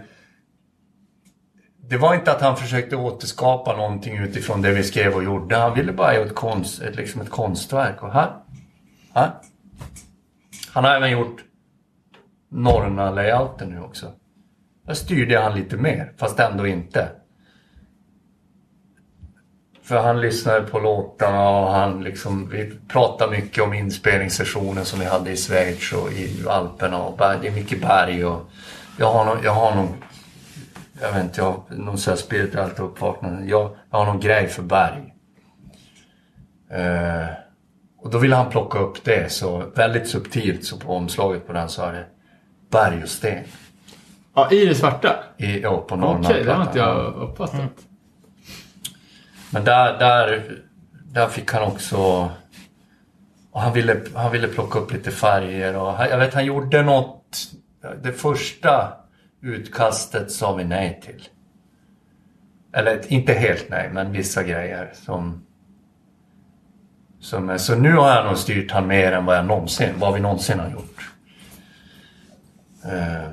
det 1.90 1.98
var 1.98 2.16
inte 2.16 2.32
att 2.32 2.42
han 2.42 2.58
försökte 2.58 2.96
återskapa 2.96 3.76
någonting 3.76 4.18
utifrån 4.18 4.62
det 4.62 4.72
vi 4.72 4.84
skrev 4.84 5.14
och 5.14 5.24
gjorde. 5.24 5.56
Han 5.56 5.74
ville 5.74 5.94
bara 5.94 6.14
göra 6.14 6.26
ett, 6.26 6.36
konst, 6.36 6.82
ett, 6.82 6.96
liksom 6.96 7.22
ett 7.22 7.30
konstverk. 7.30 8.04
Och 8.04 8.14
här, 8.14 8.36
här. 9.14 9.32
Han 10.72 10.84
har 10.84 10.96
även 10.96 11.12
gjort 11.12 11.44
Norna-layouten 12.50 13.70
nu 13.70 13.82
också. 13.82 14.12
Där 14.86 14.94
styrde 14.94 15.40
han 15.40 15.56
lite 15.56 15.78
mer, 15.78 16.14
fast 16.18 16.40
ändå 16.40 16.68
inte. 16.68 17.10
För 19.84 20.00
han 20.00 20.22
lyssnade 20.22 20.62
på 20.62 20.80
låtarna 20.80 21.50
och 21.50 21.72
han 21.72 22.04
liksom, 22.04 22.50
vi 22.50 22.72
pratade 22.88 23.32
mycket 23.32 23.64
om 23.64 23.74
inspelningssessionen 23.74 24.86
som 24.86 25.00
vi 25.00 25.06
hade 25.06 25.32
i 25.32 25.38
Schweiz 25.38 25.94
och 25.94 26.12
i 26.12 26.48
Alperna 26.48 26.98
och 26.98 27.18
berg, 27.18 27.38
det 27.42 27.48
är 27.48 27.52
mycket 27.52 27.82
berg 27.82 28.26
och 28.26 28.50
jag 28.98 29.12
har 29.14 29.26
no, 29.26 29.38
jag 29.44 29.54
har 29.54 29.76
någon 29.76 29.94
jag 31.02 31.14
vet 31.14 31.24
inte, 31.24 31.41
jag 31.41 31.45
har 31.45 31.64
någon 31.70 31.97
sån 31.97 32.12
här 32.12 32.18
spirituellt 32.18 32.80
uppvaknande. 32.80 33.45
Jag, 33.45 33.72
jag 33.91 33.97
har 33.97 34.06
någon 34.06 34.20
grej 34.20 34.47
för 34.47 34.64
berg. 34.64 35.14
Eh, 36.72 37.28
och 38.02 38.10
då 38.10 38.18
ville 38.18 38.36
han 38.36 38.50
plocka 38.50 38.80
upp 38.80 39.04
det 39.04 39.32
så 39.32 39.64
väldigt 39.76 40.10
subtilt 40.10 40.66
så 40.66 40.78
på 40.78 40.93
omslaget 40.93 41.47
på 41.47 41.54
den 41.54 41.70
så 41.70 41.82
är 41.84 41.93
det 41.93 42.06
berg 42.72 43.04
och 43.04 43.10
sten. 43.10 43.43
Ja, 44.34 44.52
i 44.52 44.66
det 44.66 44.76
svarta? 44.76 45.24
I, 45.38 45.62
ja, 45.62 45.78
på 45.78 45.95
Okej, 45.95 45.97
Norrlandsplattan. 45.97 46.45
det 46.45 46.54
har 46.54 46.64
inte 46.64 46.80
jag 46.80 47.16
uppfattat. 47.16 47.72
Men 49.50 49.64
där, 49.64 50.00
där, 50.00 50.58
där 51.14 51.28
fick 51.28 51.54
han 51.54 51.64
också... 51.64 52.30
Och 53.52 53.62
han, 53.62 53.74
ville, 53.74 54.02
han 54.16 54.32
ville 54.32 54.47
plocka 54.47 54.80
upp 54.80 54.93
lite 54.93 55.12
färger 55.12 55.78
och 55.78 55.93
jag 56.10 56.18
vet 56.18 56.34
han 56.34 56.45
gjorde 56.45 56.84
något... 56.84 57.38
Det 58.04 58.14
första 58.14 58.93
utkastet 59.42 60.32
sa 60.32 60.56
vi 60.56 60.64
nej 60.64 61.00
till. 61.04 61.28
Eller 62.74 63.14
inte 63.14 63.34
helt 63.34 63.70
nej, 63.70 63.90
men 63.94 64.12
vissa 64.12 64.44
grejer 64.44 64.92
som... 64.94 65.42
som 67.20 67.50
är- 67.50 67.58
så 67.58 67.76
nu 67.76 67.94
har 67.96 68.10
jag 68.10 68.26
nog 68.26 68.38
styrt 68.38 68.72
han 68.72 68.88
mer 68.88 69.12
än 69.12 69.26
vad, 69.26 69.38
jag 69.38 69.46
någonsin, 69.46 69.94
vad 70.00 70.14
vi 70.14 70.20
någonsin 70.20 70.60
har 70.60 70.70
gjort. 70.70 71.10
Eh, 72.86 73.28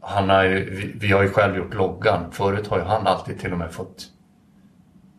han 0.00 0.28
har 0.28 0.42
ju, 0.44 0.70
vi, 0.70 0.92
vi 0.98 1.12
har 1.12 1.22
ju 1.22 1.28
själv 1.28 1.56
gjort 1.56 1.74
loggan. 1.74 2.30
Förut 2.32 2.66
har 2.66 2.78
ju 2.78 2.84
han 2.84 3.06
alltid 3.06 3.38
till 3.40 3.52
och 3.52 3.58
med 3.58 3.72
fått 3.72 4.10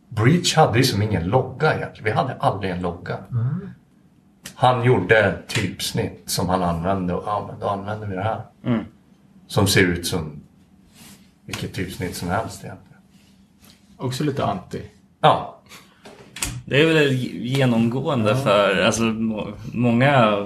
Breach 0.08 0.56
hade 0.56 0.78
ju 0.78 0.84
som 0.84 1.02
ingen 1.02 1.24
logga 1.28 1.76
egentligen. 1.76 2.04
Vi 2.04 2.10
hade 2.10 2.34
aldrig 2.34 2.70
en 2.72 2.80
logga. 2.80 3.18
Han 4.54 4.84
gjorde 4.84 5.42
typsnitt 5.46 6.22
som 6.26 6.48
han 6.48 6.62
använde 6.62 7.14
och 7.14 7.22
ja, 7.26 7.44
men 7.50 7.60
då 7.60 7.68
använder 7.68 8.06
vi 8.06 8.14
det 8.16 8.22
här. 8.22 8.42
Som 9.46 9.66
ser 9.66 9.82
ut 9.82 10.06
som 10.06 10.40
vilket 11.46 11.74
typsnitt 11.74 12.16
som 12.16 12.28
helst 12.28 12.64
egentligen. 12.64 13.00
Också 13.96 14.24
lite 14.24 14.44
anti. 14.44 14.82
Ja, 15.20 15.62
Det 16.64 16.82
är 16.82 16.86
väl 16.86 17.12
genomgående 17.46 18.36
för 18.36 18.82
alltså, 18.82 19.02
må- 19.02 19.52
många 19.72 20.36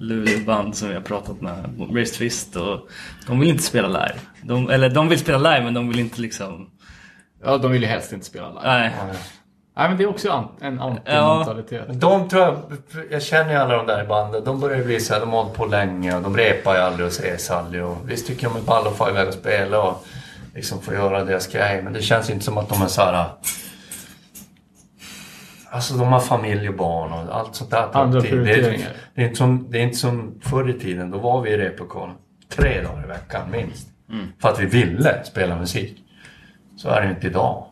Luleå-band 0.00 0.76
som 0.76 0.88
vi 0.88 0.94
har 0.94 1.00
pratat 1.00 1.40
med. 1.40 1.64
Race 1.90 2.14
Twist 2.14 2.56
och 2.56 2.88
de 3.26 3.40
vill 3.40 3.48
inte 3.48 3.62
spela 3.62 3.88
live. 3.88 4.18
De, 4.42 4.70
eller 4.70 4.90
de 4.90 5.08
vill 5.08 5.18
spela 5.18 5.38
live 5.38 5.64
men 5.64 5.74
de 5.74 5.88
vill 5.88 5.98
inte 5.98 6.20
liksom... 6.20 6.70
Ja, 7.44 7.58
de 7.58 7.72
vill 7.72 7.82
ju 7.82 7.88
helst 7.88 8.12
inte 8.12 8.26
spela 8.26 8.48
live. 8.48 8.62
Nej. 9.06 9.16
Nej, 9.74 9.88
men 9.88 9.98
det 9.98 10.04
är 10.04 10.08
också 10.08 10.30
an- 10.30 10.48
en 10.60 10.80
anti-mentalitet. 10.80 11.86
de 11.92 12.28
tror 12.28 12.42
jag, 12.42 12.56
jag 13.10 13.22
känner 13.22 13.50
ju 13.52 13.56
alla 13.56 13.76
de 13.76 13.86
där 13.86 14.04
i 14.04 14.06
bandet. 14.06 14.44
De 14.44 14.60
börjar 14.60 14.76
ju 14.78 14.84
bli 14.84 15.00
så 15.00 15.12
här, 15.14 15.20
de 15.20 15.30
har 15.32 15.42
hållit 15.42 15.56
på 15.56 15.66
länge 15.66 16.16
och 16.16 16.22
de 16.22 16.36
repar 16.36 16.74
ju 16.74 16.80
aldrig 16.80 17.06
och 17.06 17.12
ses 17.12 17.50
aldrig. 17.50 17.84
Och 17.84 17.96
visst 18.10 18.26
tycker 18.26 18.42
jag 18.46 18.52
de 18.54 18.58
är 18.58 18.64
ball 18.64 18.86
att 18.86 18.96
få 18.96 19.08
iväg 19.10 19.28
och 19.28 19.34
spela 19.34 19.82
och 19.82 20.04
liksom 20.54 20.80
få 20.80 20.94
göra 20.94 21.24
deras 21.24 21.46
grej. 21.46 21.82
Men 21.82 21.92
det 21.92 22.02
känns 22.02 22.30
inte 22.30 22.44
som 22.44 22.58
att 22.58 22.68
de 22.68 22.82
är 22.82 22.86
så 22.86 23.02
här. 23.02 23.26
Alltså 25.70 25.94
de 25.94 26.12
har 26.12 26.20
familj 26.20 26.68
och 26.68 26.74
barn 26.76 27.12
och 27.12 27.36
allt 27.36 27.54
sånt 27.54 27.70
där. 27.70 27.88
Andra 27.92 28.20
tid. 28.20 28.30
Det 28.32 28.36
är, 28.38 28.44
prioriteringar. 28.44 28.88
det, 29.14 29.22
är 29.22 29.24
inte 29.26 29.36
som, 29.36 29.66
det 29.70 29.78
är 29.78 29.82
inte 29.82 29.96
som 29.96 30.40
förr 30.42 30.70
i 30.70 30.78
tiden. 30.78 31.10
Då 31.10 31.18
var 31.18 31.40
vi 31.40 31.50
i 31.50 31.56
replokalen 31.56 32.14
tre 32.48 32.82
dagar 32.82 33.04
i 33.04 33.08
veckan 33.08 33.42
minst. 33.50 33.88
För 34.42 34.48
att 34.48 34.60
vi 34.60 34.66
ville 34.66 35.24
spela 35.24 35.56
musik. 35.56 35.98
Så 36.76 36.88
är 36.88 37.00
det 37.02 37.10
inte 37.10 37.26
idag. 37.26 37.64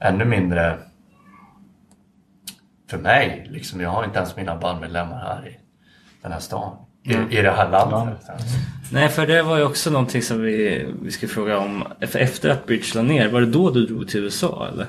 Ännu 0.00 0.24
mindre 0.24 0.78
för 2.90 2.98
mig. 2.98 3.46
Liksom, 3.50 3.80
jag 3.80 3.90
har 3.90 4.04
inte 4.04 4.18
ens 4.18 4.36
mina 4.36 4.56
bandmedlemmar 4.56 5.18
här 5.18 5.48
i 5.48 5.56
den 6.22 6.32
här 6.32 6.40
stan. 6.40 6.76
I, 7.02 7.38
i 7.38 7.42
det 7.42 7.50
här 7.50 7.70
landet. 7.70 8.18
Nej, 8.92 9.08
för 9.08 9.26
det 9.26 9.42
var 9.42 9.56
ju 9.56 9.64
också 9.64 9.90
någonting 9.90 10.22
som 10.22 10.42
vi, 10.42 10.86
vi 11.02 11.10
skulle 11.10 11.32
fråga 11.32 11.58
om. 11.58 11.84
Efter 12.00 12.50
att 12.50 12.66
Bridge 12.66 12.86
la 12.94 13.02
ner, 13.02 13.28
var 13.28 13.40
det 13.40 13.46
då 13.46 13.70
du 13.70 13.86
drog 13.86 14.08
till 14.08 14.20
USA 14.24 14.68
eller? 14.72 14.86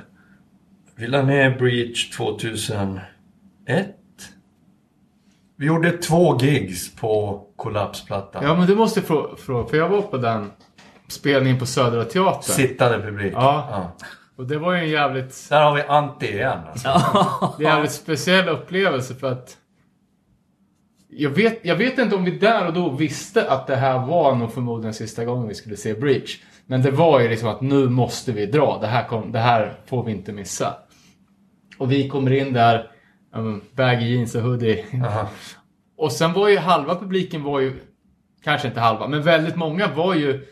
Vi 0.96 1.08
la 1.08 1.22
ner 1.22 1.58
Breach 1.58 2.10
2001. 2.18 3.02
Vi 5.56 5.66
gjorde 5.66 5.92
två 5.92 6.38
gigs 6.42 6.96
på 6.96 7.44
Kollapsplattan. 7.56 8.44
Ja, 8.44 8.56
men 8.58 8.68
du 8.68 8.76
måste 8.76 9.02
frå- 9.02 9.36
fråga, 9.36 9.70
för 9.70 9.78
jag 9.78 9.90
var 9.90 10.02
på 10.02 10.18
den 10.18 10.52
spelningen 11.08 11.60
på 11.60 11.66
Södra 11.66 12.04
Teatern. 12.06 12.42
Sittande 12.42 13.02
publik. 13.02 13.34
Ja. 13.36 13.92
Och 14.38 14.48
det 14.48 14.58
var 14.58 14.74
ju 14.74 14.80
en 14.80 14.90
jävligt, 14.90 15.50
Där 15.50 15.62
har 15.62 15.76
vi 15.76 15.82
Antti 15.82 16.28
igen. 16.28 16.60
Alltså. 16.68 16.90
jävligt 17.60 17.92
speciell 17.92 18.50
upplevelse 18.50 19.16
för 19.16 19.32
att 19.32 19.58
jag 21.10 21.30
vet, 21.30 21.66
jag 21.66 21.76
vet 21.76 21.98
inte 21.98 22.16
om 22.16 22.24
vi 22.24 22.32
där 22.32 22.68
och 22.68 22.74
då 22.74 22.90
visste 22.90 23.52
att 23.52 23.68
det 23.68 23.76
här 23.76 24.06
var 24.06 24.36
nog 24.36 24.54
förmodligen 24.54 24.94
sista 24.94 25.26
gången 25.26 25.48
vi 25.48 25.56
skulle 25.56 25.78
se 25.78 25.94
Breach. 25.94 26.40
Men 26.66 26.82
det 26.82 26.92
var 26.92 27.20
ju 27.20 27.30
liksom 27.30 27.50
att 27.50 27.62
nu 27.62 27.90
måste 27.90 28.32
vi 28.32 28.46
dra. 28.46 28.78
Det 28.82 28.88
här, 28.88 29.08
kom, 29.08 29.32
det 29.32 29.40
här 29.40 29.74
får 29.86 30.04
vi 30.04 30.12
inte 30.12 30.32
missa. 30.32 30.76
Och 31.78 31.92
vi 31.92 32.10
kommer 32.10 32.34
in 32.34 32.54
där, 32.54 32.92
um, 33.36 33.62
baggy 33.76 34.06
jeans 34.06 34.36
och 34.36 34.42
hoodie. 34.42 34.86
Aha. 35.06 35.30
Och 35.98 36.12
sen 36.12 36.34
var 36.34 36.50
ju 36.50 36.58
halva 36.58 36.96
publiken 36.96 37.44
var 37.44 37.60
ju, 37.60 37.74
kanske 38.44 38.68
inte 38.68 38.80
halva, 38.80 39.08
men 39.08 39.22
väldigt 39.22 39.56
många 39.56 39.88
var 39.88 40.16
ju 40.16 40.48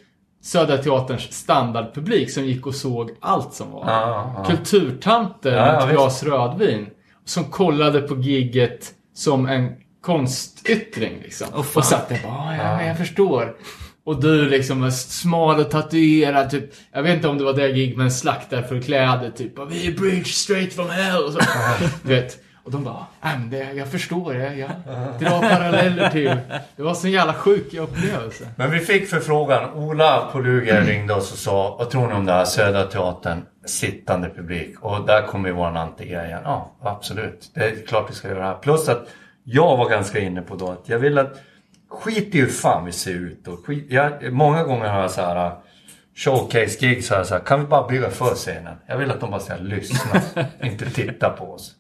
Södra 0.45 0.77
Teaterns 0.77 1.34
standardpublik 1.34 2.31
som 2.31 2.45
gick 2.45 2.65
och 2.67 2.76
såg 2.76 3.11
allt 3.19 3.53
som 3.53 3.72
var. 3.72 3.84
Ja, 3.91 4.34
ja. 4.38 4.43
Kulturtanter 4.45 5.55
Ja, 5.57 5.65
med 5.65 5.84
ett 5.84 5.89
glas 5.91 6.23
rödvin. 6.23 6.88
Som 7.26 7.43
kollade 7.43 8.01
på 8.01 8.15
gigget 8.15 8.91
som 9.15 9.47
en 9.47 9.72
konstyttring 10.01 11.19
liksom. 11.23 11.47
Fan. 11.47 11.63
och 11.76 11.85
satt 11.85 12.09
där 12.09 12.19
bara, 12.23 12.34
"Ah, 12.34 12.55
ja, 12.57 12.84
jag 12.84 12.97
förstår. 12.97 13.55
Och 14.05 14.22
du 14.22 14.49
liksom 14.49 14.81
var 14.81 14.89
smal 14.89 15.59
och 15.59 15.72
tatuerad 15.72 16.49
typ. 16.49 16.69
Jag 16.93 17.03
vet 17.03 17.15
inte 17.15 17.27
om 17.27 17.38
det 17.38 17.43
var 17.43 17.53
det 17.53 17.72
gig 17.72 17.97
men 17.97 18.11
slaktar 18.11 18.61
för 18.61 18.81
kläder 18.81 19.31
typ. 19.31 19.59
"Ah, 19.59 19.65
Vi 19.65 19.88
är 19.88 19.91
bridge 19.91 20.26
straight 20.30 20.73
from 20.73 20.89
hell. 20.89 21.23
Och, 21.23 21.31
så. 21.34 21.39
du 22.03 22.09
vet 22.09 22.38
och 22.65 22.71
de 22.71 22.83
bara, 22.83 23.05
nej 23.21 23.39
men 23.39 23.49
det, 23.49 23.73
jag 23.73 23.87
förstår 23.87 24.33
det. 24.33 24.55
Jag 24.55 24.69
drar 25.19 25.49
paralleller 25.49 26.09
till. 26.09 26.37
Det 26.75 26.83
var 26.83 26.93
så 26.93 27.07
en 27.07 27.13
jävla 27.13 27.33
sjuk 27.33 27.73
upplevelse. 27.73 28.47
Men 28.55 28.71
vi 28.71 28.79
fick 28.79 29.09
förfrågan. 29.09 29.73
Ola 29.73 30.29
på 30.31 30.39
Luger 30.39 30.81
ringde 30.81 31.13
oss 31.13 31.31
och 31.31 31.37
sa 31.37 31.75
Vad 31.79 31.89
tror 31.89 32.07
ni 32.07 32.13
om 32.13 32.25
det 32.25 32.31
här 32.31 32.45
Södra 32.45 32.83
Teatern? 32.83 33.45
Sittande 33.65 34.29
publik. 34.29 34.79
Och 34.81 35.05
där 35.05 35.21
kommer 35.21 35.49
ju 35.49 35.55
våran 35.55 35.77
anti-grej 35.77 36.25
igen. 36.25 36.41
Ja, 36.43 36.71
absolut. 36.81 37.51
Det 37.53 37.63
är 37.63 37.87
klart 37.87 38.09
vi 38.09 38.13
ska 38.13 38.27
göra 38.27 38.39
det 38.39 38.45
här. 38.45 38.55
Plus 38.55 38.89
att 38.89 39.07
jag 39.43 39.77
var 39.77 39.89
ganska 39.89 40.19
inne 40.19 40.41
på 40.41 40.55
då 40.55 40.71
att 40.71 40.89
jag 40.89 40.99
vill 40.99 41.17
att 41.17 41.37
Skit 41.89 42.35
i 42.35 42.41
hur 42.41 42.47
fan 42.47 42.85
vi 42.85 42.91
ser 42.91 43.11
ut. 43.11 43.47
Och 43.47 43.65
skit, 43.65 43.85
jag, 43.89 44.33
många 44.33 44.63
gånger 44.63 44.89
har 44.89 45.01
jag 45.01 45.11
så 45.11 45.21
här 45.21 45.51
showcase-gig 46.15 47.03
så 47.03 47.15
här, 47.15 47.23
så 47.23 47.33
här, 47.33 47.41
kan 47.41 47.59
vi 47.59 47.67
bara 47.67 47.87
bygga 47.87 48.09
för 48.09 48.35
scenen? 48.35 48.77
Jag 48.87 48.97
vill 48.97 49.11
att 49.11 49.19
de 49.19 49.31
bara 49.31 49.39
ska 49.39 49.55
lyssna, 49.55 50.21
inte 50.63 50.89
titta 50.89 51.29
på 51.29 51.53
oss. 51.53 51.75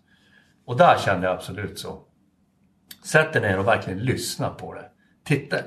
Och 0.65 0.77
där 0.77 0.97
kände 0.97 1.27
jag 1.27 1.35
absolut 1.35 1.79
så. 1.79 2.01
Sätt 3.03 3.35
er 3.35 3.41
ner 3.41 3.59
och 3.59 3.67
verkligen 3.67 3.99
lyssna 3.99 4.49
på 4.49 4.73
det. 4.73 4.85
Titta. 5.23 5.57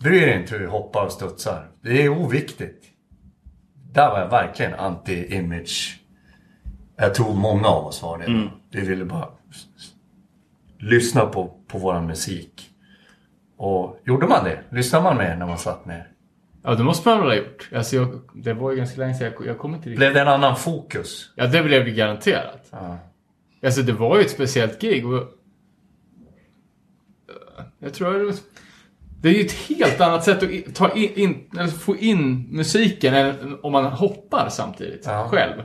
Bry 0.00 0.18
er 0.18 0.38
inte 0.38 0.52
hur 0.54 0.60
vi 0.60 0.66
hoppar 0.66 1.04
och 1.04 1.12
studsar. 1.12 1.70
Det 1.82 2.02
är 2.02 2.08
oviktigt. 2.08 2.84
Där 3.92 4.10
var 4.10 4.18
jag 4.20 4.30
verkligen 4.30 4.74
anti-image. 4.74 6.00
Jag 6.96 7.14
tror 7.14 7.34
många 7.34 7.68
av 7.68 7.86
oss 7.86 8.02
var 8.02 8.18
det. 8.18 8.50
Vi 8.70 8.80
ville 8.80 9.04
bara 9.04 9.28
lyssna 10.78 11.26
på, 11.26 11.54
på 11.66 11.78
våran 11.78 12.06
musik. 12.06 12.70
Och 13.56 14.00
gjorde 14.04 14.26
man 14.26 14.44
det? 14.44 14.60
Lyssnade 14.70 15.04
man 15.04 15.16
mer 15.16 15.36
när 15.36 15.46
man 15.46 15.58
satt 15.58 15.86
ner? 15.86 16.08
Ja, 16.62 16.74
det 16.74 16.84
måste 16.84 17.08
man 17.08 17.18
väl 17.18 17.28
ha 17.28 17.34
gjort. 17.34 17.70
Alltså, 17.74 17.96
jag, 17.96 18.20
det 18.34 18.52
var 18.52 18.70
ju 18.70 18.76
ganska 18.76 19.00
länge 19.00 19.14
sedan. 19.14 19.32
Jag, 19.38 19.46
jag 19.46 19.58
kommer 19.58 19.76
inte 19.76 19.88
riktigt... 19.88 19.98
Blev 19.98 20.14
det 20.14 20.20
en 20.20 20.28
annan 20.28 20.56
fokus? 20.56 21.32
Ja, 21.36 21.46
det 21.46 21.62
blev 21.62 21.84
det 21.84 21.90
garanterat. 21.90 22.68
Ja. 22.70 22.98
Alltså, 23.62 23.82
det 23.82 23.92
var 23.92 24.16
ju 24.16 24.24
ett 24.24 24.30
speciellt 24.30 24.80
gig. 24.80 25.06
Och... 25.06 25.24
Jag 27.78 27.94
tror 27.94 28.12
det 28.12 28.24
var... 28.24 28.34
Det 29.20 29.28
är 29.28 29.32
ju 29.32 29.40
ett 29.40 29.52
helt 29.52 30.00
annat 30.00 30.24
sätt 30.24 30.42
att 30.42 30.74
ta 30.74 30.90
in, 30.94 31.10
in, 31.14 31.68
få 31.68 31.96
in 31.96 32.46
musiken 32.50 33.14
än 33.14 33.58
om 33.62 33.72
man 33.72 33.84
hoppar 33.84 34.48
samtidigt 34.48 35.02
Ja. 35.06 35.28
själv. 35.28 35.62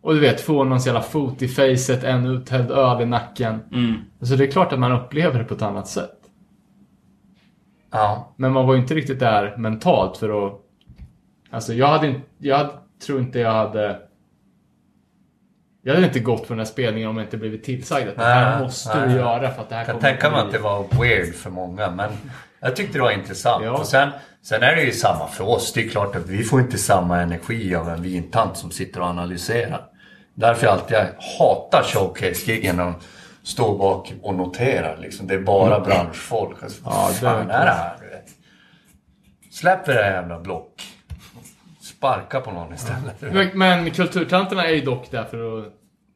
Och 0.00 0.14
du 0.14 0.20
vet, 0.20 0.40
få 0.40 0.64
någon 0.64 0.78
jävla 0.78 1.02
fot 1.02 1.42
i 1.42 1.48
facet, 1.48 2.04
en 2.04 2.26
uthälld 2.26 2.70
öl 2.70 3.02
i 3.02 3.06
nacken. 3.06 3.60
Mm. 3.72 3.94
Så 4.20 4.36
det 4.36 4.44
är 4.44 4.50
klart 4.50 4.72
att 4.72 4.78
man 4.78 4.92
upplever 4.92 5.38
det 5.38 5.44
på 5.44 5.54
ett 5.54 5.62
annat 5.62 5.88
sätt. 5.88 6.18
Ja. 7.90 8.34
Men 8.36 8.52
man 8.52 8.66
var 8.66 8.74
ju 8.74 8.80
inte 8.80 8.94
riktigt 8.94 9.20
där 9.20 9.56
mentalt 9.56 10.16
för 10.16 10.46
att... 10.46 10.60
Alltså 11.50 11.74
jag 11.74 11.86
hade 11.86 12.06
inte... 12.08 12.20
Jag 12.38 12.56
hade, 12.58 12.72
tror 13.06 13.20
inte 13.20 13.38
jag 13.38 13.52
hade... 13.52 14.00
Jag 15.84 15.94
hade 15.94 16.06
inte 16.06 16.20
gått 16.20 16.42
på 16.42 16.48
den 16.48 16.58
här 16.58 16.64
spelningen 16.66 17.08
om 17.08 17.16
jag 17.16 17.26
inte 17.26 17.36
blivit 17.36 17.64
tillsagd 17.64 18.08
att 18.08 18.16
det 18.16 18.22
här 18.24 18.50
Nej, 18.50 18.62
måste 18.62 18.98
nej. 18.98 19.08
du 19.08 19.14
göra 19.14 19.50
för 19.50 19.62
att 19.62 19.68
det 19.68 19.74
här 19.74 19.82
Jag 19.82 19.86
kan 19.86 19.94
kommer 19.94 20.10
tänka 20.12 20.30
mig 20.30 20.40
att 20.40 20.52
det 20.52 20.58
var 20.58 20.86
weird 21.00 21.34
för 21.34 21.50
många 21.50 21.90
men 21.90 22.10
jag 22.60 22.76
tyckte 22.76 22.98
det 22.98 23.02
var 23.02 23.10
intressant. 23.10 23.64
Ja. 23.64 23.70
Och 23.70 23.86
sen, 23.86 24.10
sen 24.42 24.62
är 24.62 24.76
det 24.76 24.82
ju 24.82 24.92
samma 24.92 25.26
för 25.26 25.48
oss. 25.48 25.72
Det 25.72 25.84
är 25.84 25.88
klart 25.88 26.16
att 26.16 26.26
vi 26.28 26.44
får 26.44 26.60
inte 26.60 26.78
samma 26.78 27.20
energi 27.20 27.74
av 27.74 27.88
en 27.88 28.02
vintant 28.02 28.56
som 28.56 28.70
sitter 28.70 29.00
och 29.00 29.06
analyserar. 29.06 29.84
Därför 30.34 30.66
jag 30.66 30.72
alltid 30.72 30.96
hatar 31.38 31.82
showcase-giggen 31.82 32.80
och 32.80 32.94
står 33.42 33.78
bak 33.78 34.12
och 34.22 34.34
noterar. 34.34 34.96
Liksom. 34.96 35.26
Det 35.26 35.34
är 35.34 35.40
bara 35.40 35.80
branschfolk. 35.80 36.62
Alltså, 36.62 36.80
Ja, 36.84 37.10
fan 37.20 37.50
är 37.50 37.64
det 37.66 37.72
här? 37.72 37.96
Du 38.00 38.06
vet? 38.08 38.28
Släpp 39.52 39.84
det 39.84 39.92
där 39.92 40.10
jävla 40.10 40.40
block. 40.40 40.82
Sparka 41.82 42.40
på 42.40 42.50
någon 42.50 42.74
istället. 42.74 43.20
Men, 43.20 43.50
men 43.54 43.90
kulturtanterna 43.90 44.64
är 44.66 44.72
ju 44.74 44.80
dock 44.80 45.10
där 45.10 45.24
för 45.24 45.58
att 45.58 45.64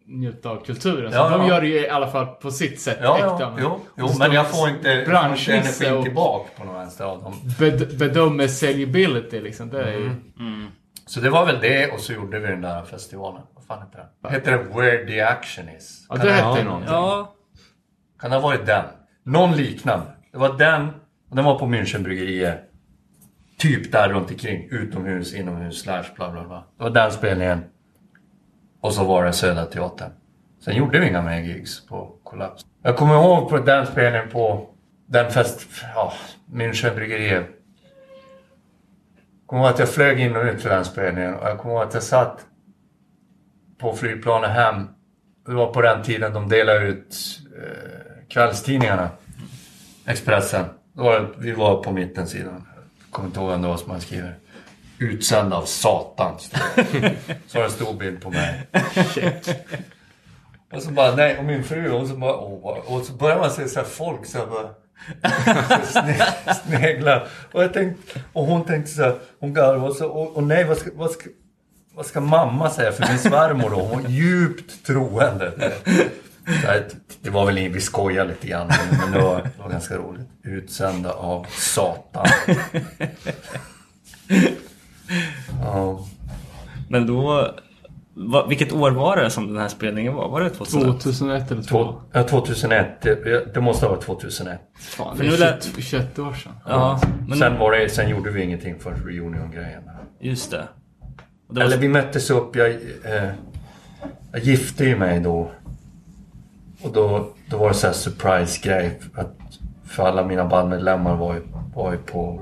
njuta 0.08 0.50
av 0.50 0.64
kulturen. 0.64 1.12
Så 1.12 1.18
Ja, 1.18 1.28
de 1.30 1.40
ja. 1.40 1.48
gör 1.48 1.60
det 1.60 1.66
ju 1.68 1.80
i 1.80 1.88
alla 1.88 2.06
fall 2.10 2.26
på 2.26 2.50
sitt 2.50 2.80
sätt 2.80 2.98
Ja, 3.02 3.16
äkta. 3.16 3.36
ja, 3.40 3.50
men- 3.50 3.62
jo, 3.62 3.80
jo, 3.96 4.08
men 4.18 4.32
jag 4.32 4.50
får 4.50 4.68
inte, 4.68 5.04
branschnisse 5.06 5.84
energin 5.86 6.04
tillbaka 6.04 6.50
på 6.56 6.64
någon 6.64 6.74
vänster 6.74 7.04
av 7.04 7.22
dem. 7.22 7.34
Bed, 7.58 7.98
bedömer 7.98 8.48
säljability 8.48 9.40
liksom. 9.40 9.68
Det 9.70 9.82
är 9.82 9.92
ju... 9.92 10.06
Mm. 10.38 10.68
Så 11.06 11.20
det 11.20 11.30
var 11.30 11.46
väl 11.46 11.60
det 11.60 11.92
och 11.92 12.00
så 12.00 12.12
gjorde 12.12 12.38
vi 12.38 12.46
den 12.48 12.60
där 12.60 12.82
festivalen. 12.82 13.42
Vad 13.54 13.64
fan 13.64 13.82
heter 13.86 14.06
den? 14.22 14.32
Heter 14.32 14.52
det 14.52 14.80
Where 14.80 15.06
the 15.06 15.20
Action 15.20 15.68
Is? 15.68 16.06
Ja, 16.08 16.16
Kan 16.16 16.26
det 16.26 16.32
det, 16.32 16.38
hette 16.38 16.58
ju 16.58 16.64
någonting. 16.64 16.90
Ja, 16.92 17.34
kan 18.20 18.30
det 18.30 18.36
ha 18.36 18.42
varit 18.42 18.66
den? 18.66 18.84
Någon 19.24 19.56
liknande. 19.56 20.06
Det 20.32 20.38
var 20.38 20.52
den, 20.58 20.88
och 21.30 21.36
den 21.36 21.44
var 21.44 21.58
på 21.58 21.64
Münchenbryggeriet. 21.66 22.58
Typ 23.58 23.92
där 23.92 24.08
runt 24.08 24.30
omkring. 24.30 24.68
Utomhus, 24.70 25.34
inomhus, 25.34 25.80
slash 25.80 26.04
bla 26.16 26.30
bla 26.30 26.44
bla. 26.44 26.64
Det 26.76 26.82
var 26.82 26.90
den 26.90 27.12
spelningen. 27.12 27.64
Och 28.80 28.92
så 28.92 29.04
var 29.04 29.24
det 29.24 29.32
Södra 29.32 29.66
Teatern. 29.66 30.10
Sen 30.60 30.76
gjorde 30.76 31.00
vi 31.00 31.08
inga 31.08 31.22
mer 31.22 31.40
gigs 31.40 31.86
på 31.86 32.16
Kollaps. 32.24 32.66
Jag 32.82 32.96
kommer 32.96 33.14
ihåg 33.14 33.48
på 33.48 33.58
den 33.58 33.86
spelningen 33.86 34.28
på 34.28 34.68
den 35.06 35.30
fest... 35.30 35.68
Ja, 35.94 36.12
Münchenbryggeriet. 36.52 37.46
Jag 39.40 39.46
kommer 39.46 39.62
ihåg 39.62 39.72
att 39.72 39.78
jag 39.78 39.88
flög 39.88 40.20
in 40.20 40.36
och 40.36 40.42
ut 40.42 40.60
till 40.60 40.70
den 40.70 40.84
spelningen 40.84 41.34
och 41.34 41.48
jag 41.48 41.58
kommer 41.58 41.74
ihåg 41.74 41.82
att 41.82 41.94
jag 41.94 42.02
satt 42.02 42.46
på 43.78 43.92
flygplanet 43.92 44.50
hem. 44.50 44.88
Det 45.46 45.54
var 45.54 45.72
på 45.72 45.82
den 45.82 46.02
tiden 46.02 46.32
de 46.32 46.48
delade 46.48 46.86
ut 46.86 47.16
eh, 47.56 48.28
kvällstidningarna. 48.28 49.08
Expressen. 50.06 50.64
Då 50.92 51.02
var 51.02 51.20
det, 51.20 51.26
vi 51.38 51.52
var 51.52 51.82
på 51.82 51.92
mittensidan. 51.92 52.66
Kommer 53.16 53.28
inte 53.28 53.40
ihåg 53.40 53.50
vem 53.50 53.62
det 53.62 53.68
var 53.68 53.76
som 53.76 53.90
hade 53.90 54.02
skrivit. 54.02 54.30
Utsänd 54.98 55.52
av 55.54 55.64
Satan. 55.64 56.38
Så 57.46 57.58
det 57.58 57.64
en 57.64 57.70
stor 57.70 57.94
bild 57.94 58.20
på 58.22 58.30
mig. 58.30 58.66
Och 60.72 60.82
så 60.82 60.90
bara, 60.90 61.14
nej, 61.16 61.38
och 61.38 61.44
min 61.44 61.64
fru, 61.64 61.90
och 61.90 62.06
så 62.06 62.14
bara, 62.16 62.36
åh, 62.36 62.78
och 62.86 63.04
så 63.04 63.12
börjar 63.12 63.38
man 63.38 63.50
se 63.50 63.68
så 63.68 63.80
här 63.80 63.86
folk 63.86 64.26
så 64.26 64.38
här 64.38 64.46
bara 64.46 64.70
sne- 65.82 66.54
sneglar. 66.66 67.28
Och 67.52 67.62
jag 67.62 67.72
tänkte, 67.72 68.20
och 68.32 68.44
hon 68.44 68.64
tänkte 68.64 68.90
så 68.92 69.02
här, 69.02 69.18
hon 69.40 69.54
garvade 69.54 69.88
och 69.88 69.96
så, 69.96 70.06
och, 70.08 70.36
och 70.36 70.42
nej, 70.42 70.64
vad 70.64 70.76
ska, 70.76 70.90
vad 70.94 71.10
ska, 71.10 71.30
vad 71.94 72.06
ska 72.06 72.20
mamma 72.20 72.70
säga? 72.70 72.92
För 72.92 73.08
min 73.08 73.18
svärmor 73.18 73.70
då, 73.70 73.76
hon 73.76 74.02
var 74.02 74.10
djupt 74.10 74.86
troende. 74.86 75.72
Det 77.22 77.30
var 77.30 77.46
väl, 77.46 77.54
vi 77.68 77.80
skojade 77.80 78.28
lite 78.28 78.46
grann, 78.46 78.70
men 79.00 79.12
det 79.12 79.18
var, 79.20 79.36
det 79.42 79.50
var 79.62 79.68
ganska 79.70 79.96
roligt. 79.96 80.28
Utsända 80.42 81.12
av 81.12 81.46
Satan. 81.50 82.26
Ja. 85.62 86.06
men 86.88 87.06
då... 87.06 87.50
Va, 88.18 88.46
vilket 88.46 88.72
år 88.72 88.90
var 88.90 89.16
det 89.16 89.30
som 89.30 89.48
den 89.48 89.56
här 89.62 89.68
spelningen 89.68 90.14
var? 90.14 90.28
Var 90.28 90.40
det 90.40 90.50
2001? 90.50 91.00
2001 91.02 91.50
eller 91.50 91.62
2. 91.62 91.68
Två- 91.84 92.00
ja, 92.12 92.22
2001, 92.22 92.86
det, 93.02 93.54
det 93.54 93.60
måste 93.60 93.86
ha 93.86 93.92
varit 93.94 94.04
2001. 94.04 94.60
Fan, 94.78 95.16
För 95.16 95.24
det 95.24 95.30
nu 95.30 95.34
är 95.36 95.38
lät- 95.38 95.64
21, 95.64 95.84
21 95.84 96.18
år 96.18 96.32
sedan. 96.32 96.52
Ja, 96.66 97.00
men 97.28 97.38
Sen, 97.38 97.58
var 97.58 97.72
det, 97.72 97.88
sen 97.88 98.08
gjorde 98.10 98.30
vi 98.30 98.42
ingenting 98.42 98.78
för 98.80 98.90
reunion-grejen. 98.94 99.82
just 100.20 100.50
det. 100.50 100.56
Det 100.56 101.54
var 101.54 101.62
Eller 101.62 101.74
så- 101.76 101.80
vi 101.80 101.88
möttes 101.88 102.30
upp, 102.30 102.56
jag, 102.56 102.70
eh, 102.70 103.30
jag 104.32 104.40
gifte 104.42 104.84
ju 104.84 104.96
mig 104.98 105.20
då. 105.20 105.50
Och 106.82 106.92
då, 106.92 107.28
då 107.46 107.58
var 107.58 107.68
det 107.68 107.74
så 107.74 107.86
här 107.86 107.94
surprise-grej. 107.94 109.00
För 109.84 110.02
alla 110.02 110.24
mina 110.24 110.44
bandmedlemmar 110.44 111.16
var 111.16 111.34
ju, 111.34 111.42
var 111.74 111.92
ju 111.92 111.98
på 111.98 112.40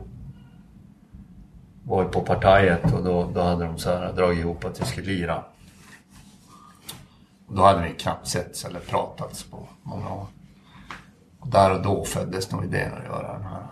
var 1.86 2.02
ju 2.02 2.08
på 2.08 2.20
partiet 2.20 2.92
och 2.92 3.04
då, 3.04 3.30
då 3.34 3.40
hade 3.40 3.64
de 3.64 3.78
så 3.78 3.90
här 3.90 4.12
dragit 4.12 4.38
ihop 4.38 4.64
att 4.64 4.80
vi 4.80 4.84
skulle 4.84 5.06
lira. 5.06 5.44
Och 7.46 7.56
då 7.56 7.62
hade 7.62 7.82
vi 7.82 7.94
knappt 7.94 8.28
setts 8.28 8.64
eller 8.64 8.80
pratats 8.80 9.42
på 9.42 9.68
många 9.82 10.10
år. 10.10 10.26
Och 11.40 11.48
där 11.48 11.72
och 11.72 11.82
då 11.82 12.04
föddes 12.04 12.50
nog 12.52 12.64
idén 12.64 12.92
att 12.92 13.04
göra 13.04 13.32
den 13.32 13.42
här. 13.42 13.62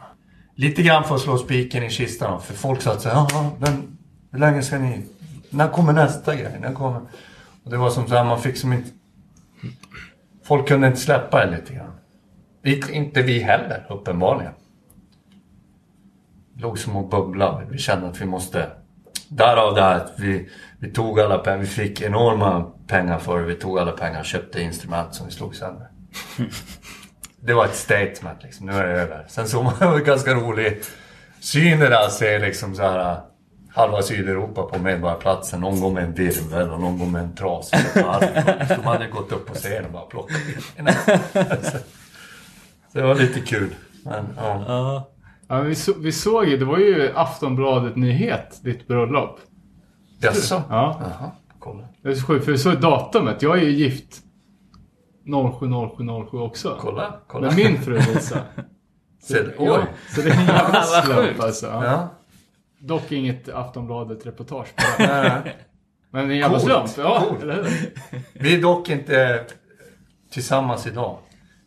Lite 0.54 0.82
grann 0.82 1.04
för 1.04 1.14
att 1.14 1.20
slå 1.20 1.38
spiken 1.38 1.82
i 1.82 1.90
kistan 1.90 2.32
då, 2.32 2.38
för 2.38 2.54
folk 2.54 2.82
sa 2.82 2.92
att 2.92 3.02
så 3.02 3.26
men 3.58 3.98
hur 4.30 4.38
länge 4.38 4.62
ska 4.62 4.78
ni... 4.78 5.04
När 5.50 5.68
kommer 5.68 5.92
nästa 5.92 6.36
grej? 6.36 6.58
När 6.60 6.72
kommer... 6.72 7.00
Och 7.64 7.70
det 7.70 7.76
var 7.76 7.90
som 7.90 8.08
så 8.08 8.14
här, 8.14 8.24
man 8.24 8.40
fick 8.40 8.56
som 8.56 8.72
inte... 8.72 8.90
Folk 10.44 10.68
kunde 10.68 10.86
inte 10.86 11.00
släppa 11.00 11.46
det 11.46 11.56
lite 11.56 11.74
grann. 11.74 11.92
Vi, 12.62 12.82
inte 12.92 13.22
vi 13.22 13.38
heller, 13.38 13.86
uppenbarligen. 13.88 14.52
Låg 16.56 16.78
som 16.78 16.96
och 16.96 17.08
bubblade. 17.08 17.66
Vi 17.70 17.78
kände 17.78 18.08
att 18.08 18.20
vi 18.20 18.24
måste... 18.24 18.70
Därav 19.28 19.74
det 19.74 19.82
här 19.82 19.96
att 19.96 20.12
vi, 20.16 20.48
vi 20.78 20.92
tog 20.92 21.20
alla 21.20 21.38
pengar. 21.38 21.58
Vi 21.58 21.66
fick 21.66 22.00
enorma 22.00 22.72
pengar 22.86 23.18
för 23.18 23.38
det. 23.38 23.46
Vi 23.46 23.54
tog 23.54 23.78
alla 23.78 23.92
pengar 23.92 24.20
och 24.20 24.26
köpte 24.26 24.62
instrument 24.62 25.14
som 25.14 25.26
vi 25.26 25.32
slog 25.32 25.56
sönder. 25.56 25.86
Det 27.44 27.54
var 27.54 27.64
ett 27.64 27.74
statement 27.74 28.42
liksom. 28.42 28.66
Nu 28.66 28.72
är 28.72 28.84
det 28.84 29.00
över. 29.00 29.24
Sen 29.28 29.48
såg 29.48 29.64
man 29.64 29.74
en 29.80 30.04
ganska 30.04 30.34
rolig 30.34 30.80
syn 31.40 31.78
det 31.78 31.88
där. 31.88 32.08
Se 32.08 32.38
liksom 32.38 32.74
så 32.74 32.82
här 32.82 33.20
halva 33.74 34.02
Sydeuropa 34.02 34.62
på 34.62 34.78
Medborgarplatsen. 34.78 35.60
Någon 35.60 35.80
går 35.80 35.90
med 35.90 36.04
en 36.04 36.14
virvel 36.14 36.70
och 36.70 36.80
någon 36.80 36.98
går 36.98 37.06
med 37.06 37.22
en 37.22 37.34
trasig. 37.34 37.78
De 38.68 38.84
hade 38.84 39.06
gått 39.06 39.32
upp 39.32 39.46
på 39.46 39.54
scenen 39.54 39.84
och 39.84 39.92
bara 39.92 40.02
plockat 40.02 40.36
in 40.78 40.88
Så 41.72 41.78
Det 42.98 43.02
var 43.02 43.14
lite 43.14 43.40
kul. 43.40 43.74
Men, 44.04 44.24
ja. 44.36 44.64
Ja. 44.68 45.08
Ja, 45.48 45.60
vi, 45.60 45.74
så, 45.74 45.92
vi 45.98 46.12
såg 46.12 46.48
ju, 46.48 46.56
det 46.56 46.64
var 46.64 46.78
ju 46.78 47.12
Aftonbladet 47.14 47.96
Nyhet, 47.96 48.60
ditt 48.62 48.88
bröllop. 48.88 49.40
Jaså? 50.20 50.62
Ja. 50.68 51.00
Jaha, 51.00 51.30
kolla. 51.58 51.84
Det 52.02 52.08
är 52.08 52.14
så 52.14 52.26
sjukt, 52.26 52.44
för 52.44 52.52
vi 52.52 52.58
såg 52.58 52.80
datumet. 52.80 53.42
Jag 53.42 53.58
är 53.58 53.62
ju 53.62 53.70
gift 53.70 54.22
070707 55.60 56.38
också. 56.38 56.78
Kolla, 56.80 57.14
kolla. 57.26 57.46
Med 57.46 57.56
min 57.56 57.82
fru 57.82 57.98
Lisa. 57.98 58.38
Se, 59.22 59.40
oj. 59.42 59.52
Ja, 59.58 59.82
så 60.14 60.20
det 60.20 60.30
är 60.30 60.34
en 60.40 60.46
jävla 60.46 60.82
slump 61.02 61.40
alltså. 61.40 61.66
Ja. 61.66 62.08
Dock 62.84 63.12
inget 63.12 63.48
Aftonbladet-reportage 63.48 64.66
på 64.76 65.02
det. 65.02 65.06
Nej. 65.44 65.56
Men 66.10 66.30
en 66.30 66.36
jävla 66.36 66.58
Coolt, 66.58 66.90
slump. 66.90 67.08
Ja, 67.08 67.24
coolt. 67.28 67.42
eller 67.42 67.54
hur? 67.54 67.90
Vi 68.32 68.54
är 68.58 68.62
dock 68.62 68.88
inte 68.88 69.44
tillsammans 70.32 70.86
idag. 70.86 71.18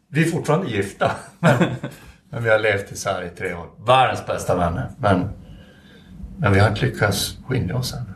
Vi 0.08 0.26
är 0.28 0.32
fortfarande 0.32 0.68
gifta. 0.72 1.12
Men, 1.40 1.54
men 2.30 2.44
vi 2.44 2.50
har 2.50 2.60
levt 2.60 2.92
isär 2.92 3.24
i 3.24 3.30
tre 3.30 3.54
år. 3.54 3.68
Världens 3.86 4.26
bästa 4.26 4.56
vänner. 4.56 4.90
Men, 4.98 5.30
men 6.38 6.54
vi 6.54 6.60
har 6.60 6.70
inte 6.70 6.86
lyckats 6.86 7.38
skilja 7.48 7.76
oss 7.76 7.94
än. 7.94 8.14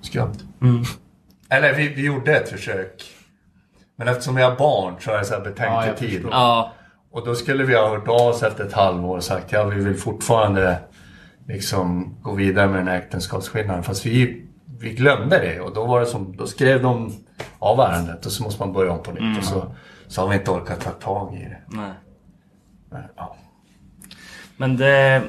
Skumt. 0.00 0.38
Eller 1.48 1.74
vi, 1.74 1.88
vi 1.88 2.06
gjorde 2.06 2.36
ett 2.36 2.48
försök. 2.48 3.04
Men 3.96 4.08
eftersom 4.08 4.34
vi 4.34 4.42
har 4.42 4.56
barn 4.56 4.94
så 5.00 5.10
är 5.10 5.18
det 5.18 5.24
så 5.24 5.34
här 5.34 5.40
Ja, 5.40 5.46
jag 5.46 5.54
betänketid. 5.54 6.10
förstår. 6.12 6.30
Ja. 6.30 6.72
och 7.10 7.26
då 7.26 7.34
skulle 7.34 7.64
vi 7.64 7.74
ha 7.74 7.88
hört 7.88 8.08
av 8.08 8.14
oss 8.20 8.42
efter 8.42 8.64
ett 8.64 8.72
halvår 8.72 9.16
och 9.16 9.24
sagt 9.24 9.52
ja 9.52 9.64
vi 9.64 9.84
vill 9.84 9.96
fortfarande 9.96 10.78
liksom 11.48 12.14
gå 12.22 12.34
vidare 12.34 12.66
med 12.68 12.78
den 12.78 12.88
här 12.88 12.98
äktenskapsskillnaden. 12.98 13.82
Fast 13.82 14.06
vi, 14.06 14.46
vi 14.78 14.90
glömde 14.90 15.38
det 15.38 15.60
och 15.60 15.74
då 15.74 15.86
var 15.86 16.00
det 16.00 16.06
som, 16.06 16.36
då 16.36 16.46
skrev 16.46 16.82
de 16.82 17.12
av 17.58 17.80
ärendet 17.80 18.26
och 18.26 18.32
så 18.32 18.42
måste 18.42 18.62
man 18.62 18.72
börja 18.72 18.92
om 18.92 19.02
på 19.02 19.12
nytt. 19.12 19.38
Och 19.38 19.44
så, 19.44 19.74
så 20.08 20.20
har 20.20 20.28
vi 20.28 20.34
inte 20.34 20.50
orkat 20.50 20.80
ta 20.80 20.90
tag 20.90 21.34
i 21.34 21.38
det. 21.38 21.58
Nej. 21.66 21.92
Men, 22.90 23.02
ja. 23.16 23.36
Men 24.56 24.76
det, 24.76 25.22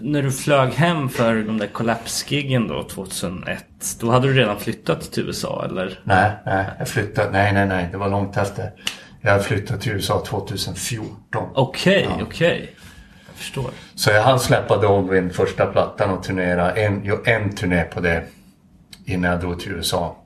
när 0.00 0.22
du 0.22 0.32
flög 0.32 0.72
hem 0.72 1.08
för 1.08 1.34
de 1.34 1.58
där 1.58 1.66
Collapse-giggen 1.66 2.68
då 2.68 2.82
2001. 2.82 3.64
Då 4.00 4.10
hade 4.10 4.28
du 4.28 4.34
redan 4.34 4.58
flyttat 4.58 5.12
till 5.12 5.26
USA 5.26 5.64
eller? 5.64 6.00
Nej, 6.04 6.32
nej, 6.46 6.66
jag 6.78 6.88
flyttade, 6.88 7.30
nej, 7.30 7.52
nej, 7.52 7.66
nej, 7.66 7.88
det 7.92 7.98
var 7.98 8.08
långt 8.08 8.36
efter. 8.36 8.72
Jag 9.20 9.44
flyttade 9.44 9.80
till 9.80 9.92
USA 9.92 10.24
2014. 10.26 11.16
Okej, 11.54 12.08
okej. 12.20 12.74
Jag 12.74 12.77
förstår. 13.38 13.70
Så 13.94 14.10
jag 14.10 14.22
hann 14.22 14.40
släppa 14.40 14.76
Doldwin 14.76 15.30
första 15.30 15.66
plattan 15.66 16.10
och 16.10 16.22
turnera, 16.22 16.74
en, 16.74 17.18
en 17.24 17.52
turné 17.52 17.84
på 17.84 18.00
det 18.00 18.24
innan 19.04 19.30
jag 19.30 19.40
drog 19.40 19.60
till 19.60 19.72
USA. 19.72 20.16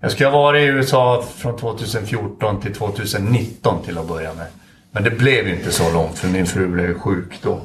Jag 0.00 0.10
skulle 0.12 0.28
ha 0.28 0.38
varit 0.38 0.62
i 0.62 0.66
USA 0.66 1.24
från 1.36 1.56
2014 1.56 2.60
till 2.60 2.74
2019 2.74 3.82
till 3.84 3.98
att 3.98 4.08
börja 4.08 4.34
med. 4.34 4.46
Men 4.90 5.04
det 5.04 5.10
blev 5.10 5.48
inte 5.48 5.72
så 5.72 5.92
långt 5.92 6.18
för 6.18 6.28
min 6.28 6.46
fru 6.46 6.68
blev 6.68 6.98
sjuk 6.98 7.38
då. 7.42 7.60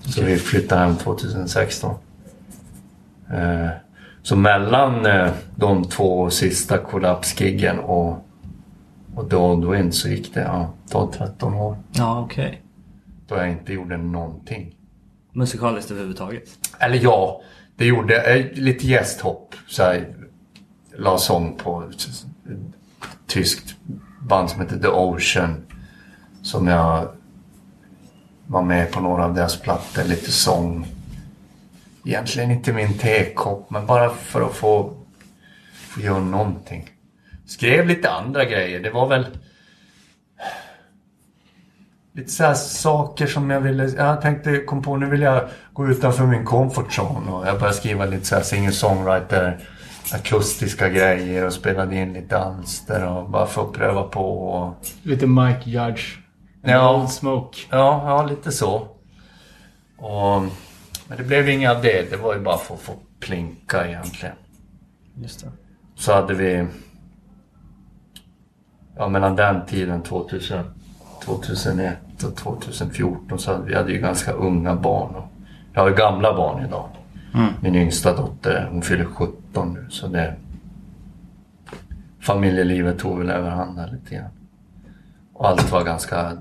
Så 0.00 0.22
vi 0.24 0.38
flyttade 0.38 0.80
hem 0.80 0.96
2016. 0.96 1.94
Eh, 3.32 3.68
Så 4.22 4.36
mellan 4.36 5.06
eh, 5.06 5.30
de 5.56 5.84
två 5.84 6.30
sista 6.30 6.78
kollapsgiggen 6.78 7.78
och, 7.78 8.26
och 9.14 9.24
Doldwin 9.28 9.92
så 9.92 10.08
gick 10.08 10.34
det 10.34 10.40
ja, 10.40 10.72
12-13 10.90 11.60
år. 11.60 11.76
Ja, 11.92 12.20
okej. 12.20 12.63
Då 13.26 13.36
jag 13.36 13.50
inte 13.50 13.72
gjorde 13.72 13.96
någonting. 13.96 14.76
Musikaliskt 15.32 15.90
överhuvudtaget. 15.90 16.58
Eller 16.78 17.00
ja, 17.02 17.42
det 17.76 17.84
gjorde 17.84 18.34
eh, 18.34 18.52
lite 18.52 18.86
gästhopp. 18.86 19.54
Så 19.68 19.82
här, 19.82 20.14
la 20.96 21.18
sång 21.18 21.56
på 21.56 21.82
ett 21.82 22.08
tyskt 23.26 23.74
band 24.20 24.50
som 24.50 24.60
heter 24.60 24.78
The 24.78 24.88
Ocean. 24.88 25.66
Som 26.42 26.66
jag 26.66 27.08
var 28.46 28.62
med 28.62 28.92
på 28.92 29.00
några 29.00 29.24
av 29.24 29.34
deras 29.34 29.60
plattor, 29.60 30.04
lite 30.04 30.32
sång. 30.32 30.86
Egentligen 32.04 32.50
inte 32.50 32.72
min 32.72 32.98
tekopp, 32.98 33.70
men 33.70 33.86
bara 33.86 34.10
för 34.10 34.42
att 34.42 34.54
få, 34.54 34.96
få 35.72 36.00
göra 36.00 36.18
någonting. 36.18 36.90
Skrev 37.46 37.86
lite 37.86 38.10
andra 38.10 38.44
grejer. 38.44 38.80
Det 38.80 38.90
var 38.90 39.08
väl 39.08 39.26
lite 42.14 42.30
så 42.30 42.44
här 42.44 42.54
saker 42.54 43.26
som 43.26 43.50
jag 43.50 43.60
ville... 43.60 43.84
Jag 43.88 44.20
tänkte, 44.20 44.58
kom 44.58 44.82
på 44.82 44.96
nu 44.96 45.06
vill 45.06 45.20
jag 45.22 45.48
gå 45.72 45.88
utanför 45.88 46.26
min 46.26 46.44
comfort 46.44 46.98
zone. 46.98 47.32
Och 47.32 47.46
jag 47.46 47.58
började 47.58 47.76
skriva 47.76 48.04
lite 48.04 48.24
så 48.24 48.34
här 48.34 48.42
singer-songwriter 48.42 49.58
akustiska 50.12 50.88
grejer 50.88 51.46
och 51.46 51.52
spelade 51.52 51.96
in 51.96 52.12
lite 52.12 52.38
alster 52.38 53.06
och 53.06 53.30
bara 53.30 53.46
för 53.46 53.62
att 53.62 53.72
pröva 53.72 54.02
på. 54.02 54.48
Och, 54.48 54.74
Lite 55.02 55.26
Mike 55.26 55.70
Judge. 55.70 56.18
Ja. 56.62 56.96
Old 57.00 57.10
Smoke. 57.10 57.58
ja, 57.70 58.02
ja, 58.06 58.26
lite 58.26 58.52
så. 58.52 58.88
Och, 59.96 60.42
men 61.08 61.18
det 61.18 61.24
blev 61.24 61.48
inget 61.48 61.70
av 61.76 61.82
det. 61.82 62.10
Det 62.10 62.16
var 62.16 62.34
ju 62.34 62.40
bara 62.40 62.58
för 62.58 62.74
att 62.74 62.80
få 62.80 62.92
plinka 63.20 63.88
egentligen. 63.88 64.34
Just 65.16 65.40
det. 65.40 65.50
Så 65.94 66.12
hade 66.12 66.34
vi... 66.34 66.66
Ja, 68.96 69.08
mellan 69.08 69.36
den 69.36 69.66
tiden, 69.66 70.02
2000, 70.02 70.73
2001 71.24 72.24
och 72.24 72.36
2014, 72.36 73.38
så 73.38 73.52
hade 73.52 73.64
vi 73.64 73.74
hade 73.74 73.92
ju 73.92 73.98
ganska 73.98 74.32
unga 74.32 74.74
barn. 74.74 75.14
Och 75.14 75.24
jag 75.72 75.80
har 75.80 75.88
ju 75.88 75.94
gamla 75.94 76.36
barn 76.36 76.64
idag. 76.66 76.88
Min 77.60 77.74
yngsta 77.74 78.16
dotter, 78.16 78.68
hon 78.70 78.82
fyller 78.82 79.04
17 79.04 79.74
nu, 79.74 79.86
så 79.90 80.06
det... 80.06 80.34
Familjelivet 82.20 82.98
tog 82.98 83.18
väl 83.18 83.30
överhanden 83.30 83.90
lite 83.90 84.14
grann. 84.14 84.30
Och 85.32 85.48
allt 85.48 85.72
var 85.72 85.84
ganska 85.84 86.32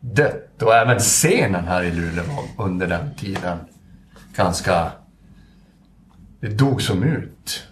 dött. 0.00 0.62
Och 0.62 0.74
även 0.74 0.98
scenen 0.98 1.64
här 1.64 1.82
i 1.82 1.90
Luleå 1.90 2.24
var 2.24 2.64
under 2.66 2.86
den 2.86 3.14
tiden 3.14 3.58
ganska... 4.36 4.92
Det 6.40 6.48
dog 6.48 6.82
som 6.82 7.02
ut. 7.02 7.66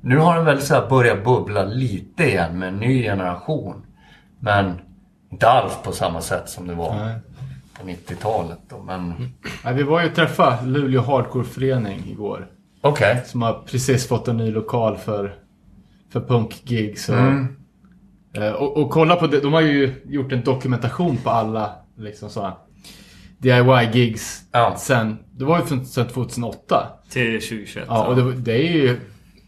Nu 0.00 0.18
har 0.18 0.36
den 0.36 0.44
väl 0.44 0.62
så 0.62 0.86
börjat 0.90 1.24
bubbla 1.24 1.64
lite 1.64 2.24
igen 2.24 2.58
med 2.58 2.68
en 2.68 2.76
ny 2.76 3.02
generation. 3.02 3.86
Men 4.38 4.80
inte 5.30 5.48
alls 5.48 5.72
på 5.84 5.92
samma 5.92 6.20
sätt 6.20 6.48
som 6.48 6.66
det 6.66 6.74
var 6.74 6.94
Nej. 6.94 7.14
på 7.80 7.86
90-talet. 7.86 8.58
Då. 8.68 8.82
Men 8.82 9.14
Nej, 9.64 9.74
vi 9.74 9.82
var 9.82 10.00
ju 10.02 10.08
och 10.08 10.14
träffade 10.14 10.66
Luleå 10.66 11.00
Hardcore-förening 11.02 12.02
igår. 12.10 12.46
okej. 12.80 13.22
Som 13.26 13.42
har 13.42 13.52
precis 13.66 14.08
fått 14.08 14.28
en 14.28 14.36
ny 14.36 14.50
lokal 14.50 14.96
för, 14.96 15.34
för 16.12 16.20
punkgigs. 16.20 17.08
Och, 17.08 17.14
Mm. 17.18 17.56
eh, 18.32 18.52
och, 18.52 18.76
och 18.76 18.90
kolla 18.90 19.16
på 19.16 19.26
det. 19.26 19.40
De 19.40 19.52
har 19.52 19.60
ju 19.60 19.94
gjort 20.04 20.32
en 20.32 20.44
dokumentation 20.44 21.16
på 21.16 21.30
alla 21.30 21.72
liksom 21.96 22.30
så 22.30 22.42
här 22.42 22.52
DIY-gigs. 23.38 24.42
Ja. 24.52 24.74
Sen, 24.78 25.18
det 25.32 25.44
var 25.44 25.58
ju 25.58 25.64
från, 25.64 25.86
sen 25.86 26.08
2008. 26.08 26.88
Till 27.10 27.40
2021. 27.40 27.84
Ja, 27.88 28.06
och 28.06 28.16
det, 28.16 28.32
det 28.32 28.52
är 28.68 28.72
ju, 28.72 29.00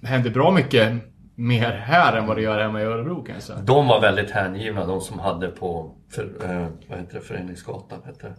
händer 0.02 0.30
bra 0.30 0.50
mycket 0.50 0.92
mer 1.34 1.72
här 1.72 2.16
än 2.16 2.26
vad 2.26 2.36
det 2.36 2.42
gör 2.42 2.60
hemma 2.60 2.80
i 2.80 2.84
Örebro 2.84 3.22
kan 3.22 3.34
jag 3.34 3.42
säga. 3.42 3.58
De 3.58 3.88
var 3.88 4.00
väldigt 4.00 4.30
hängivna, 4.30 4.86
de 4.86 5.00
som 5.00 5.18
hade 5.18 5.48
på 5.48 5.90
för, 6.10 6.22
eh, 6.22 6.66
vad 6.88 6.98
heter 6.98 7.14
det, 7.14 7.20
Föreningsgatan. 7.20 7.98
Heter 8.06 8.28
det. 8.28 8.34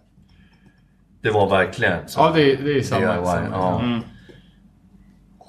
det 1.22 1.30
var 1.30 1.50
verkligen 1.50 2.08
så. 2.08 2.20
Ja, 2.20 2.32
det, 2.34 2.56
det 2.56 2.78
är 2.78 2.82
samma. 2.82 3.14
DIY, 3.14 3.24
samma 3.24 3.48
ja. 3.50 4.00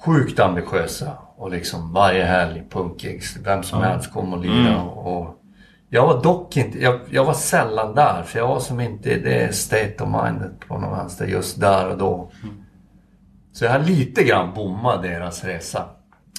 Sjukt 0.04 0.40
ambitiösa. 0.40 1.12
Och 1.36 1.50
liksom 1.50 1.92
varje 1.92 2.24
helg 2.24 2.64
punkgigs. 2.70 3.36
Vem 3.44 3.62
som 3.62 3.82
helst 3.82 4.12
kom 4.12 4.32
och 4.32 4.40
lirade. 4.40 4.76
Och, 4.80 5.42
jag 5.88 6.06
var 6.06 6.22
dock 6.22 6.56
inte, 6.56 6.78
jag, 6.82 7.00
jag 7.10 7.24
var 7.24 7.32
sällan 7.32 7.94
där. 7.94 8.22
För 8.22 8.38
jag 8.38 8.48
var 8.48 8.60
som 8.60 8.80
inte 8.80 9.10
i 9.10 9.20
det 9.20 9.54
state 9.54 9.94
of 10.00 10.08
mindet 10.08 10.60
på 10.68 10.78
något 10.78 10.98
vänster 10.98 11.26
just 11.26 11.60
där 11.60 11.88
och 11.90 11.98
då. 11.98 12.30
Så 13.52 13.64
jag 13.64 13.72
har 13.72 13.78
lite 13.78 14.24
grann 14.24 14.54
bommat 14.54 15.02
deras 15.02 15.44
resa. 15.44 15.84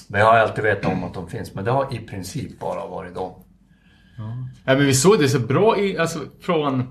Men 0.08 0.20
jag 0.20 0.26
har 0.26 0.38
alltid 0.38 0.64
vetat 0.64 0.92
om 0.92 1.04
att 1.04 1.14
de 1.14 1.28
finns. 1.28 1.54
Men 1.54 1.64
det 1.64 1.70
har 1.70 1.94
i 1.94 1.98
princip 1.98 2.60
bara 2.60 2.86
varit 2.86 3.14
dem. 3.14 3.32
Nej, 4.64 4.76
men 4.76 4.86
vi 4.86 4.94
såg 4.94 5.18
det 5.18 5.28
så 5.28 5.38
bra 5.38 5.78
i, 5.78 5.98
alltså, 5.98 6.18
från 6.40 6.84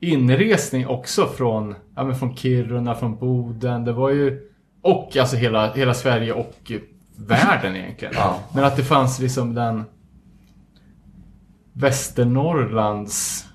inresning 0.00 0.86
också 0.86 1.26
från, 1.26 1.74
ja, 1.96 2.04
men 2.04 2.16
från 2.16 2.36
Kiruna, 2.36 2.94
från 2.94 3.18
Boden. 3.18 3.84
Det 3.84 3.92
var 3.92 4.10
ju, 4.10 4.50
och 4.82 5.16
alltså 5.16 5.36
hela, 5.36 5.72
hela 5.72 5.94
Sverige 5.94 6.32
och 6.32 6.72
världen 7.16 7.76
egentligen. 7.76 8.14
Ja. 8.16 8.40
Men 8.54 8.64
att 8.64 8.76
det 8.76 8.84
fanns 8.84 9.18
liksom 9.18 9.54
den 9.54 9.84
Västernorrlands 11.72 13.46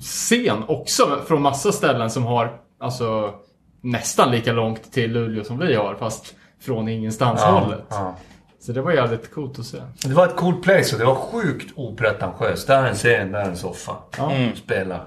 scen 0.00 0.64
också 0.68 1.20
från 1.26 1.42
massa 1.42 1.72
ställen 1.72 2.10
som 2.10 2.24
har 2.24 2.60
alltså 2.80 3.34
nästan 3.80 4.30
lika 4.30 4.52
långt 4.52 4.92
till 4.92 5.12
Luleå 5.12 5.44
som 5.44 5.58
vi 5.58 5.74
har 5.74 5.94
fast 5.94 6.34
från 6.64 6.88
ingenstans 6.88 7.40
hållet. 7.42 7.84
ja. 7.90 8.16
Så 8.60 8.72
det 8.72 8.82
var 8.82 8.92
jävligt 8.92 9.34
coolt 9.34 9.58
att 9.58 9.64
se. 9.66 9.78
Det 10.04 10.14
var 10.14 10.26
ett 10.26 10.36
coolt 10.36 10.62
place 10.62 10.92
och 10.94 10.98
det 10.98 11.04
var 11.06 11.14
sjukt 11.14 11.72
opretentiöst. 11.76 12.66
Där 12.66 12.82
är 12.82 12.86
en 12.88 12.94
scen, 12.94 13.32
där 13.32 13.40
är 13.40 13.44
en 13.48 13.56
soffa. 13.56 13.92
Ja. 14.18 14.32
Spela. 14.56 15.00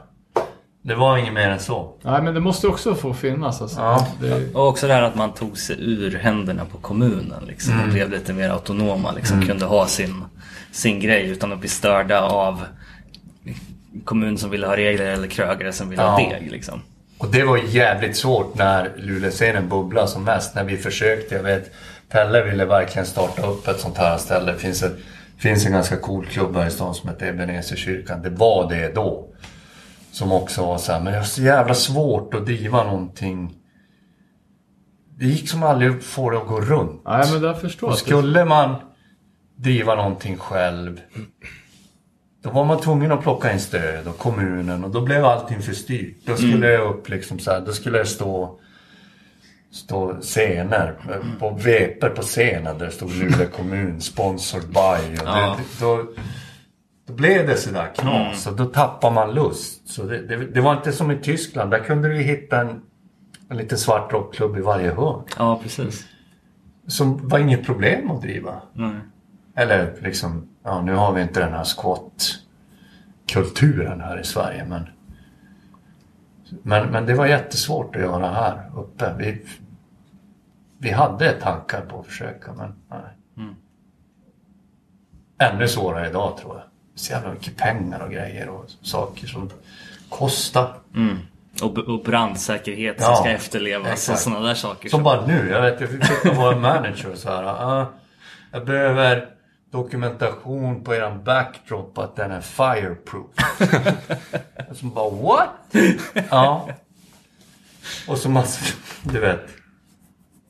Det 0.82 0.96
var 0.96 1.18
inget 1.18 1.34
mer 1.34 1.50
än 1.50 1.60
så. 1.60 1.94
Nej 2.02 2.22
men 2.22 2.34
det 2.34 2.40
måste 2.40 2.68
också 2.68 2.96
få 2.96 3.14
finnas 3.14 3.62
alltså. 3.62 3.80
Ja. 3.82 4.08
Det, 4.22 4.56
Och 4.56 4.68
också 4.68 4.88
det 4.88 4.94
här 4.94 5.02
att 5.02 5.16
man 5.16 5.34
tog 5.34 5.58
sig 5.58 5.76
ur 5.80 6.18
händerna 6.18 6.66
på 6.66 6.78
kommunen 6.78 7.44
liksom, 7.48 7.74
Mm. 7.74 7.86
och 7.86 7.94
blev 7.94 8.10
lite 8.12 8.34
mer 8.34 8.50
autonoma. 8.50 9.12
Liksom, 9.12 9.42
Kunde 9.42 9.66
ha 9.66 9.88
sin, 9.88 10.24
sin 10.72 11.00
grej 11.00 11.30
utan 11.30 11.54
att 11.54 11.60
bli 11.60 11.70
störda 11.70 12.22
av 12.22 12.62
kommun 14.06 14.38
som 14.38 14.50
ville 14.50 14.68
ha 14.68 14.78
regler 14.78 15.06
eller 15.06 15.28
krögare 15.28 15.74
som 15.74 15.90
ville 15.90 16.02
ha 16.02 16.22
Ja. 16.22 16.30
deg. 16.40 16.52
Liksom. 16.52 16.82
Och 17.18 17.32
det 17.32 17.44
var 17.44 17.58
jävligt 17.58 18.18
svårt 18.18 18.56
när 18.56 18.94
Luleåscenen 18.98 19.70
bubblade 19.70 20.08
som 20.08 20.24
mest. 20.24 20.56
När 20.56 20.64
vi 20.64 20.78
försökte. 20.78 21.36
Jag 21.36 21.44
vet, 21.44 21.72
Pelle 22.10 22.44
ville 22.44 22.66
verkligen 22.66 23.06
starta 23.06 23.48
upp 23.48 23.68
ett 23.68 23.80
sånt 23.80 23.98
här 23.98 24.18
ställe. 24.18 24.52
Det 24.52 24.58
finns, 24.58 24.84
ett, 24.84 24.98
finns 25.38 25.66
en 25.66 25.72
ganska 25.72 25.98
cool 25.98 26.26
klubb 26.26 26.56
här 26.56 26.68
i 26.68 26.72
stan 26.72 26.96
som 26.96 27.10
heter 27.10 27.28
Ebenezerkyrkan. 27.28 28.22
Det 28.22 28.30
var 28.30 28.70
det 28.70 28.96
då. 28.96 29.28
Som 30.12 30.32
också 30.32 30.66
var 30.66 30.78
så 30.78 30.92
här, 30.92 31.00
men 31.00 31.14
det 31.14 31.20
var 31.20 31.26
så 31.26 31.42
jävla 31.42 31.74
svårt 31.74 32.34
att 32.34 32.46
driva 32.46 32.84
någonting. 32.84 33.54
Det 35.20 35.26
gick 35.26 35.50
som 35.50 35.64
aldrig 35.64 35.92
att 35.92 36.04
få 36.04 36.30
det 36.30 36.38
att 36.38 36.48
gå 36.48 36.62
runt. 36.62 37.02
nej 37.06 37.32
men 37.34 37.44
jag 37.44 37.62
förstår. 37.62 37.88
Och 37.88 37.98
skulle 37.98 38.46
man 38.46 38.76
driva 39.56 39.96
någonting 39.96 40.38
själv 40.38 41.02
då 42.48 42.54
var 42.54 42.66
man 42.66 42.82
tvungen 42.82 43.12
att 43.12 43.22
plocka 43.22 43.54
in 43.54 43.60
stöd 43.60 44.08
och 44.08 44.18
kommunen 44.18 44.84
och 44.84 44.90
då 44.92 45.02
blev 45.02 45.26
allting 45.26 45.62
för 45.62 45.74
styrt. 45.74 46.16
Då 46.26 46.36
skulle 46.36 46.68
det 46.68 46.78
upp 46.78 47.10
liksom 47.10 47.40
så 47.40 47.52
här, 47.52 47.62
då 47.62 47.72
skulle 47.72 47.98
det 47.98 48.06
stå 48.06 48.60
stå 49.72 50.14
scener 50.22 50.94
på 51.40 51.50
veper 51.50 52.10
på 52.10 52.22
scenen 52.22 52.78
där 52.78 52.86
det 52.86 52.92
stod 52.92 53.12
Luleå 53.12 53.48
kommun 53.58 54.02
sponsored 54.02 54.68
by. 54.68 55.18
Och 55.22 55.28
Ja. 55.28 55.58
det, 55.60 55.86
då, 55.86 56.06
då 57.08 57.14
blev 57.14 57.48
det 57.48 57.56
sådär 57.58 57.92
knas 57.96 58.48
och 58.48 58.56
då 58.56 58.66
tappar 58.66 59.12
man 59.12 59.34
lust. 59.34 59.90
Så 59.90 60.04
det, 60.04 60.22
det, 60.28 60.36
det 60.46 60.62
var 60.62 60.74
inte 60.74 60.92
som 60.92 61.12
i 61.12 61.18
Tyskland. 61.18 61.72
Där 61.72 61.80
kunde 61.80 62.10
du 62.10 62.16
hitta 62.22 62.62
en, 62.62 62.82
en 63.50 63.58
liten 63.58 63.78
svart 63.78 64.14
rockklubb 64.14 64.58
i 64.58 64.62
varje 64.62 64.92
hörn. 64.92 65.22
Ja, 65.38 65.60
precis. 65.64 66.06
Som 66.88 67.28
var 67.28 67.40
inget 67.40 67.66
problem 67.66 68.12
att 68.12 68.22
driva. 68.22 68.62
Nej. 68.74 68.92
Eller 69.56 69.94
liksom, 70.02 70.48
ja 70.68 70.82
nu 70.82 70.94
har 70.96 71.14
vi 71.14 71.22
inte 71.22 71.40
den 71.40 71.54
här 71.54 71.64
squat-kulturen 71.64 74.02
här 74.02 74.20
i 74.20 74.24
Sverige 74.24 74.66
men 74.66 74.88
Men, 76.64 76.88
men 76.90 77.06
det 77.06 77.14
var 77.14 77.26
jättesvårt 77.26 77.96
att 77.96 78.02
göra 78.02 78.32
här 78.32 78.72
uppe. 78.76 79.14
Vi, 79.18 79.46
vi 80.78 80.92
hade 80.92 81.32
tankar 81.34 81.82
på 81.82 82.00
att 82.00 82.06
försöka 82.06 82.54
men 82.54 82.74
nej. 82.90 83.00
Ännu 85.40 85.68
svårare 85.68 86.10
idag 86.10 86.38
tror 86.38 86.56
jag. 86.56 86.64
Så 86.96 87.12
jävla 87.14 87.34
mycket 87.34 87.58
pengar 87.58 88.00
och 88.00 88.12
grejer 88.12 88.50
och 88.50 88.66
saker 88.82 89.28
som 89.28 89.50
kostar. 90.10 90.74
Och, 91.62 91.78
och 91.78 92.04
brandsäkerhet 92.04 92.96
Ja, 93.00 93.06
som 93.06 93.16
ska 93.16 93.30
efterlevas 93.30 93.88
exakt. 93.92 94.18
och 94.18 94.22
sådana 94.24 94.48
där 94.48 94.56
saker. 94.56 94.90
Som 94.90 95.04
bara 95.04 95.26
nu, 95.26 95.50
jag 95.50 95.62
vet 95.62 95.82
jag 95.82 95.90
fick 95.90 96.26
av 96.26 96.36
vår 96.36 96.56
manager 96.56 97.12
och 97.12 97.18
så 97.18 97.30
här. 97.30 97.44
ah, 97.44 97.86
jag 98.52 98.66
behöver 98.66 99.30
dokumentation 99.72 100.84
på 100.84 100.96
eran 100.96 101.24
backdrop 101.24 101.98
att 101.98 102.16
den 102.16 102.32
är 102.32 102.42
fireproof. 102.42 103.32
och 104.70 104.78
så 104.78 104.86
bara 104.86 105.10
what? 105.10 105.50
ja. 106.30 106.70
Och 108.08 108.18
så 108.18 108.30
massa, 108.30 108.76
du 109.04 109.20
vet. 109.20 109.50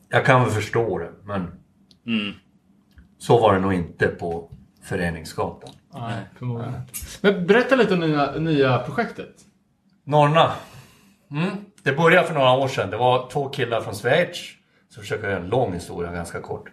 Jag 0.10 0.26
kan 0.26 0.44
väl 0.44 0.52
förstå 0.52 0.98
det 0.98 1.12
men 1.24 1.52
så 3.18 3.40
var 3.40 3.54
det 3.54 3.60
nog 3.60 3.74
inte 3.74 4.08
på 4.08 4.52
Föreningsgatan. 4.84 5.70
Nej, 5.94 6.24
förmodligen. 6.36 6.82
Men 7.22 7.48
berätta 7.48 7.76
lite 7.76 7.94
om 7.94 8.00
nya, 8.00 8.32
nya 8.32 8.78
projektet. 8.78 9.36
Norrna. 10.04 10.52
Mm. 11.32 11.50
Det 11.84 11.92
började 11.94 12.28
för 12.28 12.34
några 12.34 12.52
år 12.52 12.68
sedan. 12.68 12.90
Det 12.90 12.98
var 12.98 13.30
två 13.30 13.50
killar 13.50 13.82
från 13.82 13.94
Schweiz. 13.94 14.38
Så 14.90 15.02
försöker 15.02 15.24
jag 15.24 15.32
göra 15.32 15.44
en 15.44 15.50
lång 15.50 15.74
historia 15.74 16.12
ganska 16.12 16.42
kort. 16.42 16.70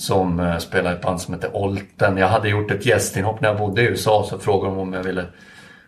Som 0.00 0.40
eh, 0.40 0.58
spelar 0.58 0.90
i 0.90 0.94
ett 0.94 1.02
band 1.02 1.20
som 1.20 1.34
heter 1.34 1.56
Olten. 1.56 2.16
Jag 2.16 2.28
hade 2.28 2.48
gjort 2.48 2.70
ett 2.70 2.86
gästinhopp 2.86 3.40
när 3.40 3.48
jag 3.48 3.58
bodde 3.58 3.82
i 3.82 3.84
USA. 3.84 4.26
Så 4.30 4.38
frågade 4.38 4.74
de 4.74 4.80
om 4.80 4.92
jag 4.92 5.02
ville 5.02 5.26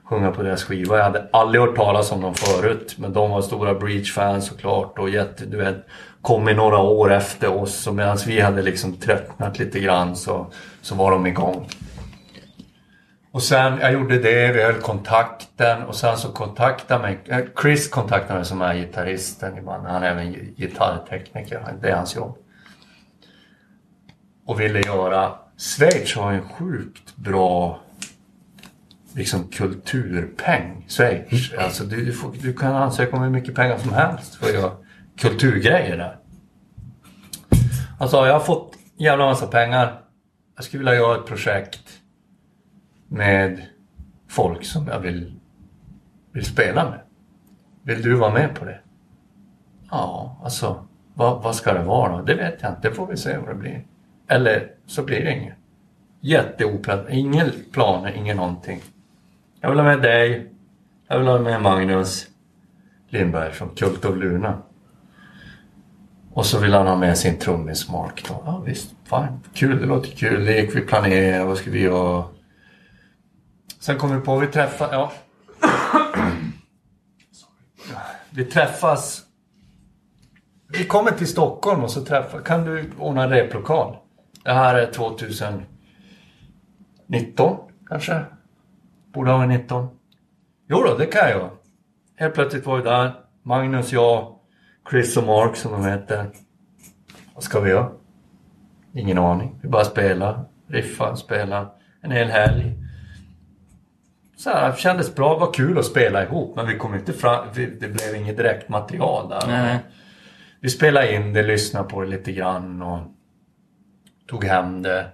sjunga 0.05 0.31
på 0.31 0.43
deras 0.43 0.65
skiva. 0.65 0.97
Jag 0.97 1.05
hade 1.05 1.29
aldrig 1.33 1.61
hört 1.63 1.77
talas 1.77 2.13
om 2.13 2.21
dem 2.21 2.35
förut. 2.35 2.95
Men 2.99 3.13
de 3.13 3.31
var 3.31 3.43
stora 3.43 3.75
Breach-fans 3.75 4.47
såklart. 4.47 4.99
Och 4.99 5.11
jätte, 5.11 5.47
du 5.47 5.57
vet, 5.57 5.87
kom 6.23 6.49
i 6.49 6.55
några 6.55 6.79
år 6.79 7.13
efter 7.13 7.57
oss. 7.57 7.87
Och 7.87 7.95
medan 7.95 8.19
vi 8.27 8.41
hade 8.41 8.63
liksom 8.63 8.97
tröttnat 8.97 9.59
lite 9.59 9.81
grann 9.81 10.17
så, 10.17 10.47
så 10.83 10.95
var 10.95 11.11
de 11.11 11.27
igång. 11.27 11.69
Och 13.33 13.43
sen, 13.43 13.79
jag 13.81 13.93
gjorde 13.93 14.19
det, 14.19 14.53
vi 14.53 14.63
höll 14.63 14.81
kontakten 14.81 15.83
och 15.83 15.95
sen 15.95 16.17
så 16.17 16.29
kontaktade 16.29 17.03
mig, 17.03 17.19
eh, 17.29 17.39
Chris 17.63 17.89
kontaktade 17.89 18.35
mig 18.35 18.45
som 18.45 18.63
är 18.63 18.75
gitarristen 18.75 19.59
i 19.59 19.61
bandet. 19.61 19.93
Han 19.93 20.03
är 20.03 20.11
även 20.11 20.33
gitarrtekniker, 20.57 21.75
det 21.81 21.89
är 21.89 21.97
hans 21.97 22.17
jobb. 22.17 22.42
Och 24.45 24.61
ville 24.61 24.81
göra, 24.81 25.35
Schweiz 25.57 26.15
har 26.15 26.33
en 26.33 26.49
sjukt 26.49 27.17
bra 27.17 27.81
liksom 29.15 29.49
kulturpeng, 29.49 30.85
Schweiz. 30.89 31.53
Alltså 31.59 31.85
du, 31.85 32.05
du, 32.05 32.13
får, 32.13 32.33
du 32.43 32.53
kan 32.53 32.77
ansöka 32.77 33.17
om 33.17 33.23
hur 33.23 33.31
mycket 33.31 33.55
pengar 33.55 33.79
som 33.79 33.93
helst 33.93 34.35
för 34.35 34.47
att 34.47 34.55
göra 34.55 34.73
kulturgrejer 35.17 35.97
där. 35.97 36.19
Alltså 37.99 38.17
jag 38.27 38.33
har 38.33 38.41
fått 38.41 38.77
en 38.97 39.05
jävla 39.05 39.27
massa 39.27 39.47
pengar. 39.47 40.03
Jag 40.57 40.65
skulle 40.65 40.79
vilja 40.79 40.95
göra 40.95 41.17
ett 41.17 41.27
projekt 41.27 42.01
med 43.09 43.63
folk 44.29 44.65
som 44.65 44.87
jag 44.89 45.01
vill, 45.01 45.41
vill 46.33 46.45
spela 46.45 46.91
med. 46.91 47.01
Vill 47.83 48.03
du 48.03 48.15
vara 48.15 48.33
med 48.33 48.55
på 48.55 48.65
det? 48.65 48.81
Ja, 49.91 50.41
alltså 50.45 50.87
vad, 51.15 51.43
vad 51.43 51.57
ska 51.57 51.73
det 51.73 51.85
vara 51.85 52.17
då? 52.17 52.23
Det 52.23 52.35
vet 52.35 52.63
jag 52.63 52.73
inte. 52.73 52.89
Det 52.89 52.95
får 52.95 53.07
vi 53.07 53.17
se 53.17 53.39
vad 53.39 53.49
det 53.49 53.55
blir. 53.55 53.87
Eller 54.33 54.71
så 54.87 55.03
blir 55.03 55.25
det 55.25 55.33
inget. 55.33 55.55
Jätteoplan. 56.21 57.07
Ingen 57.11 57.53
planer, 57.73 58.13
ingen 58.13 58.37
någonting. 58.37 58.81
Jag 59.61 59.69
vill 59.69 59.79
ha 59.79 59.85
med 59.85 60.03
dig. 60.03 60.53
Jag 61.09 61.19
vill 61.19 61.29
ha 61.29 61.39
med 61.39 61.63
Magnus 61.63 62.27
Lindberg 63.09 63.53
från 63.53 63.69
Kult 63.69 64.05
of 64.05 64.17
Luna. 64.17 64.63
Och 66.33 66.47
så 66.47 66.59
vill 66.59 66.75
han 66.75 66.87
ha 66.87 66.97
med 66.97 67.19
sin 67.19 67.39
trummis 67.39 67.89
Mark 67.89 68.25
då. 68.29 68.43
Ja 68.47 68.63
visst, 68.67 68.95
fine. 69.05 69.41
Kul, 69.55 69.81
det 69.81 69.87
låter 69.87 70.11
kul. 70.11 70.45
Det 70.45 70.61
gick 70.61 70.77
vi 70.77 70.81
planera. 70.81 71.45
Vad 71.45 71.59
ska 71.59 71.71
vi 71.71 71.83
göra? 71.83 72.25
Sen 73.81 73.99
kom 73.99 74.17
vi 74.17 74.21
på, 74.21 74.39
vi 74.39 74.47
träffas, 74.47 74.89
ja. 74.93 75.13
Vi 78.31 78.45
träffas. 78.45 79.23
Vi 80.69 80.85
kommer 80.85 81.11
till 81.11 81.29
Stockholm 81.29 81.85
och 81.85 81.91
så 81.91 82.05
träffas... 82.05 82.43
kan 82.45 82.65
du 82.65 82.91
ordna 82.99 83.25
en 83.25 83.31
replokal? 83.31 83.97
Det 84.43 84.53
här 84.53 84.75
är 84.75 84.93
2019 84.93 85.67
kanske? 87.89 88.25
Borde 89.13 89.31
ha 89.31 89.39
varit 89.39 89.49
19. 89.49 89.89
Jo 90.69 90.83
då, 90.83 90.97
det 90.99 91.07
kan 91.07 91.31
jag. 91.31 91.51
Helt 92.17 92.35
plötsligt 92.35 92.67
var 92.67 92.77
vi 92.77 92.83
där. 92.83 93.13
Magnus, 93.43 93.93
jag, 93.93 94.35
Chris 94.91 95.17
och 95.17 95.25
Mark 95.25 95.57
som 95.57 95.73
de 95.73 95.85
heter. 95.87 96.31
Vad 97.35 97.45
ska 97.45 97.61
vi 97.61 97.71
göra? 97.71 97.91
Ingen 98.95 99.19
aning. 99.19 99.59
Vi 99.63 99.69
bara 99.69 99.85
spelar, 99.85 100.45
riffar, 100.67 101.15
spelar 101.15 101.69
en 102.01 102.11
hel 102.11 102.29
helg 102.29 102.83
så 104.43 104.51
här, 104.51 104.71
det 104.71 104.79
kändes 104.79 105.15
bra, 105.15 105.35
det 105.35 105.41
var 105.41 105.53
kul 105.53 105.79
att 105.79 105.85
spela 105.85 106.23
ihop 106.23 106.57
men 106.57 106.67
vi 106.67 106.79
kom 106.79 106.95
inte 106.95 107.13
fram, 107.13 107.47
vi, 107.55 107.67
det 107.67 107.89
blev 107.89 108.17
inget 108.17 108.37
direkt 108.37 108.69
material 108.69 109.29
där. 109.29 109.47
Nej. 109.47 109.79
Vi 110.61 110.71
spelade 110.71 111.15
in 111.15 111.33
det, 111.33 111.43
lyssnade 111.43 111.89
på 111.89 112.01
det 112.01 112.07
lite 112.07 112.33
grann 112.33 112.83
och 112.83 113.01
tog 114.33 114.45
hem 114.45 114.83
det. 114.83 115.07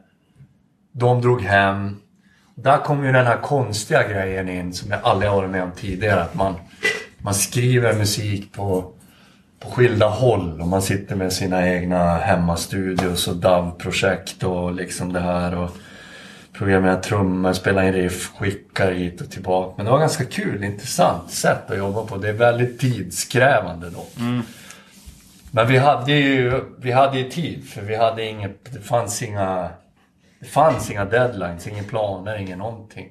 De 0.93 1.21
drog 1.21 1.43
hem. 1.43 1.97
Där 2.55 2.79
kom 2.79 3.05
ju 3.05 3.13
den 3.13 3.27
här 3.27 3.37
konstiga 3.37 4.09
grejen 4.09 4.49
in 4.49 4.73
som 4.73 4.91
jag 4.91 5.01
aldrig 5.03 5.31
har 5.31 5.37
varit 5.37 5.51
med 5.51 5.63
om 5.63 5.73
tidigare. 5.77 6.23
Att 6.23 6.35
man, 6.35 6.55
man 7.19 7.35
skriver 7.35 7.95
musik 7.95 8.53
på, 8.53 8.93
på 9.61 9.71
skilda 9.71 10.07
håll 10.07 10.61
och 10.61 10.69
man 10.69 10.83
sitter 10.83 11.17
med 11.17 11.33
sina 11.33 11.69
egna 11.69 12.17
hemmastudios 12.17 13.29
och 13.29 13.37
DAV-projekt 13.37 14.43
och 14.43 14.73
liksom 14.75 15.13
det 15.13 15.21
här. 15.21 15.59
Och, 15.59 15.71
programmera 16.53 16.97
trummor, 16.97 17.53
spela 17.53 17.87
in 17.87 17.93
riff, 17.93 18.33
skicka 18.39 18.91
hit 18.91 19.21
och 19.21 19.31
tillbaka. 19.31 19.75
Men 19.77 19.87
det 19.87 19.93
var 19.93 19.99
ganska 19.99 20.25
kul, 20.25 20.65
intressant 20.65 21.31
sätt 21.31 21.71
att 21.71 21.79
jobba 21.79 22.07
på. 22.07 22.17
Det 22.17 22.29
är 22.29 22.33
väldigt 22.33 22.81
tidskrävande 22.81 23.91
dock. 23.91 24.13
Mm. 24.19 24.43
Men 25.53 25.69
vi 25.69 25.79
hade 25.79 26.13
ju 26.13 26.65
vi 26.79 26.93
hade 26.93 27.19
ju 27.19 27.31
tid 27.31 27.69
för 27.69 27.83
vi 27.83 27.97
hade 27.97 28.25
inget, 28.25 28.73
det 28.73 28.81
fanns 28.81 29.23
inga 29.23 29.71
det 30.41 30.47
fanns 30.47 30.91
inga 30.91 31.05
deadlines, 31.05 31.67
inga 31.67 31.83
planer, 31.83 32.37
ingen 32.37 32.59
någonting. 32.59 33.09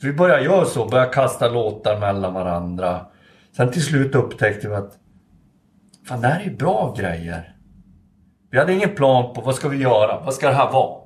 Så 0.00 0.06
vi 0.06 0.12
började 0.12 0.44
göra 0.44 0.64
så, 0.64 0.88
började 0.88 1.12
kasta 1.12 1.48
låtar 1.48 2.00
mellan 2.00 2.34
varandra. 2.34 3.06
Sen 3.56 3.72
till 3.72 3.84
slut 3.84 4.14
upptäckte 4.14 4.68
vi 4.68 4.74
att 4.74 4.98
fan 6.08 6.20
det 6.20 6.28
här 6.28 6.40
är 6.40 6.44
ju 6.44 6.56
bra 6.56 6.94
grejer. 6.98 7.56
Vi 8.50 8.58
hade 8.58 8.72
ingen 8.72 8.94
plan 8.94 9.34
på 9.34 9.40
vad 9.40 9.54
ska 9.54 9.68
vi 9.68 9.76
göra, 9.76 10.20
vad 10.24 10.34
ska 10.34 10.48
det 10.48 10.54
här 10.54 10.72
vara? 10.72 11.00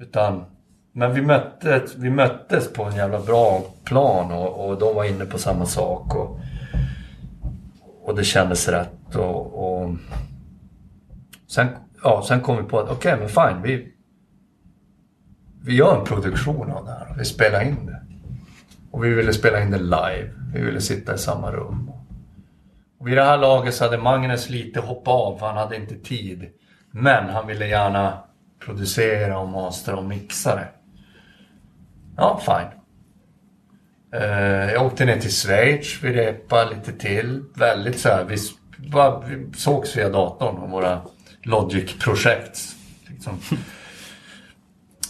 Utan, 0.00 0.44
men 0.92 1.14
vi 1.14 1.22
möttes, 1.22 1.96
vi 1.96 2.10
möttes 2.10 2.72
på 2.72 2.84
en 2.84 2.96
jävla 2.96 3.20
bra 3.20 3.62
plan 3.84 4.32
och, 4.32 4.66
och 4.66 4.78
de 4.78 4.94
var 4.94 5.04
inne 5.04 5.24
på 5.24 5.38
samma 5.38 5.66
sak. 5.66 6.14
Och, 6.14 6.40
och 8.04 8.16
det 8.16 8.24
kändes 8.24 8.68
rätt. 8.68 9.14
Och, 9.14 9.82
och 9.82 9.96
sen, 11.46 11.68
ja, 12.02 12.24
sen 12.28 12.40
kom 12.40 12.56
vi 12.56 12.62
på 12.62 12.78
att 12.78 12.90
okej, 12.90 13.16
men 13.18 13.28
fine. 13.28 13.62
Vi, 13.62 13.92
vi 15.62 15.76
gör 15.76 15.98
en 15.98 16.04
produktion 16.04 16.70
av 16.70 16.84
det 16.84 16.90
här. 16.90 17.14
Vi 17.18 17.24
spelar 17.24 17.62
in 17.62 17.86
det. 17.86 18.02
Och 18.90 19.04
vi 19.04 19.14
ville 19.14 19.32
spela 19.32 19.62
in 19.62 19.70
det 19.70 19.78
live. 19.78 20.30
Vi 20.54 20.60
ville 20.60 20.80
sitta 20.80 21.14
i 21.14 21.18
samma 21.18 21.52
rum. 21.52 21.90
Och 22.98 23.08
vid 23.08 23.16
det 23.16 23.24
här 23.24 23.38
laget 23.38 23.74
så 23.74 23.84
hade 23.84 23.98
Magnus 23.98 24.50
lite 24.50 24.80
hoppat 24.80 25.14
av 25.14 25.38
för 25.38 25.46
han 25.46 25.56
hade 25.56 25.76
inte 25.76 25.94
tid. 25.94 26.48
Men 26.90 27.28
han 27.28 27.46
ville 27.46 27.66
gärna 27.66 28.18
producera 28.58 29.38
och 29.38 29.48
mastra 29.48 29.96
och 29.96 30.04
mixa 30.04 30.56
det. 30.56 30.68
Ja, 32.16 32.40
fine. 32.44 32.83
Eh, 34.14 34.72
jag 34.72 34.86
åkte 34.86 35.04
ner 35.04 35.20
till 35.20 35.30
Schweiz, 35.30 36.02
vi 36.02 36.12
repade 36.12 36.74
lite 36.74 36.92
till. 36.92 37.44
Väldigt 37.54 37.98
så 37.98 38.08
här, 38.08 38.24
vi, 38.24 38.36
bara, 38.90 39.20
vi 39.20 39.52
sågs 39.56 39.96
via 39.96 40.08
datorn 40.08 40.56
om 40.56 40.70
våra 40.70 41.00
Logic-projekt. 41.42 42.58
Liksom. 43.08 43.38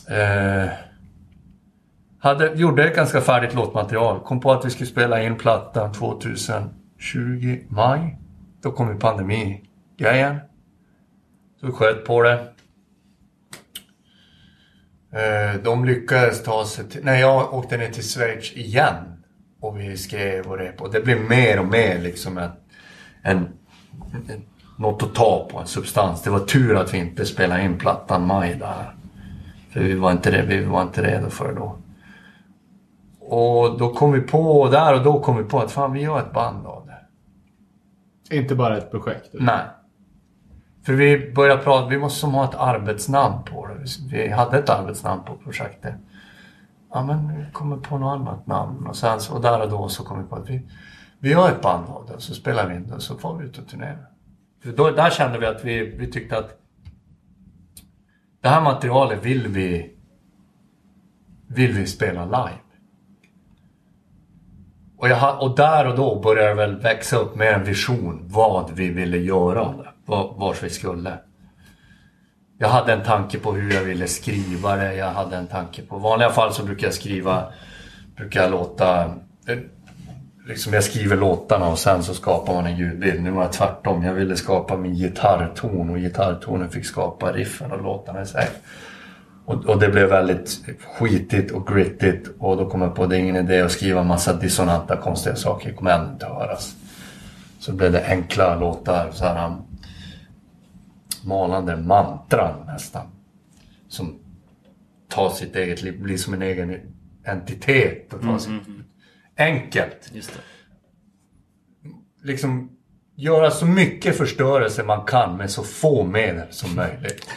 Eh, 0.08 0.68
hade, 2.18 2.54
gjorde 2.54 2.84
ett 2.84 2.96
ganska 2.96 3.20
färdigt 3.20 3.54
låtmaterial. 3.54 4.20
Kom 4.20 4.40
på 4.40 4.52
att 4.52 4.64
vi 4.64 4.70
skulle 4.70 4.86
spela 4.86 5.22
in 5.22 5.36
plattan 5.36 5.92
2020, 5.92 7.58
maj. 7.68 8.18
Då 8.62 8.72
kom 8.72 8.88
ju 8.88 8.98
pandemi-grejen. 8.98 10.36
Så 11.60 11.66
vi 11.66 11.72
sköt 11.72 12.04
på 12.04 12.22
det. 12.22 12.53
Eh, 15.14 15.60
de 15.62 15.84
lyckades 15.84 16.42
ta 16.42 16.64
sig 16.64 16.88
till... 16.88 17.04
Nej, 17.04 17.20
jag 17.20 17.54
åkte 17.54 17.76
ner 17.76 17.90
till 17.90 18.02
Schweiz 18.02 18.52
igen. 18.52 18.94
Och 19.60 19.80
vi 19.80 19.96
skrev 19.96 20.46
och 20.46 20.58
rep. 20.58 20.80
Och 20.80 20.92
det 20.92 21.00
blev 21.00 21.20
mer 21.20 21.60
och 21.60 21.66
mer 21.66 21.98
liksom 21.98 22.38
en... 22.38 22.50
en, 23.22 23.48
något 24.78 25.02
att 25.02 25.14
ta 25.14 25.48
på, 25.52 25.58
en 25.58 25.66
substans. 25.66 26.22
Det 26.22 26.30
var 26.30 26.38
tur 26.38 26.76
att 26.76 26.94
vi 26.94 26.98
inte 26.98 27.24
spelade 27.24 27.62
in 27.62 27.78
plattan 27.78 28.26
maj 28.26 28.54
där. 28.54 28.94
För 29.70 29.80
vi 29.80 29.94
var 29.94 30.12
inte, 30.12 30.42
vi 30.42 30.64
var 30.64 30.82
inte 30.82 31.02
redo 31.02 31.30
för 31.30 31.48
det 31.48 31.54
då. 31.54 31.78
Och 33.20 33.78
då 33.78 33.94
kom 33.94 34.12
vi 34.12 34.20
på, 34.20 34.68
där 34.68 34.94
och 34.94 35.02
då 35.02 35.20
kom 35.20 35.36
vi 35.36 35.44
på 35.44 35.58
att 35.58 35.72
fan 35.72 35.92
vi 35.92 36.00
gör 36.00 36.18
ett 36.18 36.32
band 36.32 36.66
av 36.66 36.86
det. 36.86 38.36
Inte 38.36 38.54
bara 38.54 38.78
ett 38.78 38.90
projekt. 38.90 39.28
Nej. 39.32 39.60
För 40.86 40.92
vi 40.92 41.32
började 41.32 41.62
prata, 41.62 41.88
vi 41.88 41.98
måste 41.98 42.20
som 42.20 42.34
ha 42.34 42.44
ett 42.44 42.54
arbetsnamn 42.54 43.44
på 43.44 43.66
det. 43.66 43.84
Vi 44.10 44.28
hade 44.28 44.58
ett 44.58 44.70
arbetsnamn 44.70 45.22
på 45.24 45.36
projektet. 45.36 45.94
Ja 46.90 47.02
men 47.04 47.36
vi 47.38 47.52
kommer 47.52 47.76
på 47.76 47.98
något 47.98 48.20
annat 48.20 48.46
namn. 48.46 48.86
Och, 48.86 48.96
sen, 48.96 49.20
så- 49.20 49.34
och 49.34 49.40
där 49.42 49.62
och 49.62 49.70
då 49.70 49.88
så 49.88 50.04
kom 50.04 50.22
vi 50.22 50.28
på 50.28 50.36
att 50.36 50.50
vi, 50.50 50.62
vi 51.18 51.30
gör 51.30 51.48
ett 51.48 51.62
band 51.62 51.88
av 51.88 52.06
det. 52.06 52.20
Så 52.20 52.34
spelar 52.34 52.68
vi 52.68 52.74
in 52.74 52.86
det 52.88 52.94
och 52.94 53.02
så 53.02 53.16
får 53.18 53.36
vi 53.38 53.44
ut 53.44 53.58
och 53.58 53.68
turnera. 53.68 53.98
För 54.62 54.72
då, 54.72 54.90
där 54.90 55.10
kände 55.10 55.38
vi 55.38 55.46
att 55.46 55.64
vi, 55.64 55.96
vi 55.96 56.12
tyckte 56.12 56.38
att 56.38 56.58
det 58.42 58.48
här 58.48 58.60
materialet 58.62 59.24
vill 59.24 59.48
vi 59.48 59.90
vill 61.46 61.72
vi 61.72 61.86
spela 61.86 62.24
live. 62.24 62.58
Och, 64.96 65.08
jag, 65.08 65.42
och 65.42 65.56
där 65.56 65.86
och 65.88 65.96
då 65.96 66.20
började 66.20 66.48
det 66.48 66.54
väl 66.54 66.80
växa 66.80 67.16
upp 67.16 67.36
med 67.36 67.54
en 67.54 67.64
vision 67.64 68.20
vad 68.28 68.70
vi 68.70 68.90
ville 68.90 69.16
göra 69.16 69.60
av 69.62 69.76
det. 69.76 69.90
Var, 70.06 70.34
vart 70.36 70.62
vi 70.62 70.70
skulle. 70.70 71.18
Jag 72.58 72.68
hade 72.68 72.92
en 72.92 73.02
tanke 73.02 73.38
på 73.38 73.52
hur 73.52 73.74
jag 73.74 73.82
ville 73.82 74.06
skriva 74.06 74.76
det. 74.76 74.94
Jag 74.94 75.10
hade 75.10 75.36
en 75.36 75.46
tanke 75.46 75.82
på... 75.82 75.96
I 75.96 76.00
vanliga 76.00 76.30
fall 76.30 76.54
så 76.54 76.64
brukar 76.64 76.86
jag 76.86 76.94
skriva... 76.94 77.44
Brukar 78.16 78.42
jag 78.42 78.50
låta... 78.50 79.04
Eh, 79.46 79.58
liksom 80.46 80.72
jag 80.72 80.84
skriver 80.84 81.16
låtarna 81.16 81.68
och 81.68 81.78
sen 81.78 82.02
så 82.02 82.14
skapar 82.14 82.54
man 82.54 82.66
en 82.66 82.76
ljudbild. 82.76 83.22
Nu 83.22 83.30
var 83.30 83.42
jag 83.42 83.52
tvärtom. 83.52 84.04
Jag 84.04 84.14
ville 84.14 84.36
skapa 84.36 84.76
min 84.76 84.94
gitarrton 84.94 85.90
och 85.90 85.96
gitarrtonen 85.96 86.70
fick 86.70 86.86
skapa 86.86 87.32
riffen 87.32 87.72
och 87.72 87.82
låtarna 87.82 88.22
i 88.22 88.26
sig. 88.26 88.48
Och, 89.44 89.64
och 89.66 89.80
det 89.80 89.88
blev 89.88 90.08
väldigt 90.08 90.60
skitigt 90.98 91.52
och 91.52 91.66
grittigt 91.66 92.28
och 92.38 92.56
då 92.56 92.70
kom 92.70 92.82
jag 92.82 92.94
på 92.94 93.02
att 93.04 93.10
det 93.10 93.16
är 93.16 93.20
ingen 93.20 93.36
idé 93.36 93.60
att 93.60 93.72
skriva 93.72 94.02
massa 94.02 94.32
dissonanta 94.32 94.96
konstiga 94.96 95.36
saker. 95.36 95.68
Det 95.68 95.74
kommer 95.74 95.90
ändå 95.90 96.12
inte 96.12 96.26
att 96.26 96.34
höras. 96.34 96.76
Så 97.58 97.72
blev 97.72 97.92
det 97.92 98.06
enkla 98.06 98.56
låtar, 98.56 99.10
så 99.12 99.24
här 99.24 99.56
malande 101.24 101.76
mantran 101.76 102.66
nästan. 102.66 103.06
Som 103.88 104.18
tar 105.08 105.30
sitt 105.30 105.56
eget 105.56 105.82
liv, 105.82 106.02
blir 106.02 106.16
som 106.16 106.34
en 106.34 106.42
egen 106.42 106.80
entitet. 107.24 108.12
Och 108.14 108.22
tar 108.22 108.38
sitt, 108.38 108.52
enkelt. 109.36 110.10
Just 110.12 110.32
det. 110.32 110.40
Liksom 112.28 112.70
göra 113.16 113.50
så 113.50 113.66
mycket 113.66 114.16
förstörelse 114.16 114.82
man 114.82 115.04
kan 115.06 115.36
med 115.36 115.50
så 115.50 115.62
få 115.62 116.04
medel 116.04 116.46
som 116.52 116.74
möjligt. 116.76 117.28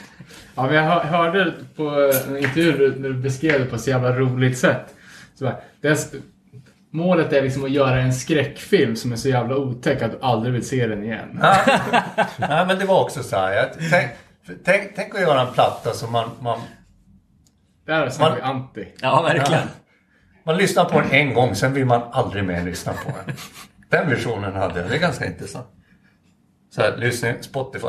Ja, 0.56 0.66
men 0.66 0.76
jag 0.76 0.84
hör- 0.84 1.04
hörde 1.04 1.54
på 1.76 1.90
en 2.28 2.38
intervju 2.38 2.96
när 3.00 3.10
du 3.10 3.14
beskrev 3.18 3.60
det 3.60 3.66
på 3.66 3.76
ett 3.76 3.82
så 3.82 3.90
jävla 3.90 4.12
roligt 4.20 4.58
sätt. 4.58 4.96
Så 5.36 5.44
bara, 5.44 5.56
det 5.82 5.88
är, 5.88 5.98
målet 6.92 7.34
är 7.34 7.42
liksom 7.42 7.64
att 7.64 7.72
göra 7.72 8.00
en 8.02 8.14
skräckfilm 8.14 8.96
som 8.96 9.12
är 9.12 9.16
så 9.16 9.30
jävla 9.30 9.56
otäck 9.56 10.02
att 10.02 10.12
du 10.12 10.18
aldrig 10.22 10.54
vill 10.54 10.68
se 10.68 10.88
den 10.88 11.04
igen. 11.04 11.40
Nej 12.38 12.66
men 12.68 12.80
det 12.80 12.86
var 12.86 13.02
också 13.04 13.24
så 13.24 13.36
här. 13.36 13.72
Tänk, 13.92 14.10
tänk, 14.66 14.96
tänk 14.96 15.16
att 15.16 15.22
göra 15.22 15.42
en 15.42 15.54
platta 15.54 15.94
som 15.94 16.12
man, 16.12 16.30
man, 16.42 16.60
Där 17.86 18.10
snackar 18.10 18.32
Man- 18.32 18.38
vi 18.38 18.82
anti. 18.82 18.92
Ja, 19.02 19.22
verkligen. 19.22 19.68
man 20.44 20.58
lyssnar 20.58 20.86
på 20.86 21.02
den 21.02 21.12
en 21.12 21.34
gång, 21.34 21.56
sen 21.56 21.74
vill 21.74 21.86
man 21.86 22.02
aldrig 22.12 22.44
mer 22.44 22.64
lyssna 22.64 22.94
på 22.94 23.12
den. 23.26 23.36
Den 23.90 24.10
visionen 24.10 24.56
hade 24.56 24.80
jag. 24.80 24.90
Det 24.90 24.96
är 24.96 25.00
ganska 25.00 25.26
intressant. 25.26 25.68
Så 26.76 26.82
här, 26.82 26.98
lyssning, 26.98 27.34
Spotify. 27.42 27.88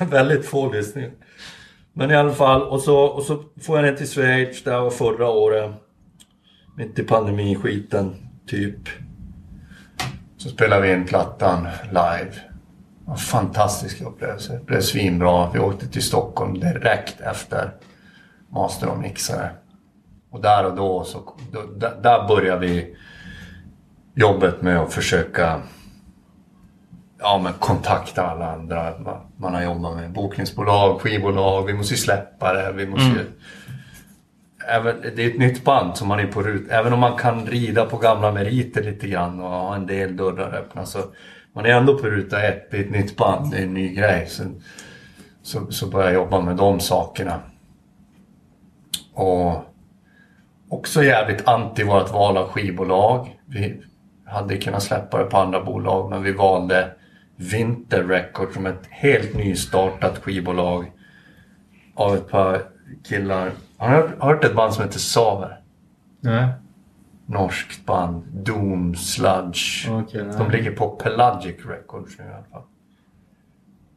Väldigt 0.00 0.46
få 0.46 0.72
lyssningar. 0.72 1.10
Men 1.92 2.10
i 2.10 2.14
alla 2.16 2.32
fall, 2.32 2.62
och 2.62 2.80
så, 2.80 2.98
och 2.98 3.22
så 3.22 3.44
får 3.62 3.76
jag 3.78 3.84
ner 3.84 3.92
till 3.96 4.08
Schweiz, 4.08 4.64
där 4.64 4.80
var 4.80 4.90
förra 4.90 5.28
året. 5.28 5.70
Mitt 6.78 6.98
i 6.98 7.02
pandemiskiten, 7.02 8.14
typ. 8.46 8.88
Så 10.36 10.48
spelade 10.48 10.82
vi 10.82 10.92
in 10.92 11.04
plattan 11.04 11.68
live. 11.88 12.30
En 13.08 13.16
fantastisk 13.16 14.00
upplevelse. 14.02 14.52
Det 14.52 14.64
blev 14.64 14.80
svinbra. 14.80 15.50
Vi 15.50 15.58
åkte 15.58 15.88
till 15.88 16.02
Stockholm 16.02 16.60
direkt 16.60 17.20
efter 17.20 17.70
master 18.48 18.88
och 18.88 18.98
mixare. 18.98 19.50
Och 20.30 20.40
där 20.40 20.66
och 20.66 20.76
då 20.76 21.04
så 21.04 21.34
då, 21.52 21.62
där, 22.02 22.28
började 22.28 22.66
vi 22.66 22.96
jobbet 24.14 24.62
med 24.62 24.78
att 24.78 24.92
försöka 24.92 25.62
ja, 27.18 27.40
men 27.42 27.52
kontakta 27.52 28.26
alla 28.26 28.52
andra. 28.52 28.94
Man, 29.36 29.54
har 29.54 29.62
jobbat 29.62 29.96
med 29.96 30.12
bokningsbolag, 30.12 31.00
skivbolag. 31.00 31.66
Vi 31.66 31.74
måste 31.74 31.94
ju 31.94 31.98
släppa 31.98 32.52
det. 32.52 32.72
Vi 32.72 32.86
måste 32.86 33.06
ju, 33.06 33.20
mm 33.20 33.32
även, 34.68 35.00
det 35.16 35.24
är 35.24 35.30
ett 35.30 35.38
nytt 35.38 35.64
band 35.64 35.96
som 35.96 36.08
man 36.08 36.20
är 36.20 36.26
på 36.26 36.42
rut. 36.42 36.66
Även 36.70 36.92
om 36.92 37.00
man 37.00 37.18
kan 37.18 37.46
rida 37.46 37.84
på 37.84 37.96
gamla 37.96 38.32
meriter 38.32 38.82
lite 38.82 39.08
grann 39.08 39.40
och 39.40 39.50
ha 39.50 39.74
en 39.74 39.86
del 39.86 40.16
dörrar 40.16 40.54
öppna 40.54 40.86
så 40.86 40.98
man 41.52 41.66
är 41.66 41.70
ändå 41.70 41.98
på 41.98 42.06
ruta 42.06 42.42
ett. 42.42 42.70
Det 42.70 42.76
är 42.76 42.84
ett 42.84 42.90
nytt 42.90 43.16
band, 43.16 43.50
det 43.50 43.58
är 43.58 43.62
en 43.62 43.74
ny 43.74 43.94
grej. 43.94 44.26
Så, 44.26 44.42
så, 45.42 45.72
så 45.72 45.86
börjar 45.86 46.06
jag 46.06 46.14
jobba 46.14 46.40
med 46.40 46.56
de 46.56 46.80
sakerna. 46.80 47.40
Och 49.14 49.64
också 50.68 51.02
jävligt 51.02 51.48
anti 51.48 51.82
vårt 51.82 52.12
val 52.12 52.36
av 52.36 52.48
skivbolag. 52.48 53.38
Vi 53.46 53.82
hade 54.26 54.56
kunnat 54.56 54.82
släppa 54.82 55.18
det 55.18 55.24
på 55.24 55.36
andra 55.36 55.64
bolag 55.64 56.10
men 56.10 56.22
vi 56.22 56.32
valde 56.32 56.90
Winter 57.36 58.04
Records 58.04 58.54
som 58.54 58.66
ett 58.66 58.86
helt 58.90 59.34
nystartat 59.34 60.18
skivbolag 60.18 60.92
av 61.94 62.14
ett 62.14 62.28
par 62.28 62.62
killar. 63.08 63.50
Har 63.78 63.88
ni 63.88 63.94
hört, 64.18 64.44
ett 64.44 64.54
band 64.54 64.74
som 64.74 64.84
heter 64.84 64.98
Saver? 64.98 65.60
Nej. 66.20 66.48
Norskt 67.26 67.86
band. 67.86 68.24
Doom, 68.32 68.94
Sludge. 68.94 69.90
Nej. 69.90 70.04
De 70.38 70.50
ligger 70.50 70.70
på 70.70 70.88
Pelagic 70.88 71.56
Records 71.66 72.18
nu 72.18 72.24
i 72.24 72.28
alla 72.28 72.44
fall. 72.52 72.62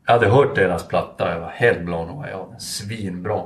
Jag 0.05 0.13
hade 0.13 0.27
hört 0.27 0.55
deras 0.55 0.87
platta 0.87 1.33
jag 1.33 1.39
var 1.39 1.49
helt 1.49 1.81
blown 1.85 2.09
away 2.09 2.31
av 2.31 2.49
den. 2.49 2.59
Svinbra. 2.59 3.41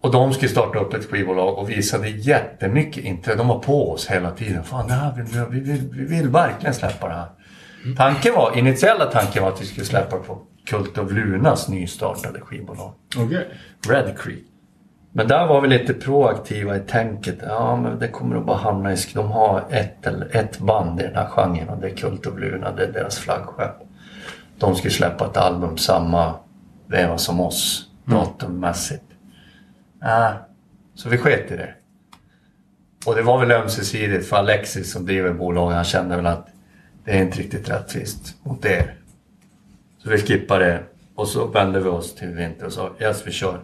Och 0.00 0.12
de 0.12 0.32
skulle 0.32 0.48
starta 0.48 0.78
upp 0.78 0.94
ett 0.94 1.10
skivbolag 1.10 1.58
och 1.58 1.70
visade 1.70 2.08
jättemycket 2.08 3.04
intresse. 3.04 3.38
De 3.38 3.48
var 3.48 3.58
på 3.58 3.92
oss 3.92 4.10
hela 4.10 4.30
tiden. 4.30 4.64
Fan, 4.64 4.86
det 4.86 4.94
här 4.94 5.14
vill 5.16 5.24
vi, 5.24 5.60
vi, 5.60 5.72
vill, 5.72 5.90
vi 5.92 6.04
vill 6.04 6.28
verkligen 6.28 6.74
släppa 6.74 7.08
det 7.08 7.14
här. 7.14 7.28
Tanken 7.96 8.34
var, 8.34 8.58
initiala 8.58 9.04
tanken 9.04 9.42
var 9.42 9.50
att 9.50 9.62
vi 9.62 9.66
skulle 9.66 9.86
släppa 9.86 10.16
det 10.16 10.22
på 10.22 10.38
Cult 10.66 10.98
of 10.98 11.12
Lunas 11.12 11.68
nystartade 11.68 12.40
skivbolag. 12.40 12.92
Okej. 13.16 13.48
Red 13.88 14.18
Creek. 14.18 14.44
Men 15.12 15.28
där 15.28 15.46
var 15.46 15.60
vi 15.60 15.68
lite 15.68 15.94
proaktiva 15.94 16.76
i 16.76 16.80
tänket. 16.80 17.38
Ja, 17.42 17.76
men 17.76 17.98
det 17.98 18.08
kommer 18.08 18.36
att 18.36 18.46
bara 18.46 18.56
hamna 18.56 18.92
i... 18.92 18.96
De 19.14 19.30
har 19.30 19.64
ett, 19.70 20.06
eller 20.06 20.36
ett 20.36 20.58
band 20.58 21.00
i 21.00 21.02
den 21.02 21.16
här 21.16 21.28
genren 21.28 21.68
och 21.68 21.80
det 21.80 21.90
är 21.90 21.96
Cult 21.96 22.26
of 22.26 22.38
Luna. 22.38 22.72
Det 22.72 22.84
är 22.84 22.92
deras 22.92 23.18
flaggskepp. 23.18 23.74
De 24.58 24.74
skulle 24.74 24.90
släppa 24.90 25.26
ett 25.26 25.36
album 25.36 25.76
samma 25.76 26.34
veva 26.86 27.18
som 27.18 27.40
oss, 27.40 27.90
datummässigt. 28.04 29.04
Äh, 30.02 30.30
så 30.94 31.08
vi 31.08 31.18
sket 31.18 31.50
i 31.50 31.56
det. 31.56 31.74
Och 33.06 33.14
det 33.14 33.22
var 33.22 33.38
väl 33.38 33.50
ömsesidigt 33.50 34.28
för 34.28 34.36
Alexis 34.36 34.92
som 34.92 35.06
driver 35.06 35.32
bolaget. 35.32 35.76
Han 35.76 35.84
kände 35.84 36.16
väl 36.16 36.26
att 36.26 36.48
det 37.04 37.10
är 37.10 37.22
inte 37.22 37.38
riktigt 37.38 37.68
rättvist 37.68 38.34
mot 38.42 38.64
er. 38.64 38.94
Så 40.04 40.10
vi 40.10 40.18
skippade 40.18 40.64
det 40.64 40.82
och 41.14 41.28
så 41.28 41.46
vände 41.46 41.80
vi 41.80 41.88
oss 41.88 42.14
till 42.14 42.28
Vinter 42.28 42.66
och 42.66 42.72
sa 42.72 42.90
yes 43.00 43.26
vi 43.26 43.32
kör. 43.32 43.60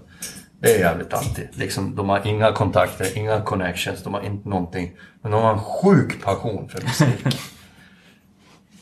Det 0.61 0.75
är 0.75 0.79
jävligt 0.79 1.13
anti. 1.13 1.49
Liksom, 1.53 1.97
de 1.97 2.09
har 2.09 2.27
inga 2.27 2.53
kontakter, 2.53 3.19
inga 3.19 3.41
connections, 3.41 4.03
de 4.03 4.15
har 4.15 4.21
inte 4.21 4.49
någonting. 4.49 4.97
Men 5.23 5.33
de 5.33 5.43
har 5.43 5.53
en 5.53 5.59
sjuk 5.59 6.25
passion 6.25 6.69
för 6.69 6.83
musik. 6.83 7.27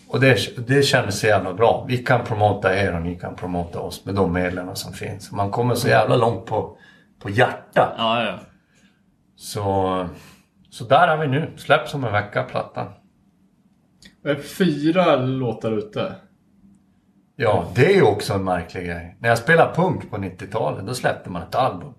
och 0.08 0.20
det, 0.20 0.66
det 0.66 0.82
kändes 0.82 1.20
så 1.20 1.26
jävla 1.26 1.54
bra. 1.54 1.84
Vi 1.88 1.98
kan 1.98 2.24
promota 2.24 2.76
er 2.76 2.94
och 2.94 3.02
ni 3.02 3.16
kan 3.16 3.36
promota 3.36 3.80
oss 3.80 4.04
med 4.04 4.14
de 4.14 4.32
medlen 4.32 4.76
som 4.76 4.92
finns. 4.92 5.32
Man 5.32 5.50
kommer 5.50 5.74
så 5.74 5.88
jävla 5.88 6.16
långt 6.16 6.46
på, 6.46 6.78
på 7.22 7.30
hjärtat. 7.30 7.94
Ja, 7.96 8.24
ja. 8.24 8.38
Så, 9.36 10.06
så 10.70 10.84
där 10.84 11.08
är 11.08 11.16
vi 11.16 11.28
nu. 11.28 11.50
Släpps 11.56 11.94
om 11.94 12.04
en 12.04 12.12
vecka 12.12 12.42
plattan. 12.42 12.86
Det 14.22 14.30
är 14.30 14.36
fyra 14.36 15.16
låtar 15.16 15.72
ute. 15.78 16.14
Ja, 17.40 17.64
det 17.74 17.86
är 17.86 17.94
ju 17.94 18.02
också 18.02 18.32
en 18.34 18.44
märklig 18.44 18.86
grej. 18.86 19.16
När 19.18 19.28
jag 19.28 19.38
spelade 19.38 19.74
punk 19.74 20.10
på 20.10 20.16
90-talet, 20.16 20.86
då 20.86 20.94
släppte 20.94 21.30
man 21.30 21.42
ett 21.42 21.54
album. 21.54 21.94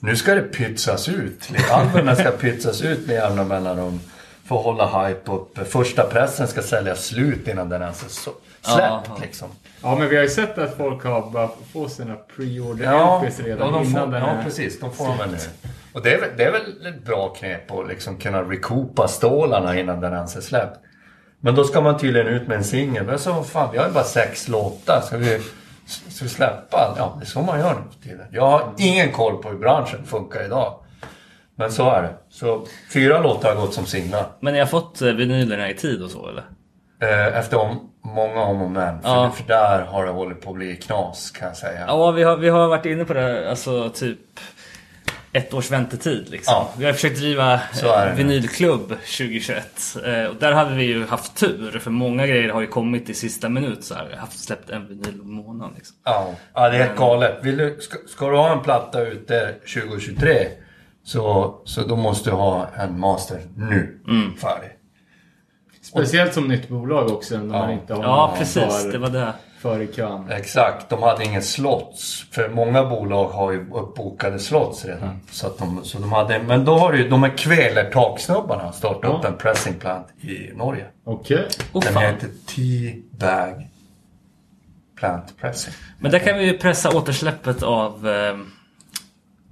Nu 0.00 0.16
ska 0.16 0.34
det 0.34 0.42
pytsas 0.42 1.08
ut. 1.08 1.50
Albumen 1.70 2.16
ska 2.16 2.30
pytsas 2.30 2.82
ut 2.82 3.06
med 3.06 3.14
jämna 3.16 3.44
mellanrum. 3.44 4.00
För 4.44 4.58
att 4.58 4.64
hålla 4.64 5.06
hype 5.06 5.32
uppe. 5.32 5.64
Första 5.64 6.02
pressen 6.02 6.48
ska 6.48 6.62
säljas 6.62 7.04
slut 7.04 7.48
innan 7.48 7.68
den 7.68 7.82
ens 7.82 8.04
är 8.04 8.08
så 8.08 8.30
släppt 8.60 9.08
Ja. 9.08 9.18
liksom. 9.22 9.48
Ja, 9.82 9.96
men 9.98 10.08
vi 10.08 10.16
har 10.16 10.22
ju 10.22 10.28
sett 10.28 10.58
att 10.58 10.76
folk 10.76 11.04
har 11.04 11.30
börjat 11.30 11.56
få 11.72 11.88
sina 11.88 12.14
pre-order 12.36 12.84
Ja, 12.84 13.22
LPs 13.26 13.40
redan 13.40 13.58
ja, 13.72 13.78
de 13.78 13.84
innan 13.88 14.04
får, 14.04 14.12
den 14.12 14.22
ja 14.22 14.28
är... 14.30 14.44
precis. 14.44 14.80
De 14.80 14.92
får 14.92 15.06
de 15.06 15.18
väl 15.18 15.30
nu. 15.30 15.36
Och 15.92 16.02
det 16.02 16.14
är, 16.14 16.20
väl, 16.20 16.30
det 16.36 16.44
är 16.44 16.52
väl 16.52 16.86
ett 16.86 17.04
bra 17.04 17.28
knep 17.28 17.70
att 17.70 17.88
liksom 17.88 18.16
kunna 18.16 18.42
recoupa 18.42 19.08
stålarna 19.08 19.78
innan 19.78 20.00
den 20.00 20.12
ens 20.12 20.36
är 20.36 20.40
släppt. 20.40 20.78
Men 21.44 21.54
då 21.54 21.64
ska 21.64 21.80
man 21.80 21.98
tydligen 21.98 22.26
ut 22.28 22.48
med 22.48 22.56
en 22.56 22.64
singel. 22.64 23.04
Men 23.06 23.18
så 23.18 23.42
fan, 23.42 23.68
vi 23.72 23.78
har 23.78 23.86
ju 23.86 23.92
bara 23.92 24.04
sex 24.04 24.48
låtar. 24.48 25.00
Ska 25.06 25.16
vi, 25.16 25.40
ska 25.86 26.24
vi 26.24 26.28
släppa? 26.30 26.94
Ja, 26.98 27.16
det 27.18 27.24
är 27.24 27.26
så 27.26 27.42
man 27.42 27.58
gör 27.60 27.74
nu 27.74 27.80
för 27.96 28.08
tiden. 28.08 28.26
Jag 28.30 28.46
har 28.50 28.72
ingen 28.78 29.12
koll 29.12 29.42
på 29.42 29.48
hur 29.48 29.58
branschen 29.58 30.04
funkar 30.06 30.44
idag. 30.44 30.74
Men 31.56 31.72
så 31.72 31.90
är 31.90 32.02
det. 32.02 32.10
Så 32.30 32.66
fyra 32.92 33.20
låtar 33.20 33.54
har 33.54 33.60
gått 33.60 33.74
som 33.74 33.86
singlar. 33.86 34.26
Men 34.40 34.52
ni 34.54 34.58
har 34.60 34.66
fått 34.66 35.02
eh, 35.02 35.08
vinylerna 35.12 35.70
i 35.70 35.74
tid 35.74 36.02
och 36.02 36.10
så 36.10 36.28
eller? 36.28 36.42
Eh, 37.02 37.38
efter 37.38 37.58
om, 37.58 37.90
många 38.02 38.42
om 38.42 38.62
och 38.62 38.70
men. 38.70 39.02
För, 39.02 39.08
Ja. 39.08 39.30
för 39.30 39.44
där 39.48 39.82
har 39.82 40.06
det 40.06 40.12
hållit 40.12 40.40
på 40.42 40.50
att 40.50 40.56
bli 40.56 40.76
knas 40.76 41.30
kan 41.30 41.48
jag 41.48 41.56
säga. 41.56 41.84
Ja, 41.86 42.10
vi 42.10 42.22
har, 42.22 42.36
vi 42.36 42.48
har 42.48 42.68
varit 42.68 42.86
inne 42.86 43.04
på 43.04 43.14
det, 43.14 43.50
alltså 43.50 43.90
typ 43.90 44.18
ett 45.34 45.54
års 45.54 45.70
väntetid 45.70 46.28
liksom. 46.30 46.54
Ja. 46.54 46.70
Vi 46.78 46.84
har 46.84 46.92
försökt 46.92 47.18
driva 47.18 47.54
eh, 47.54 48.14
vinylklubb 48.16 48.88
2021. 48.88 49.96
Eh, 50.04 50.24
och 50.24 50.36
där 50.36 50.52
hade 50.52 50.74
vi 50.74 50.84
ju 50.84 51.06
haft 51.06 51.36
tur, 51.36 51.78
för 51.78 51.90
många 51.90 52.26
grejer 52.26 52.48
har 52.48 52.60
ju 52.60 52.66
kommit 52.66 53.08
i 53.08 53.14
sista 53.14 53.48
minut 53.48 53.84
så 53.84 53.94
här. 53.94 54.06
Vi 54.06 54.12
har 54.12 54.20
haft 54.20 54.44
släppt 54.44 54.70
en 54.70 54.88
vinyl 54.88 55.20
i 55.22 55.26
månaden 55.26 55.74
liksom. 55.76 55.96
Ja, 56.04 56.34
ja 56.54 56.68
det 56.68 56.76
är 56.76 56.82
helt 56.84 56.98
galet. 56.98 57.38
Vill 57.42 57.56
du, 57.56 57.76
ska, 57.80 57.98
ska 58.08 58.30
du 58.30 58.36
ha 58.36 58.52
en 58.52 58.60
platta 58.60 59.02
ute 59.02 59.54
2023 59.74 60.46
så, 61.04 61.54
så 61.64 61.82
då 61.82 61.96
måste 61.96 62.30
du 62.30 62.36
ha 62.36 62.66
en 62.76 63.00
master 63.00 63.40
nu. 63.56 64.00
Mm. 64.08 64.36
Färdig. 64.36 64.70
Speciellt 65.82 66.34
som 66.34 66.48
nytt 66.48 66.68
bolag 66.68 67.10
också, 67.10 67.38
när 67.38 67.44
man 67.58 67.70
inte 67.70 67.94
har 67.94 68.02
Ja, 68.02 68.34
precis. 68.38 68.82
för, 68.82 68.92
Det 68.92 68.98
var 68.98 69.10
det. 69.10 69.32
För 69.64 69.80
i 69.82 69.86
kön. 69.86 70.30
Exakt, 70.30 70.88
de 70.88 71.02
hade 71.02 71.24
ingen 71.24 71.42
slots. 71.42 72.24
För 72.30 72.48
många 72.48 72.84
bolag 72.84 73.28
har 73.28 73.52
ju 73.52 73.70
uppbokade 73.72 74.38
slots 74.38 74.84
redan. 74.84 75.02
Mm. 75.02 75.16
Så, 75.30 75.46
att 75.46 75.58
de, 75.58 75.84
så 75.84 75.98
de 75.98 76.12
hade, 76.12 76.42
men 76.42 76.64
då 76.64 76.78
har 76.78 76.92
du 76.92 76.98
ju 77.02 77.08
de 77.08 77.22
här 77.22 77.36
kvelertaksnubbarna 77.36 78.72
startat 78.72 79.00
Ja. 79.02 79.18
upp 79.18 79.24
en 79.24 79.36
pressing 79.36 79.74
plant 79.74 80.06
i 80.20 80.50
Norge. 80.54 80.84
Okej. 81.04 81.48
Oh, 81.72 81.82
Den 81.82 81.92
fan. 81.92 82.02
heter 82.02 82.28
T-Bag 82.46 83.68
Plant 84.98 85.38
Pressing. 85.40 85.74
Men 85.98 86.10
där 86.10 86.18
kan 86.18 86.38
vi 86.38 86.44
ju 86.44 86.58
pressa 86.58 86.96
återsläppet 86.96 87.62
av... 87.62 88.08
Eh, 88.08 88.36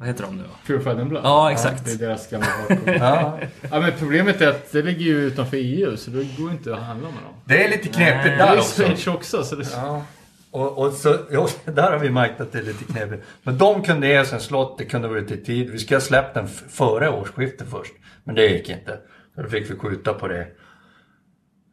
vad 0.03 0.09
heter 0.09 0.23
de 0.25 0.37
nu 0.37 0.43
då? 0.43 0.67
Purified 0.67 1.01
and 1.01 1.09
Blood. 1.09 1.25
Ja, 1.25 1.53
exakt. 1.53 1.85
det 1.85 1.93
är 1.93 1.97
deras 1.97 2.31
gamla. 2.31 2.47
Ja, 2.87 3.39
ja, 3.71 3.81
men 3.81 3.93
problemet 3.99 4.41
är 4.41 4.49
att 4.49 4.73
det 4.73 4.83
ligger 4.83 5.05
ju 5.05 5.21
utanför 5.21 5.57
EU, 5.57 5.97
så 5.97 6.11
det 6.11 6.37
går 6.39 6.51
inte 6.51 6.75
att 6.75 6.81
handla 6.83 7.09
med 7.09 7.23
dem. 7.23 7.33
det 7.45 7.65
är 7.65 7.69
lite 7.71 7.89
knepigt 7.89 8.25
Nej. 8.25 8.31
Det 8.31 8.45
där 8.45 8.53
är 8.55 8.59
också. 8.59 8.83
Schweiz 8.83 9.07
också, 9.07 9.45
så 9.45 9.57
det... 9.57 9.67
Ja. 9.77 10.03
Och, 10.51 10.79
och 10.79 10.93
så, 10.93 11.17
jo, 11.31 11.47
där 11.65 11.91
har 11.93 11.99
vi 11.99 12.11
märkt 12.11 12.41
att 12.41 12.53
det 12.53 12.59
är 12.59 12.63
lite 12.63 12.85
knepigt. 12.85 13.23
Men 13.43 13.59
de 13.59 13.83
kunde 13.83 14.07
ge 14.07 14.21
oss 14.21 14.33
en 14.33 14.41
slott, 14.41 14.79
det 14.79 14.85
kunde 14.85 15.09
vara 15.09 15.19
ute 15.19 15.35
i 15.35 15.45
tid. 15.45 15.71
Vi 15.71 15.79
skulle 15.79 15.97
ha 15.97 16.01
släppt 16.03 16.35
den 16.35 16.49
före 16.49 17.11
årsskiftet 17.11 17.69
först. 17.71 17.93
Men 18.25 18.35
det 18.35 18.47
gick 18.47 18.69
inte. 18.69 18.99
Så 19.35 19.43
då 19.43 19.49
fick 19.49 19.71
vi 19.71 19.75
skjuta 19.79 20.15
på 20.15 20.29
det. 20.29 20.41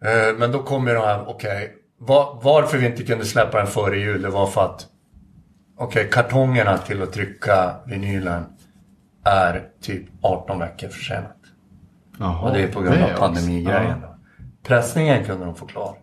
Eh, 0.05 0.35
Men 0.37 0.51
då 0.51 0.63
kom 0.63 0.87
ju 0.87 0.93
de 0.93 1.03
här, 1.03 1.29
okej. 1.29 1.73
var, 1.99 2.39
varför 2.43 2.77
vi 2.77 2.85
inte 2.85 3.03
kunde 3.03 3.25
släppa 3.25 3.57
den 3.57 3.67
före 3.67 3.97
jul, 3.99 4.21
det 4.21 4.29
var 4.29 4.47
för 4.47 4.65
att 4.65 4.87
Okej, 5.81 6.09
kartongerna 6.11 6.77
till 6.77 7.01
att 7.01 7.13
trycka 7.13 7.75
vinylen 7.85 8.45
är 9.23 9.67
typ 9.81 10.05
18 10.21 10.59
veckor 10.59 10.87
försenat. 10.87 11.37
Jaha, 12.19 12.47
Och 12.49 12.53
det 12.53 12.63
är 12.63 12.67
på 12.67 12.81
grund 12.81 13.03
av 13.03 13.17
pandemigrejen. 13.17 14.01
då. 14.01 14.15
Pressningen 14.63 15.25
kunde 15.25 15.45
de 15.45 15.55
få 15.55 15.65
klar. 15.65 15.97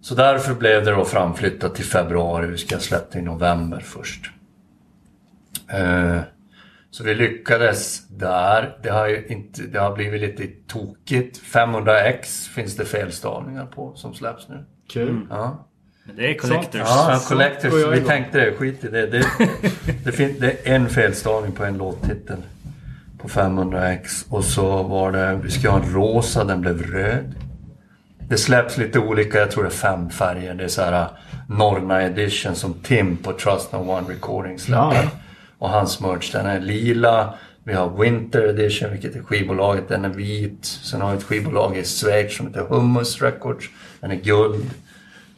Så 0.00 0.14
därför 0.14 0.54
blev 0.54 0.84
det 0.84 0.90
då 0.90 1.04
framflyttat 1.04 1.74
till 1.74 1.84
februari. 1.84 2.46
Vi 2.46 2.58
ska 2.58 2.78
det 2.78 3.18
i 3.18 3.22
november 3.22 3.80
först. 3.80 4.30
Eh, 5.68 6.20
så 6.90 7.04
vi 7.04 7.14
lyckades 7.14 8.08
där. 8.08 8.78
Det 8.82 8.90
har, 8.90 9.08
ju 9.08 9.26
inte, 9.26 9.62
det 9.62 9.78
har 9.78 9.94
blivit 9.94 10.20
lite 10.20 10.46
tokigt. 10.66 11.40
500x 11.42 12.48
finns 12.48 12.76
det 12.76 12.84
felstavningar 12.84 13.66
på 13.66 13.94
som 13.94 14.14
släpps 14.14 14.48
nu. 14.48 14.54
Ja. 14.54 14.92
Kul. 14.92 15.26
Ja. 15.30 15.67
Det 16.16 16.30
är 16.30 16.34
collectors. 16.34 16.80
Ja, 16.80 17.18
Så 17.22 17.28
collectors. 17.28 17.70
går 17.70 17.80
jag 17.80 17.88
Vi 17.90 18.00
tänkte 18.00 18.38
det, 18.40 18.52
skit 18.52 18.84
i 18.84 18.88
det. 18.88 19.06
Det, 19.06 19.24
det, 20.04 20.12
fin- 20.12 20.36
det 20.40 20.68
är 20.68 20.74
en 20.74 20.88
felstavning 20.88 21.52
på 21.52 21.64
en 21.64 21.78
låttitel. 21.78 22.36
På 23.18 23.28
500x. 23.28 24.24
Och 24.28 24.44
så 24.44 24.82
var 24.82 25.12
det, 25.12 25.40
vi 25.42 25.50
ska 25.50 25.70
ha 25.70 25.78
en 25.82 25.92
rosa, 25.94 26.44
den 26.44 26.60
blev 26.60 26.82
röd. 26.82 27.34
Det 28.28 28.38
släpps 28.38 28.78
lite 28.78 28.98
olika, 28.98 29.38
jag 29.38 29.50
tror 29.50 29.62
det 29.62 29.68
är 29.68 29.70
fem 29.70 30.10
färger. 30.10 30.54
Det 30.54 30.64
är 30.64 30.68
så 30.68 30.82
här 30.82 31.08
Norna 31.48 32.02
edition 32.02 32.54
som 32.54 32.74
Tim 32.74 33.16
på 33.16 33.32
Trust 33.32 33.72
No 33.72 33.76
One 33.76 34.08
Recording 34.08 34.58
släpper. 34.58 34.94
Ja. 35.02 35.10
Och 35.58 35.68
hans 35.70 36.00
merch, 36.00 36.32
den 36.32 36.46
är 36.46 36.60
lila. 36.60 37.34
Vi 37.64 37.72
har 37.74 37.98
Winter 38.02 38.48
edition, 38.48 38.90
vilket 38.90 39.16
är 39.16 39.22
skivbolaget, 39.22 39.88
den 39.88 40.04
är 40.04 40.08
vit. 40.08 40.64
Sen 40.64 41.00
har 41.00 41.10
vi 41.10 41.16
ett 41.16 41.24
skivbolag 41.24 41.76
i 41.76 41.84
Schweiz 41.84 42.36
som 42.36 42.46
heter 42.46 42.60
Hummus 42.60 43.22
Records. 43.22 43.66
Den 44.00 44.10
är 44.10 44.14
guld. 44.16 44.70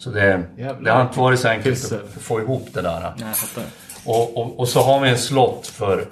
Så 0.01 0.11
det, 0.11 0.43
det 0.83 0.91
har 0.91 1.03
inte 1.03 1.19
varit 1.19 1.39
så 1.41 1.49
enkelt 1.49 1.93
att 1.93 2.23
få 2.23 2.41
ihop 2.41 2.69
det 2.75 2.83
där. 2.83 3.13
Nej. 3.19 3.35
Och, 4.07 4.37
och, 4.39 4.59
och 4.59 4.69
så 4.69 4.81
har 4.81 5.01
vi 5.01 5.09
en 5.11 5.19
slott 5.19 5.67
för 5.67 6.05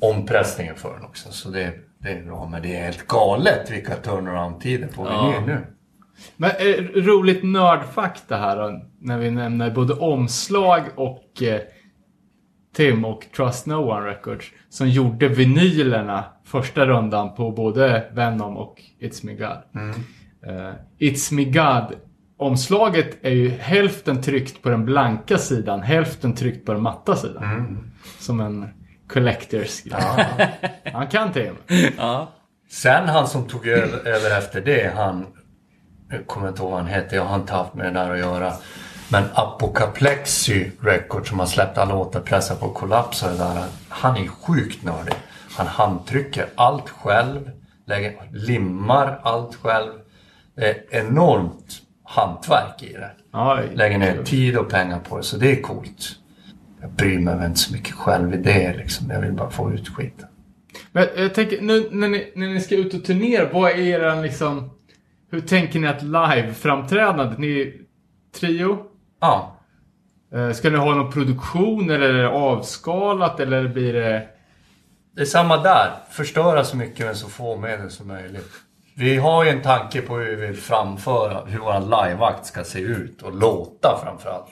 ompressningen 0.00 0.74
för 0.76 0.94
den 0.94 1.04
också. 1.04 1.32
Så 1.32 1.48
det, 1.48 1.72
det 1.98 2.08
är 2.08 2.22
bra. 2.24 2.48
Men 2.48 2.62
det 2.62 2.76
är 2.76 2.84
helt 2.84 3.06
galet 3.06 3.70
vilka 3.70 3.94
turnaround-tider 3.96 4.88
på 4.88 5.06
Ja. 5.06 5.42
nu. 5.46 5.66
Men 6.36 6.50
eh, 6.50 6.84
roligt 7.02 7.44
nördfakta 7.44 8.36
här 8.36 8.56
då, 8.56 8.82
när 9.00 9.18
vi 9.18 9.30
nämner 9.30 9.70
både 9.70 9.94
omslag 9.94 10.82
och 10.96 11.42
eh, 11.42 11.60
Tim 12.76 13.04
och 13.04 13.26
Trust 13.36 13.66
No 13.66 13.74
One 13.74 14.06
Records 14.06 14.46
som 14.68 14.88
gjorde 14.88 15.28
vinylerna 15.28 16.24
första 16.44 16.86
rundan 16.86 17.34
på 17.34 17.50
både 17.50 18.04
Venom 18.12 18.56
och 18.56 18.82
It's 19.00 19.26
Me 19.26 19.32
God. 19.34 19.86
Eh, 20.46 20.72
It's 20.98 21.34
Me 21.34 21.44
God 21.44 21.96
omslaget 22.38 23.18
är 23.22 23.30
ju 23.30 23.50
hälften 23.50 24.22
tryckt 24.22 24.62
på 24.62 24.68
den 24.68 24.84
blanka 24.84 25.38
sidan, 25.38 25.82
hälften 25.82 26.34
tryckt 26.34 26.66
på 26.66 26.72
den 26.72 26.82
matta 26.82 27.16
sidan. 27.16 27.44
Som 28.18 28.40
en 28.40 28.68
collectors 29.08 29.82
grej. 29.84 30.48
Han 30.92 31.06
kan 31.06 31.32
Tim. 31.32 31.54
Ja. 31.98 32.32
Sen 32.70 33.08
han 33.08 33.28
som 33.28 33.48
tog 33.48 33.66
över, 33.66 34.38
efter 34.38 34.60
det, 34.60 34.92
han... 34.96 35.26
Jag 36.10 36.26
kommer 36.26 36.48
inte 36.48 36.62
ihåg 36.62 36.70
vad 36.70 36.80
han 36.80 36.88
hette, 36.88 37.16
jag 37.16 37.24
har 37.24 37.36
inte 37.36 37.52
haft 37.52 37.74
med 37.74 37.86
det 37.86 37.90
där 38.00 38.10
att 38.10 38.18
göra. 38.18 38.52
Men 39.10 39.24
Apocaplexy 39.34 40.70
Records 40.80 41.28
som 41.28 41.38
har 41.38 41.46
släppt 41.46 41.78
alla 41.78 41.94
låtar, 41.94 42.20
Pressa 42.20 42.54
på 42.54 42.68
kollaps 42.68 43.22
och 43.22 43.30
det 43.30 43.36
där. 43.36 43.64
Han 43.88 44.16
är 44.16 44.26
sjukt 44.26 44.84
nördig. 44.84 45.14
Han 45.56 45.66
handtrycker 45.66 46.46
allt 46.54 46.88
själv, 46.88 47.50
lägger, 47.86 48.14
limmar 48.32 49.20
allt 49.22 49.54
själv. 49.54 49.92
Det 50.56 50.70
är 50.70 51.00
enormt 51.00 51.82
hantverk 52.08 52.82
i 52.82 52.92
det. 52.92 53.10
Ja, 53.32 53.60
Lägger 53.74 53.98
ner 53.98 54.22
tid 54.22 54.56
och 54.56 54.68
pengar 54.70 55.00
på 55.00 55.16
det, 55.16 55.22
så 55.22 55.36
det 55.36 55.52
är 55.52 55.62
coolt. 55.62 56.10
Jag 56.80 56.90
bryr 56.90 57.18
mig 57.18 57.46
inte 57.46 57.58
så 57.58 57.72
mycket 57.72 57.94
själv 57.94 58.34
i 58.34 58.36
det 58.36 58.76
liksom. 58.76 59.10
Jag 59.10 59.20
vill 59.20 59.32
bara 59.32 59.50
få 59.50 59.72
ut 59.72 59.88
skiten. 59.88 60.28
Men 60.92 61.06
jag 61.16 61.34
tänker, 61.34 61.60
nu 61.60 61.88
när 61.92 62.08
ni, 62.08 62.32
när 62.34 62.48
ni 62.48 62.60
ska 62.60 62.76
ut 62.76 62.94
och 62.94 63.04
turnera, 63.04 63.48
vad 63.52 63.70
är 63.70 63.76
er 63.78 64.22
liksom... 64.22 64.70
Hur 65.30 65.40
tänker 65.40 65.80
ni 65.80 65.86
att 65.88 66.02
live-framträdandet? 66.02 67.38
Ni 67.38 67.60
är 67.60 67.72
trio? 68.40 68.78
Ja, 69.20 69.54
Eh, 70.34 70.52
Ska 70.52 70.70
ni 70.70 70.76
ha 70.78 70.94
någon 70.94 71.12
produktion 71.12 71.90
eller 71.90 72.08
är 72.14 72.22
det 72.22 72.28
avskalat 72.28 73.40
eller 73.40 73.68
blir 73.68 73.92
det... 73.92 74.26
Det 75.16 75.20
är 75.20 75.24
samma 75.26 75.62
där. 75.62 75.90
Förstöra 76.10 76.64
så 76.64 76.76
mycket 76.76 77.06
med 77.06 77.16
så 77.16 77.28
få 77.28 77.56
medel 77.56 77.90
som 77.90 78.08
möjligt. 78.08 78.50
Vi 78.98 79.16
har 79.16 79.44
ju 79.44 79.50
en 79.50 79.62
tanke 79.62 80.02
på 80.02 80.16
hur 80.16 80.36
vi 80.36 80.46
vill 80.46 80.56
framföra, 80.56 81.44
hur 81.44 81.58
vår 81.58 81.80
liveakt 81.80 82.46
ska 82.46 82.64
se 82.64 82.78
ut 82.78 83.22
och 83.22 83.34
låta 83.34 84.00
framförallt. 84.04 84.50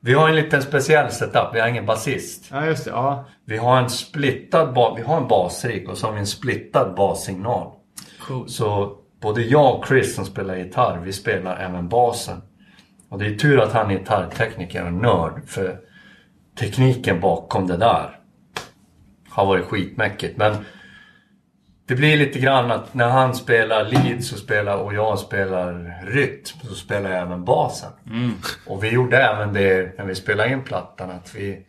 Vi 0.00 0.14
har 0.14 0.28
en 0.28 0.36
liten 0.36 0.62
speciell 0.62 1.12
setup, 1.12 1.54
vi 1.54 1.60
har 1.60 1.68
ingen 1.68 1.86
basist. 1.86 2.48
Ja, 2.50 2.66
just 2.66 2.84
det. 2.84 2.90
Ja. 2.90 3.24
Vi 3.44 3.56
har 3.56 3.78
en 3.78 3.90
splittad 3.90 4.94
vi 4.96 5.02
har 5.02 5.16
en 5.16 5.28
basrigg 5.28 5.88
och 5.88 5.98
så 5.98 6.06
har 6.06 6.12
vi 6.12 6.20
en 6.20 6.26
splittad 6.26 6.94
bassignal. 6.94 7.72
Cool. 8.20 8.48
Så 8.48 8.96
både 9.20 9.42
jag 9.42 9.78
och 9.78 9.86
Chris 9.86 10.14
som 10.14 10.24
spelar 10.24 10.56
gitarr, 10.56 10.98
vi 10.98 11.12
spelar 11.12 11.56
även 11.56 11.88
basen. 11.88 12.42
Och 13.08 13.18
det 13.18 13.26
är 13.26 13.34
tur 13.34 13.60
att 13.60 13.72
han 13.72 13.90
är 13.90 13.98
gitarrtekniker 13.98 14.86
och 14.86 14.92
nörd 14.92 15.42
för 15.46 15.78
tekniken 16.58 17.20
bakom 17.20 17.66
det 17.66 17.76
där 17.76 18.18
har 19.28 19.46
varit 19.46 19.64
skitmäckigt. 19.64 20.36
Men 20.36 20.56
det 21.86 21.94
blir 21.94 22.16
lite 22.16 22.38
grann 22.38 22.70
att 22.70 22.94
när 22.94 23.08
han 23.08 23.34
spelar 23.34 23.84
lead 23.84 24.24
så 24.24 24.36
spelar, 24.36 24.76
och 24.76 24.94
jag 24.94 25.18
spelar 25.18 26.00
rytm 26.06 26.68
så 26.68 26.74
spelar 26.74 27.10
jag 27.10 27.20
även 27.20 27.44
basen. 27.44 27.90
Och 28.66 28.84
vi 28.84 28.88
gjorde 28.88 29.22
även 29.22 29.52
det 29.52 29.98
när 29.98 30.04
vi 30.04 30.14
spelade 30.14 30.52
in 30.52 30.62
plattan 30.62 31.10
att 31.10 31.34
vi 31.34 31.66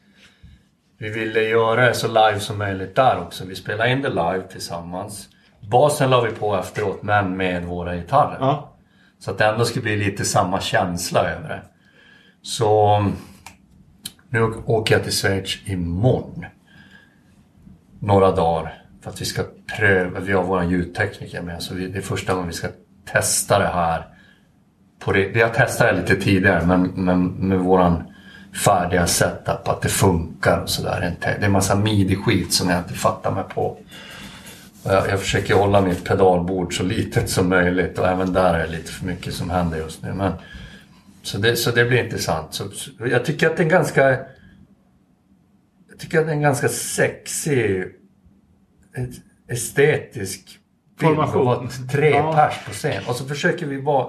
vi 0.98 1.10
ville 1.10 1.42
göra 1.42 1.86
det 1.86 1.94
så 1.94 2.08
live 2.08 2.40
som 2.40 2.58
möjligt 2.58 2.96
där 2.96 3.20
också. 3.22 3.46
Vi 3.46 3.56
spelade 3.56 3.92
in 3.92 4.02
det 4.02 4.10
live 4.10 4.44
tillsammans. 4.52 5.30
Basen 5.60 6.10
la 6.10 6.22
vi 6.22 6.32
på 6.32 6.56
efteråt 6.56 7.04
men 7.04 7.38
med 7.38 7.66
våra 7.66 7.96
gitarrer. 7.96 8.38
Ja. 8.40 8.76
Så 9.20 9.32
att 9.32 9.38
det 9.38 9.46
ändå 9.46 9.66
skulle 9.66 9.84
bli 9.84 9.98
lite 9.98 10.26
samma 10.26 10.62
känsla 10.62 11.30
över 11.30 11.50
det. 11.50 11.62
Så 12.42 13.06
nu 14.30 14.42
åker 14.66 14.96
jag 14.96 15.04
till 15.04 15.14
Schweiz 15.14 15.58
imorgon. 15.66 16.46
Några 18.00 18.32
dagar. 18.32 18.84
För 19.02 19.10
att 19.10 19.22
vi 19.22 19.26
ska 19.26 19.44
pröva, 19.68 20.20
vi 20.20 20.34
har 20.34 20.44
vår 20.44 20.64
ljudtekniker 20.64 21.42
med 21.42 21.64
så 21.64 21.74
vi, 21.74 21.88
det 21.88 21.98
är 21.98 22.02
första 22.02 22.34
gången 22.34 22.48
vi 22.48 22.54
ska 22.54 22.68
testa 23.12 23.60
det 23.60 23.68
här. 23.68 24.08
På 25.00 25.12
det, 25.12 25.28
vi 25.28 25.42
har 25.42 25.50
testat 25.50 25.88
det 25.88 26.02
lite 26.02 26.16
tidigare 26.16 26.66
men, 26.66 26.84
men 26.84 27.28
med 27.28 27.60
våran 27.60 28.04
färdiga 28.66 29.08
setup, 29.08 29.68
att 29.68 29.82
det 29.82 29.90
funkar 29.90 30.60
och 30.60 30.70
sådär. 30.70 31.16
Det 31.22 31.28
är 31.28 31.44
en 31.44 31.52
massa 31.52 31.76
midi-skit 31.76 32.54
som 32.54 32.70
jag 32.70 32.80
inte 32.80 32.94
fattar 32.94 33.32
mig 33.32 33.44
på. 33.44 33.78
Jag, 34.84 35.10
jag 35.10 35.20
försöker 35.20 35.54
hålla 35.54 35.82
mitt 35.82 36.04
pedalbord 36.04 36.78
så 36.78 36.84
litet 36.84 37.30
som 37.30 37.50
möjligt 37.50 38.00
och 38.00 38.08
även 38.08 38.34
där 38.34 38.54
är 38.54 38.66
det 38.66 38.72
lite 38.72 38.92
för 38.92 39.06
mycket 39.06 39.34
som 39.34 39.50
händer 39.50 39.78
just 39.78 40.04
nu. 40.04 40.14
Men, 40.14 40.34
så, 41.24 41.38
det, 41.38 41.56
så 41.56 41.72
det 41.72 41.86
blir 41.86 42.04
intressant. 42.04 42.54
Så, 42.54 42.70
så, 42.70 42.92
jag 43.00 43.26
tycker 43.26 43.50
att 43.50 43.58
det 43.58 43.62
är 43.62 43.66
en 43.66 43.70
ganska 43.70 44.10
jag 45.90 46.00
tycker 46.00 46.20
att 46.20 46.26
det 46.26 46.32
är 46.32 46.36
en 46.36 46.42
ganska 46.42 46.70
sexig 46.70 47.86
estetisk 49.50 50.60
Formation. 51.00 51.48
att 51.48 51.92
tre 51.92 52.10
Ja. 52.10 52.34
pers 52.34 52.66
på 52.66 52.72
scen. 52.72 53.04
Och 53.08 53.16
så 53.16 53.26
försöker 53.26 53.66
vi 53.66 53.82
vara... 53.82 54.08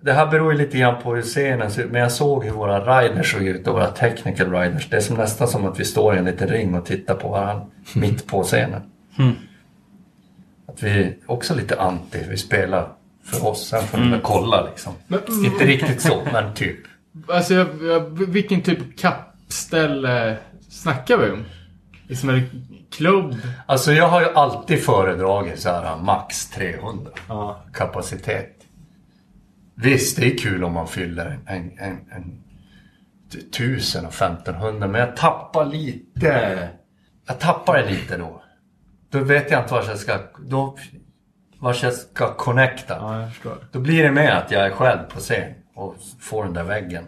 Det 0.00 0.12
här 0.12 0.26
beror 0.26 0.52
ju 0.52 0.58
lite 0.58 0.78
grann 0.78 1.02
på 1.02 1.14
hur 1.14 1.22
scenen 1.22 1.70
ser 1.70 1.82
ut. 1.82 1.90
Men 1.90 2.00
jag 2.00 2.12
såg 2.12 2.44
hur 2.44 2.50
våra 2.52 3.00
riders 3.02 3.32
såg 3.32 3.42
ut 3.42 3.66
och 3.66 3.74
våra 3.74 3.86
technical 3.90 4.50
riders. 4.52 4.90
Det 4.90 4.96
är 4.96 5.00
som 5.00 5.16
nästan 5.16 5.48
som 5.48 5.66
att 5.66 5.80
vi 5.80 5.84
står 5.84 6.14
i 6.14 6.18
en 6.18 6.24
liten 6.24 6.48
ring 6.48 6.74
och 6.74 6.86
tittar 6.86 7.14
på 7.14 7.28
varandra 7.28 7.66
mitt 7.94 8.26
på 8.26 8.42
scenen. 8.42 8.82
Att 10.68 10.82
vi 10.82 10.90
är 10.90 11.16
också 11.26 11.54
lite 11.54 11.80
anti. 11.80 12.18
Vi 12.30 12.36
spelar 12.36 12.88
för 13.24 13.46
oss. 13.46 13.68
Sen 13.68 13.82
får 13.82 13.98
ni 13.98 14.10
väl 14.10 14.20
kolla 14.20 14.64
liksom. 14.66 14.92
Men, 15.06 15.20
Inte 15.44 15.64
riktigt 15.66 16.00
så, 16.00 16.22
men 16.32 16.54
typ. 16.54 16.78
Alltså, 17.28 17.54
jag, 17.54 17.66
jag, 17.82 18.00
vilken 18.26 18.62
typ 18.62 18.78
av 18.80 18.92
kappställe 18.96 20.36
snackar 20.68 21.18
vi 21.18 21.30
om? 21.30 21.44
Liksom 22.08 22.28
är 22.28 22.32
det 22.32 22.46
klubb? 22.90 23.34
Alltså 23.66 23.92
jag 23.92 24.08
har 24.08 24.20
ju 24.20 24.28
alltid 24.34 24.84
föredragit 24.84 25.60
så 25.60 25.68
här 25.70 25.96
max 25.96 26.48
300 26.50 27.10
Ja. 27.28 27.62
kapacitet. 27.72 28.52
Visst, 29.74 30.16
det 30.16 30.26
är 30.34 30.38
kul 30.38 30.64
om 30.64 30.72
man 30.72 30.88
fyller 30.88 31.38
en, 31.46 31.78
en, 31.78 31.98
en, 32.10 32.42
t- 33.32 33.38
1000 33.50 34.06
och 34.06 34.12
1500 34.14 34.88
men 34.88 35.00
jag 35.00 35.16
tappar 35.16 35.64
lite. 35.66 36.68
Jag 37.26 37.38
tappar 37.40 37.78
det 37.82 37.90
lite 37.90 38.16
då. 38.16 38.42
Då 39.10 39.18
vet 39.18 39.50
jag 39.50 39.62
inte 39.62 39.74
vart 39.74 39.88
jag 39.88 39.98
ska, 39.98 40.18
då, 40.46 40.76
vart 41.58 41.82
jag 41.82 41.92
ska 41.92 42.34
connecta. 42.34 42.96
Ja, 42.96 43.20
jag 43.20 43.30
förstår. 43.32 43.56
Då 43.72 43.80
blir 43.80 44.02
det 44.02 44.10
med 44.12 44.38
att 44.38 44.50
jag 44.50 44.66
är 44.66 44.70
själv 44.70 45.02
på 45.08 45.18
scen 45.20 45.54
och 45.74 45.96
får 46.20 46.44
den 46.44 46.52
där 46.52 46.64
väggen. 46.64 47.04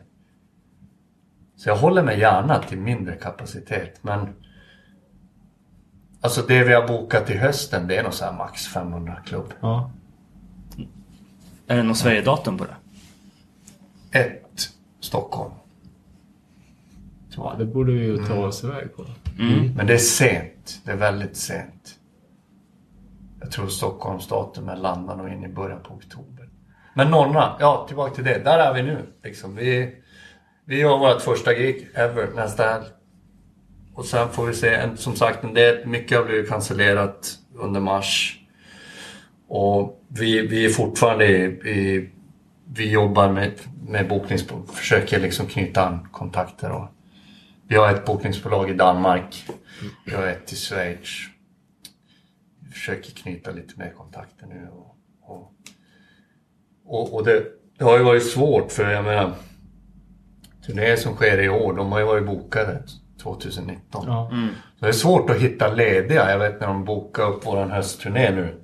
Så 1.57 1.69
jag 1.69 1.77
håller 1.77 2.03
mig 2.03 2.19
gärna 2.20 2.59
till 2.62 2.79
mindre 2.79 3.15
kapacitet 3.15 3.99
men 4.03 4.29
Alltså 6.20 6.43
det 6.43 6.65
vi 6.65 6.74
har 6.74 6.89
bokat 6.89 7.31
i 7.31 7.36
hösten 7.36 7.86
det 7.89 7.97
är 7.97 8.03
nog 8.03 8.15
så 8.15 8.24
här 8.24 8.32
max 8.32 8.66
500 8.66 9.16
klubb. 9.27 9.55
Ja. 9.61 9.90
Är 11.66 11.77
det 11.77 11.82
någon 11.82 11.95
Sverige-datum 11.95 12.59
på 12.59 12.65
det? 12.65 12.77
Ett 14.19 14.70
Stockholm. 15.01 15.53
ja, 17.36 17.55
det 17.59 17.65
borde 17.65 17.93
vi 17.93 18.05
ju 18.05 18.16
ta 18.27 18.35
oss 18.35 18.65
iväg 18.65 18.97
på. 18.97 19.05
Men 19.77 19.86
det 19.86 19.95
är 19.95 19.99
sent. 19.99 20.81
Det 20.85 20.90
är 20.90 20.97
väldigt 20.97 21.36
sent. 21.36 21.99
Jag 23.40 23.51
tror 23.51 23.69
Stockholms 23.69 24.28
datumen 24.28 24.78
landar 24.78 25.16
nog 25.16 25.28
in 25.28 25.45
i 25.45 25.49
början 25.49 25.82
på 25.82 25.95
oktober. 25.95 26.49
Men 26.95 27.11
Nonna, 27.11 27.57
ja 27.61 27.85
tillbaka 27.89 28.15
till 28.15 28.24
det. 28.24 28.39
Där 28.45 28.59
är 28.59 28.74
vi 28.74 28.82
nu. 28.82 29.07
Liksom. 29.24 29.57
Vi, 29.57 29.95
vi 30.65 30.81
gör 30.81 30.99
vårt 30.99 31.23
första 31.23 31.55
gig 31.55 31.89
ever 31.95 32.28
nästa 32.35 32.62
helg. 32.62 32.85
Och 33.99 34.05
sen 34.05 34.29
får 34.29 34.47
vi 34.47 34.55
se. 34.55 34.97
Som 34.97 35.16
sagt, 35.16 35.45
en 35.45 35.55
del, 35.55 35.87
mycket 35.87 36.19
har 36.19 36.25
blivit 36.25 36.49
cancellerat 36.49 37.39
under 37.55 37.81
mars. 37.81 38.41
Och 39.49 40.05
vi, 40.09 40.47
vi 40.47 40.65
är 40.65 40.69
fortfarande 40.70 41.27
i, 41.27 41.45
i 41.70 42.11
vi 42.75 42.91
jobbar 42.91 43.33
med, 43.33 43.53
med 43.89 44.09
bokningsbolag, 44.09 44.69
försöker 44.69 45.20
liksom 45.20 45.47
knyta 45.47 45.87
an 45.87 46.09
kontakter. 46.12 46.70
Och 46.70 46.89
vi 47.69 47.77
har 47.77 47.95
ett 47.95 48.05
bokningsbolag 48.05 48.70
i 48.70 48.75
Danmark. 48.75 49.47
Vi 50.07 50.15
har 50.15 50.27
ett 50.27 50.53
i 50.53 50.57
Schweiz. 50.57 51.27
Vi 52.61 52.73
försöker 52.73 53.11
knyta 53.11 53.51
lite 53.51 53.79
mer 53.79 53.93
kontakter 53.97 54.47
nu. 54.47 54.69
Och, 54.73 54.97
och, 55.23 55.53
och, 56.85 57.15
och 57.15 57.25
det, 57.25 57.45
det 57.79 57.85
har 57.85 57.99
ju 57.99 58.05
varit 58.05 58.27
svårt 58.27 58.73
för 58.73 58.91
jag 58.91 59.05
menar 59.05 59.35
turnéer 60.66 60.97
som 60.97 61.15
sker 61.15 61.39
i 61.39 61.49
år, 61.49 61.73
de 61.73 61.93
har 61.93 61.99
ju 61.99 62.05
varit 62.05 62.27
bokade 62.27 62.83
2019. 63.23 64.05
Ja. 64.07 64.31
Så 64.78 64.85
det 64.85 64.89
är 64.89 64.93
svårt 64.93 65.31
att 65.31 65.36
hitta 65.36 65.69
lediga. 65.73 66.31
Jag 66.31 66.39
vet 66.39 66.61
när 66.61 66.66
de 66.66 66.85
bokar 66.85 67.23
upp 67.23 67.47
våran 67.47 67.70
höstturné 67.70 68.31
nu. 68.31 68.55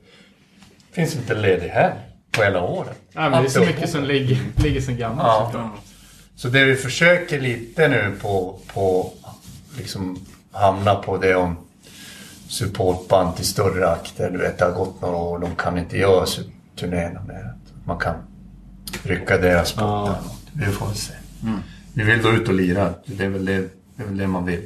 finns 0.92 1.16
inte 1.16 1.34
ledig 1.34 1.68
här 1.68 1.94
på 2.30 2.42
hela 2.42 2.62
året. 2.62 3.00
Nej, 3.12 3.30
men 3.30 3.42
det 3.42 3.48
är 3.48 3.50
så 3.50 3.60
mycket 3.60 3.90
som 3.90 4.04
ligger, 4.04 4.38
ligger 4.56 4.80
sen 4.80 4.96
gammalt 4.96 5.54
Ja. 5.54 5.70
Så 6.36 6.48
det 6.48 6.64
vi 6.64 6.76
försöker 6.76 7.40
lite 7.40 7.88
nu 7.88 8.12
på, 8.22 8.58
på 8.74 9.12
liksom 9.76 10.18
hamna 10.52 10.94
på 10.94 11.16
det 11.16 11.34
om 11.34 11.56
supportband 12.48 13.36
till 13.36 13.46
större 13.46 13.88
akter. 13.88 14.30
Du 14.30 14.38
vet, 14.38 14.58
det 14.58 14.64
har 14.64 14.72
gått 14.72 15.00
några 15.00 15.16
år 15.16 15.38
de 15.38 15.54
kan 15.56 15.78
inte 15.78 15.98
göra 15.98 16.26
turnéerna 16.76 17.22
mer. 17.28 17.54
Man 17.84 17.98
kan 17.98 18.14
rycka 19.02 19.38
deras 19.38 19.68
spot 19.68 19.82
Ja. 19.82 20.18
Vi 20.52 20.64
får 20.66 20.92
se. 20.92 21.14
Vi 21.94 22.04
vill 22.04 22.22
då 22.22 22.30
ut 22.30 22.48
och 22.48 22.54
lira. 22.54 22.94
Det 23.06 23.24
är 23.24 23.28
väl 23.28 23.44
det, 23.44 23.68
det, 23.96 24.02
är 24.02 24.06
väl 24.06 24.16
det 24.16 24.26
man 24.26 24.44
vill. 24.44 24.62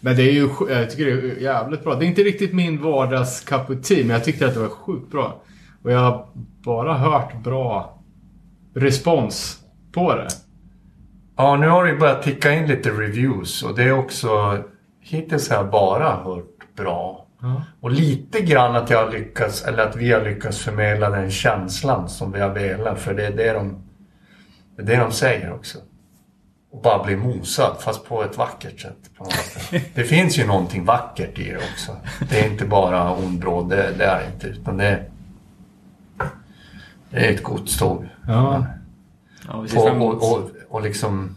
Men 0.00 0.16
det 0.16 0.22
är 0.22 0.32
ju, 0.32 0.48
jag 0.68 0.90
tycker 0.90 1.06
det 1.06 1.12
är 1.12 1.40
jävligt 1.40 1.84
bra. 1.84 1.94
Det 1.94 2.04
är 2.04 2.08
inte 2.08 2.22
riktigt 2.22 2.52
min 2.52 2.82
vardags 2.82 3.44
tea, 3.82 4.04
men 4.04 4.10
jag 4.10 4.24
tyckte 4.24 4.46
att 4.46 4.54
det 4.54 4.60
var 4.60 4.68
sjukt 4.68 5.10
bra. 5.10 5.42
Och 5.82 5.92
jag 5.92 5.98
har 5.98 6.26
bara 6.64 6.94
hört 6.94 7.42
bra 7.42 8.02
respons 8.74 9.58
på 9.92 10.14
det. 10.14 10.28
Ja, 11.36 11.56
nu 11.56 11.68
har 11.68 11.86
det 11.86 11.96
börjat 11.96 12.22
ticka 12.22 12.52
in 12.52 12.66
lite 12.66 12.90
reviews 12.90 13.62
och 13.62 13.76
det 13.76 13.82
är 13.82 13.92
också... 13.92 14.58
Hittills 15.02 15.50
har 15.50 15.56
jag 15.56 15.70
bara 15.70 16.16
hört 16.16 16.74
bra. 16.76 17.26
Och 17.80 17.90
lite 17.90 18.40
grann 18.40 18.76
att 18.76 18.90
jag 18.90 19.04
har 19.04 19.12
lyckats, 19.12 19.64
eller 19.64 19.82
att 19.82 19.96
vi 19.96 20.12
har 20.12 20.24
lyckats 20.24 20.58
förmedla 20.58 21.10
den 21.10 21.30
känslan 21.30 22.08
som 22.08 22.32
vi 22.32 22.40
har 22.40 22.50
velat. 22.50 23.00
För 23.00 23.14
det 23.14 23.26
är 23.26 23.36
det 23.36 23.52
de, 23.52 23.82
det 24.76 24.82
är 24.82 24.86
det 24.86 24.96
de 24.96 25.12
säger 25.12 25.52
också. 25.52 25.78
Och 26.70 26.82
bara 26.82 27.04
bli 27.04 27.16
mosad, 27.16 27.76
fast 27.80 28.04
på 28.04 28.24
ett 28.24 28.36
vackert 28.36 28.80
sätt. 28.80 29.10
På 29.16 29.24
något 29.24 29.32
sätt. 29.32 29.82
Det 29.94 30.04
finns 30.04 30.38
ju 30.38 30.46
någonting 30.46 30.84
vackert 30.84 31.38
i 31.38 31.50
det 31.50 31.56
också. 31.56 31.96
Det 32.30 32.40
är 32.40 32.50
inte 32.50 32.64
bara 32.64 33.14
ondbråd, 33.14 33.70
det, 33.70 33.94
det 33.98 34.04
är 34.04 34.20
det 34.20 34.26
inte. 34.34 34.46
Utan 34.46 34.76
det 34.76 34.84
är, 34.84 35.04
det 37.10 37.26
är 37.26 37.32
ett 37.32 37.42
godståg. 37.42 38.08
Ja. 38.26 38.66
Ja, 39.46 39.66
På, 39.74 39.80
och, 39.80 40.32
och, 40.32 40.50
och 40.68 40.82
liksom... 40.82 41.36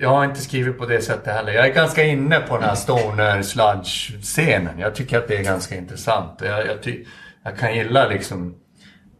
Jag 0.00 0.08
har 0.08 0.24
inte 0.24 0.40
skrivit 0.40 0.78
på 0.78 0.86
det 0.86 1.00
sättet 1.00 1.34
heller. 1.34 1.52
Jag 1.52 1.66
är 1.66 1.74
ganska 1.74 2.04
inne 2.04 2.40
på 2.40 2.56
den 2.56 2.68
här 2.68 2.74
stoner 2.74 3.42
sludge-scenen. 3.42 4.78
Jag 4.78 4.94
tycker 4.94 5.18
att 5.18 5.28
det 5.28 5.36
är 5.36 5.44
ganska 5.44 5.76
intressant. 5.76 6.40
Jag, 6.40 6.66
jag, 6.66 6.82
ty, 6.82 7.04
jag 7.42 7.58
kan 7.58 7.74
gilla 7.74 8.08
liksom 8.08 8.54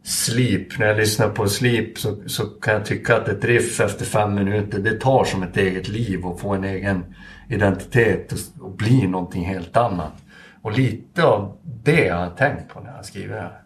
Sleep. 0.09 0.79
När 0.79 0.87
jag 0.87 0.97
lyssnar 0.97 1.29
på 1.29 1.47
Sleep 1.49 1.97
så, 1.97 2.17
så 2.29 2.45
kan 2.45 2.73
jag 2.73 2.85
tycka 2.85 3.17
att 3.17 3.27
ett 3.27 3.45
riff 3.45 3.79
efter 3.79 4.05
fem 4.05 4.33
minuter 4.35 4.79
det 4.79 4.99
tar 4.99 5.23
som 5.25 5.43
ett 5.43 5.57
eget 5.57 5.87
liv 5.87 6.25
och 6.25 6.39
får 6.39 6.55
en 6.55 6.63
egen 6.63 7.15
identitet 7.49 8.31
och, 8.31 8.65
och 8.65 8.71
blir 8.75 9.07
någonting 9.07 9.45
helt 9.45 9.77
annat. 9.77 10.13
Och 10.61 10.71
lite 10.71 11.23
av 11.23 11.57
det 11.63 12.09
har 12.09 12.21
jag 12.23 12.37
tänkt 12.37 12.69
på 12.73 12.79
när 12.79 12.95
jag 12.95 13.05
skriver 13.05 13.35
det 13.35 13.41
här. 13.41 13.61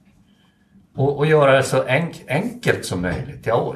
Och, 0.96 1.18
och 1.18 1.26
göra 1.26 1.52
det 1.56 1.64
så 1.64 1.84
enk, 1.84 2.24
enkelt 2.28 2.86
som 2.86 3.02
möjligt. 3.02 3.42
Ja, 3.48 3.76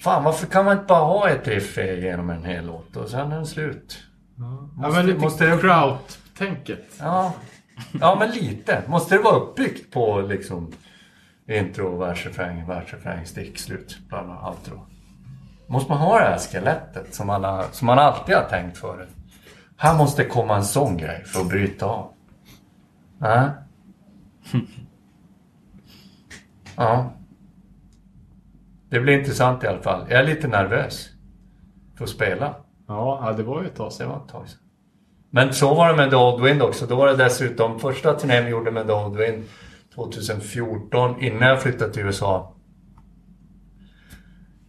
fan, 0.00 0.24
varför 0.24 0.46
kan 0.46 0.64
man 0.64 0.72
inte 0.72 0.86
bara 0.86 1.04
ha 1.04 1.28
ett 1.28 1.48
riff 1.48 1.78
genom 1.78 2.30
en 2.30 2.44
hel 2.44 2.66
låt 2.66 2.96
och 2.96 3.08
sen 3.08 3.32
är 3.32 3.36
den 3.36 3.46
slut? 3.46 3.98
ja 4.38 4.68
Måste- 4.74 4.96
men 4.98 5.06
lite 5.06 5.18
måste 5.18 5.46
det- 5.46 5.58
kraut-tänket. 5.60 6.84
Ja. 6.98 7.34
ja, 8.00 8.16
men 8.20 8.30
lite. 8.30 8.82
Måste 8.86 9.14
det 9.16 9.22
vara 9.22 9.36
uppbyggt 9.36 9.92
på 9.92 10.20
liksom 10.20 10.72
intro, 11.48 11.96
vers, 11.98 12.26
refräng, 12.26 12.66
vers, 12.66 12.92
refräng, 12.92 13.26
stick, 13.26 13.58
slut, 13.58 13.98
bla 14.08 14.24
bla, 14.24 14.48
outro. 14.50 14.86
Måste 15.66 15.90
man 15.92 16.00
ha 16.00 16.18
det 16.18 16.24
här 16.24 16.38
skelettet 16.38 17.14
som, 17.14 17.30
alla, 17.30 17.62
som 17.72 17.86
man 17.86 17.98
alltid 17.98 18.34
har 18.36 18.44
tänkt 18.44 18.78
förut? 18.78 19.08
Här 19.76 19.98
måste 19.98 20.24
komma 20.24 20.56
en 20.56 20.64
sån 20.64 20.96
grej 20.96 21.24
för 21.24 21.40
att 21.40 21.48
bryta 21.48 21.86
av. 21.86 22.12
Nej. 23.18 23.50
Ja. 26.76 27.12
Det 28.90 29.00
blir 29.00 29.18
intressant 29.18 29.64
i 29.64 29.66
alla 29.66 29.82
fall. 29.82 30.06
Jag 30.08 30.20
är 30.20 30.24
lite 30.24 30.48
nervös. 30.48 31.08
För 31.96 32.04
att 32.04 32.10
spela. 32.10 32.54
Ja, 32.88 33.34
det 33.36 33.42
var 33.42 33.62
ju 33.62 33.68
ett 33.68 33.76
tag 33.76 33.86
Det 33.90 33.94
sedan. 33.94 34.08
var 34.08 34.16
ett 34.16 34.28
tag 34.28 34.48
sedan. 34.48 34.58
Men 35.30 35.52
så 35.54 35.74
var 35.74 35.88
det 35.88 35.96
med 35.96 36.10
The 36.10 36.16
Old 36.16 36.42
Wind 36.44 36.62
också. 36.62 36.86
Då 36.86 36.96
var 36.96 37.06
det 37.06 37.16
dessutom 37.16 37.78
första 37.80 38.14
turnén 38.14 38.44
vi 38.44 38.50
gjorde 38.50 38.70
med 38.70 38.86
The 38.86 38.92
Old 38.92 39.16
Wind 39.16 39.44
2014 39.96 41.22
innan 41.22 41.48
jag 41.48 41.62
flyttade 41.62 41.92
till 41.92 42.02
USA. 42.02 42.52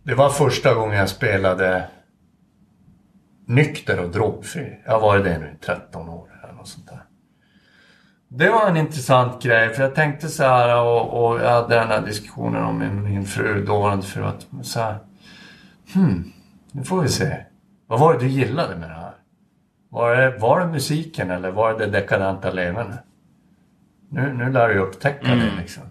Det 0.03 0.15
var 0.15 0.29
första 0.29 0.73
gången 0.73 0.97
jag 0.97 1.09
spelade 1.09 1.87
nykter 3.45 3.99
och 3.99 4.09
drogfri. 4.09 4.79
Jag 4.85 4.91
har 4.93 4.99
varit 4.99 5.23
det 5.23 5.37
nu 5.39 5.55
i 5.61 5.65
13 5.65 6.09
år 6.09 6.27
eller 6.43 6.53
något 6.53 6.67
sånt 6.67 6.87
där. 6.87 7.03
Det 8.29 8.49
var 8.49 8.67
en 8.67 8.77
intressant 8.77 9.43
grej 9.43 9.73
för 9.73 9.83
jag 9.83 9.95
tänkte 9.95 10.27
så 10.27 10.43
här 10.43 10.81
och, 10.83 11.29
och 11.29 11.39
jag 11.41 11.49
hade 11.49 11.75
den 11.75 11.87
här 11.87 12.01
diskussionen 12.05 12.63
om 12.63 12.79
min, 12.79 13.03
min 13.03 13.25
fru, 13.25 13.65
dåvarande 13.65 14.05
fru 14.05 14.23
att 14.23 14.47
så 14.61 14.79
här, 14.79 14.97
Hmm, 15.93 16.31
Nu 16.71 16.83
får 16.83 17.01
vi 17.01 17.09
se. 17.09 17.37
Vad 17.87 17.99
var 17.99 18.13
det 18.13 18.19
du 18.19 18.27
gillade 18.27 18.75
med 18.75 18.89
det 18.89 18.95
här? 18.95 19.13
Var 19.89 20.15
det, 20.15 20.37
var 20.37 20.59
det 20.59 20.67
musiken 20.67 21.31
eller 21.31 21.51
var 21.51 21.73
det 21.73 21.85
det 21.85 21.91
dekadenta 21.91 22.51
levandet? 22.51 22.99
Nu, 24.09 24.33
nu 24.33 24.51
lär 24.51 24.69
du 24.69 24.79
upptäcka 24.79 25.35
det 25.35 25.51
liksom. 25.57 25.83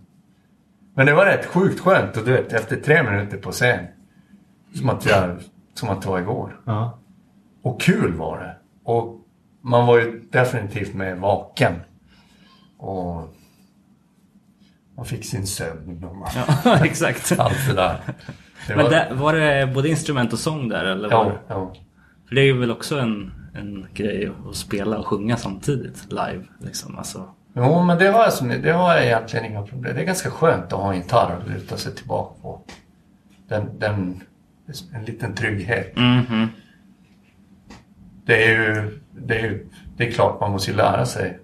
Men 0.95 1.07
det 1.07 1.15
var 1.15 1.27
rätt 1.27 1.47
sjukt 1.47 1.81
skönt 1.81 2.17
och 2.17 2.25
du 2.25 2.33
vet 2.33 2.53
efter 2.53 2.77
tre 2.77 3.03
minuter 3.03 3.39
på 3.39 3.51
scen. 3.53 3.87
Som 4.75 4.89
att, 4.91 5.07
jag, 5.07 5.37
som 5.75 5.89
att 5.89 6.03
det 6.03 6.09
var 6.09 6.19
igår. 6.19 6.61
Ja. 6.65 6.99
Och 7.63 7.81
kul 7.81 8.13
var 8.15 8.39
det. 8.41 8.57
Och 8.85 9.21
man 9.61 9.87
var 9.87 9.99
ju 9.99 10.21
definitivt 10.31 10.95
mer 10.95 11.15
vaken. 11.15 11.75
Och 12.79 13.35
man 14.97 15.05
fick 15.05 15.25
sin 15.25 15.47
sömn 15.47 16.05
och 16.05 16.17
man, 16.17 16.29
Ja, 16.65 16.79
exakt. 16.85 17.39
allt 17.39 17.67
det 17.69 17.75
där. 17.75 18.01
Det 18.69 18.77
Men 18.77 18.85
var- 18.85 18.91
där, 18.91 19.15
var 19.15 19.33
det 19.33 19.67
både 19.75 19.89
instrument 19.89 20.33
och 20.33 20.39
sång 20.39 20.69
där 20.69 20.85
eller? 20.85 21.11
Var 21.11 21.25
Ja, 21.25 21.31
det? 21.31 21.39
ja. 21.49 21.73
För 22.29 22.35
det 22.35 22.41
är 22.41 22.45
ju 22.45 22.59
väl 22.59 22.71
också 22.71 22.99
en, 22.99 23.33
en 23.55 23.87
grej 23.95 24.33
att 24.49 24.57
spela 24.57 24.99
och 24.99 25.07
sjunga 25.07 25.37
samtidigt 25.37 26.07
live. 26.11 26.45
Liksom. 26.61 26.99
Alltså, 26.99 27.29
Jo, 27.59 27.83
men 27.83 27.99
det 27.99 28.09
har, 28.09 28.23
jag 28.23 28.33
som, 28.33 28.49
det 28.49 28.73
har 28.73 28.95
jag 28.95 29.05
egentligen 29.05 29.47
inga 29.47 29.63
problem 29.63 29.95
Det 29.95 30.01
är 30.01 30.07
ganska 30.07 30.31
skönt 30.31 30.73
att 30.73 30.81
ha 30.81 30.93
en 30.93 30.97
gitarr 30.97 31.41
att 31.41 31.49
luta 31.49 31.77
sig 31.77 31.95
tillbaka 31.95 32.35
på. 32.43 32.61
Den, 33.49 33.79
den, 33.79 34.23
en 34.95 35.05
liten 35.05 35.35
trygghet. 35.35 35.97
mhm. 35.97 36.49
Det 38.27 38.45
är 38.45 38.49
ju, 38.49 39.01
det 39.11 39.39
är 39.39 39.43
ju, 39.43 39.69
det 39.97 40.09
är 40.09 40.13
klart 40.13 40.41
man 40.41 40.51
måste 40.51 40.71
ju 40.71 40.77
lära 40.77 41.07
sig 41.07 41.39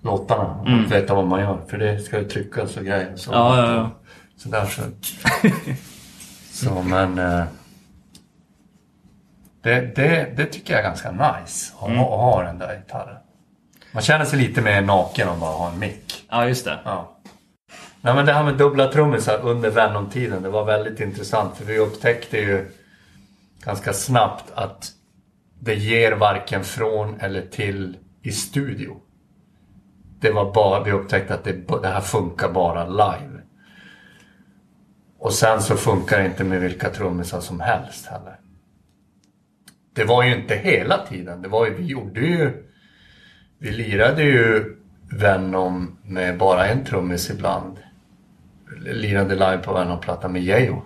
låtarna 0.00 0.60
och 0.60 0.92
veta 0.92 1.14
vad 1.14 1.26
man 1.26 1.40
gör. 1.40 1.60
För 1.68 1.78
det 1.78 1.98
ska 1.98 2.18
ju 2.18 2.28
tryckas 2.28 2.76
och 2.76 2.84
grejer. 2.84 3.16
Så, 3.16 3.32
Ja, 3.32 3.56
ja, 3.56 3.74
ja. 3.74 3.90
Så 4.36 4.48
där 4.48 4.66
så. 4.66 4.82
så 6.66 6.82
men. 6.82 7.18
Eh, 7.18 7.44
det, 9.62 9.96
det, 9.96 10.36
det 10.36 10.44
tycker 10.44 10.72
jag 10.72 10.80
är 10.80 10.88
ganska 10.88 11.10
nice. 11.10 11.74
Att 11.74 11.96
ha, 11.96 12.14
att 12.14 12.20
ha 12.20 12.42
den 12.42 12.58
där 12.58 12.76
gitarren. 12.76 13.16
Man 13.96 14.02
känner 14.02 14.24
sig 14.24 14.38
lite 14.38 14.62
mer 14.62 14.82
naken 14.82 15.28
om 15.28 15.40
bara 15.40 15.52
ha 15.52 15.72
en 15.72 15.78
mick. 15.78 16.24
ja, 16.30 16.48
just 16.48 16.64
det. 16.64 16.78
Ja. 16.84 17.18
Nej 18.00 18.14
men 18.14 18.26
det 18.26 18.32
här 18.32 18.44
med 18.44 18.54
dubbla 18.54 18.92
trummisar 18.92 19.40
under 19.42 19.70
Venom-tiden, 19.70 20.42
det 20.42 20.48
var 20.48 20.64
väldigt 20.64 21.00
intressant 21.00 21.56
för 21.56 21.64
vi 21.64 21.78
upptäckte 21.78 22.38
ju 22.38 22.70
ganska 23.60 23.92
snabbt 23.92 24.44
att 24.54 24.92
det 25.60 25.74
ger 25.74 26.12
varken 26.12 26.64
från 26.64 27.20
eller 27.20 27.42
till 27.42 27.96
i 28.22 28.32
studio. 28.32 28.96
Det 30.20 30.30
var 30.30 30.52
bara, 30.52 30.82
vi 30.82 30.92
upptäckte 30.92 31.34
att 31.34 31.44
det, 31.44 31.82
det 31.82 31.88
här 31.88 32.00
funkar 32.00 32.52
bara 32.52 32.86
live. 32.86 33.40
Och 35.18 35.32
sen 35.32 35.62
så 35.62 35.76
funkar 35.76 36.18
det 36.18 36.26
inte 36.26 36.44
med 36.44 36.60
vilka 36.60 36.90
trummisar 36.90 37.40
som 37.40 37.60
helst 37.60 38.06
heller. 38.06 38.40
Det 39.94 40.04
var 40.04 40.22
ju 40.22 40.36
inte 40.36 40.54
hela 40.56 41.06
tiden, 41.06 41.42
det 41.42 41.48
var 41.48 41.66
ju, 41.66 41.74
vi 41.74 41.84
gjorde 41.84 42.20
ju 42.20 42.65
vi 43.58 43.70
lirade 43.70 44.22
ju 44.22 44.76
Venom 45.10 45.98
med 46.02 46.38
bara 46.38 46.66
en 46.66 46.84
trummis 46.84 47.30
ibland. 47.30 47.78
Lirade 48.80 49.34
live 49.34 49.58
på 49.58 49.74
Venom-plattan 49.74 50.32
med 50.32 50.42
Geijo. 50.42 50.82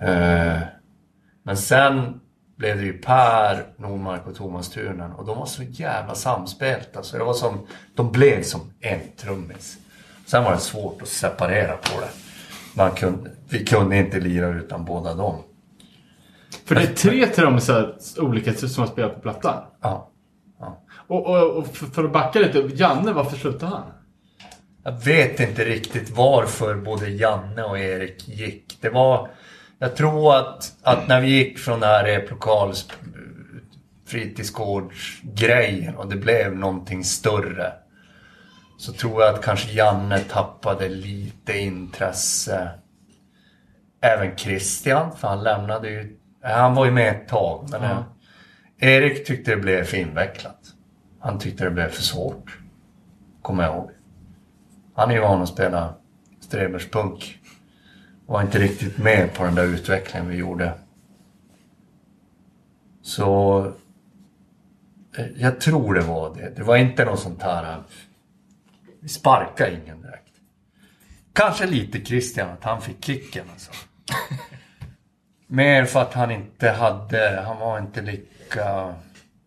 Eh, 0.00 0.58
men 1.42 1.56
sen 1.56 2.20
blev 2.56 2.76
det 2.76 2.84
ju 2.84 2.98
Per, 2.98 3.66
Nordmark 3.76 4.26
och 4.26 4.34
Thomas 4.34 4.70
Tunen 4.70 5.12
och 5.12 5.26
de 5.26 5.38
var 5.38 5.46
så 5.46 5.62
jävla 5.62 6.14
samspelta. 6.14 7.02
Så 7.02 7.18
det 7.18 7.24
var 7.24 7.34
som, 7.34 7.66
de 7.94 8.12
blev 8.12 8.42
som 8.42 8.60
en 8.80 9.00
trummis. 9.16 9.78
Sen 10.26 10.44
var 10.44 10.52
det 10.52 10.58
svårt 10.58 11.02
att 11.02 11.08
separera 11.08 11.76
på 11.76 12.00
det. 12.00 12.10
Man 12.74 12.90
kunde, 12.90 13.30
vi 13.48 13.64
kunde 13.64 13.96
inte 13.96 14.20
lira 14.20 14.48
utan 14.48 14.84
båda 14.84 15.14
dem. 15.14 15.36
För 16.64 16.74
det 16.74 16.82
är 16.82 16.94
tre 16.94 17.26
trummisar 17.26 17.94
olika 18.18 18.54
som 18.54 18.80
har 18.84 18.90
spelat 18.90 19.14
på 19.14 19.20
plattan. 19.20 19.62
Ja. 19.80 20.09
Och, 21.10 21.26
och, 21.26 21.56
och 21.56 21.76
för, 21.76 22.04
att 22.04 22.12
backa 22.12 22.38
lite, 22.38 22.58
Janne, 22.74 23.12
varför 23.12 23.36
slutade 23.36 23.72
han? 23.72 23.92
Jag 24.84 25.04
vet 25.04 25.40
inte 25.40 25.64
riktigt 25.64 26.10
varför 26.10 26.74
både 26.74 27.08
Janne 27.08 27.62
och 27.62 27.78
Erik 27.78 28.28
gick. 28.28 28.78
Det 28.80 28.90
var... 28.90 29.30
Jag 29.78 29.96
tror 29.96 30.36
att, 30.36 30.72
att 30.82 31.08
när 31.08 31.20
vi 31.20 31.28
gick 31.28 31.58
från 31.58 31.80
den 31.80 31.88
här 31.88 32.04
replokals 32.04 32.88
fritidsgårdsgrejen 34.06 35.96
och 35.96 36.08
det 36.08 36.16
blev 36.16 36.56
någonting 36.56 37.04
större. 37.04 37.72
Så 38.78 38.92
tror 38.92 39.22
jag 39.22 39.34
att 39.34 39.44
kanske 39.44 39.72
Janne 39.72 40.18
tappade 40.18 40.88
lite 40.88 41.58
intresse. 41.58 42.70
Även 44.00 44.36
Christian, 44.36 45.16
för 45.16 45.28
han 45.28 45.42
lämnade 45.42 45.90
ju... 45.90 46.16
Han 46.42 46.74
var 46.74 46.84
ju 46.84 46.90
med 46.90 47.08
ett 47.16 47.28
tag. 47.28 47.68
Men 47.70 47.82
Ja. 47.82 48.04
Erik 48.80 49.26
tyckte 49.26 49.50
det 49.50 49.56
blev 49.56 49.84
för 49.84 49.96
invecklat. 49.96 50.59
Han 51.20 51.38
tyckte 51.38 51.64
det 51.64 51.70
blev 51.70 51.88
för 51.88 52.02
svårt. 52.02 52.58
Kommer 53.42 53.64
jag 53.64 53.74
ihåg. 53.74 53.90
Han 54.94 55.10
är 55.10 55.14
ju 55.14 55.20
van 55.20 55.42
att 55.42 55.48
spela 55.48 55.94
Streberspunk. 56.40 57.38
Var 58.26 58.42
inte 58.42 58.58
riktigt 58.58 58.98
med 58.98 59.34
på 59.34 59.44
den 59.44 59.54
där 59.54 59.64
utvecklingen 59.64 60.28
vi 60.28 60.36
gjorde. 60.36 60.72
Så... 63.02 63.64
Eh, 65.16 65.26
jag 65.36 65.60
tror 65.60 65.94
det 65.94 66.00
var 66.00 66.34
det. 66.34 66.52
Det 66.56 66.62
var 66.62 66.76
inte 66.76 67.04
något 67.04 67.20
sånt 67.20 67.42
här... 67.42 67.72
Eh, 67.72 67.78
vi 69.00 69.08
sparkade 69.08 69.80
ingen 69.84 70.02
direkt. 70.02 70.32
Kanske 71.32 71.66
lite 71.66 72.04
Christian, 72.04 72.50
att 72.50 72.64
han 72.64 72.82
fick 72.82 73.04
kicken 73.04 73.44
alltså. 73.52 73.72
Mer 75.46 75.84
för 75.84 76.02
att 76.02 76.14
han 76.14 76.30
inte 76.30 76.70
hade... 76.70 77.42
Han 77.46 77.58
var 77.58 77.78
inte 77.78 78.02
lika 78.02 78.94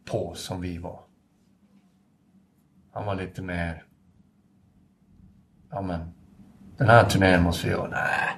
på 0.05 0.33
som 0.35 0.61
vi 0.61 0.77
var. 0.77 1.02
Han 2.93 3.05
var 3.05 3.15
lite 3.15 3.41
mer... 3.41 3.83
Ja 5.69 5.81
men, 5.81 6.13
den 6.77 6.87
här 6.87 7.09
turnén 7.09 7.43
måste 7.43 7.67
vi 7.67 7.73
göra. 7.73 7.89
Nej, 7.89 8.37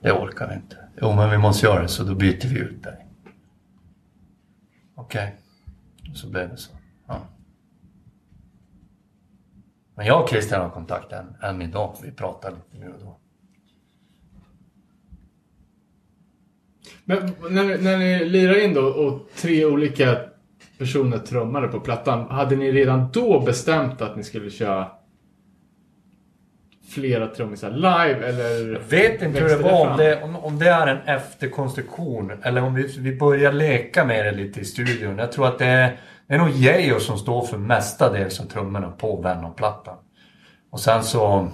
det 0.00 0.12
orkar 0.12 0.48
vi 0.48 0.54
inte. 0.54 0.76
Jo 1.00 1.14
men 1.14 1.30
vi 1.30 1.38
måste 1.38 1.66
göra 1.66 1.82
det 1.82 1.88
så 1.88 2.04
då 2.04 2.14
byter 2.14 2.48
vi 2.48 2.58
ut 2.58 2.82
dig. 2.82 3.06
Okej, 4.94 5.36
okay. 6.02 6.14
så 6.14 6.30
blev 6.30 6.48
det 6.48 6.56
så. 6.56 6.72
Ja. 7.06 7.20
Men 9.94 10.06
jag 10.06 10.22
och 10.22 10.28
Christian 10.28 10.60
har 10.60 10.70
kontakt 10.70 11.12
än, 11.12 11.36
än 11.42 11.62
idag. 11.62 11.96
Vi 12.02 12.12
pratar 12.12 12.50
lite 12.50 12.78
nu 12.78 12.92
och 12.92 13.00
då. 13.00 13.18
Men 17.04 17.32
när, 17.50 17.78
när 17.78 17.98
ni 17.98 18.24
lirar 18.24 18.64
in 18.64 18.74
då 18.74 18.86
och 18.86 19.28
tre 19.36 19.64
olika 19.64 20.25
personer 20.78 21.18
trummade 21.18 21.68
på 21.68 21.80
plattan. 21.80 22.26
Hade 22.30 22.56
ni 22.56 22.72
redan 22.72 23.08
då 23.12 23.40
bestämt 23.40 24.02
att 24.02 24.16
ni 24.16 24.24
skulle 24.24 24.50
köra 24.50 24.86
flera 26.88 27.26
trummisar 27.26 27.70
live 27.70 28.28
eller? 28.28 28.72
Jag 28.72 28.80
vet 28.80 29.22
inte 29.22 29.40
hur 29.40 29.48
det 29.48 29.56
var, 29.56 29.90
om 29.90 29.96
det, 29.96 30.22
om, 30.22 30.36
om 30.36 30.58
det 30.58 30.68
är 30.68 30.86
en 30.86 31.16
efterkonstruktion 31.16 32.32
eller 32.42 32.62
om 32.62 32.74
vi, 32.74 32.96
vi 32.98 33.16
börjar 33.16 33.52
leka 33.52 34.04
med 34.04 34.26
det 34.26 34.32
lite 34.32 34.60
i 34.60 34.64
studion. 34.64 35.18
Jag 35.18 35.32
tror 35.32 35.46
att 35.46 35.58
det 35.58 35.66
är, 35.66 36.00
det 36.26 36.34
är 36.34 36.38
nog 36.38 36.50
Geijo 36.50 37.00
som 37.00 37.18
står 37.18 37.46
för 37.46 37.58
mestadels 37.58 38.40
av 38.40 38.44
trummorna 38.44 38.90
på 38.90 39.20
Venom-plattan. 39.20 39.96
Och 40.70 40.80
sen 40.80 41.04
så 41.04 41.48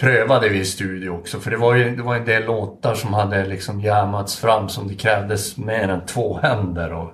prövade 0.00 0.48
vi 0.48 0.58
i 0.58 0.64
studio 0.64 1.10
också 1.10 1.40
för 1.40 1.50
det 1.50 1.56
var 1.56 1.74
ju 1.74 1.96
det 1.96 2.02
var 2.02 2.16
en 2.16 2.24
del 2.24 2.44
låtar 2.44 2.94
som 2.94 3.14
hade 3.14 3.46
liksom 3.46 3.80
jammats 3.80 4.36
fram 4.36 4.68
som 4.68 4.88
det 4.88 4.94
krävdes 4.94 5.56
mer 5.56 5.88
än 5.88 6.06
två 6.06 6.38
händer 6.42 6.92
och 6.92 7.12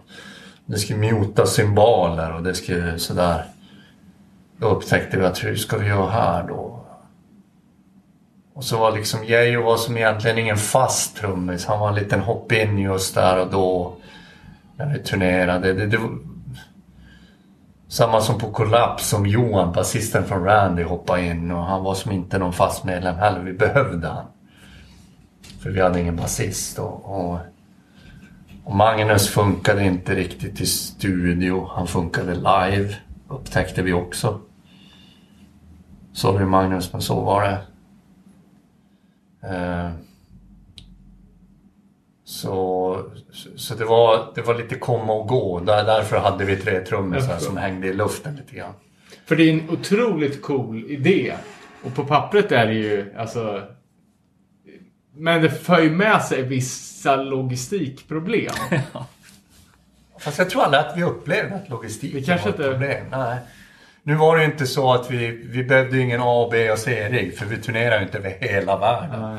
det 0.67 0.79
skulle 0.79 1.13
mutas 1.13 1.55
symboler 1.55 2.33
och 2.33 2.43
det 2.43 2.55
skulle 2.55 2.99
sådär. 2.99 3.45
Då 4.57 4.69
upptäckte 4.69 5.19
vi 5.19 5.25
att 5.25 5.45
hur 5.45 5.57
ska 5.57 5.79
vi 5.79 5.89
göra 5.89 6.11
här 6.11 6.49
då? 6.49 6.85
Och 8.55 8.65
så 8.65 8.79
var 8.79 8.93
liksom 8.93 9.25
Geijo 9.25 9.63
var 9.63 9.77
som 9.77 9.97
egentligen 9.97 10.39
ingen 10.39 10.57
fast 10.57 11.17
trummis. 11.17 11.67
Han 11.67 11.81
var 11.81 11.89
en 11.89 11.95
liten 11.95 12.21
hopp-in 12.21 12.79
just 12.79 13.15
där 13.15 13.41
och 13.41 13.51
då. 13.51 13.97
När 14.77 14.93
vi 14.93 14.99
turnerade. 14.99 15.73
Det, 15.73 15.87
det. 15.87 15.99
Samma 17.95 18.21
som 18.21 18.39
på 18.39 18.51
Kollaps 18.51 19.09
som 19.09 19.27
Johan, 19.27 19.73
basisten 19.73 20.25
från 20.25 20.45
Randy, 20.45 20.83
hoppade 20.83 21.27
in. 21.27 21.51
Och 21.51 21.65
han 21.65 21.85
var 21.85 21.95
som 21.95 22.13
inte 22.13 22.39
någon 22.39 22.53
fast 22.53 22.85
medlem 22.85 23.17
heller. 23.17 23.41
Vi 23.41 23.53
behövde 23.53 24.09
han. 24.09 24.25
För 25.63 25.71
vi 25.71 25.81
hade 25.81 26.01
ingen 26.01 26.17
basist. 26.17 26.79
Och, 26.79 27.05
och, 27.05 27.39
och 28.65 28.75
Magnus 28.75 29.29
funkade 29.29 29.85
inte 29.85 30.15
riktigt 30.15 30.61
i 30.61 30.67
studio. 30.67 31.69
Han 31.75 31.87
funkade 31.87 32.35
live. 32.35 32.95
Upptäckte 33.29 33.83
vi 33.83 33.93
också. 33.93 34.41
Sorry 36.13 36.45
Magnus, 36.45 36.93
men 36.93 37.03
så 37.03 37.21
var 37.21 37.43
det. 37.43 37.59
Uh, 39.49 39.91
så, 42.25 43.03
så 43.57 43.75
det, 43.75 43.85
var, 43.85 44.33
det 44.35 44.43
var 44.43 44.55
lite 44.55 44.75
komma 44.75 45.13
och 45.13 45.29
gå. 45.29 45.61
Där, 45.61 45.85
därför 45.85 46.17
hade 46.19 46.45
vi 46.45 46.57
tre 46.57 46.81
trummisar 46.81 47.39
som 47.39 47.57
hängde 47.57 47.87
i 47.87 47.93
luften 47.93 48.37
lite 48.37 48.57
grann. 48.57 48.73
För 49.27 49.37
det 49.37 49.43
är 49.43 49.53
en 49.53 49.71
otroligt 49.71 50.43
cool 50.43 50.85
idé. 50.91 51.35
Och 51.85 51.95
på 51.95 52.05
pappret 52.05 52.53
är 52.53 52.67
det 52.67 52.73
ju 52.75 53.15
alltså 53.19 53.63
Men 55.13 55.43
det 55.43 55.51
för 55.51 55.81
ju 55.81 55.91
med 55.91 56.23
sig 56.23 56.43
vissa 56.43 57.17
logistikproblem. 57.17 58.53
Fast 60.19 60.39
jag 60.39 60.51
tror 60.51 60.63
aldrig 60.63 60.81
att 60.83 60.97
vi 60.97 61.03
upplevde 61.03 61.55
att 61.57 61.69
logistiken 61.69 62.21
Det 62.21 62.27
kanske 62.27 62.47
var 62.51 62.55
ett 62.55 62.61
inte- 62.61 62.71
problem. 62.71 63.07
Nej. 63.11 63.39
Nu 64.03 64.15
var 64.15 64.37
det 64.37 64.45
ju 64.45 64.51
inte 64.51 64.67
så 64.67 64.93
att 64.93 65.11
vi, 65.11 65.31
vi 65.31 65.65
behövde 65.65 65.99
ingen 65.99 66.21
A, 66.23 66.49
B 66.53 66.71
och 66.71 66.79
C-rigg 66.79 67.39
för 67.39 67.47
vi 67.47 67.57
turnerar 67.57 67.99
ju 67.99 68.05
inte 68.05 68.19
över 68.19 68.31
hela 68.41 68.79
världen. 68.79 69.21
Nej. 69.23 69.39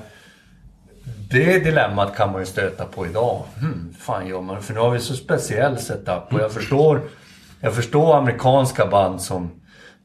Det 1.30 1.60
dilemmat 1.60 2.16
kan 2.16 2.32
man 2.32 2.42
ju 2.42 2.46
stöta 2.46 2.86
på 2.86 3.06
idag. 3.06 3.44
Hmm, 3.60 3.94
fan 4.00 4.28
gör 4.28 4.42
man? 4.42 4.62
För 4.62 4.74
nu 4.74 4.80
har 4.80 4.92
vi 4.92 5.00
så 5.00 5.14
speciell 5.14 5.78
setup 5.78 6.34
och 6.34 6.40
jag 6.40 6.52
förstår, 6.52 7.02
jag 7.60 7.76
förstår 7.76 8.18
amerikanska 8.18 8.86
band 8.86 9.22
som 9.22 9.52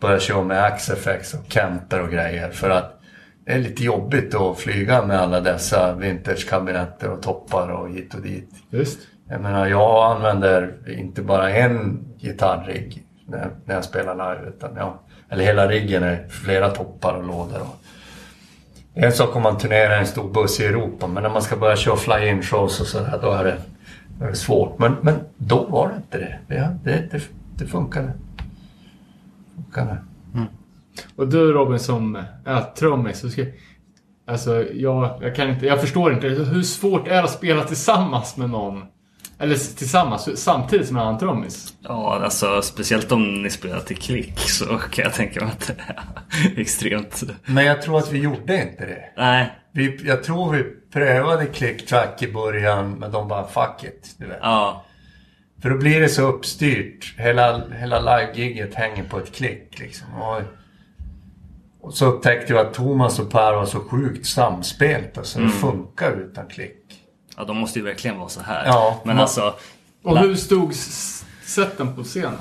börjar 0.01 0.19
köra 0.19 0.43
med 0.43 0.65
Axe-FX 0.65 1.35
och 1.35 1.53
Kemper 1.53 2.03
och 2.03 2.11
grejer 2.11 2.51
för 2.51 2.71
att 2.71 3.01
det 3.45 3.53
är 3.53 3.59
lite 3.59 3.85
jobbigt 3.85 4.35
att 4.35 4.59
flyga 4.59 5.07
med 5.07 5.21
alla 5.21 5.41
dessa 5.41 5.95
vintage-kabinetter 5.95 7.09
och 7.09 7.23
toppar 7.23 7.69
och 7.69 7.91
hit 7.91 8.15
och 8.15 8.21
dit. 8.21 8.51
Just. 8.71 8.99
Jag 9.29 9.41
menar, 9.41 9.67
jag 9.67 10.17
använder 10.17 10.75
inte 10.99 11.23
bara 11.23 11.51
en 11.51 12.05
gitarrigg 12.19 13.05
när, 13.27 13.51
när 13.65 13.75
jag 13.75 13.85
spelar 13.85 14.15
live. 14.15 14.49
Utan 14.49 14.71
ja, 14.77 15.01
eller 15.29 15.45
hela 15.45 15.69
riggen 15.69 16.03
är 16.03 16.29
flera 16.29 16.71
toppar 16.71 17.15
och 17.15 17.27
lådor. 17.27 17.61
Och, 17.61 17.80
det 18.95 19.01
är 19.01 19.07
en 19.07 19.12
sak 19.12 19.37
om 19.37 19.43
man 19.43 19.59
turnerar 19.59 19.97
i 19.97 19.99
en 19.99 20.07
stor 20.07 20.31
buss 20.33 20.61
i 20.61 20.65
Europa, 20.65 21.07
men 21.07 21.23
när 21.23 21.31
man 21.31 21.43
ska 21.43 21.57
börja 21.57 21.77
köra 21.77 21.97
fly-in 21.97 22.43
shows 22.43 22.81
och 22.81 22.87
sådär, 22.87 23.19
då 23.23 23.31
är 23.31 23.45
det, 23.45 23.59
då 24.19 24.25
är 24.25 24.29
det 24.29 24.37
svårt. 24.37 24.79
Men, 24.79 24.97
men 25.03 25.15
då 25.37 25.65
var 25.65 25.89
det 25.89 25.97
inte 25.97 26.19
det. 26.19 26.39
Det, 26.47 26.79
det, 26.85 27.09
det, 27.11 27.23
det 27.59 27.67
funkade. 27.67 28.12
funkade. 29.55 29.97
Mm. 30.35 30.47
Och 31.17 31.29
du 31.29 31.53
Robin 31.53 31.79
som 31.79 32.19
är 32.45 32.61
trummis. 32.61 33.25
Alltså, 34.27 34.65
jag, 34.73 35.19
jag 35.23 35.37
kan 35.37 35.49
inte, 35.51 35.67
jag 35.67 35.81
förstår 35.81 36.12
inte. 36.12 36.29
Hur 36.29 36.62
svårt 36.62 37.09
är 37.09 37.12
det 37.12 37.23
att 37.23 37.31
spela 37.31 37.65
tillsammans 37.65 38.37
med 38.37 38.51
någon? 38.51 38.83
Eller 39.41 39.77
tillsammans, 39.77 40.43
samtidigt 40.43 40.87
som 40.87 40.97
en 40.97 41.03
annan 41.03 41.19
trummis? 41.19 41.75
Ja, 41.81 42.21
alltså 42.25 42.62
speciellt 42.62 43.12
om 43.12 43.43
ni 43.43 43.51
spelar 43.51 43.81
till 43.81 43.97
klick 43.97 44.39
så 44.39 44.65
kan 44.67 45.05
jag 45.05 45.15
tänka 45.15 45.41
mig 45.41 45.53
att 45.53 45.67
det 45.67 45.73
är 45.73 46.05
extremt... 46.61 47.23
Men 47.47 47.65
jag 47.65 47.83
tror 47.83 47.99
att 47.99 48.12
vi 48.12 48.19
gjorde 48.19 48.62
inte 48.62 48.87
det. 48.87 49.05
Nej, 49.17 49.53
Vi, 49.73 50.01
jag 50.05 50.25
tror 50.25 50.53
vi 50.53 50.65
prövade 50.93 51.47
click-track 51.47 52.23
i 52.23 52.33
början, 52.33 52.91
men 52.93 53.12
de 53.12 53.29
bara 53.29 53.47
fuck 53.47 53.85
it. 53.85 54.15
Du 54.19 54.27
vet. 54.27 54.39
ja. 54.43 54.85
För 55.62 55.71
då 55.71 55.77
blir 55.77 56.01
det 56.01 56.09
så 56.09 56.23
uppstyrt. 56.23 57.15
Hela, 57.19 57.62
hela 57.69 58.01
live-giget 58.01 58.75
hänger 58.75 59.05
på 59.05 59.19
ett 59.19 59.35
klick 59.35 59.79
liksom. 59.79 60.07
Och, 60.15 60.43
och 61.81 61.95
så 61.95 62.07
upptäckte 62.07 62.53
jag 62.53 62.67
att 62.67 62.75
Thomas 62.75 63.19
och 63.19 63.31
Per 63.31 63.53
var 63.53 63.67
så 63.67 63.81
sjukt 63.81 64.27
samspelta 64.27 65.25
så 65.25 65.41
det 65.41 65.49
funkar 65.49 66.12
utan 66.12 66.47
klick. 66.49 66.80
Ja, 67.41 67.45
de 67.47 67.57
måste 67.57 67.79
ju 67.79 67.85
verkligen 67.85 68.19
vara 68.19 68.29
så 68.29 68.41
här. 68.43 68.67
Ja, 68.67 69.01
Men 69.05 69.17
man- 69.17 69.23
alltså... 69.23 69.55
Och 70.05 70.19
hur 70.19 70.35
stod 70.35 70.75
sätten 71.45 71.95
på 71.97 72.03
scenen? 72.03 72.39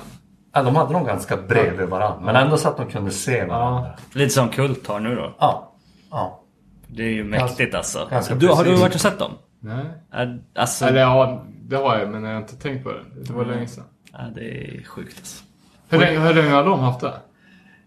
Ja, 0.54 0.64
de 0.64 0.76
hade 0.76 0.94
nog 0.94 1.06
ganska 1.08 1.38
bredvid 1.38 1.88
varandra. 1.90 2.20
Men 2.26 2.36
ändå 2.36 2.58
så 2.58 2.68
att 2.70 2.78
de 2.78 2.88
kunde 2.90 3.12
se 3.12 3.46
varandra. 3.46 3.90
Lite 4.14 4.30
som 4.34 4.50
Kult 4.50 4.88
har 4.88 5.00
nu 5.00 5.16
då. 5.16 5.36
Ja. 5.40 5.72
ja. 6.12 6.44
Det 6.88 7.04
är 7.04 7.10
ju 7.12 7.24
mäktigt 7.24 7.76
alltså. 7.76 8.08
ganska 8.12 8.36
Du, 8.36 8.48
har 8.48 8.64
du 8.64 8.76
varit 8.76 8.96
och 8.96 9.02
sett 9.02 9.20
dem? 9.20 9.32
Nej. 9.60 9.86
Är- 10.12 10.40
Alltså, 10.56 10.86
Eller 10.86 11.00
ja, 11.02 11.44
det 11.62 11.76
har 11.76 11.98
jag, 11.98 12.10
men 12.10 12.24
jag 12.24 12.32
har 12.32 12.38
inte 12.42 12.56
tänkt 12.56 12.84
på 12.84 12.92
det. 12.92 13.04
Det 13.24 13.34
var 13.34 13.46
länge 13.46 13.68
sedan. 13.68 13.84
ja, 14.12 14.20
det 14.36 14.42
är 14.42 14.84
sjukt 14.84 15.18
alltså. 15.20 15.44
Hur 15.90 16.00
länge, 16.00 16.20
hur 16.20 16.34
länge 16.34 16.50
har 16.52 16.64
de 16.64 16.80
haft 16.80 17.00
det? 17.02 17.14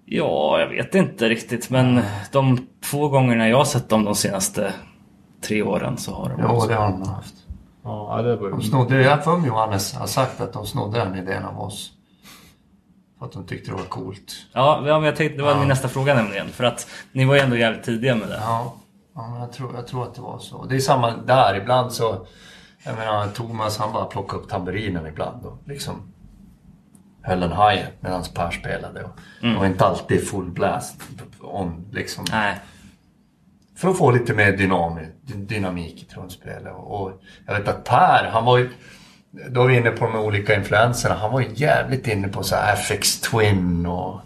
Ja, 0.05 0.61
jag 0.61 0.69
vet 0.69 0.95
inte 0.95 1.29
riktigt 1.29 1.71
men 1.71 2.01
de 2.33 2.67
två 2.91 3.09
gångerna 3.09 3.49
jag 3.49 3.57
har 3.57 3.65
sett 3.65 3.89
dem 3.89 4.05
de 4.05 4.15
senaste 4.15 4.73
tre 5.43 5.63
åren 5.63 5.97
så 5.97 6.15
har 6.15 6.29
de 6.29 6.37
Jo, 6.41 6.67
det 6.67 6.75
har 6.75 6.91
de 6.91 7.09
haft. 7.09 7.35
Ja, 7.85 8.23
det 8.23 8.37
var 8.37 8.51
De 8.51 8.63
snodde, 8.63 9.03
jag 9.03 9.11
har 9.11 9.19
för 9.19 9.37
mig 9.37 9.49
Johannes 9.49 9.95
har 9.95 10.07
sagt 10.07 10.41
att 10.41 10.53
de 10.53 10.67
snodde 10.67 10.99
den 10.99 11.17
idén 11.17 11.45
av 11.45 11.61
oss. 11.61 11.93
För 13.19 13.27
att 13.27 13.33
de 13.33 13.47
tyckte 13.47 13.71
det 13.71 13.77
var 13.77 13.85
coolt. 13.85 14.33
Ja, 14.53 14.83
ja, 14.87 14.95
men 14.99 15.03
jag 15.07 15.17
tänkte, 15.17 15.37
det 15.37 15.43
var 15.43 15.59
min 15.59 15.69
nästa 15.69 15.89
fråga 15.89 16.15
nämligen. 16.15 16.49
För 16.49 16.65
att 16.65 16.87
ni 17.13 17.25
var 17.25 17.35
ju 17.35 17.41
ändå 17.41 17.57
jävligt 17.57 17.85
tidiga 17.85 18.15
med 18.15 18.29
det. 18.29 18.39
Ja, 18.41 18.75
ja 19.15 19.29
men 19.29 19.41
jag, 19.41 19.53
tror, 19.53 19.75
jag 19.75 19.87
tror 19.87 20.03
att 20.03 20.15
det 20.15 20.21
var 20.21 20.39
så. 20.39 20.65
Det 20.65 20.77
är 20.77 20.81
samma 20.81 21.17
där. 21.17 21.57
Ibland 21.57 21.93
så... 21.93 22.27
Jag 22.85 22.97
menar, 22.97 23.29
Thomas 23.29 23.79
han 23.79 23.93
bara 23.93 24.05
plockade 24.05 24.43
upp 24.43 24.49
tamburinen 24.49 25.07
ibland 25.07 25.47
och 25.47 25.59
liksom 25.65 26.13
höll 27.23 27.41
den 27.41 27.53
high 27.53 27.85
medan 28.01 28.25
Per 28.35 28.51
spelade. 28.51 29.05
Och 29.05 29.11
Det 29.41 29.55
var 29.55 29.67
inte 29.67 29.87
alltid 29.87 30.29
full 30.29 30.51
blast 30.51 31.03
on 31.41 31.87
liksom. 31.93 32.25
Nej. 32.31 32.61
För 33.83 33.89
att 33.89 33.99
få 33.99 34.11
lite 34.11 34.35
mer 34.35 34.57
dynami, 34.57 35.01
dy- 35.27 35.47
dynamik 35.47 36.03
i 36.03 36.05
trumspelet. 36.05 36.73
Och 36.77 37.23
jag 37.47 37.59
vet 37.59 37.69
att 37.69 37.85
Per, 37.85 38.31
han 38.33 38.45
var 38.45 38.59
ju... 38.59 38.71
Då 39.49 39.63
är 39.63 39.69
vi 39.69 39.77
inne 39.77 39.91
på 39.91 40.07
de 40.07 40.17
olika 40.17 40.55
influenserna. 40.55 41.15
Han 41.15 41.33
var 41.33 41.41
ju 41.41 41.49
jävligt 41.55 42.09
inne 42.09 42.29
på 42.29 42.43
så 42.43 42.57
här 42.57 42.73
FX 42.73 43.21
Twin 43.21 43.87
och, 43.87 44.21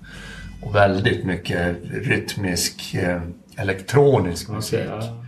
och 0.62 0.74
väldigt 0.74 1.24
mycket 1.24 1.77
rytmisk 1.91 2.95
eh, 2.95 3.23
elektronisk 3.57 4.49
musik. 4.49 4.81
Okej, 4.87 4.99
ja. 5.01 5.24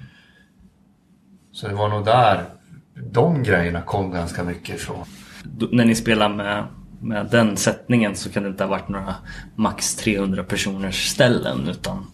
Så 1.52 1.68
det 1.68 1.74
var 1.74 1.88
nog 1.88 2.04
där 2.04 2.44
de 3.12 3.42
grejerna 3.42 3.82
kom 3.82 4.10
ganska 4.10 4.44
mycket 4.44 4.74
ifrån. 4.74 5.04
Då, 5.44 5.68
när 5.72 5.84
ni 5.84 5.94
spelar 5.94 6.28
med, 6.28 6.64
med 7.00 7.28
den 7.30 7.56
sättningen 7.56 8.16
så 8.16 8.30
kan 8.30 8.42
det 8.42 8.48
inte 8.48 8.64
ha 8.64 8.70
varit 8.70 8.88
några 8.88 9.14
max 9.56 9.96
300 9.96 10.44
personers 10.44 11.06
ställen 11.06 11.68
utan 11.68 12.06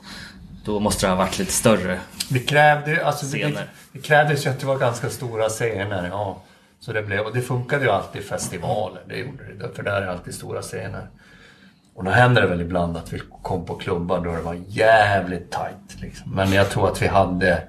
då 0.64 0.80
måste 0.80 1.06
det 1.06 1.10
ha 1.10 1.16
varit 1.16 1.38
lite 1.38 1.52
större. 1.52 2.00
Det 2.28 2.38
krävde, 2.38 3.06
alltså 3.06 3.26
det, 3.26 3.32
Scener. 3.38 3.66
det 3.92 3.98
krävdes 3.98 4.46
ju 4.46 4.50
att 4.50 4.60
det 4.60 4.66
var 4.66 4.78
ganska 4.78 5.10
stora 5.10 5.48
scener. 5.48 6.08
Ja. 6.08 6.42
Så 6.80 6.92
det 6.92 7.02
blev, 7.02 7.20
och 7.20 7.34
det 7.34 7.40
funkade 7.40 7.84
ju 7.84 7.90
alltid 7.90 8.22
i 8.22 8.24
festivaler. 8.24 9.02
Det 9.08 9.16
gjorde 9.16 9.54
det. 9.58 9.74
För 9.74 9.82
där 9.82 10.02
är 10.02 10.06
alltid 10.06 10.34
stora 10.34 10.62
scener. 10.62 11.06
Och 11.94 12.04
då 12.04 12.10
händer 12.10 12.42
det 12.42 12.48
väl 12.48 12.60
ibland 12.60 12.96
att 12.96 13.12
vi 13.12 13.20
kom 13.42 13.66
på 13.66 13.74
klubbar 13.74 14.20
då 14.24 14.32
det 14.32 14.42
var 14.42 14.56
jävligt 14.68 15.50
tight. 15.50 16.00
Liksom. 16.00 16.30
Men 16.34 16.52
jag 16.52 16.70
tror 16.70 16.88
att 16.88 17.02
vi 17.02 17.06
hade, 17.06 17.62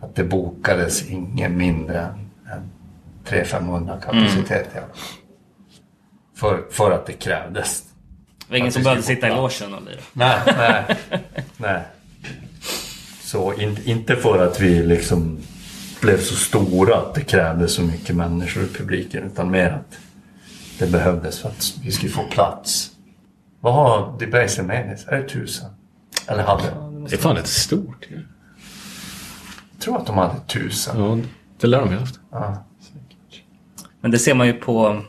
att 0.00 0.14
det 0.14 0.24
bokades 0.24 1.08
ingen 1.08 1.56
mindre 1.56 2.00
än, 2.00 2.30
än 2.52 2.70
300-500 3.26 4.00
kapacitet 4.00 4.68
alla 4.72 4.80
fall. 4.80 4.96
För, 6.36 6.62
för 6.70 6.90
att 6.90 7.06
det 7.06 7.12
krävdes. 7.12 7.82
Det 7.82 8.50
var 8.50 8.56
ingen 8.56 8.72
som 8.72 8.82
behövde 8.82 9.02
sitta 9.02 9.28
i 9.28 9.30
logen 9.30 9.74
och 9.74 9.82
lira. 9.82 10.00
Nej, 10.12 10.38
nej, 10.46 10.96
nej. 11.56 11.82
Så 13.32 13.54
in, 13.54 13.78
inte 13.84 14.16
för 14.16 14.46
att 14.46 14.60
vi 14.60 14.82
liksom 14.82 15.38
blev 16.00 16.20
så 16.20 16.34
stora 16.34 16.96
att 16.96 17.14
det 17.14 17.20
krävdes 17.20 17.74
så 17.74 17.82
mycket 17.82 18.16
människor 18.16 18.64
i 18.64 18.66
publiken 18.66 19.24
utan 19.24 19.50
mer 19.50 19.70
att 19.70 19.98
det 20.78 20.86
behövdes 20.86 21.38
för 21.38 21.48
att 21.48 21.74
vi 21.82 21.92
skulle 21.92 22.12
få 22.12 22.22
plats. 22.22 22.90
Vad 23.60 23.74
har 23.74 24.18
Debaser 24.18 24.62
Menis? 24.62 25.04
Är 25.08 25.16
det 25.16 25.28
tusen? 25.28 25.70
Eller 26.26 26.42
hade? 26.42 26.62
Det 27.08 27.14
är 27.14 27.18
fan 27.18 27.36
ett 27.36 27.46
stort. 27.46 28.06
ju. 28.10 28.16
Jag 29.72 29.80
tror 29.80 29.98
att 29.98 30.06
de 30.06 30.18
hade 30.18 30.40
tusen. 30.46 31.00
Ja, 31.00 31.18
det 31.60 31.66
lär 31.66 31.80
de 31.80 31.92
ju 31.92 31.98
haft. 31.98 32.20
Ja. 32.30 32.64
Men 34.00 34.10
det 34.10 34.18
ser 34.18 34.34
man 34.34 34.46
ju 34.46 34.52
på... 34.52 35.02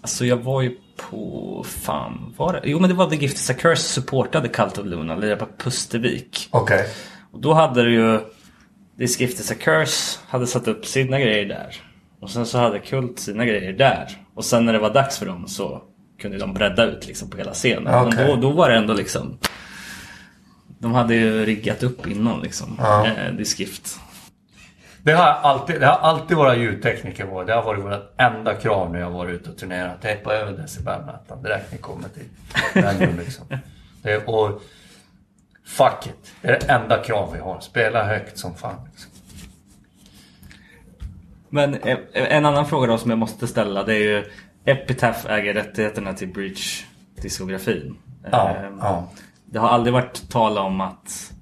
Alltså 0.00 0.24
jag 0.24 0.36
var 0.36 0.62
ju 0.62 0.76
på... 0.96 1.64
Fan, 1.68 2.34
var 2.36 2.52
det? 2.52 2.60
Jo 2.64 2.78
men 2.78 2.90
det 2.90 2.96
var 2.96 3.10
The 3.10 3.16
Gift 3.16 3.36
is 3.36 3.50
a 3.50 3.54
Curse 3.54 3.82
supportade 3.82 4.48
Cult 4.48 4.78
of 4.78 4.86
Luna, 4.86 5.16
lirade 5.16 5.36
på 5.36 5.46
Pustervik. 5.58 6.48
Okej. 6.50 6.88
Och 7.32 7.40
då 7.40 7.52
hade 7.54 7.82
det 7.82 7.90
ju... 7.90 8.20
This 8.98 9.20
Gift 9.20 9.40
is 9.40 9.50
a 9.50 9.54
Curse 9.60 10.18
hade 10.28 10.46
satt 10.46 10.68
upp 10.68 10.86
sina 10.86 11.20
grejer 11.20 11.44
där. 11.46 11.76
Och 12.20 12.30
sen 12.30 12.46
så 12.46 12.58
hade 12.58 12.78
Kult 12.78 13.18
sina 13.18 13.44
grejer 13.44 13.72
där. 13.72 14.08
Och 14.34 14.44
sen 14.44 14.66
när 14.66 14.72
det 14.72 14.78
var 14.78 14.94
dags 14.94 15.18
för 15.18 15.26
dem 15.26 15.48
så 15.48 15.82
kunde 16.20 16.38
de 16.38 16.54
bredda 16.54 16.84
ut 16.84 17.06
liksom 17.06 17.30
på 17.30 17.36
hela 17.36 17.52
scenen. 17.52 17.94
Okej. 17.94 18.18
Men 18.18 18.28
då, 18.28 18.48
då 18.48 18.50
var 18.50 18.70
det 18.70 18.76
ändå 18.76 18.94
liksom... 18.94 19.38
De 20.78 20.94
hade 20.94 21.14
ju 21.14 21.44
riggat 21.44 21.82
upp 21.82 22.06
innan 22.06 22.40
liksom. 22.40 22.76
Ja. 22.78 23.06
Eh, 23.06 23.36
This 23.36 23.58
Gift. 23.60 23.98
Det 25.02 25.12
har 25.12 25.24
alltid, 25.24 25.80
det 25.80 25.86
har 25.86 25.98
alltid 25.98 26.36
våra 26.36 26.56
ljudtekniker 26.56 27.24
varit. 27.24 27.46
Det 27.46 27.54
har 27.54 27.62
varit 27.62 27.84
vårt 27.84 28.14
enda 28.20 28.54
krav 28.54 28.92
när 28.92 29.00
jag 29.00 29.10
varit 29.10 29.34
ute 29.34 29.50
och 29.50 29.58
turnerat. 29.58 30.02
Tejpa 30.02 30.34
över 30.34 30.52
decibelmätaren 30.52 31.42
direkt 31.42 31.72
ni 31.72 31.78
kommer 31.78 32.08
till 32.08 32.24
venuen 32.82 33.16
liksom. 33.16 33.46
Det, 34.02 34.26
och 34.26 34.62
fuck 35.66 36.06
it. 36.06 36.32
Det 36.42 36.48
är 36.48 36.60
det 36.60 36.72
enda 36.72 36.98
krav 36.98 37.32
vi 37.32 37.38
har. 37.38 37.60
Spela 37.60 38.04
högt 38.04 38.38
som 38.38 38.54
fan. 38.54 38.76
Liksom. 38.90 39.10
Men 41.48 41.74
eh, 41.74 41.98
en 42.12 42.46
annan 42.46 42.66
fråga 42.66 42.86
då 42.86 42.98
som 42.98 43.10
jag 43.10 43.18
måste 43.18 43.46
ställa 43.46 43.82
det 43.82 43.94
är 43.94 43.98
ju 43.98 44.24
Epitaph 44.64 45.30
äger 45.30 45.54
rättigheterna 45.54 46.12
till 46.12 46.28
Breach-diskografin. 46.28 47.96
Ja, 48.30 48.56
Eh, 48.56 48.70
ja. 48.80 49.08
Det 49.44 49.58
har 49.58 49.68
aldrig 49.68 49.92
varit 49.92 50.30
tal 50.30 50.58
om 50.58 50.80
att 50.80 51.32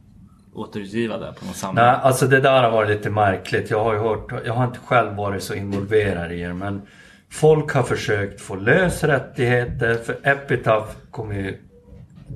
återutgiva 0.54 1.18
det 1.18 1.32
på 1.40 1.46
något 1.46 1.56
samling. 1.56 1.84
Nej, 1.84 1.96
alltså 2.02 2.26
det 2.26 2.40
där 2.40 2.62
har 2.62 2.70
varit 2.70 2.90
lite 2.90 3.10
märkligt. 3.10 3.70
Jag 3.70 3.84
har 3.84 3.92
ju 3.92 3.98
hört, 3.98 4.32
jag 4.46 4.54
har 4.54 4.64
inte 4.64 4.78
själv 4.78 5.14
varit 5.14 5.42
så 5.42 5.54
involverad 5.54 6.32
i 6.32 6.42
det 6.42 6.54
men 6.54 6.82
folk 7.30 7.72
har 7.72 7.82
försökt 7.82 8.40
få 8.40 8.54
lös 8.56 9.04
rättigheter 9.04 9.94
för 9.94 10.18
Epitaph 10.22 10.92
kommer 11.10 11.34
ju 11.34 11.58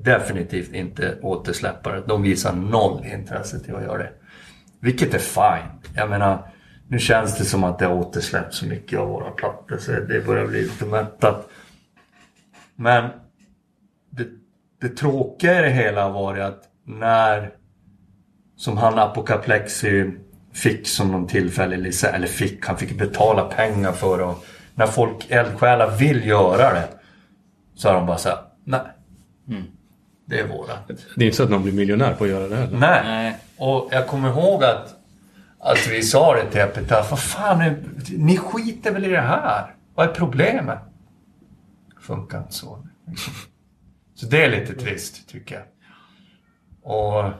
definitivt 0.02 0.74
inte 0.74 1.18
återsläppa 1.22 1.92
det. 1.92 2.02
De 2.06 2.22
visar 2.22 2.52
noll 2.52 3.06
intresse 3.06 3.60
till 3.60 3.74
att 3.74 3.82
göra 3.82 3.98
det. 3.98 4.10
Vilket 4.80 5.14
är 5.14 5.18
fine. 5.18 5.70
Jag 5.96 6.10
menar, 6.10 6.48
nu 6.88 6.98
känns 6.98 7.38
det 7.38 7.44
som 7.44 7.64
att 7.64 7.78
det 7.78 7.86
har 7.86 7.94
återsläppts 7.94 8.58
så 8.58 8.66
mycket 8.66 8.98
av 8.98 9.08
våra 9.08 9.30
plattor 9.30 9.76
så 9.76 9.92
det 9.92 10.26
börjar 10.26 10.46
bli 10.46 10.62
lite 10.62 10.84
mättat. 10.84 11.48
Men 12.76 13.10
det, 14.10 14.26
det 14.80 14.88
tråkiga 14.88 15.58
i 15.58 15.62
det 15.62 15.70
hela 15.70 16.08
var 16.08 16.34
det 16.34 16.46
att 16.46 16.62
när 16.84 17.50
som 18.56 18.76
han 18.76 18.98
Apocaplexi 18.98 20.12
fick 20.52 20.88
som 20.88 21.12
någon 21.12 21.26
tillfällig 21.26 21.78
licens, 21.78 22.14
eller 22.14 22.26
fick, 22.26 22.66
han 22.66 22.76
fick 22.76 22.98
betala 22.98 23.44
pengar 23.44 23.92
för 23.92 24.18
det. 24.18 24.34
När 24.74 24.86
folk, 24.86 25.30
eldsjälar 25.30 25.96
vill 25.96 26.26
göra 26.26 26.74
det 26.74 26.88
så 27.74 27.88
har 27.88 27.94
de 27.94 28.06
bara 28.06 28.18
såhär, 28.18 28.38
nej. 28.64 28.80
Mm. 29.48 29.62
Det 30.26 30.40
är 30.40 30.48
våra. 30.48 30.72
Det 30.86 31.22
är 31.22 31.24
inte 31.24 31.36
så 31.36 31.42
att 31.42 31.51
någon 31.51 31.62
blir 31.62 31.72
miljonär 31.72 32.14
på 32.14 32.24
att 32.24 32.30
göra 32.30 32.48
det 32.48 32.56
heller. 32.56 32.78
Nej. 32.78 33.01
Nej. 33.05 33.36
Och 33.56 33.88
jag 33.92 34.06
kommer 34.06 34.28
ihåg 34.28 34.64
att, 34.64 34.94
att 35.60 35.86
vi 35.86 36.02
sa 36.02 36.34
det 36.34 36.51
till 36.51 36.60
Epitaph. 36.60 37.10
Vad 37.10 37.18
fan, 37.20 37.74
ni 38.16 38.36
skiter 38.36 38.92
väl 38.92 39.05
i 39.05 39.09
det 39.09 39.20
här? 39.20 39.74
Vad 39.94 40.09
är 40.09 40.12
problemet? 40.12 40.78
Funkar 42.01 42.38
inte 42.38 42.55
så. 42.55 42.86
Så 44.14 44.26
det 44.26 44.44
är 44.44 44.51
lite 44.51 44.74
trist, 44.74 45.28
tycker 45.28 45.55
jag. 45.55 45.64
Och 46.92 47.30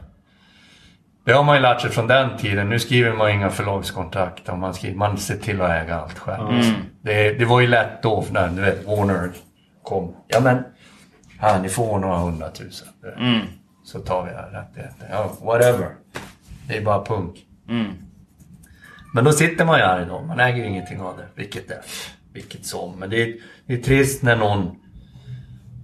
det 1.25 1.33
har 1.33 1.45
man 1.45 1.57
ju 1.57 1.63
lärt 1.63 1.81
sig 1.81 1.91
från 1.91 2.07
den 2.07 2.39
tiden. 2.39 2.69
Nu 2.69 2.79
skriver 2.79 3.13
man 3.13 3.31
inga 3.31 3.51
förlagskontrakt. 3.51 4.49
och 4.49 4.59
Man, 4.59 4.75
skriver, 4.75 4.97
man 4.97 5.19
ser 5.19 5.37
till 5.37 5.61
att 5.61 5.71
äga 5.71 5.97
allt 5.97 6.19
själv. 6.19 6.47
Det, 7.03 7.33
det 7.33 7.45
var 7.45 7.61
ju 7.61 7.67
lätt 7.67 8.03
då 8.03 8.25
när 8.31 8.49
du 8.49 8.63
vet, 8.63 8.87
Warner 8.87 9.31
kom. 9.83 10.17
Ja 10.29 10.41
men, 10.41 10.65
här 11.39 11.63
ni 11.63 11.69
får 11.69 11.99
några 11.99 12.17
hundratusen. 12.17 12.89
Så 13.85 13.99
tar 13.99 14.25
vi 14.25 14.31
rättigheter. 14.59 15.09
Ja, 15.11 15.33
whatever. 15.43 15.89
Det 16.69 16.77
är 16.77 16.85
bara 16.85 17.05
punk. 17.05 17.47
Men 19.15 19.25
då 19.25 19.33
sitter 19.33 19.65
man 19.65 19.79
ju 19.79 19.85
här 19.85 20.03
idag. 20.03 20.27
Man 20.27 20.41
äger 20.41 20.57
ju 20.57 20.69
ingenting 20.69 21.01
av 21.01 21.17
det. 21.17 21.27
Vilket 21.35 21.71
är, 21.71 21.81
vilket 22.33 22.67
som. 22.67 22.99
Men 22.99 23.11
det 23.11 23.23
är, 23.23 23.35
det 23.67 23.75
är 23.75 23.83
trist 23.83 24.23
när 24.23 24.37
någon, 24.37 24.77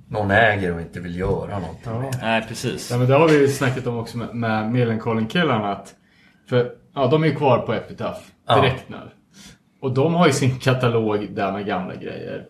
någon 0.09 0.31
äger 0.31 0.75
och 0.75 0.81
inte 0.81 1.01
vill 1.01 1.17
göra 1.19 1.59
någonting 1.59 1.93
med 1.93 2.13
det. 2.13 2.19
Nej, 2.23 2.45
precis. 2.49 2.91
Ja, 2.91 2.99
men 2.99 3.09
det 3.09 3.15
har 3.15 3.29
vi 3.29 3.41
ju 3.41 3.49
snackat 3.49 3.87
om 3.87 3.99
också 3.99 4.19
med, 4.19 4.35
med 4.35 4.71
Millencolin-killarna. 4.71 5.73
Att, 5.73 5.95
för 6.49 6.73
ja, 6.95 7.07
de 7.07 7.23
är 7.23 7.27
ju 7.27 7.35
kvar 7.35 7.59
på 7.59 7.75
Epitaph 7.75 8.21
direkt 8.49 8.89
nu. 8.89 9.11
Och 9.81 9.95
de 9.95 10.15
har 10.15 10.27
ju 10.27 10.33
sin 10.33 10.59
katalog 10.59 11.29
där 11.31 11.53
med 11.53 11.67
gamla 11.67 11.95
grejer. 11.95 12.47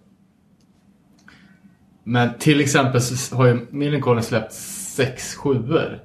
Men 2.04 2.38
till 2.38 2.60
exempel 2.60 3.00
så 3.00 3.36
har 3.36 3.46
ju 3.46 3.66
Millencolin 3.70 4.22
släppt 4.22 4.52
sex 4.52 5.34
sjuor. 5.34 5.98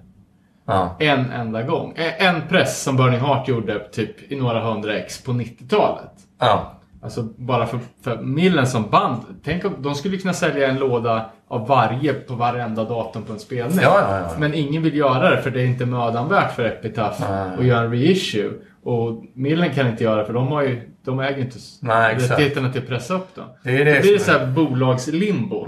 Ja. 0.68 0.96
En 1.00 1.32
enda 1.32 1.64
gång. 1.64 1.94
En 2.18 2.42
press 2.50 2.84
som 2.84 2.98
Burning 2.98 3.20
Heart 3.20 3.48
gjorde 3.48 3.80
typ 3.80 4.32
i 4.32 4.36
några 4.36 4.60
hundra 4.60 4.96
ex 4.96 5.24
på 5.24 5.32
90-talet. 5.32 6.12
Ja. 6.40 6.72
Alltså 7.02 7.24
bara 7.24 7.66
för, 7.66 7.80
för 8.04 8.22
Millen 8.22 8.68
som 8.68 8.90
band. 8.90 9.22
Tänk 9.44 9.66
om 9.66 9.74
de 9.80 9.96
skulle 9.96 10.18
kunna 10.18 10.34
sälja 10.34 10.70
en 10.70 10.80
låda 10.80 11.30
av 11.48 11.68
varje 11.68 12.14
på 12.14 12.34
varenda 12.34 12.84
datum 12.84 13.24
på 13.24 13.34
en 13.34 13.40
spelning. 13.40 13.80
Ja, 13.82 14.00
ja, 14.02 14.18
ja. 14.18 14.30
Men 14.40 14.54
ingen 14.54 14.84
vill 14.84 14.96
göra 14.96 15.30
det 15.30 15.42
för 15.42 15.52
det 15.52 15.62
är 15.62 15.66
inte 15.66 15.86
mödan 15.86 16.30
värt 16.30 16.56
för 16.56 16.66
Epitaph 16.66 17.32
att 17.60 17.66
göra 17.66 17.82
en 17.82 17.92
reissue. 17.92 18.52
Och 18.84 19.24
Millen 19.34 19.74
kan 19.74 19.88
inte 19.88 20.04
göra 20.04 20.16
det 20.16 20.26
för 20.26 20.34
de, 20.34 20.48
har 20.48 20.62
ju, 20.62 20.90
de 21.06 21.20
äger 21.20 21.38
inte 21.42 21.58
Nej, 21.80 22.16
rättigheterna 22.16 22.72
till 22.72 22.82
att 22.82 22.88
pressa 22.88 23.14
upp 23.14 23.36
dem. 23.36 23.46
Det 23.64 23.70
är 23.82 23.86
det 23.86 24.02
blir 24.02 24.14
det 24.14 24.20
som 24.20 24.34
så 24.34 24.40
är- 24.40 24.40
här 24.40 24.48
bolagslimbo. 24.48 25.68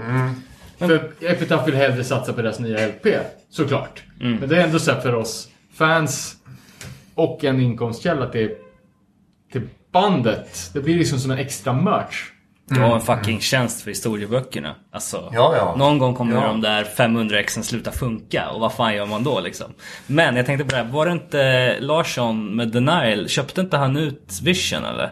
För 0.78 1.10
Epitaph 1.20 1.66
vill 1.66 1.74
hellre 1.74 2.04
satsa 2.04 2.32
på 2.32 2.42
deras 2.42 2.58
nya 2.58 2.86
LP, 2.86 3.06
såklart. 3.50 4.02
Men 4.20 4.48
det 4.48 4.56
är 4.56 4.64
ändå 4.64 4.78
så 4.78 4.92
här 4.92 5.00
för 5.00 5.14
oss 5.14 5.48
fans 5.74 6.36
och 7.14 7.44
en 7.44 7.60
inkomstkälla 7.60 8.26
till, 8.28 8.50
till 9.52 9.62
bandet. 9.92 10.70
Det 10.74 10.80
blir 10.80 10.98
liksom 10.98 11.18
som 11.18 11.30
en 11.30 11.38
extra 11.38 11.72
merch. 11.72 12.16
Det 12.70 12.80
var 12.80 12.94
en 12.94 13.00
fucking 13.00 13.40
tjänst 13.40 13.82
för 13.82 13.90
historieböckerna. 13.90 14.74
Alltså, 14.92 15.30
Ja, 15.34 15.54
ja. 15.56 15.74
någon 15.78 15.98
gång 15.98 16.14
kommer 16.14 16.34
Ja. 16.34 16.46
de 16.46 16.60
där 16.60 16.84
500 16.84 17.40
exen 17.40 17.64
sluta 17.64 17.92
funka 17.92 18.48
och 18.50 18.60
vad 18.60 18.72
fan 18.72 18.94
gör 18.94 19.06
man 19.06 19.24
då 19.24 19.40
liksom? 19.40 19.66
Men 20.06 20.36
jag 20.36 20.46
tänkte 20.46 20.64
på 20.64 20.70
det 20.70 20.76
här, 20.76 20.84
var 20.92 21.06
det 21.06 21.12
inte 21.12 21.76
Larsson 21.80 22.56
med 22.56 22.68
Denial, 22.68 23.28
köpte 23.28 23.60
inte 23.60 23.76
han 23.76 23.96
ut 23.96 24.40
Vision 24.42 24.84
eller? 24.84 25.10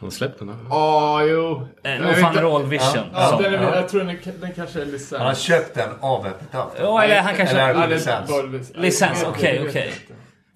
Han 0.00 0.10
släppte 0.10 0.44
den. 0.44 0.66
Ja, 0.70 1.22
jo. 1.24 1.66
Eh, 1.84 2.00
vet 2.06 2.18
fan 2.20 2.30
inte- 2.32 2.42
roll 2.42 2.64
Vision. 2.66 3.04
Ja, 3.14 3.26
som, 3.28 3.42
den 3.42 3.54
är, 3.54 3.74
jag 3.76 3.88
tror 3.88 4.04
den, 4.04 4.16
den 4.40 4.52
kanske 4.54 4.80
är 4.82 4.86
licens. 4.86 5.18
Han 5.18 5.26
har 5.26 5.34
köpt 5.34 5.74
den 5.74 5.88
av 6.00 6.26
Epitaph. 6.26 6.76
Ja, 6.80 7.02
eller 7.02 7.20
han 7.20 7.34
kanske... 7.36 7.56
Eller 7.56 7.68
är 7.68 7.74
Ja, 7.74 7.80
det 7.80 7.86
det 7.86 8.34
är 8.34 8.48
licens? 8.48 8.72
licens. 8.76 9.24
Okej, 9.28 9.64
okej. 9.68 9.92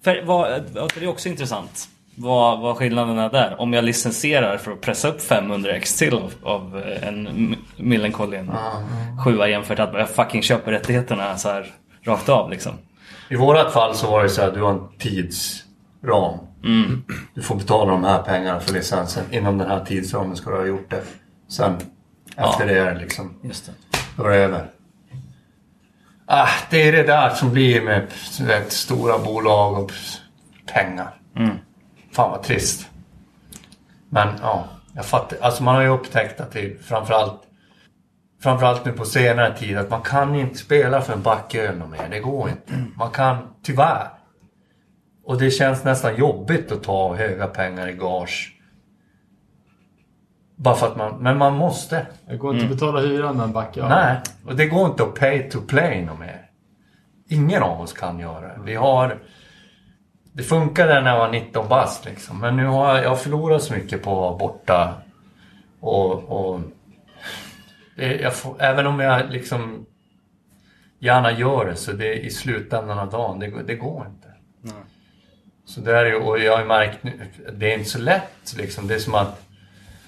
För 0.03 0.21
vad, 0.25 0.63
det 0.73 1.03
är 1.03 1.07
också 1.07 1.29
intressant. 1.29 1.89
Vad, 2.17 2.59
vad 2.59 2.77
skillnaden 2.77 3.17
är 3.19 3.29
där. 3.29 3.55
Om 3.61 3.73
jag 3.73 3.83
licensierar 3.83 4.57
för 4.57 4.71
att 4.71 4.81
pressa 4.81 5.07
upp 5.07 5.21
500 5.21 5.71
ex 5.71 5.97
till 5.97 6.13
av, 6.13 6.31
av 6.43 6.83
eh, 6.85 7.07
en 7.07 7.55
Millencolin 7.77 8.51
7 9.25 9.37
jämfört 9.47 9.77
med 9.77 9.87
att 9.89 9.93
jag 9.99 10.09
fucking 10.09 10.41
köper 10.41 10.71
rättigheterna 10.71 11.37
så 11.37 11.49
här 11.49 11.73
rakt 12.05 12.29
av 12.29 12.49
liksom. 12.49 12.73
I 13.29 13.35
vårat 13.35 13.73
fall 13.73 13.95
så 13.95 14.11
var 14.11 14.23
det 14.23 14.29
så 14.29 14.41
här, 14.41 14.51
du 14.51 14.61
har 14.61 14.71
en 14.71 14.97
tidsram. 14.99 16.39
Du 17.33 17.41
får 17.41 17.55
betala 17.55 17.91
de 17.91 18.03
här 18.03 18.23
pengarna 18.23 18.59
för 18.59 18.73
licensen. 18.73 19.23
Inom 19.31 19.57
den 19.57 19.69
här 19.69 19.85
tidsramen 19.85 20.35
ska 20.35 20.49
du 20.51 20.57
ha 20.57 20.65
gjort 20.65 20.89
det. 20.89 21.03
Sen 21.47 21.75
efter 22.37 22.65
det 22.67 22.79
är 22.79 22.93
det 22.93 22.99
liksom, 22.99 23.39
Just 23.43 23.65
det. 23.65 23.71
då 24.17 24.23
är 24.23 24.29
det 24.29 24.35
över. 24.43 24.69
Ah, 26.25 26.49
det 26.69 26.87
är 26.87 26.91
det 26.91 27.03
där 27.03 27.29
som 27.29 27.51
blir 27.51 27.81
med 27.81 28.07
vet, 28.41 28.71
stora 28.71 29.19
bolag 29.19 29.83
och 29.83 29.91
pengar. 30.73 31.15
Fan 32.11 32.31
vad 32.31 32.43
trist. 32.43 32.87
Men 34.09 34.27
ja, 34.41 34.67
jag 34.93 35.05
fattar. 35.05 35.37
Alltså 35.41 35.63
man 35.63 35.75
har 35.75 35.81
ju 35.81 35.89
upptäckt 35.89 36.39
att 36.39 36.51
det 36.51 36.85
framförallt 36.85 37.41
Framförallt 38.41 38.85
nu 38.85 38.91
på 38.91 39.05
senare 39.05 39.57
tid 39.57 39.77
att 39.77 39.89
man 39.89 40.01
kan 40.01 40.35
inte 40.35 40.57
spela 40.57 41.01
för 41.01 41.13
en 41.13 41.21
backöl 41.21 41.75
mer. 41.75 42.07
Det 42.09 42.19
går 42.19 42.49
inte. 42.49 42.73
Man 42.97 43.11
kan, 43.11 43.37
tyvärr. 43.63 44.07
Och 45.25 45.37
det 45.39 45.51
känns 45.51 45.83
nästan 45.83 46.15
jobbigt 46.15 46.71
att 46.71 46.83
ta 46.83 47.15
höga 47.15 47.47
pengar 47.47 47.87
i 47.87 47.93
gage. 47.93 48.55
Bara 50.55 50.75
för 50.75 50.87
att 50.87 50.97
man, 50.97 51.23
men 51.23 51.37
man 51.37 51.55
måste. 51.55 52.07
Det 52.27 52.37
går 52.37 52.53
inte 52.53 52.65
att 52.65 52.71
betala 52.71 52.99
hyran 52.99 53.37
med 53.37 53.43
en 53.43 53.53
back. 53.53 53.69
Ja. 53.77 53.89
Nej, 53.89 54.21
och 54.45 54.55
det 54.55 54.65
går 54.65 54.85
inte 54.85 55.03
att 55.03 55.15
pay 55.15 55.49
to 55.49 55.61
play 55.61 56.05
något 56.05 56.19
mer. 56.19 56.49
Ingen 57.29 57.63
av 57.63 57.81
oss 57.81 57.93
kan 57.93 58.19
göra 58.19 58.47
det. 58.47 58.59
Vi 58.65 58.75
har... 58.75 59.17
Det 60.33 60.43
funkade 60.43 61.01
när 61.01 61.11
jag 61.11 61.19
var 61.19 61.31
19 61.31 61.69
bast 61.69 62.05
liksom. 62.05 62.39
Men 62.39 62.55
nu 62.55 62.65
har 62.65 62.95
jag, 62.95 63.05
jag 63.05 63.21
förlorat 63.21 63.63
så 63.63 63.73
mycket 63.73 64.03
på 64.03 64.11
att 64.11 64.17
vara 64.17 64.37
borta. 64.37 64.93
Och... 65.79 66.13
och 66.23 66.59
det, 67.95 68.15
jag 68.15 68.35
får, 68.35 68.55
även 68.59 68.87
om 68.87 68.99
jag 68.99 69.31
liksom 69.31 69.85
gärna 70.99 71.31
gör 71.31 71.65
det 71.65 71.75
så 71.75 71.91
det 71.91 72.13
i 72.13 72.29
slutändan 72.29 72.99
av 72.99 73.09
dagen, 73.09 73.39
det, 73.39 73.63
det 73.63 73.75
går 73.75 74.07
inte. 74.07 74.24
Så 75.65 75.81
det 75.81 75.97
är 75.97 76.15
och 76.15 76.39
jag 76.39 76.57
har 76.57 76.65
märkt 76.65 77.03
nu, 77.03 77.11
det 77.53 77.73
är 77.73 77.77
inte 77.77 77.89
så 77.89 77.99
lätt 77.99 78.55
liksom. 78.57 78.87
Det 78.87 78.95
är 78.95 78.99
som 78.99 79.15
att 79.15 79.41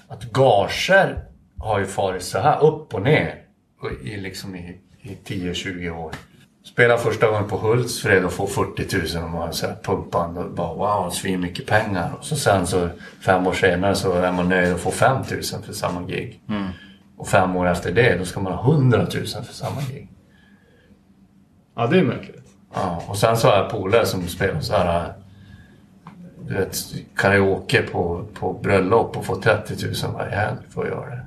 att 0.08 0.24
gager 0.24 1.24
har 1.58 1.78
ju 1.78 1.86
farit 1.86 2.22
så 2.22 2.38
här 2.38 2.64
upp 2.64 2.94
och 2.94 3.02
ner 3.02 3.34
i, 4.02 4.16
liksom 4.16 4.56
i, 4.56 4.80
i 5.00 5.18
10-20 5.24 5.90
år. 5.90 6.12
Spelar 6.64 6.96
första 6.96 7.30
gången 7.30 7.48
på 7.48 7.56
Hultsfred 7.56 8.24
och 8.24 8.32
får 8.32 8.46
40 8.46 9.16
000 9.16 9.24
och 9.24 9.30
man 9.30 9.52
så 9.52 9.66
här 9.66 9.76
pumpband 9.82 10.38
och 10.38 10.50
bara 10.50 10.74
wow, 10.74 11.10
svin 11.10 11.40
mycket 11.40 11.66
pengar. 11.66 12.12
Och 12.18 12.24
så 12.24 12.36
sen 12.36 12.66
så 12.66 12.88
fem 13.20 13.46
år 13.46 13.52
senare 13.52 13.94
så 13.94 14.12
är 14.12 14.32
man 14.32 14.48
nöjd 14.48 14.74
och 14.74 14.80
får 14.80 14.90
5 14.90 15.16
000 15.16 15.42
för 15.42 15.72
samma 15.72 16.02
gig. 16.02 16.42
Och 17.16 17.28
fem 17.28 17.56
år 17.56 17.68
efter 17.68 17.92
det 17.92 18.18
då 18.18 18.24
ska 18.24 18.40
man 18.40 18.52
ha 18.52 18.72
100 18.72 18.98
000 18.98 19.08
för 19.26 19.54
samma 19.54 19.80
gig. 19.80 20.08
ja, 21.76 21.86
det 21.86 21.98
är 21.98 22.04
märkligt. 22.04 22.48
Ja, 22.74 23.02
och 23.08 23.18
sen 23.18 23.36
så 23.36 23.48
har 23.48 23.56
jag 23.56 23.70
polare 23.70 24.06
som 24.06 24.28
spelar 24.28 24.60
så 24.60 24.76
här 24.76 25.12
du 26.48 26.54
vet, 26.54 26.76
karaoke 27.16 27.82
på, 27.82 28.24
på 28.34 28.52
bröllop 28.52 29.16
och 29.16 29.24
får 29.24 29.36
30 29.36 29.74
000 30.06 30.14
varje 30.14 30.36
helg 30.36 30.58
för 30.74 30.82
att 30.82 30.88
göra 30.88 31.10
det. 31.10 31.26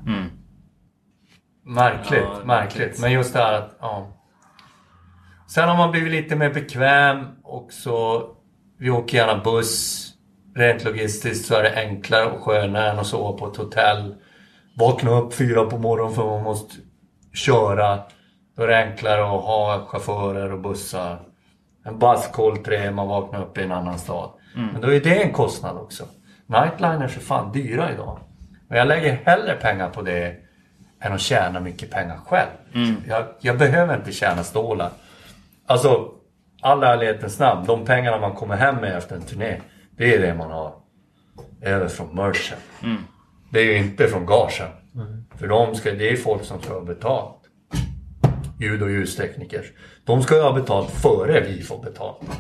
Märkligt, 1.65 2.23
Ja, 2.23 2.45
märkligt. 2.45 2.99
Men 3.01 3.11
just 3.11 3.33
det 3.33 3.39
här 3.39 3.53
att, 3.53 3.77
ja. 3.79 4.07
Sen 5.47 5.69
har 5.69 5.77
man 5.77 5.91
blivit 5.91 6.11
lite 6.11 6.35
mer 6.35 6.53
bekväm 6.53 7.25
och 7.43 7.73
så, 7.73 8.23
vi 8.77 8.89
åker 8.89 9.17
gärna 9.17 9.43
buss. 9.43 10.07
Rent 10.55 10.83
logistiskt 10.83 11.45
så 11.45 11.55
är 11.55 11.63
det 11.63 11.75
enklare 11.75 12.25
och 12.25 12.43
skönare 12.43 12.91
än 12.91 12.99
att 12.99 13.07
sova 13.07 13.37
på 13.37 13.47
ett 13.47 13.57
hotell. 13.57 14.15
Vakna 14.77 15.11
upp 15.11 15.33
fyra 15.33 15.65
på 15.65 15.77
morgonen 15.77 16.15
för 16.15 16.25
man 16.25 16.43
måste 16.43 16.75
köra. 17.33 17.99
Då 18.57 18.63
är 18.63 18.67
det 18.67 18.77
enklare 18.77 19.21
att 19.21 19.43
ha 19.43 19.85
chaufförer 19.87 20.53
och 20.53 20.61
bussar. 20.61 21.19
En 21.85 21.99
buss 21.99 22.31
tre, 22.65 22.91
man 22.91 23.07
vaknar 23.07 23.41
upp 23.41 23.57
i 23.57 23.63
en 23.63 23.71
annan 23.71 23.99
stad. 23.99 24.29
Men 24.55 24.81
då 24.81 24.87
är 24.87 24.99
det 24.99 25.23
en 25.23 25.33
kostnad 25.33 25.77
också. 25.77 26.05
Nightliners 26.45 27.17
är 27.17 27.21
fan 27.21 27.51
dyra 27.51 27.91
idag. 27.93 28.19
Och 28.69 28.75
jag 28.75 28.87
lägger 28.87 29.13
hellre 29.25 29.55
pengar 29.55 29.89
på 29.89 30.01
det 30.01 30.35
än 31.01 31.13
att 31.13 31.21
tjäna 31.21 31.59
mycket 31.59 31.91
pengar 31.91 32.17
själv. 32.17 32.49
Jag, 33.07 33.25
jag 33.39 33.57
behöver 33.57 33.95
inte 33.97 34.11
tjäna 34.11 34.43
stålar. 34.43 34.89
Alltså, 35.65 36.11
all 36.61 36.83
ärlighetens 36.83 37.39
namn, 37.39 37.65
de 37.67 37.85
pengarna 37.85 38.19
man 38.19 38.33
kommer 38.35 38.55
hem 38.55 38.75
med 38.75 38.97
efter 38.97 39.15
en 39.15 39.21
turné, 39.21 39.61
det 39.97 40.15
är 40.15 40.21
det 40.21 40.33
man 40.33 40.51
har 40.51 40.73
över 41.61 41.87
från 41.87 42.15
merchen. 42.15 42.57
Det 43.51 43.59
är 43.59 43.65
ju 43.65 43.77
inte 43.77 44.07
från 44.07 44.25
gagen. 44.25 44.67
För 45.35 45.47
de 45.47 45.75
ska, 45.75 45.91
det 45.91 46.11
är 46.11 46.15
folk 46.17 46.43
som 46.43 46.61
ska 46.61 46.73
ha 46.73 46.81
betalt. 46.81 47.37
Ljud 48.59 48.81
och 48.83 48.91
ljustekniker. 48.91 49.65
De 50.05 50.21
ska 50.21 50.35
ju 50.35 50.41
ha 50.41 50.53
betalt 50.53 50.89
före 50.89 51.41
vi 51.41 51.61
får 51.61 51.83
betalt. 51.83 52.39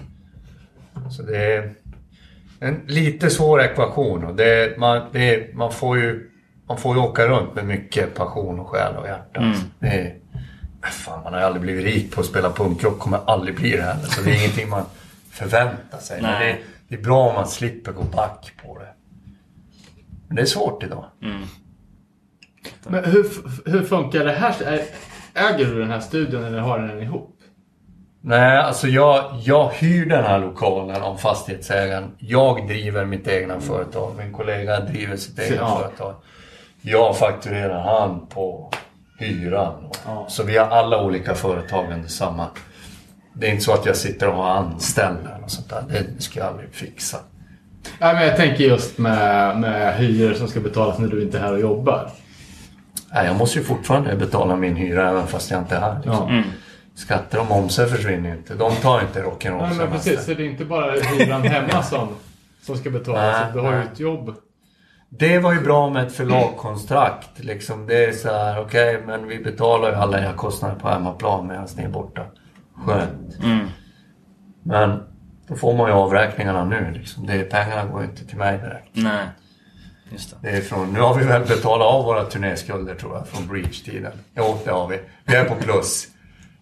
Så 1.11 1.23
det 1.23 1.37
är 1.53 1.73
en 2.61 2.81
lite 2.87 3.29
svår 3.29 3.61
ekvation. 3.61 4.23
Och 4.23 4.35
det, 4.35 4.77
man, 4.77 5.01
det, 5.11 5.55
man, 5.55 5.71
får 5.71 5.97
ju, 5.97 6.29
man 6.67 6.77
får 6.77 6.95
ju 6.95 7.01
åka 7.01 7.27
runt 7.27 7.55
med 7.55 7.65
mycket 7.65 8.15
passion 8.15 8.59
och 8.59 8.67
själ 8.67 8.95
och 8.95 9.07
hjärta. 9.07 9.53
Det 9.79 9.87
är, 9.87 10.15
fan, 10.81 11.23
man 11.23 11.33
har 11.33 11.39
aldrig 11.39 11.61
blivit 11.61 11.85
rik 11.85 12.15
på 12.15 12.21
att 12.21 12.27
spela 12.27 12.51
punkrock. 12.51 12.99
Kommer 12.99 13.19
aldrig 13.25 13.55
bli 13.55 13.71
det 13.71 13.81
heller. 13.81 14.03
Så 14.03 14.21
det 14.21 14.31
är 14.31 14.35
ingenting 14.35 14.69
man 14.69 14.83
förväntar 15.31 15.97
sig. 15.97 16.21
Men 16.21 16.41
det, 16.41 16.57
det 16.87 16.95
är 16.95 17.01
bra 17.01 17.29
om 17.29 17.35
man 17.35 17.47
slipper 17.47 17.91
gå 17.91 18.03
back 18.03 18.51
på 18.65 18.79
det. 18.79 18.87
Men 20.27 20.35
det 20.35 20.41
är 20.41 20.45
svårt 20.45 20.83
idag. 20.83 21.05
Men 22.87 23.05
hur, 23.05 23.25
hur 23.65 23.83
funkar 23.83 24.25
det 24.25 24.31
här? 24.31 24.81
Äger 25.33 25.65
du 25.65 25.79
den 25.79 25.91
här 25.91 25.99
studion 25.99 26.43
eller 26.43 26.59
har 26.59 26.79
den 26.79 27.01
ihop? 27.01 27.40
Nej, 28.23 28.57
alltså 28.57 28.87
jag, 28.87 29.39
jag 29.43 29.69
hyr 29.69 30.05
den 30.05 30.23
här 30.23 30.39
lokalen 30.39 31.01
av 31.01 31.15
fastighetsägaren. 31.15 32.11
Jag 32.17 32.67
driver 32.67 33.05
mitt 33.05 33.27
egna 33.27 33.59
företag. 33.59 34.15
Min 34.17 34.33
kollega 34.33 34.79
driver 34.79 35.17
sitt 35.17 35.39
egna 35.39 35.55
ja. 35.55 35.79
företag. 35.79 36.15
Jag 36.81 37.17
fakturerar 37.17 37.81
han 37.81 38.27
på 38.27 38.71
hyran. 39.17 39.73
Ja. 40.05 40.25
Så 40.29 40.43
vi 40.43 40.57
har 40.57 40.67
alla 40.67 41.03
olika 41.03 41.35
företag 41.35 41.85
under 41.93 42.09
samma. 42.09 42.47
Det 43.33 43.47
är 43.47 43.51
inte 43.51 43.63
så 43.63 43.73
att 43.73 43.85
jag 43.85 43.95
sitter 43.95 44.27
och 44.27 44.35
har 44.35 44.49
anställda 44.49 45.35
eller 45.37 45.47
sånt 45.47 45.69
där. 45.69 45.83
Det 45.89 46.21
ska 46.21 46.39
jag 46.39 46.47
aldrig 46.47 46.73
fixa. 46.73 47.17
Nej, 47.99 48.13
men 48.13 48.23
jag 48.27 48.35
tänker 48.35 48.63
just 48.63 48.97
med, 48.97 49.59
med 49.59 49.95
hyror 49.95 50.33
som 50.33 50.47
ska 50.47 50.59
betalas 50.59 50.99
när 50.99 51.07
du 51.07 51.21
inte 51.21 51.37
är 51.37 51.41
här 51.41 51.53
och 51.53 51.59
jobbar. 51.59 52.09
Nej, 53.13 53.25
jag 53.25 53.35
måste 53.35 53.59
ju 53.59 53.65
fortfarande 53.65 54.15
betala 54.15 54.55
min 54.55 54.75
hyra 54.75 55.09
även 55.09 55.27
fast 55.27 55.51
jag 55.51 55.59
inte 55.59 55.75
är 55.75 55.79
här. 55.79 55.95
Liksom. 55.95 56.35
Ja. 56.35 56.43
Skatter 56.95 57.39
och 57.39 57.45
momser 57.45 57.85
försvinner 57.85 58.29
ju 58.29 58.35
inte. 58.35 58.55
De 58.55 58.75
tar 58.75 59.01
inte 59.01 59.21
rock'n'roll 59.21 59.67
Nej, 59.69 59.77
men 59.77 59.91
precis. 59.91 60.25
Så 60.25 60.33
det 60.33 60.43
är 60.43 60.49
inte 60.49 60.65
bara 60.65 60.91
hyran 60.91 61.41
hemma 61.41 61.83
som, 61.83 62.07
som 62.61 62.77
ska 62.77 62.89
betalas. 62.89 63.41
Nej, 63.41 63.53
du 63.53 63.59
har 63.59 63.73
ju 63.73 63.83
ett 63.83 63.99
jobb. 63.99 64.35
Det 65.09 65.39
var 65.39 65.53
ju 65.53 65.61
bra 65.61 65.89
med 65.89 66.07
ett 66.07 66.13
förlagkontrakt. 66.13 67.39
Liksom. 67.39 67.87
Det 67.87 68.05
är 68.05 68.11
så 68.11 68.29
här, 68.29 68.61
okej, 68.61 69.01
men 69.05 69.27
vi 69.27 69.39
betalar 69.39 69.89
ju 69.89 69.95
alla 69.95 70.19
era 70.19 70.33
kostnader 70.33 70.75
på 70.75 70.89
hemmaplan 70.89 71.47
medan 71.47 71.67
ni 71.77 71.83
är 71.83 71.89
borta. 71.89 72.21
Skönt. 72.85 73.37
Men 74.63 75.03
då 75.47 75.55
får 75.55 75.73
man 75.77 75.87
ju 75.87 75.93
avräkningarna 75.93 76.65
nu. 76.65 76.91
Liksom. 76.91 77.25
Det, 77.25 77.43
pengarna 77.43 77.85
går 77.85 78.01
ju 78.01 78.07
inte 78.09 78.25
till 78.25 78.37
mig 78.37 78.57
direkt. 78.57 78.89
Nej. 78.91 79.25
Just 80.11 80.31
det. 80.31 80.49
Det 80.49 80.57
är 80.57 80.61
från, 80.61 80.93
nu 80.93 80.99
har 80.99 81.15
vi 81.15 81.25
väl 81.25 81.41
betalat 81.45 81.87
av 81.87 82.05
våra 82.05 82.23
turnéskulder 82.23 82.95
tror 82.95 83.15
jag, 83.15 83.27
från 83.27 83.47
Breach-tiden. 83.47 84.11
Jo, 84.35 84.57
det 84.65 84.71
har 84.71 84.87
vi. 84.87 84.99
Vi 85.25 85.35
är 85.35 85.45
på 85.45 85.55
plus. 85.55 86.07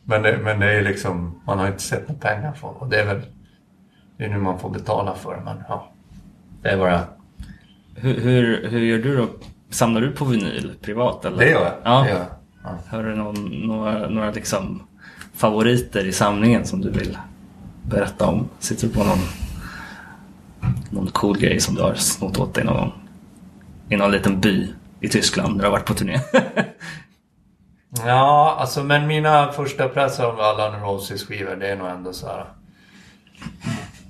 Men 0.09 0.21
det, 0.21 0.37
men 0.37 0.59
det 0.59 0.71
är 0.71 0.81
liksom, 0.81 1.41
man 1.45 1.59
har 1.59 1.67
inte 1.67 1.83
sett 1.83 2.07
några 2.07 2.21
pengar 2.21 2.53
från 2.53 2.75
och 2.75 2.89
det 2.89 3.01
är 3.01 3.05
väl, 3.05 3.21
det 4.17 4.23
är 4.23 4.29
nu 4.29 4.37
man 4.37 4.59
får 4.59 4.69
betala 4.69 5.15
för 5.15 5.35
det. 5.35 5.41
Men 5.41 5.57
ja, 5.67 5.91
det 6.61 6.69
är 6.69 6.87
är. 6.87 7.05
Hur, 7.95 8.19
hur, 8.19 8.69
hur 8.69 8.79
gör 8.79 8.97
du 8.97 9.17
då? 9.17 9.27
Samlar 9.69 10.01
du 10.01 10.11
på 10.11 10.25
vinyl 10.25 10.71
privat? 10.81 11.25
Eller? 11.25 11.37
Det 11.37 11.49
gör 11.49 11.63
jag. 11.63 11.73
Ja. 11.83 12.03
Det 12.03 12.09
gör 12.09 12.17
jag. 12.17 12.27
Ja. 12.63 12.69
Har 12.87 13.03
du 13.03 13.15
någon, 13.15 13.67
några, 13.67 14.09
några 14.09 14.31
liksom 14.31 14.81
favoriter 15.33 16.05
i 16.05 16.11
samlingen 16.11 16.65
som 16.65 16.81
du 16.81 16.89
vill 16.89 17.17
berätta 17.83 18.27
om? 18.27 18.49
Sitter 18.59 18.87
du 18.87 18.93
på 18.93 19.03
någon, 19.03 19.19
någon 20.89 21.07
cool 21.07 21.37
grej 21.37 21.59
som 21.59 21.75
du 21.75 21.81
har 21.81 21.93
snott 21.93 22.39
åt 22.39 22.53
dig 22.53 22.63
någon 22.63 22.77
gång? 22.77 22.91
I 23.89 23.97
någon 23.97 24.11
liten 24.11 24.41
by 24.41 24.67
i 24.99 25.07
Tyskland 25.09 25.55
när 25.55 25.59
du 25.59 25.65
har 25.65 25.71
varit 25.71 25.85
på 25.85 25.93
turné? 25.93 26.19
Ja, 27.89 28.55
alltså 28.59 28.83
men 28.83 29.07
mina 29.07 29.51
första 29.51 29.89
pressar 29.89 30.25
av 30.25 30.39
alla 30.39 30.79
Roses 30.79 31.23
skivor 31.23 31.55
det 31.55 31.67
är 31.67 31.75
nog 31.75 31.87
ändå 31.87 32.13
så 32.13 32.27
här. 32.27 32.45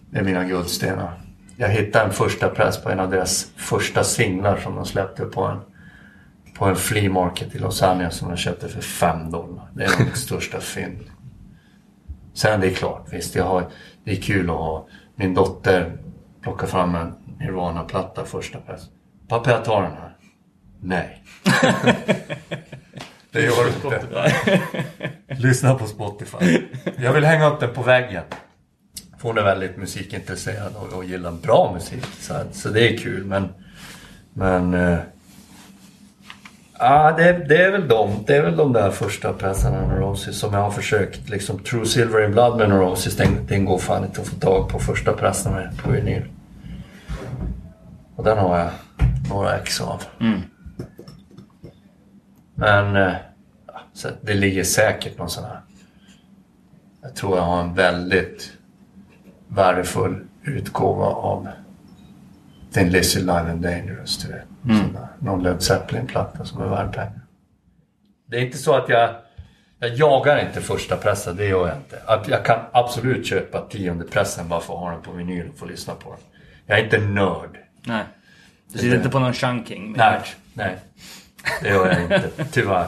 Det 0.10 0.20
är 0.20 0.24
mina 0.24 0.44
guldstenar. 0.44 1.14
Jag 1.58 1.70
hittade 1.70 2.06
en 2.06 2.14
första 2.14 2.50
press 2.50 2.84
på 2.84 2.90
en 2.90 3.00
av 3.00 3.10
deras 3.10 3.52
första 3.56 4.04
singlar 4.04 4.58
som 4.58 4.76
de 4.76 4.86
släppte 4.86 5.26
på 5.26 5.44
en 5.44 5.60
på 6.60 6.66
en 6.66 6.76
flea 6.76 7.12
market 7.12 7.56
i 7.56 7.60
Los 7.60 7.84
Angeles 7.84 8.16
som 8.16 8.30
de 8.30 8.38
köpte 8.38 8.70
för 8.70 8.82
5 8.82 9.32
dollar. 9.32 9.70
Det 9.74 9.84
är 9.84 9.90
nog 9.90 10.08
mitt 10.08 10.18
största 10.18 10.60
fynd. 10.60 11.00
Sen 12.34 12.62
det 12.62 12.68
är 12.68 12.74
klart, 12.74 13.08
visst 13.12 13.36
jag 13.36 13.44
har, 13.44 13.68
det 14.04 14.12
är 14.12 14.22
kul 14.22 14.50
att 14.50 14.56
ha 14.56 14.88
min 15.16 15.34
dotter 15.34 15.98
plockar 16.42 16.68
fram 16.68 16.96
en 16.96 17.14
Nirvana-platta 17.40 18.26
första 18.26 18.60
press. 18.60 18.82
Pappa 19.28 19.52
jag 19.52 19.66
tar 19.66 19.82
den 19.82 19.92
här. 19.92 20.16
Nej. 20.80 21.24
det 23.32 23.42
gör 23.42 23.64
du 23.64 23.98
inte. 23.98 24.32
Lyssna 25.42 25.76
på 25.76 25.86
Spotify. 25.86 26.62
Jag 26.98 27.14
vill 27.14 27.24
hänga 27.24 27.50
upp 27.50 27.60
den 27.60 27.74
på 27.74 27.84
väggen. 27.84 28.24
För 29.18 29.28
hon 29.28 29.38
är 29.38 29.44
väldigt 29.44 29.78
musikintresserad 29.78 30.76
och, 30.76 30.94
och 30.98 31.06
gillar 31.06 31.32
bra 31.32 31.72
musik. 31.74 32.06
Så, 32.20 32.34
så 32.52 32.70
det 32.70 32.94
är 32.94 32.98
kul 32.98 33.26
men... 33.26 33.50
Men... 34.34 34.74
Eh, 34.74 35.00
Ja, 36.82 37.12
det, 37.18 37.46
det 37.50 37.64
är 37.64 37.72
väl 37.72 37.88
de. 37.88 38.24
Det 38.28 38.36
är 38.36 38.42
väl 38.42 38.58
de 38.58 38.74
där 38.74 38.92
första 38.92 39.34
pressarna 39.34 39.88
Neurosis 39.88 40.40
som 40.40 40.54
jag 40.54 40.62
har 40.62 40.72
försökt. 40.72 41.30
Liksom 41.30 41.60
True 41.60 41.86
Silver 41.86 42.26
in 42.26 42.32
Blood 42.32 42.58
med 42.58 42.70
Neurosis, 42.70 43.18
den, 43.18 43.46
den 43.48 43.66
går 43.66 43.78
fan 43.78 44.06
inte 44.06 44.22
att 44.22 44.28
få 44.28 44.36
tag 44.36 44.70
på 44.70 44.80
första 44.80 45.14
pressen 45.14 45.54
med 45.54 45.78
på 45.84 45.92
vinyl. 45.92 46.24
Och 48.16 48.24
den 48.24 48.38
har 48.38 48.58
jag 48.58 48.70
några 49.30 49.58
ex 49.58 49.82
av. 49.82 50.04
Men 52.60 52.96
eh, 52.96 53.14
det 54.22 54.34
ligger 54.34 54.64
säkert 54.64 55.18
någon 55.18 55.30
sån 55.30 55.44
här. 55.44 55.62
Jag 57.02 57.16
tror 57.16 57.38
jag 57.38 57.44
har 57.44 57.62
en 57.62 57.74
väldigt 57.74 58.54
värdefull 59.48 60.26
utgåva 60.44 61.06
av 61.06 61.48
Thin 62.72 62.90
Lizzy 62.90 63.20
Live 63.20 63.52
and 63.52 63.62
Dangerous. 63.62 64.18
Du 64.18 64.28
vet. 64.28 64.46
Där. 64.94 65.08
Någon 65.20 65.44
Led 65.44 65.62
Zeppelin-platta 65.62 66.46
som 66.46 66.62
är 66.62 66.68
värd 66.68 66.94
pengar. 66.94 67.22
Det 68.26 68.38
är 68.38 68.42
inte 68.46 68.58
så 68.58 68.76
att 68.76 68.90
jag... 68.90 69.16
Jag 69.82 69.96
jagar 69.96 70.46
inte 70.48 70.62
första 70.62 70.98
pressen, 70.98 71.36
det 71.36 71.46
gör 71.46 71.68
jag 71.68 71.78
inte. 71.78 72.02
Att 72.06 72.28
Jag 72.28 72.46
kan 72.46 72.60
absolut 72.72 73.28
köpa 73.28 73.62
tionde 73.70 74.06
pressen 74.06 74.48
bara 74.50 74.60
för 74.60 74.74
att 74.74 74.80
ha 74.80 74.92
den 74.92 75.02
på 75.02 75.12
vinyl 75.12 75.50
och 75.50 75.58
få 75.58 75.66
lyssna 75.66 75.94
på 75.94 76.10
den. 76.10 76.20
Jag 76.66 76.80
är 76.80 76.84
inte 76.84 76.98
nörd. 76.98 77.58
Nej. 77.84 78.04
Du 78.68 78.80
sitter 78.80 78.98
inte 78.98 79.10
på 79.10 79.20
någon 79.20 79.34
chunking? 79.34 79.94
Nej, 79.98 80.22
nej. 80.54 80.78
Det 81.62 81.70
gör 81.70 81.88
jag 81.92 82.02
inte, 82.04 82.46
tyvärr. 82.52 82.88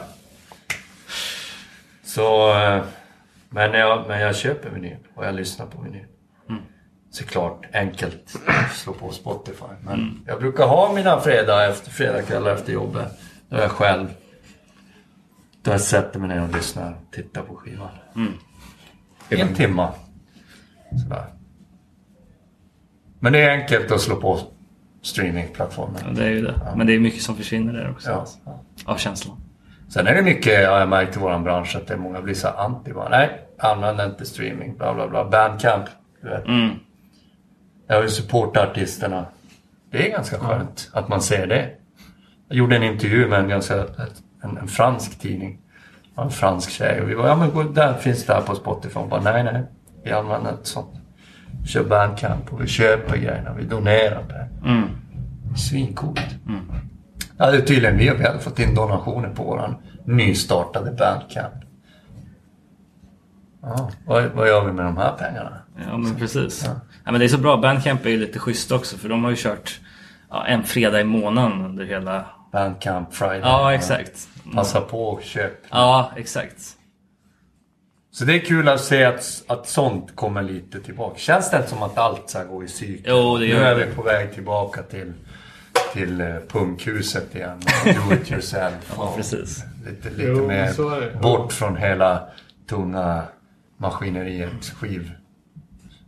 Så... 2.04 2.54
eh, 2.60 2.84
Men 3.50 3.74
jag, 3.74 4.08
men 4.08 4.22
jag 4.22 4.36
köper 4.36 4.70
vinyl 4.70 4.98
och 5.16 5.26
jag 5.26 5.36
lyssnar 5.36 5.66
på 5.66 5.82
vinyl. 5.82 6.06
Såklart 7.12 7.66
enkelt 7.74 8.36
att 8.48 8.76
slå 8.76 8.94
på 8.94 9.12
Spotify. 9.12 9.66
Men 9.84 10.24
jag 10.28 10.40
brukar 10.40 10.68
ha 10.68 10.94
mina 10.94 11.20
fredag 11.22 11.70
efter, 11.70 11.92
fredagskvällar 11.92 12.52
efter 12.54 12.74
jobbet. 12.74 13.20
Då 13.50 13.56
är 13.58 13.62
jag 13.62 13.72
själv. 13.72 14.08
Då 15.62 15.72
jag 15.72 15.82
sätter 15.82 16.20
mig 16.20 16.30
ner 16.30 16.44
och 16.44 16.56
lyssnar 16.56 16.92
och 16.92 17.14
tittar 17.14 17.42
på 17.42 17.56
skivan. 17.56 17.90
En 19.30 19.56
timma. 19.56 19.94
Sådär. 21.04 21.26
Men 23.20 23.34
det 23.34 23.40
är 23.42 23.52
enkelt 23.52 23.92
att 23.92 24.02
slå 24.02 24.16
på 24.16 24.40
streamingplattformen. 25.02 26.02
Ja, 26.08 26.14
det 26.14 26.26
är 26.26 26.30
ju 26.30 26.42
det. 26.42 26.74
Men 26.76 26.88
det 26.88 26.96
är 26.96 27.00
mycket 27.00 27.22
som 27.22 27.36
försvinner 27.36 27.74
där 27.74 27.92
också. 27.92 28.10
Ja. 28.10 28.16
alltså. 28.16 28.40
Av 28.86 28.98
känslan. 28.98 29.38
Sen 29.90 30.08
är 30.08 30.16
det 30.16 30.22
mycket, 30.22 30.54
ja, 30.54 30.80
jag 30.80 30.90
märkt 30.90 31.18
i 31.18 31.20
våran 31.20 31.44
bransch 31.44 31.76
att 31.76 31.88
det 31.88 31.94
är 31.94 31.98
många 31.98 32.22
blir 32.22 32.34
så 32.34 32.48
anti 32.48 32.94
bara, 32.94 33.10
nej, 33.10 33.48
använd 33.60 34.02
inte 34.02 34.26
streaming, 34.26 34.78
bla 34.78 34.94
bla 34.94 35.08
bla. 35.08 35.30
Bandcamp, 35.30 35.86
du 36.22 36.30
vet. 36.30 36.48
Mm. 36.48 36.70
Jag 37.88 38.02
vill 38.02 38.10
supporta 38.10 38.64
artisterna. 38.64 39.26
Det 39.92 40.08
är 40.08 40.12
ganska 40.12 40.38
skönt 40.38 40.90
att 40.94 41.08
man 41.08 41.22
ser 41.22 41.48
det. 41.48 41.70
Jag 42.48 42.58
gjorde 42.58 42.76
en 42.76 42.84
intervju 42.84 43.28
med 43.28 43.40
en 43.40 43.50
ganska, 43.50 43.76
en, 44.44 44.58
en 44.58 44.68
fransk 44.68 45.20
tidning. 45.20 45.60
En 46.18 46.30
fransk 46.30 46.70
tjej 46.72 47.02
och 47.02 47.10
vi 47.10 47.14
var, 47.14 47.28
ja 47.28 47.36
men 47.36 47.74
där 47.74 47.94
finns 47.94 48.26
det 48.26 48.34
här 48.34 48.42
på 48.42 48.56
Spotify. 48.56 49.00
Hon 49.00 49.10
bara, 49.10 49.22
nej 49.22 49.44
nej, 49.44 49.64
vi 50.04 50.12
använder 50.12 50.52
inte 50.52 50.70
sånt. 50.70 51.01
Vi 51.62 51.68
kör 51.68 51.84
Bandcamp 51.84 52.54
och 52.54 52.62
vi 52.62 52.68
köper 52.68 53.18
grejerna, 53.18 53.54
vi 53.54 53.64
donerar 53.64 54.24
pengar. 54.24 54.50
Mm. 54.66 54.90
Svincoolt. 55.56 56.36
Ja, 57.38 57.52
det 57.52 57.58
är 57.58 57.62
tydligen 57.62 57.98
vi. 57.98 58.10
Vi 58.10 58.24
hade 58.24 58.40
fått 58.40 58.60
in 58.60 58.76
donationer 58.76 59.30
på 59.30 59.44
våran 59.44 59.76
nystartade 60.06 60.92
Bandcamp. 60.92 61.54
Ja, 63.62 63.92
vad, 64.06 64.24
vad 64.24 64.48
gör 64.48 64.66
vi 64.66 64.72
med 64.72 64.86
de 64.86 64.98
här 64.98 65.12
pengarna? 65.12 65.58
Ja 65.88 65.98
men 65.98 66.16
precis. 66.16 66.64
Ja. 67.06 67.12
men 67.12 67.20
det 67.20 67.26
är 67.26 67.30
så 67.30 67.38
bra. 67.38 67.58
Bandcamp 67.58 68.06
är 68.06 68.10
ju 68.10 68.18
lite 68.18 68.40
schysst 68.40 68.72
också 68.72 68.98
för 68.98 69.10
de 69.10 69.24
har 69.24 69.32
ju 69.32 69.38
kört 69.38 69.80
ja, 70.30 70.46
en 70.46 70.64
fredag 70.64 71.02
i 71.02 71.04
månaden 71.04 71.66
under 71.66 71.86
hela... 71.86 72.26
Bandcamp 72.52 73.14
Friday. 73.14 73.40
Ja 73.40 73.74
exakt. 73.74 74.28
Passa 74.54 74.82
på 74.82 75.04
och 75.10 75.22
köp. 75.22 75.54
Ja 75.70 76.12
exakt. 76.16 76.78
Så 78.14 78.26
det 78.26 78.34
är 78.36 78.40
kul 78.40 78.68
att 78.68 78.82
se 78.82 79.04
att, 79.04 79.44
att 79.48 79.68
sånt 79.68 80.16
kommer 80.16 80.42
lite 80.44 80.80
tillbaka. 80.80 81.18
Känns 81.20 81.52
det 81.52 81.58
inte 81.58 81.70
som 81.70 81.84
att 81.84 81.98
allt 81.98 82.30
så 82.30 82.40
går 82.50 82.64
i 82.64 82.68
cykel? 82.68 83.04
Jo, 83.08 83.38
det 83.38 83.46
gör 83.46 83.60
Nu 83.60 83.66
är 83.66 83.76
det. 83.76 83.86
vi 83.86 83.96
på 83.96 84.02
väg 84.02 84.34
tillbaka 84.34 84.82
till, 84.84 85.14
till 85.94 86.22
eh, 86.22 86.28
punkhuset 86.48 87.36
igen. 87.36 87.60
Do 87.86 88.14
it 88.16 88.32
yourself. 88.32 88.94
Ja, 88.98 89.14
precis. 89.16 89.64
Lite, 89.86 90.10
lite 90.10 90.24
Jo, 90.24 90.48
mer 90.48 91.22
bort 91.22 91.54
från 91.54 91.78
hela 91.78 92.24
tunga 92.70 93.24
maskineriet, 93.78 94.66
skiv. 94.66 95.12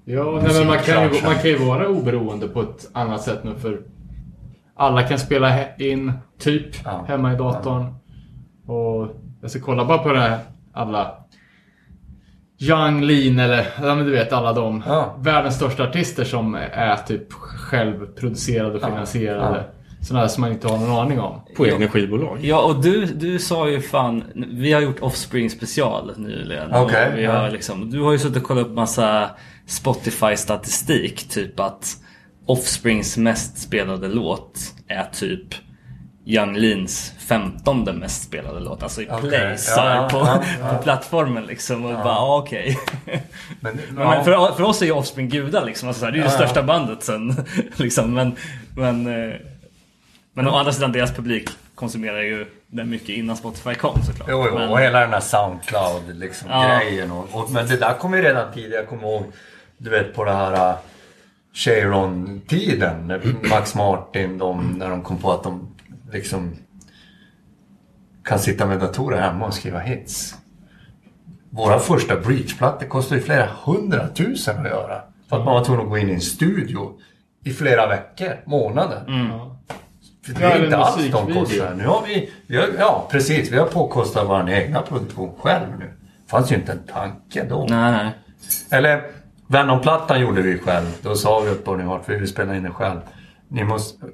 Ja, 0.06 0.40
nej, 0.44 0.54
men 0.60 0.68
man, 0.68 0.78
kan 0.80 1.04
ju, 1.04 1.22
man 1.24 1.36
kan 1.36 1.50
ju 1.50 1.58
vara 1.58 1.88
oberoende 1.88 2.48
på 2.48 2.62
ett 2.62 2.90
annat 2.94 3.22
sätt 3.22 3.44
nu 3.44 3.56
för 3.56 3.82
alla 4.76 5.04
kan 5.04 5.20
spela 5.20 5.76
in 5.78 6.14
typ 6.40 6.66
Ja. 6.86 7.06
hemma 7.08 7.34
i 7.34 7.36
datorn. 7.36 7.96
Och 8.66 9.08
jag 9.42 9.52
ska 9.52 9.60
kolla 9.60 9.86
bara 9.86 9.98
på 9.98 10.14
det 10.14 10.20
här, 10.20 10.40
alla 10.74 11.23
Young 12.70 13.02
Lean 13.02 13.40
eller 13.40 13.68
ja, 13.82 13.96
men 13.96 14.06
du 14.06 14.12
vet 14.12 14.34
alla 14.34 14.54
de 14.54 14.84
Ja. 14.88 15.16
världens 15.20 15.56
största 15.56 15.84
artister 15.84 16.24
som 16.24 16.56
är 16.56 16.96
typ 17.08 17.34
självproducerade 17.34 18.76
och 18.76 18.82
finansierade. 18.82 19.64
Sådana 20.02 20.22
här 20.22 20.28
som 20.28 20.42
man 20.42 20.52
inte 20.52 20.68
har 20.68 20.78
någon 20.78 21.00
aning 21.00 21.20
om. 21.20 21.42
På 21.56 21.68
egna 21.68 21.88
skivbolag. 21.88 22.38
Ja, 22.42 22.62
och 22.62 22.82
du, 22.84 23.06
du 23.06 23.40
sa 23.40 23.70
ju 23.70 23.82
fan, 23.82 24.24
vi 24.52 24.74
har 24.74 24.82
gjort 24.82 25.00
Offspring 25.02 25.50
special 25.50 26.12
nyligen. 26.18 26.74
Okej, 26.74 27.12
vi 27.16 27.26
har 27.26 27.44
ja. 27.44 27.50
liksom, 27.50 27.90
du 27.90 28.02
har 28.02 28.12
ju 28.12 28.20
suttit 28.20 28.38
och 28.38 28.44
kollat 28.44 28.66
upp 28.66 28.74
massa 28.74 29.30
Spotify-statistik. 29.68 31.30
Typ 31.30 31.60
att 31.60 31.98
Offsprings 32.46 33.18
mest 33.18 33.58
spelade 33.58 34.08
låt 34.08 34.60
är 34.88 35.04
typ 35.14 35.48
Young 36.26 36.54
Leans 36.56 37.14
15 37.20 37.84
mest 37.84 38.24
spelade 38.24 38.60
låt. 38.60 38.84
Alltså 38.84 39.02
i 39.02 39.08
Okej, 39.12 39.30
plays 39.30 39.74
ja, 39.78 39.96
ja, 39.96 40.10
på, 40.12 40.18
ja, 40.18 40.44
ja. 40.62 40.78
på 40.78 40.84
plattformen 40.84 41.46
liksom. 41.46 41.86
Och 41.86 41.92
bara, 41.92 42.04
ja, 42.04 42.38
okej. 42.38 42.80
Men, 43.06 43.22
Men, 43.60 44.04
ja. 44.04 44.10
men 44.10 44.26
för, 44.26 44.56
för 44.56 44.64
oss 44.64 44.82
är 44.82 44.86
ju 44.86 44.92
Offspring 44.92 45.30
gudar 45.30 45.66
liksom. 45.66 45.88
Alltså, 45.88 46.06
det 46.06 46.12
är 46.12 46.16
ju 46.16 46.20
det 46.22 46.26
Ja, 46.26 46.32
ja. 46.32 46.38
största 46.38 46.64
bandet 46.64 47.04
sen. 47.04 47.36
liksom. 47.76 48.14
Men, 48.14 48.36
men, 48.76 49.08
eh, 49.30 49.36
men 50.34 50.48
å 50.48 50.56
andra 50.56 50.72
sidan, 50.74 50.92
deras 50.92 51.12
publik 51.12 51.50
konsumerar 51.76 52.22
ju 52.22 52.46
den 52.68 52.90
mycket 52.90 53.10
innan 53.10 53.38
Spotify 53.38 53.76
kom 53.76 54.04
såklart. 54.04 54.28
Jo, 54.32 54.46
jo, 54.50 54.56
men, 54.60 54.70
och 54.70 54.80
hela 54.80 55.00
den 55.00 55.14
här 55.14 55.20
Soundcloud 55.20 56.16
liksom, 56.20 56.50
Ja. 56.52 56.80
grejen. 56.80 57.12
Och, 57.12 57.28
och, 57.32 57.52
men 57.52 57.68
det 57.68 57.78
där 57.78 57.94
kom 57.94 58.14
ju 58.14 58.22
redan 58.22 58.54
tidigare. 58.54 58.76
Jag 58.82 58.90
kommer 58.90 59.04
ihåg, 59.04 59.24
du 59.78 59.90
vet 59.90 60.16
på 60.16 60.24
det 60.24 60.32
här 60.34 60.76
Cheiron-tiden. 61.54 63.08
när 63.08 63.50
Max 63.50 63.76
Martin, 63.76 64.38
de, 64.38 64.76
när 64.78 64.90
de 64.90 65.02
kom 65.02 65.18
på 65.18 65.32
att 65.32 65.44
de 65.44 65.73
liksom 66.14 66.56
kan 68.24 68.40
sitta 68.40 68.66
med 68.66 68.80
datorer 68.80 69.22
hemma 69.22 69.46
och 69.46 69.54
skriva 69.54 69.80
hits. 69.80 70.36
Våra 71.50 71.80
första 71.80 72.16
Breach-plattor 72.16 72.88
kostade 72.88 73.20
ju 73.20 73.26
flera 73.26 73.50
hundratusen 73.66 74.60
att 74.60 74.72
göra. 74.72 75.02
För 75.30 75.40
att 75.40 75.46
man 75.46 75.54
var 75.54 75.64
tvungen 75.64 75.84
att 75.84 75.90
gå 75.90 75.98
in 75.98 76.10
i 76.10 76.14
en 76.14 76.22
studio 76.22 77.00
i 77.44 77.54
flera 77.54 77.88
veckor, 77.88 78.40
månader. 78.46 79.04
För 80.26 80.34
det 80.34 80.46
är 80.46 80.64
inte 80.64 80.78
alls 80.78 81.12
de 81.12 81.34
kostnaderna. 81.34 81.76
Nu 81.76 81.86
har 81.86 82.04
vi, 82.08 82.32
vi 82.48 82.58
har, 82.58 82.68
ja 82.80 83.08
precis, 83.12 83.52
vi 83.52 83.58
har 83.58 83.66
påkostat 83.66 84.28
vår 84.28 84.50
egna 84.50 84.82
produktion 84.82 85.32
själv 85.40 85.80
nu. 85.80 85.94
Fanns 86.28 86.52
ju 86.52 86.56
inte 86.56 86.72
en 86.72 86.84
tanke 86.84 87.46
då. 87.50 87.66
Nej, 87.70 87.92
nej. 87.92 88.12
Eller 88.72 89.04
Venom-plattan 89.48 90.22
gjorde 90.22 90.42
vi 90.42 90.58
själv. 90.58 90.86
Då 91.02 91.16
sa 91.16 91.40
vi 91.40 91.84
Hart, 91.84 92.06
för 92.06 92.14
vi 92.14 92.20
vill 92.20 92.28
spela 92.28 92.56
in 92.56 92.64
den 92.64 92.74
själv. 92.74 93.00
Ni 93.48 93.64
måste 93.64 94.06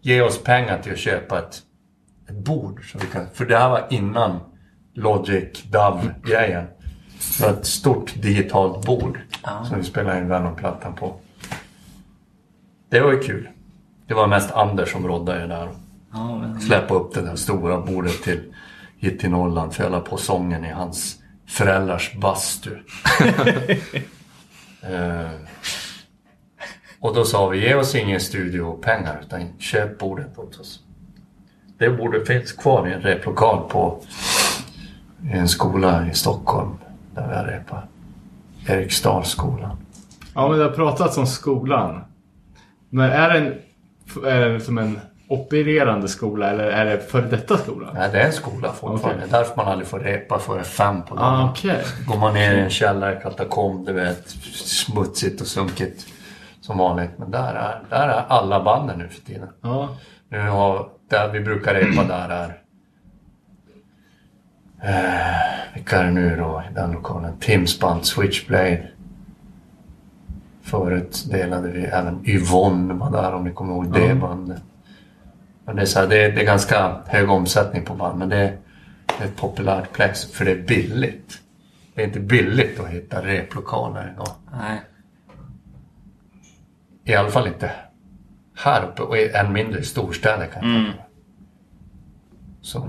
ge 0.00 0.20
oss 0.20 0.42
pengar 0.42 0.82
till 0.82 0.92
att 0.92 0.98
köpa 0.98 1.38
ett, 1.38 1.62
ett 2.28 2.36
bord. 2.36 2.92
Så 2.92 2.98
vi 2.98 3.06
kan, 3.06 3.26
för 3.34 3.46
det 3.46 3.58
här 3.58 3.68
var 3.68 3.86
innan 3.90 4.40
Logic 4.94 5.62
DAV-grejen. 5.62 6.64
Det 7.38 7.44
var 7.44 7.50
ett 7.50 7.66
stort 7.66 8.14
digitalt 8.22 8.86
bord 8.86 9.20
som 9.68 9.78
vi 9.78 9.84
spelade 9.84 10.18
in 10.18 10.28
Venom-plattan 10.28 10.94
på. 10.94 11.14
Det 12.90 13.00
var 13.00 13.12
ju 13.12 13.20
kul. 13.20 13.48
Det 14.06 14.14
var 14.14 14.26
mest 14.26 14.52
Anders 14.52 14.92
som 14.92 15.08
råddade 15.08 15.46
där. 15.46 15.68
Ja, 16.12 16.38
men, 16.38 16.60
Släppa 16.60 16.94
upp 16.94 17.14
det 17.14 17.20
där 17.20 17.36
stora 17.36 17.80
bordet 17.80 18.22
till 18.22 18.54
hit 18.98 19.20
till 19.20 19.30
Norrland 19.30 19.74
för 19.74 19.82
jag 19.82 19.92
la 19.92 20.00
på 20.00 20.16
sången 20.16 20.64
i 20.64 20.70
hans 20.70 21.16
föräldrars 21.46 22.14
bastu. 22.14 22.70
eh, 24.82 25.30
och 27.00 27.14
då 27.14 27.24
sa 27.24 27.48
vi, 27.48 27.68
ge 27.68 27.74
oss 27.74 27.94
ingen 27.94 28.20
studiopengar 28.20 29.20
utan 29.22 29.58
köp 29.58 29.98
bordet 29.98 30.38
åt 30.38 30.60
oss. 30.60 30.80
Det 31.78 31.90
bordet 31.90 32.26
finns 32.26 32.52
kvar 32.52 32.88
i 32.88 32.92
en 32.92 33.00
replokal 33.00 33.68
på 33.68 34.02
en 35.32 35.48
skola 35.48 36.06
i 36.12 36.14
Stockholm 36.14 36.78
där 37.14 37.28
vi 37.28 37.34
har 37.34 37.44
repat. 37.44 37.84
Eriksdalsskolan. 38.66 39.76
Ja, 40.34 40.48
men 40.48 40.58
det 40.58 40.64
har 40.64 40.72
pratats 40.72 41.18
om 41.18 41.26
skolan. 41.26 42.00
Men 42.90 43.10
är 43.10 43.30
det, 43.30 43.38
en, 43.38 43.54
är 44.24 44.48
det 44.48 44.60
som 44.60 44.78
en 44.78 45.00
opererande 45.28 46.08
skola 46.08 46.50
eller 46.50 46.64
är 46.64 46.84
det 46.84 46.98
före 46.98 47.26
detta 47.26 47.58
skola? 47.58 47.90
Nej, 47.94 48.08
det 48.12 48.20
är 48.20 48.26
en 48.26 48.32
skola 48.32 48.72
fortfarande. 48.72 49.24
Okej. 49.24 49.30
Därför 49.30 49.56
man 49.56 49.68
aldrig 49.68 49.88
får 49.88 49.98
repa 49.98 50.38
före 50.38 50.64
fem 50.64 51.02
på 51.02 51.14
dagen. 51.14 51.34
Ah, 51.34 51.50
okej. 51.50 51.84
Går 52.06 52.16
man 52.16 52.34
ner 52.34 52.54
i 52.54 52.60
en 52.60 52.70
källare, 52.70 53.16
katakomb, 53.16 53.86
du 53.86 53.92
vet, 53.92 54.28
smutsigt 54.52 55.40
och 55.40 55.46
sunkigt 55.46 56.06
som 56.68 56.78
vanligt. 56.78 57.10
Men 57.16 57.30
där 57.30 57.54
är, 57.54 57.82
där 57.90 58.08
är 58.08 58.24
alla 58.28 58.62
banden 58.64 58.98
nu 58.98 59.08
för 59.08 59.20
tiden. 59.20 59.48
Ja. 59.62 59.88
Nu 60.28 60.48
har, 60.48 60.88
där 61.10 61.32
vi 61.32 61.40
brukar 61.40 61.74
repa 61.74 62.04
där 62.04 62.28
är... 62.28 62.62
Eh, 64.82 65.74
vilka 65.74 65.98
är 65.98 66.04
det 66.04 66.10
nu 66.10 66.36
då 66.36 66.62
i 66.70 66.74
den 66.74 66.92
lokalen? 66.92 67.38
Tims 67.40 67.80
band 67.80 68.04
Switchblade. 68.04 68.88
Förut 70.62 71.24
delade 71.30 71.68
vi 71.68 71.84
även 71.84 72.28
Yvonne 72.28 72.94
var 72.94 73.10
där 73.10 73.34
om 73.34 73.44
ni 73.44 73.52
kommer 73.52 73.74
ihåg 73.74 73.92
det 73.92 74.14
bandet. 74.14 74.62
Men 75.64 75.76
det, 75.76 75.82
är 75.82 75.86
så 75.86 76.00
här, 76.00 76.06
det, 76.06 76.24
är, 76.24 76.32
det 76.32 76.40
är 76.40 76.46
ganska 76.46 76.96
hög 77.06 77.30
omsättning 77.30 77.84
på 77.84 77.94
band 77.94 78.18
men 78.18 78.28
det 78.28 78.36
är, 78.36 78.56
det 79.18 79.24
är 79.24 79.28
ett 79.28 79.36
populärt 79.36 79.92
plex 79.92 80.32
för 80.32 80.44
det 80.44 80.50
är 80.50 80.62
billigt. 80.62 81.38
Det 81.94 82.02
är 82.02 82.06
inte 82.06 82.20
billigt 82.20 82.80
att 82.80 82.88
hitta 82.88 83.22
replokaler 83.22 84.12
idag. 84.14 84.28
nej. 84.52 84.80
I 87.08 87.14
alla 87.14 87.30
fall 87.30 87.46
inte 87.46 87.70
här 88.54 88.84
uppe 88.84 89.02
och 89.02 89.18
än 89.18 89.52
mindre 89.52 89.80
i 89.80 89.84
storstäder 89.84 90.46
kan 90.46 90.72
jag 90.72 90.82
mig. 90.82 90.92
Så. 92.60 92.88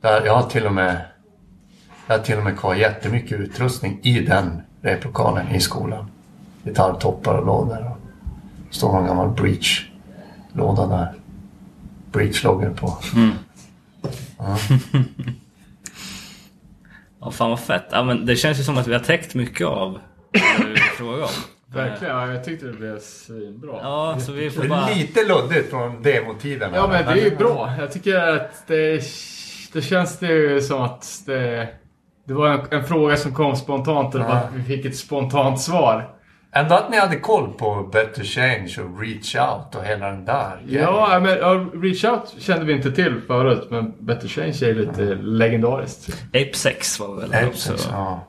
Där, 0.00 0.26
jag 0.26 0.34
har 0.34 0.50
till 0.50 0.66
och 0.66 0.72
med 0.72 1.00
jag 2.06 2.18
har 2.18 2.24
till 2.24 2.38
och 2.38 2.44
med 2.44 2.58
kvar 2.58 2.74
jättemycket 2.74 3.40
utrustning 3.40 4.00
i 4.02 4.20
den 4.20 4.62
replokalen 4.82 5.48
i 5.48 5.60
skolan. 5.60 6.10
Gitarrtoppar 6.64 7.34
och 7.34 7.46
lådor. 7.46 7.90
Och 7.90 7.98
står 8.74 8.92
någon 8.92 9.06
gammal 9.06 9.28
breach-låda 9.28 10.86
där. 10.86 11.14
Breach-loggen 12.12 12.74
på. 12.74 12.98
Ja, 17.20 17.30
fan 17.30 17.50
vad 17.50 17.60
fett. 17.60 17.84
Ja, 17.90 18.04
men 18.04 18.26
det 18.26 18.36
känns 18.36 18.58
ju 18.58 18.62
som 18.62 18.78
att 18.78 18.86
vi 18.86 18.92
har 18.92 19.00
täckt 19.00 19.34
mycket 19.34 19.66
av 19.66 19.98
vad 20.32 20.68
du 20.68 20.76
frågar 20.76 21.22
om. 21.22 21.57
Verkligen, 21.72 22.16
ja, 22.16 22.32
jag 22.32 22.44
tyckte 22.44 22.66
det 22.66 22.72
blev 22.72 22.98
svinbra. 22.98 23.78
Ja, 23.82 24.16
så 24.20 24.32
vi 24.32 24.44
Det 24.44 24.50
får 24.50 24.68
bara... 24.68 24.88
lite 24.88 25.24
luddigt 25.24 25.70
från 25.70 26.02
demotiden. 26.02 26.70
Ja 26.74 26.88
men 26.88 27.06
det 27.06 27.20
är 27.20 27.30
ju 27.30 27.36
bra. 27.36 27.72
Jag 27.78 27.92
tycker 27.92 28.16
att 28.16 28.66
det, 28.66 29.02
det 29.72 29.82
känns 29.82 30.18
det 30.18 30.26
ju 30.26 30.60
som 30.60 30.82
att 30.82 31.22
det, 31.26 31.68
det 32.26 32.34
var 32.34 32.48
en, 32.48 32.60
en 32.70 32.84
fråga 32.84 33.16
som 33.16 33.34
kom 33.34 33.56
spontant 33.56 34.14
och 34.14 34.20
att 34.20 34.52
vi 34.54 34.62
fick 34.62 34.84
ett 34.84 34.96
spontant 34.96 35.60
svar. 35.60 36.14
Ändå 36.52 36.74
att 36.74 36.90
ni 36.90 36.96
hade 36.96 37.16
koll 37.16 37.52
på 37.52 37.88
Better 37.92 38.24
Change 38.24 38.76
och 38.78 39.00
Reach 39.00 39.36
Out 39.36 39.74
och 39.74 39.84
hela 39.84 40.06
den 40.06 40.24
där. 40.24 40.62
Ja, 40.68 41.20
men 41.22 41.38
ja, 41.38 41.66
Reach 41.74 42.04
Out 42.04 42.34
kände 42.38 42.64
vi 42.64 42.72
inte 42.72 42.92
till 42.92 43.20
förut 43.26 43.66
men 43.70 43.94
Better 43.98 44.28
Change 44.28 44.58
är 44.62 44.74
lite 44.74 45.14
legendariskt. 45.14 46.22
Ape 46.28 46.54
6 46.54 47.00
var 47.00 47.16
väl 47.16 47.48
också... 47.48 47.72
Epson, 47.74 47.92
ja. 47.92 48.26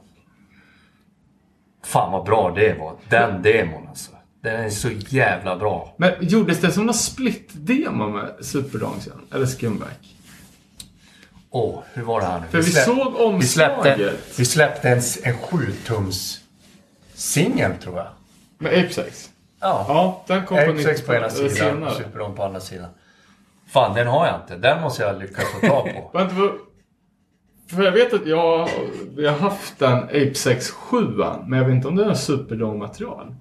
Fan 1.89 2.11
vad 2.11 2.25
bra 2.25 2.51
det 2.55 2.73
var. 2.73 2.95
Den 3.09 3.41
demon 3.41 3.87
alltså. 3.87 4.11
Den 4.41 4.61
är 4.61 4.69
så 4.69 4.89
jävla 4.89 5.55
bra. 5.55 5.93
Men 5.97 6.11
gjordes 6.19 6.61
det 6.61 6.71
som 6.71 6.85
någon 6.85 6.95
split-demo 6.95 8.09
med 8.09 8.45
Superdongs 8.45 9.07
igen? 9.07 9.21
Eller 9.33 9.45
Scumback? 9.45 10.15
Åh, 11.49 11.79
hur 11.93 12.03
var 12.03 12.21
det 12.21 12.27
här 12.27 12.39
nu? 12.39 12.47
För 12.47 12.57
vi 12.57 12.71
såg 12.71 13.37
vi 13.39 13.47
släppte, 13.47 13.75
omslaget. 13.75 14.39
vi 14.39 14.45
släppte 14.45 14.89
en, 14.89 15.01
en 15.23 15.35
7-tums 15.35 16.37
singel 17.13 17.71
tror 17.83 17.97
jag. 17.97 18.07
Med 18.57 18.79
Ape 18.79 18.93
6? 18.93 19.29
Ja. 19.59 19.85
Ja, 19.87 20.23
den 20.27 20.45
kom 20.45 20.57
på 20.57 20.63
X6 20.63 21.05
på 21.05 21.13
ena 21.13 21.27
90-talet, 21.27 21.39
eller 21.39 21.49
sidan, 21.49 21.73
senare. 21.73 21.95
Superdome 21.95 22.35
på 22.35 22.43
andra 22.43 22.59
sidan. 22.59 22.89
Fan, 23.67 23.95
den 23.95 24.07
har 24.07 24.27
jag 24.27 24.35
inte. 24.35 24.55
Den 24.55 24.81
måste 24.81 25.03
jag 25.03 25.19
lyckas 25.19 25.45
få 25.45 25.67
tag 25.67 26.11
på. 26.11 26.19
För, 27.69 27.83
jag 27.83 27.91
vet 27.91 28.13
att 28.13 28.27
jag 28.27 28.69
vi 29.15 29.27
har 29.27 29.37
haft 29.37 29.81
en 29.81 30.03
Ape 30.03 30.33
6 30.33 30.69
7 30.69 30.97
men 31.47 31.59
jag 31.59 31.65
vet 31.65 31.75
inte 31.75 31.87
om 31.87 31.95
det 31.95 32.03
är 32.05 32.09
en 32.09 32.15
Superdome-material. 32.15 33.35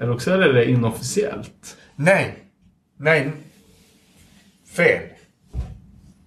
Eller 0.00 0.12
också 0.12 0.30
är 0.30 0.38
det 0.38 0.52
det 0.52 0.70
inofficiellt. 0.70 1.76
Nej. 1.96 2.38
Nej. 2.96 3.32
Fel. 4.76 5.02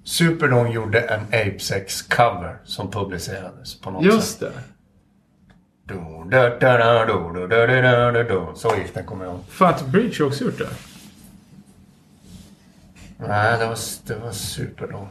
Superdome 0.03 0.73
gjorde 0.73 0.99
en 0.99 1.21
Ape 1.21 1.59
Sex 1.59 2.01
cover 2.01 2.57
som 2.63 2.91
publicerades 2.91 3.81
på 3.81 3.91
något 3.91 4.05
Just 4.05 4.39
sätt. 4.39 4.53
det. 5.87 5.95
Da, 5.95 6.49
du. 8.23 8.45
Så 8.55 8.75
gick 8.75 8.93
den, 8.93 9.05
kommer 9.05 9.25
jag 9.25 9.33
ihåg. 9.33 9.43
Fan, 9.49 9.73
att 9.73 9.87
Bridge 9.87 10.23
har 10.23 10.27
också 10.27 10.43
gjort 10.43 10.57
det. 10.57 10.69
Nej, 13.17 13.59
det 13.59 13.67
var, 13.67 13.77
det 14.07 14.15
var 14.15 14.31
Superdome. 14.31 15.07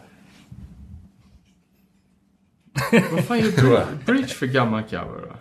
Vad 3.13 3.25
fan 3.25 3.39
jag. 3.39 3.83
Bridge 4.07 4.29
för 4.35 4.47
gammal 4.47 4.83
cover 4.83 5.21
då? 5.29 5.37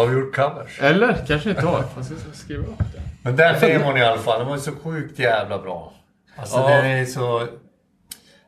Har 0.00 0.06
vi 0.06 0.14
gjort 0.20 0.34
covers? 0.36 0.80
Eller? 0.80 1.24
Kanske 1.26 1.50
inte 1.50 1.66
har. 1.66 1.82
Fast 1.82 2.10
jag 2.10 2.20
ska 2.20 2.32
skriva 2.32 2.62
upp 2.66 2.78
det. 2.78 3.02
Men 3.22 3.36
den 3.36 3.60
demon 3.60 3.96
i 3.96 4.02
alla 4.02 4.18
fall, 4.18 4.38
den 4.38 4.48
var 4.48 4.58
så 4.58 4.72
sjukt 4.84 5.18
jävla 5.18 5.58
bra. 5.58 5.92
Alltså 6.36 6.56
Ja. 6.56 6.68
den 6.68 6.86
är 6.86 7.04
så... 7.04 7.46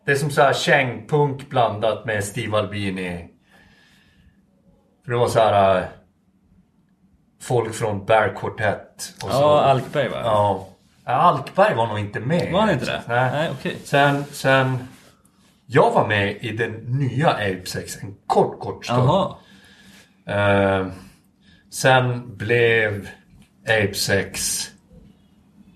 Det 0.05 0.12
är 0.12 0.16
som 0.16 0.31
så 0.31 0.43
här 0.43 0.52
kängpunk 0.52 1.48
blandat 1.51 2.05
med 2.05 2.24
Steve 2.24 2.59
Albini. 2.59 3.28
För 5.05 5.12
det 5.12 5.19
var 5.19 5.28
så 5.28 5.39
här... 5.39 5.78
äh, 5.78 5.85
Folk 7.43 7.74
från 7.74 8.05
Bear 8.05 8.35
Quartet. 8.40 9.15
Och 9.23 9.31
så, 9.31 9.36
Ja, 9.36 9.61
Alkberg 9.61 10.09
va? 10.09 10.20
Ja. 10.24 10.69
Ja, 11.05 11.12
Alkberg 11.12 11.74
var 11.74 11.86
nog 11.86 11.98
inte 11.98 12.20
med. 12.20 12.52
Var 12.52 12.61
han 12.61 12.70
inte 12.70 12.85
det? 12.85 13.02
Nej. 13.09 13.31
Nej, 13.32 13.51
okej. 13.59 13.77
Sen, 13.85 14.24
sen... 14.31 14.89
Jag 15.66 15.90
var 15.90 16.08
med 16.08 16.36
i 16.40 16.52
den 16.56 16.72
nya 16.72 17.30
Ape 17.30 17.62
Sex 17.66 18.02
en 18.02 18.14
kort, 18.26 18.60
kort 18.60 18.84
stund. 18.84 19.02
Jaha. 19.02 19.34
Eh, 20.26 20.86
sen 21.70 22.36
blev 22.36 23.08
Ape 23.62 23.94
Sex 23.94 24.60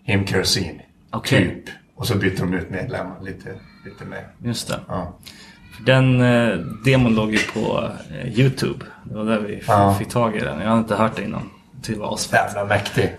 Him 0.04 0.26
Kerosene. 0.26 0.80
Okej. 1.10 1.44
Typ. 1.64 1.74
Och 1.94 2.06
så 2.06 2.18
bytte 2.18 2.42
de 2.42 2.54
ut 2.54 2.70
medlemmar 2.70 3.20
lite, 3.22 3.48
lite 3.84 4.04
mer. 4.04 4.28
Just 4.44 4.68
det. 4.68 4.80
Ja. 4.88 5.18
För 5.76 5.84
Den 5.84 6.20
eh, 6.20 6.58
demon 6.84 7.14
låg 7.14 7.32
ju 7.32 7.38
på 7.38 7.90
eh, 8.10 8.38
Youtube. 8.40 8.84
Det 9.04 9.14
var 9.14 9.24
där 9.24 9.40
vi 9.40 9.62
Ja. 9.68 9.94
fick 9.98 10.08
tag 10.08 10.36
i 10.36 10.40
den. 10.40 10.60
Jag 10.60 10.68
hade 10.68 10.80
inte 10.80 10.94
hört 10.96 11.16
det 11.16 11.22
innan. 11.24 11.50
Det 11.86 11.94
var 11.98 12.14
asfett. 12.14 12.40
Jävla 12.54 12.64
mäktig. 12.74 13.16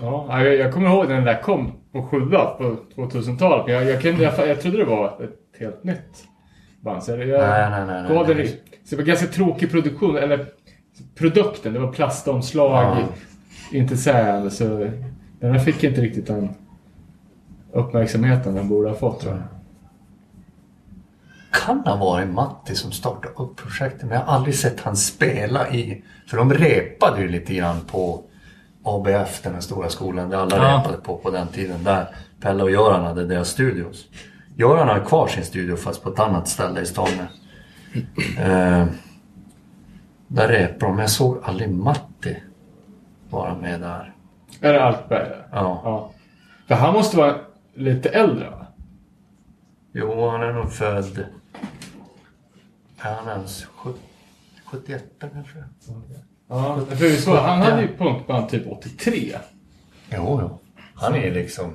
Ja, 0.00 0.42
jag, 0.44 0.56
jag 0.56 0.72
kommer 0.72 0.88
ihåg 0.90 1.08
när 1.08 1.14
den 1.14 1.24
där 1.24 1.42
kom 1.42 1.72
på 1.92 2.02
sjua 2.02 2.44
på 2.44 2.76
2000-talet. 2.96 3.66
Men 3.66 3.74
jag, 3.74 3.84
jag, 3.84 4.02
kunde, 4.02 4.22
jag, 4.22 4.48
jag 4.48 4.60
trodde 4.60 4.76
det 4.78 4.84
var 4.84 5.06
ett 5.24 5.60
helt 5.60 5.84
nytt 5.84 6.24
band. 6.80 7.02
Så 7.04 7.10
jag, 7.10 7.18
Nej, 7.18 7.70
nej, 7.70 7.86
nej, 7.86 8.02
nej, 8.02 8.14
gav 8.14 8.28
nej. 8.36 8.44
i- 8.46 8.48
Så 8.84 8.90
det 8.90 8.96
var 8.96 9.02
ganska 9.04 9.26
tråkig 9.26 9.70
produktion. 9.70 10.16
Eller 10.16 10.46
produkten. 11.14 11.72
Det 11.72 11.78
var 11.78 11.92
plastomslag. 11.92 12.96
Ja. 12.96 12.98
Inte 13.78 13.96
sägande. 13.96 14.50
Så 14.50 14.64
den 15.40 15.52
här 15.52 15.58
fick 15.58 15.84
inte 15.84 16.00
riktigt 16.00 16.26
den 16.26 16.48
uppmärksamheten 17.72 18.54
den 18.54 18.68
borde 18.68 18.88
ha 18.88 18.96
fått 18.96 19.20
tror 19.20 19.32
jag. 19.34 19.42
Kan 21.50 21.78
ha 21.80 21.96
varit 21.96 22.28
Matti 22.28 22.74
som 22.74 22.92
startade 22.92 23.34
upp 23.36 23.56
projektet. 23.56 24.02
Men 24.02 24.10
jag 24.10 24.20
har 24.20 24.34
aldrig 24.34 24.54
sett 24.54 24.80
han 24.80 24.96
spela 24.96 25.68
i... 25.70 26.02
För 26.26 26.36
de 26.36 26.52
repade 26.52 27.20
ju 27.20 27.28
lite 27.28 27.54
grann 27.54 27.80
på 27.80 28.22
ABF, 28.96 29.42
den 29.42 29.54
här 29.54 29.60
stora 29.60 29.88
skolan. 29.88 30.30
Där 30.30 30.38
alla 30.38 30.56
Ja. 30.56 30.78
repade 30.78 30.96
på 30.98 31.16
på 31.16 31.30
den 31.30 31.48
tiden. 31.48 31.84
Där 31.84 32.08
Pelle 32.40 32.62
och 32.62 32.70
Göran 32.70 33.04
hade 33.04 33.26
deras 33.26 33.48
studios. 33.48 34.06
Göran 34.56 34.88
har 34.88 35.00
kvar 35.04 35.28
sin 35.28 35.44
studio 35.44 35.76
fast 35.76 36.02
på 36.02 36.10
ett 36.10 36.18
annat 36.18 36.48
ställe 36.48 36.80
i 36.80 36.86
stan. 36.86 37.08
Eh, 38.38 38.86
där 40.28 40.48
repade 40.48 40.78
de. 40.78 40.90
Men 40.90 40.98
jag 41.00 41.10
såg 41.10 41.38
aldrig 41.44 41.70
Matti 41.70 42.36
vara 43.30 43.54
med 43.54 43.80
där. 43.80 44.14
Är 44.60 44.72
det 44.72 44.84
Alkberg? 44.84 45.28
Ja. 45.52 45.80
ja. 45.84 46.10
För 46.66 46.74
han 46.74 46.92
måste 46.94 47.16
vara 47.16 47.36
lite 47.74 48.08
äldre 48.08 48.50
va? 48.50 48.66
Jo, 49.92 50.28
han 50.30 50.42
är 50.42 50.52
nog 50.52 50.72
född... 50.72 51.24
Är 53.00 53.14
han 53.14 53.28
ens 53.28 53.64
70, 53.64 53.98
71 54.64 55.04
kanske? 55.20 55.64
Ja. 56.48 56.78
För 56.88 56.96
vi 56.96 57.16
såg, 57.16 57.36
han 57.36 57.62
hade 57.62 57.82
ju 57.82 57.96
punkband 57.96 58.48
typ 58.48 58.72
83. 58.72 59.38
Jo, 60.10 60.40
jo. 60.42 60.58
Han 60.94 61.14
är 61.14 61.30
liksom... 61.30 61.72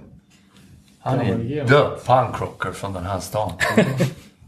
Han 1.00 1.22
är 1.22 1.68
the 1.68 2.06
punkrocker 2.06 2.72
från 2.72 2.94
den 2.94 3.06
här 3.06 3.20
stan. 3.20 3.52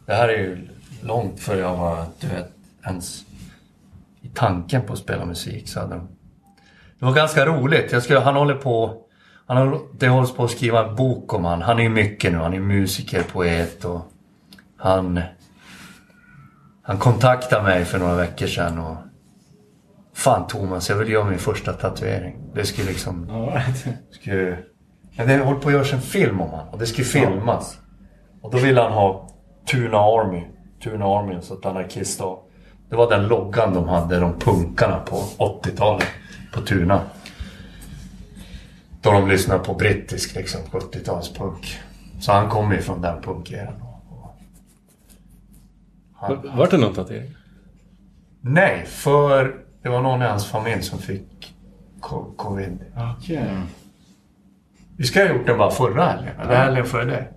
det 0.06 0.14
här 0.14 0.30
är 0.30 0.38
ju 0.38 0.68
långt 1.02 1.40
före 1.40 1.60
jag 1.60 1.76
var, 1.76 2.06
du 2.20 2.28
vet, 2.28 2.52
ens 2.86 3.26
i 4.22 4.28
tanken 4.34 4.82
på 4.82 4.94
att 4.94 5.00
spela 5.00 5.26
musik. 5.26 5.70
Så 5.70 5.80
hade 5.80 5.96
de... 5.96 6.08
Det 7.00 7.06
var 7.06 7.14
ganska 7.14 7.46
roligt. 7.46 7.92
Jag 7.92 8.04
skulle, 8.04 8.20
han 8.20 8.36
håller 8.36 8.56
på... 8.56 9.02
Han 9.46 9.58
har, 9.58 9.80
det 9.98 10.08
hålls 10.08 10.34
på 10.34 10.44
att 10.44 10.52
skriva 10.52 10.88
en 10.88 10.96
bok 10.96 11.34
om 11.34 11.46
han. 11.46 11.62
Han 11.62 11.80
är 11.80 11.84
ju 11.84 11.90
mycket 11.90 12.32
nu. 12.32 12.38
Han 12.38 12.54
är 12.54 12.60
musiker, 12.60 13.24
poet 13.24 13.86
och... 13.86 14.02
Han... 14.78 15.22
Han 16.84 16.98
kontaktade 16.98 17.64
mig 17.64 17.86
för 17.86 18.00
några 18.00 18.16
veckor 18.16 18.48
sedan 18.48 18.80
och... 18.80 18.98
Fan 20.16 20.48
Thomas, 20.48 20.90
jag 20.90 20.96
vill 20.96 21.10
göra 21.10 21.30
min 21.30 21.40
första 21.40 21.74
tatuering. 21.74 22.36
Det 22.54 22.66
skulle 22.66 22.88
liksom... 22.88 23.50
Skulle... 24.12 24.58
Men 25.18 25.28
det 25.28 25.38
håller 25.38 25.60
på 25.60 25.68
att 25.68 25.74
göras 25.74 25.94
en 25.94 26.02
film 26.02 26.42
om 26.42 26.50
han 26.50 26.68
och 26.68 26.80
det 26.80 26.86
skulle 26.86 27.06
filmas. 27.06 27.78
Och 28.42 28.52
då 28.52 28.58
ville 28.58 28.82
han 28.82 28.92
ha 28.92 29.30
Tuna 29.72 29.98
Army. 29.98 30.44
Tuna 30.84 31.06
Army, 31.06 31.42
så 31.42 31.54
ett 31.54 31.66
anarkist 31.66 32.20
då. 32.20 32.44
Det 32.90 32.96
var 32.96 33.10
den 33.10 33.28
loggan 33.28 33.74
de 33.74 33.88
hade, 33.88 34.20
de 34.20 34.40
punkarna 34.40 35.00
på 35.00 35.16
80-talet. 35.38 36.08
På 36.54 36.62
Tuna. 36.62 37.02
Då 39.02 39.12
de 39.12 39.28
lyssnade 39.28 39.64
på 39.64 39.74
brittisk 39.74 40.36
liksom, 40.36 40.62
70-talspunk. 40.72 41.78
Så 42.20 42.32
han 42.32 42.50
kommer 42.50 42.76
ju 42.76 42.82
från 42.82 43.02
den 43.02 43.22
punkeran. 43.22 43.74
Vart 46.44 46.72
det 46.72 46.78
någon 46.78 46.94
tatuering? 46.94 47.36
nej, 48.42 48.86
för 48.86 49.65
det 49.86 49.92
var 49.92 50.02
någon 50.02 50.22
i 50.22 50.26
hans 50.26 50.46
familj 50.46 50.82
som 50.82 51.00
fick 51.00 51.56
co- 52.00 52.34
covid. 52.38 52.80
Okej. 53.18 53.50
Vi 54.98 55.04
ska 55.04 55.20
ha 55.24 55.30
gjort 55.34 55.46
den 55.48 55.58
bara 55.58 55.72
förra 55.72 56.06
helgen, 56.06 56.40
eller 56.42 56.56
helgen 56.56 56.86
före 56.86 57.06
det. 57.06 57.28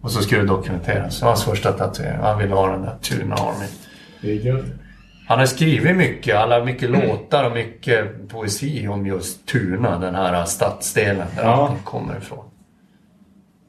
Och 0.00 0.10
så 0.10 0.22
skulle 0.22 0.40
det 0.40 0.46
dokumenteras. 0.46 1.18
Det 1.18 1.24
var 1.24 1.30
hans 1.32 1.44
första 1.44 1.72
tatuering. 1.72 2.18
Han 2.20 2.38
ville 2.38 2.54
ha 2.54 2.70
den 2.72 2.82
där 2.82 2.96
Tuna 3.02 3.34
Army. 3.34 3.66
Det 4.20 4.30
är 4.30 4.34
gött. 4.34 4.64
Han 5.28 5.38
har 5.38 5.46
skrivit 5.46 5.96
mycket, 5.96 6.36
han 6.36 6.50
har 6.50 6.64
mycket 6.64 6.90
låtar 6.90 7.44
och 7.44 7.52
mycket 7.52 8.28
poesi 8.28 8.88
om 8.88 9.06
just 9.06 9.46
Tuna, 9.46 9.98
den 9.98 10.14
här 10.14 10.44
stadsdelen 10.44 11.26
där 11.36 11.42
Ja. 11.44 11.50
allting 11.50 11.82
kommer 11.84 12.16
ifrån. 12.18 12.44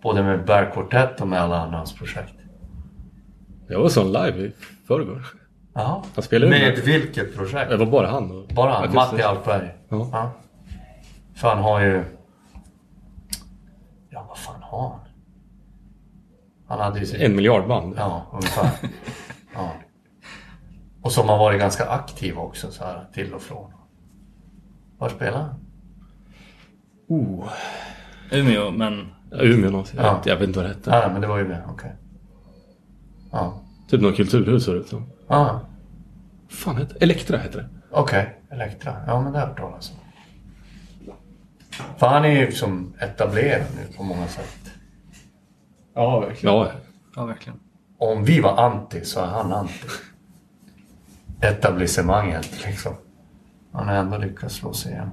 Både 0.03 0.23
med 0.23 0.45
Quartet 0.73 1.22
och 1.22 1.27
med 1.27 1.41
alla 1.41 1.60
andra 1.60 1.77
hans 1.77 1.94
projekt. 1.95 2.34
Jag 3.68 3.80
var 3.80 3.89
sån 3.89 4.07
live 4.07 4.39
i 4.39 4.52
förrgår. 4.88 5.26
Ja. 5.77 6.03
Han 6.15 6.23
spelade 6.23 6.49
Med 6.51 6.61
med- 6.75 6.83
vilket 6.85 7.35
projekt? 7.35 7.69
Det 7.69 7.77
var 7.77 7.85
bara 7.85 8.07
han. 8.07 8.31
Och... 8.31 8.47
Bara 8.47 8.71
han. 8.71 8.93
Matti 8.93 9.21
Alkberg. 9.21 9.75
Ja. 9.89 10.09
Ja. 10.11 10.31
För 11.35 11.47
han 11.49 11.57
har 11.63 11.81
ju... 11.81 12.03
Ja, 14.09 14.25
vad 14.29 14.37
fan 14.37 14.61
har 14.63 14.89
han? 14.89 14.99
Han 16.67 16.79
hade 16.79 16.99
ju 16.99 17.05
sin... 17.05 17.21
En 17.21 17.35
miljard 17.35 17.67
band. 17.67 17.93
Ja, 17.97 18.25
ungefär. 18.33 18.69
ja. 19.53 19.71
Och 21.01 21.11
som 21.11 21.29
har 21.29 21.37
varit 21.37 21.59
ganska 21.59 21.85
aktiv 21.89 22.37
också 22.39 22.71
så 22.71 22.83
här 22.83 23.05
till 23.13 23.33
och 23.33 23.41
från. 23.41 23.71
Var 24.97 25.09
spelar 25.09 25.37
han? 25.41 25.55
Oh. 27.07 27.49
Umeå, 28.31 28.71
men... 28.71 29.07
Umeå 29.31 29.69
någonstans. 29.71 30.01
Ja. 30.03 30.21
Jag 30.31 30.35
vet 30.37 30.47
inte 30.47 30.59
vad 30.59 30.65
det 30.69 30.73
hette. 30.73 30.89
Nej, 30.89 31.09
men 31.11 31.21
det 31.21 31.27
var 31.27 31.37
ju 31.37 31.47
det. 31.47 31.63
Okej. 31.69 31.95
Ja. 33.31 33.61
Typ 33.89 34.01
något 34.01 34.15
kulturhus 34.15 34.65
såg 34.65 34.75
det 34.75 34.79
ut 34.79 34.87
som. 34.87 35.05
Ja, 35.27 35.59
fan 36.49 36.75
hette 36.77 36.95
Elektra 36.99 37.37
heter 37.37 37.57
det. 37.59 37.69
okej. 37.91 38.39
Elektra. 38.51 38.95
Ja, 39.07 39.21
men 39.21 39.33
det 39.33 39.39
har 39.39 39.45
jag 39.45 39.49
hört 39.49 39.59
talas 39.59 39.91
om. 39.91 39.97
För 41.97 42.07
han 42.07 42.25
är 42.25 42.29
ju 42.29 42.51
som 42.51 42.93
etablerad 42.99 43.61
nu 43.75 43.97
på 43.97 44.03
många 44.03 44.27
sätt. 44.27 44.71
Ja, 45.93 46.19
verkligen. 46.19 46.55
Ja, 46.55 46.71
Ja, 47.15 47.25
verkligen. 47.25 47.59
Om 47.97 48.23
vi 48.23 48.41
var 48.41 48.57
anti 48.57 49.05
så 49.05 49.19
är 49.19 49.25
han 49.25 49.53
anti. 49.53 49.87
Etablissemanget 51.41 52.65
liksom. 52.65 52.93
Han 53.71 53.87
har 53.87 53.95
ändå 53.95 54.17
lyckats 54.17 54.55
slå 54.55 54.73
sig 54.73 54.91
igen. 54.91 55.09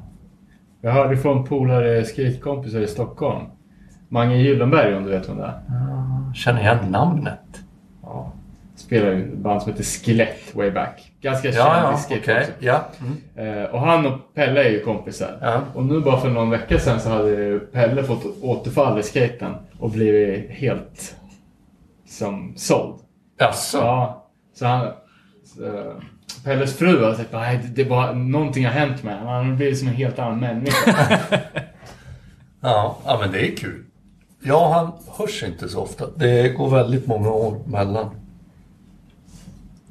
Jag 0.80 0.92
hörde 0.92 1.16
från 1.16 1.44
polare 1.44 2.04
skatekompisar 2.04 2.80
i 2.80 2.86
Stockholm. 2.86 3.44
Mange 4.08 4.36
Gyllenberg 4.36 4.94
om 4.96 5.04
du 5.04 5.10
vet 5.10 5.28
vem 5.28 5.36
det 5.36 5.44
är. 5.44 6.32
Känner 6.34 6.60
igen 6.60 6.90
namnet. 6.90 7.60
Ja. 8.02 8.32
Spelar 8.76 9.12
i 9.12 9.22
ett 9.22 9.38
band 9.38 9.62
som 9.62 9.72
heter 9.72 9.84
Skelett 9.84 10.54
way 10.54 10.70
back. 10.70 11.12
Ganska 11.24 11.50
Ja, 11.50 11.90
ja, 11.90 11.96
skate 11.96 12.20
okej. 12.22 12.40
också. 12.40 12.52
Ja. 12.58 12.84
Eh, 13.42 13.64
och 13.64 13.80
han 13.80 14.06
och 14.06 14.34
Pelle 14.34 14.64
är 14.64 14.70
ju 14.70 14.80
kompisar. 14.80 15.38
Ja. 15.40 15.60
Och 15.74 15.84
nu 15.84 16.00
bara 16.00 16.20
för 16.20 16.28
någon 16.30 16.50
vecka 16.50 16.78
sedan 16.78 17.00
så 17.00 17.08
hade 17.08 17.58
Pelle 17.72 18.02
fått 18.04 18.24
återfall 18.42 18.98
i 18.98 19.02
skaten 19.02 19.54
och 19.78 19.90
blivit 19.90 20.50
helt 20.50 21.16
som 22.08 22.52
såld. 22.56 22.94
Jaså? 23.38 23.78
Ja, 23.78 24.26
så 24.54 24.66
han... 24.66 24.88
Så, 25.44 25.92
Pelles 26.44 26.76
fru 26.78 27.04
har 27.04 27.14
sagt 27.14 27.32
nej 27.32 27.60
det, 27.62 27.82
det 27.82 27.90
bara, 27.90 28.12
någonting 28.12 28.64
har 28.64 28.72
hänt 28.72 29.02
med 29.02 29.14
honom. 29.18 29.34
Han 29.34 29.48
har 29.48 29.56
blivit 29.56 29.78
som 29.78 29.88
en 29.88 29.94
helt 29.94 30.18
annan 30.18 30.40
människa. 30.40 31.18
Ja, 32.60 32.98
ja, 33.04 33.18
men 33.20 33.32
det 33.32 33.52
är 33.52 33.56
kul. 33.56 33.84
Ja, 34.42 34.72
han 34.72 35.16
hörs 35.18 35.42
inte 35.42 35.68
så 35.68 35.80
ofta. 35.80 36.06
Det 36.16 36.48
går 36.48 36.70
väldigt 36.70 37.06
många 37.06 37.30
år 37.30 37.58
mellan. 37.66 38.10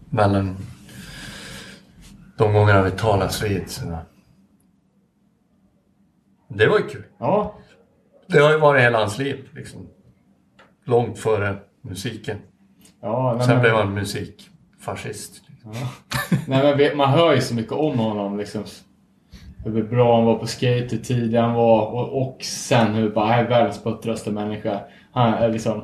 Mellan 0.10 0.58
de 2.44 2.54
gångerna 2.54 2.84
vi 2.84 2.92
talas 2.92 3.44
vid. 3.44 3.64
Det 6.48 6.68
var 6.68 6.78
ju 6.78 6.88
kul. 6.88 7.04
Ja. 7.20 7.56
Det 8.28 8.40
har 8.40 8.52
ju 8.52 8.58
varit 8.58 8.82
hela 8.82 8.98
hans 8.98 9.18
liv. 9.18 9.50
Liksom. 9.56 9.88
Långt 10.86 11.20
före 11.20 11.56
musiken. 11.82 12.38
ja 13.02 13.40
Sen 13.40 13.50
men, 13.50 13.62
blev 13.62 13.76
han 13.76 13.94
musikfascist. 13.94 15.42
nej, 16.48 16.78
men 16.78 16.98
man 16.98 17.10
hör 17.10 17.36
ju 17.36 17.42
så 17.42 17.56
mycket 17.56 17.72
om 17.72 18.00
honom 18.00 18.38
liksom. 18.38 18.64
Hur 19.66 19.84
bra 19.84 20.16
han 20.16 20.26
var 20.26 20.38
på 20.38 20.48
skate, 20.48 20.88
hur 20.92 20.98
tidig 20.98 21.38
han 21.38 21.54
var 21.54 21.88
och, 21.88 22.22
och 22.22 22.44
sen 22.44 22.94
hur 22.94 23.10
bara, 23.10 23.26
han 23.26 23.40
är 23.40 23.50
världens 23.50 23.84
puttraste 23.84 24.32
människa. 24.32 24.80
Han 25.12 25.34
är 25.34 25.50
liksom... 25.50 25.84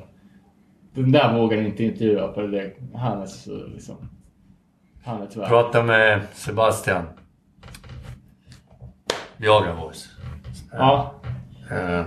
Den 0.94 1.12
där 1.12 1.38
vågar 1.38 1.58
ni 1.58 1.66
inte 1.66 1.84
intervjua 1.84 2.28
på 2.28 2.42
det. 2.42 2.74
Han 2.94 3.22
är 3.22 3.26
så 3.26 3.68
liksom... 3.68 4.10
Han 5.04 5.22
är 5.22 5.28
tyvärr... 5.28 5.48
Prata 5.48 5.84
med 5.84 6.22
Sebastian. 6.34 7.04
Viagra 9.38 9.74
Voice. 9.74 10.10
Ja. 10.72 11.14
Eh, 11.72 12.06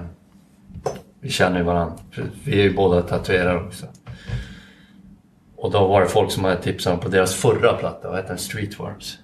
vi 1.20 1.30
känner 1.30 1.58
ju 1.58 1.64
varandra. 1.64 1.94
Vi 2.44 2.60
är 2.60 2.62
ju 2.62 2.74
båda 2.74 3.02
tatuerare 3.02 3.66
också. 3.66 3.86
Och 5.56 5.70
då 5.70 5.86
var 5.86 6.00
det 6.00 6.06
folk 6.08 6.30
som 6.30 6.44
hade 6.44 6.56
tipsat 6.62 7.00
på 7.00 7.08
deras 7.08 7.34
förra 7.34 7.72
platta. 7.72 8.08
Vad 8.08 8.16
heter 8.16 8.28
den? 8.28 8.38
Streetworms. 8.38 9.18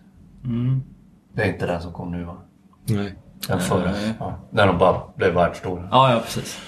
Det 1.32 1.42
är 1.42 1.52
inte 1.52 1.66
den 1.66 1.82
som 1.82 1.92
kom 1.92 2.12
nu 2.12 2.24
va? 2.24 2.36
Nej. 2.84 3.14
Den 3.48 3.60
förra. 3.60 3.92
Ja, 4.18 4.38
när 4.50 4.66
de 4.66 4.78
bara 4.78 5.00
blev 5.16 5.34
världsstora. 5.34 5.88
Ja, 5.90 6.12
ja 6.12 6.20
precis. 6.20 6.60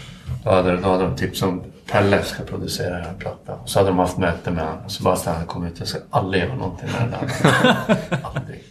Då 0.44 0.51
hade, 0.51 0.77
då 0.77 0.89
hade 0.89 1.05
de 1.05 1.16
tipsat 1.16 1.48
om 1.48 1.65
Pelle 1.90 2.23
ska 2.23 2.44
producera 2.44 2.97
den 2.97 3.05
här 3.05 3.15
plattan. 3.15 3.59
Så 3.66 3.78
hade 3.78 3.90
de 3.90 3.98
haft 3.98 4.19
möte 4.19 4.51
med 4.51 4.65
honom. 4.65 4.85
Och 4.85 4.93
Sebastian 4.93 5.35
hade 5.35 5.47
kommit 5.47 5.73
ut. 5.73 5.78
Jag 5.78 5.89
ska 5.89 5.98
aldrig 6.11 6.43
göra 6.43 6.55
någonting 6.55 6.89
med 6.93 7.01
den 7.01 7.11
där. 7.11 8.19
aldrig. 8.36 8.65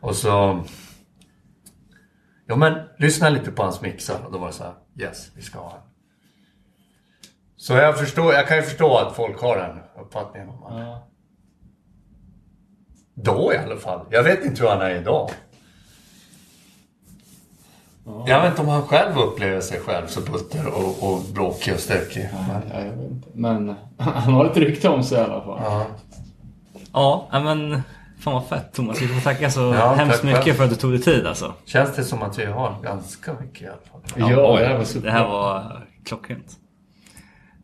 Och 0.00 0.16
så... 0.16 0.64
Ja 2.46 2.56
men 2.56 2.74
lyssna 2.98 3.28
lite 3.28 3.50
på 3.50 3.62
hans 3.62 3.80
mixar. 3.80 4.24
Och 4.26 4.32
då 4.32 4.38
var 4.38 4.46
det 4.46 4.52
så 4.52 4.64
här. 4.64 4.74
Yes, 4.98 5.30
vi 5.34 5.42
ska 5.42 5.58
ha 5.58 5.70
den. 5.70 5.80
Så 7.56 7.72
jag 7.72 7.98
förstår, 7.98 8.34
jag 8.34 8.48
kan 8.48 8.56
ju 8.56 8.62
förstå 8.62 8.96
att 8.96 9.16
folk 9.16 9.40
har 9.40 9.56
den 9.56 9.78
uppfattningen 10.04 10.48
om 10.48 10.58
honom. 10.58 10.80
Ja. 10.80 11.06
Då 13.14 13.52
i 13.54 13.56
alla 13.56 13.76
fall. 13.76 14.06
Jag 14.10 14.22
vet 14.22 14.44
inte 14.44 14.62
hur 14.62 14.68
han 14.68 14.80
är 14.80 14.90
idag. 14.90 15.30
Jag 18.26 18.42
vet 18.42 18.50
inte 18.50 18.62
om 18.62 18.68
han 18.68 18.82
själv 18.82 19.18
upplever 19.18 19.60
sig 19.60 19.80
själv 19.80 20.06
så 20.06 20.20
butter 20.20 20.66
och, 20.66 21.12
och 21.12 21.20
bråkig 21.34 21.74
och 21.74 21.80
stökig. 21.80 22.28
Men, 22.48 22.62
Ja, 22.72 22.80
jag 22.84 22.92
vet 22.96 23.10
inte. 23.10 23.28
Men 23.34 23.74
han 23.98 24.32
har 24.34 24.44
ett 24.44 24.56
rykte 24.56 24.88
om 24.88 25.02
sig 25.04 25.18
i 25.18 25.20
alla 25.20 25.40
fall. 25.44 25.60
ja. 25.64 25.86
Ja, 26.92 27.28
ja, 27.32 27.40
men 27.40 27.82
fan 28.20 28.34
vad 28.34 28.46
fett 28.46 28.72
Thomas. 28.72 29.02
Vi 29.02 29.08
får 29.08 29.20
tacka 29.20 29.50
så 29.50 29.60
Ja, 29.60 29.92
hemskt 29.94 30.14
tack 30.16 30.24
mycket 30.24 30.44
själv. 30.44 30.54
för 30.54 30.64
att 30.64 30.70
du 30.70 30.76
tog 30.76 30.90
dig 30.90 31.00
tid 31.02 31.26
alltså. 31.26 31.54
Känns 31.64 31.96
det 31.96 32.04
som 32.04 32.22
att 32.22 32.38
vi 32.38 32.44
har 32.44 32.74
ganska 32.82 33.32
mycket 33.40 33.62
i 33.62 33.66
alla 33.66 33.76
fall. 33.76 34.30
Ja, 34.30 34.54
oj, 34.54 34.60
det 34.62 34.66
här 34.68 34.76
var 34.78 34.84
super. 34.84 35.06
Det 35.06 35.12
här 35.12 35.28
var 35.28 35.86
klockrent. 36.04 36.46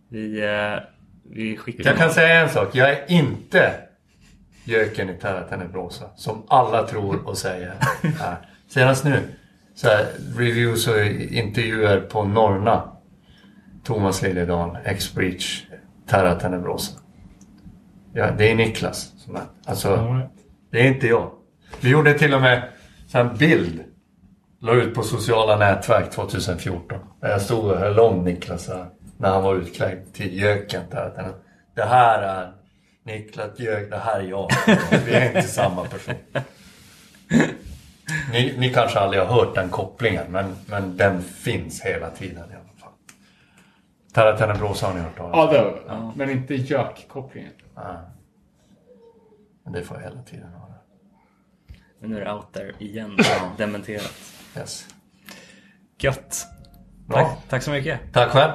Vi, 0.08 0.44
eh, 0.44 0.82
vi 1.30 1.56
skickar... 1.56 1.84
Jag 1.84 1.96
kan 1.96 2.10
säga 2.10 2.40
en 2.40 2.48
sak. 2.50 2.68
Jag 2.72 2.90
är 2.90 3.04
inte 3.08 3.72
göken 4.64 5.10
i 5.10 5.14
Terra 5.14 5.40
Tenebrosa. 5.40 6.04
Som 6.16 6.42
alla 6.48 6.82
tror 6.82 7.28
och 7.28 7.38
säger. 7.38 7.74
Ja. 8.02 8.36
Senast 8.68 9.04
nu. 9.04 9.22
Så 9.76 9.88
här, 9.88 10.06
reviews 10.36 10.88
och 10.88 11.06
intervjuer 11.30 12.00
på 12.00 12.24
Norna. 12.24 12.92
Thomas 13.84 14.22
Liljedahl, 14.22 14.78
X-Breach, 14.84 15.64
Terra 16.08 16.34
Tenebrosa. 16.34 16.92
Ja, 18.12 18.30
det 18.38 18.50
är 18.50 18.54
Niklas 18.54 19.12
som 19.16 19.36
är. 19.36 19.42
Alltså, 19.64 20.20
det 20.70 20.80
är 20.80 20.86
inte 20.86 21.06
jag. 21.06 21.30
Vi 21.80 21.90
gjorde 21.90 22.18
till 22.18 22.34
och 22.34 22.40
med 22.40 22.68
en 23.12 23.36
bild. 23.36 23.84
La 24.60 24.72
ut 24.72 24.94
på 24.94 25.02
sociala 25.02 25.56
nätverk 25.56 26.10
2014. 26.10 26.98
Där 27.20 27.30
jag 27.30 27.42
stod 27.42 27.64
och 27.64 27.78
höll 27.78 27.98
om 27.98 28.24
Niklas 28.24 28.68
här, 28.68 28.86
när 29.18 29.28
han 29.28 29.42
var 29.42 29.54
utklädd 29.54 30.12
till 30.12 30.40
göken. 30.40 30.82
Där. 30.90 31.32
Det 31.74 31.84
här 31.84 32.22
är 32.22 32.52
Niklas 33.04 33.58
Gök, 33.58 33.90
det 33.90 33.98
här 33.98 34.20
är 34.20 34.28
jag. 34.28 34.50
Vi 35.06 35.14
är 35.14 35.26
inte 35.26 35.48
samma 35.48 35.84
person. 35.84 36.14
Ni, 38.32 38.54
ni 38.58 38.72
kanske 38.72 38.98
aldrig 38.98 39.22
har 39.22 39.34
hört 39.34 39.54
den 39.54 39.68
kopplingen 39.68 40.32
men, 40.32 40.56
men 40.66 40.96
den 40.96 41.22
finns 41.22 41.82
hela 41.82 42.10
tiden 42.10 42.50
i 42.50 42.54
alla 42.54 42.80
fall. 42.80 42.92
Terra 44.12 44.36
Tenebrosa 44.36 44.86
har 44.86 44.94
ni 44.94 45.00
hört 45.00 45.16
talas 45.16 45.34
om? 45.34 45.40
Ja, 45.40 45.52
det 45.52 45.58
har 45.58 45.82
jag. 45.88 46.16
Men 46.16 46.30
inte 46.30 46.54
Jack-kopplingen. 46.54 47.52
Ja. 47.74 48.00
Men 49.64 49.72
det 49.72 49.82
får 49.82 49.96
jag 49.96 50.04
hela 50.04 50.22
tiden 50.22 50.48
höra. 50.52 50.74
Men 51.98 52.10
nu 52.10 52.20
är 52.20 52.24
det 52.24 52.32
out 52.32 52.52
there 52.52 52.72
igen. 52.78 53.18
Dementerat. 53.56 54.14
Yes. 54.56 54.86
Gött. 55.98 56.46
Bra. 57.06 57.16
Tack, 57.16 57.38
tack 57.48 57.62
så 57.62 57.70
mycket. 57.70 58.00
Tack 58.12 58.30
själv. 58.30 58.52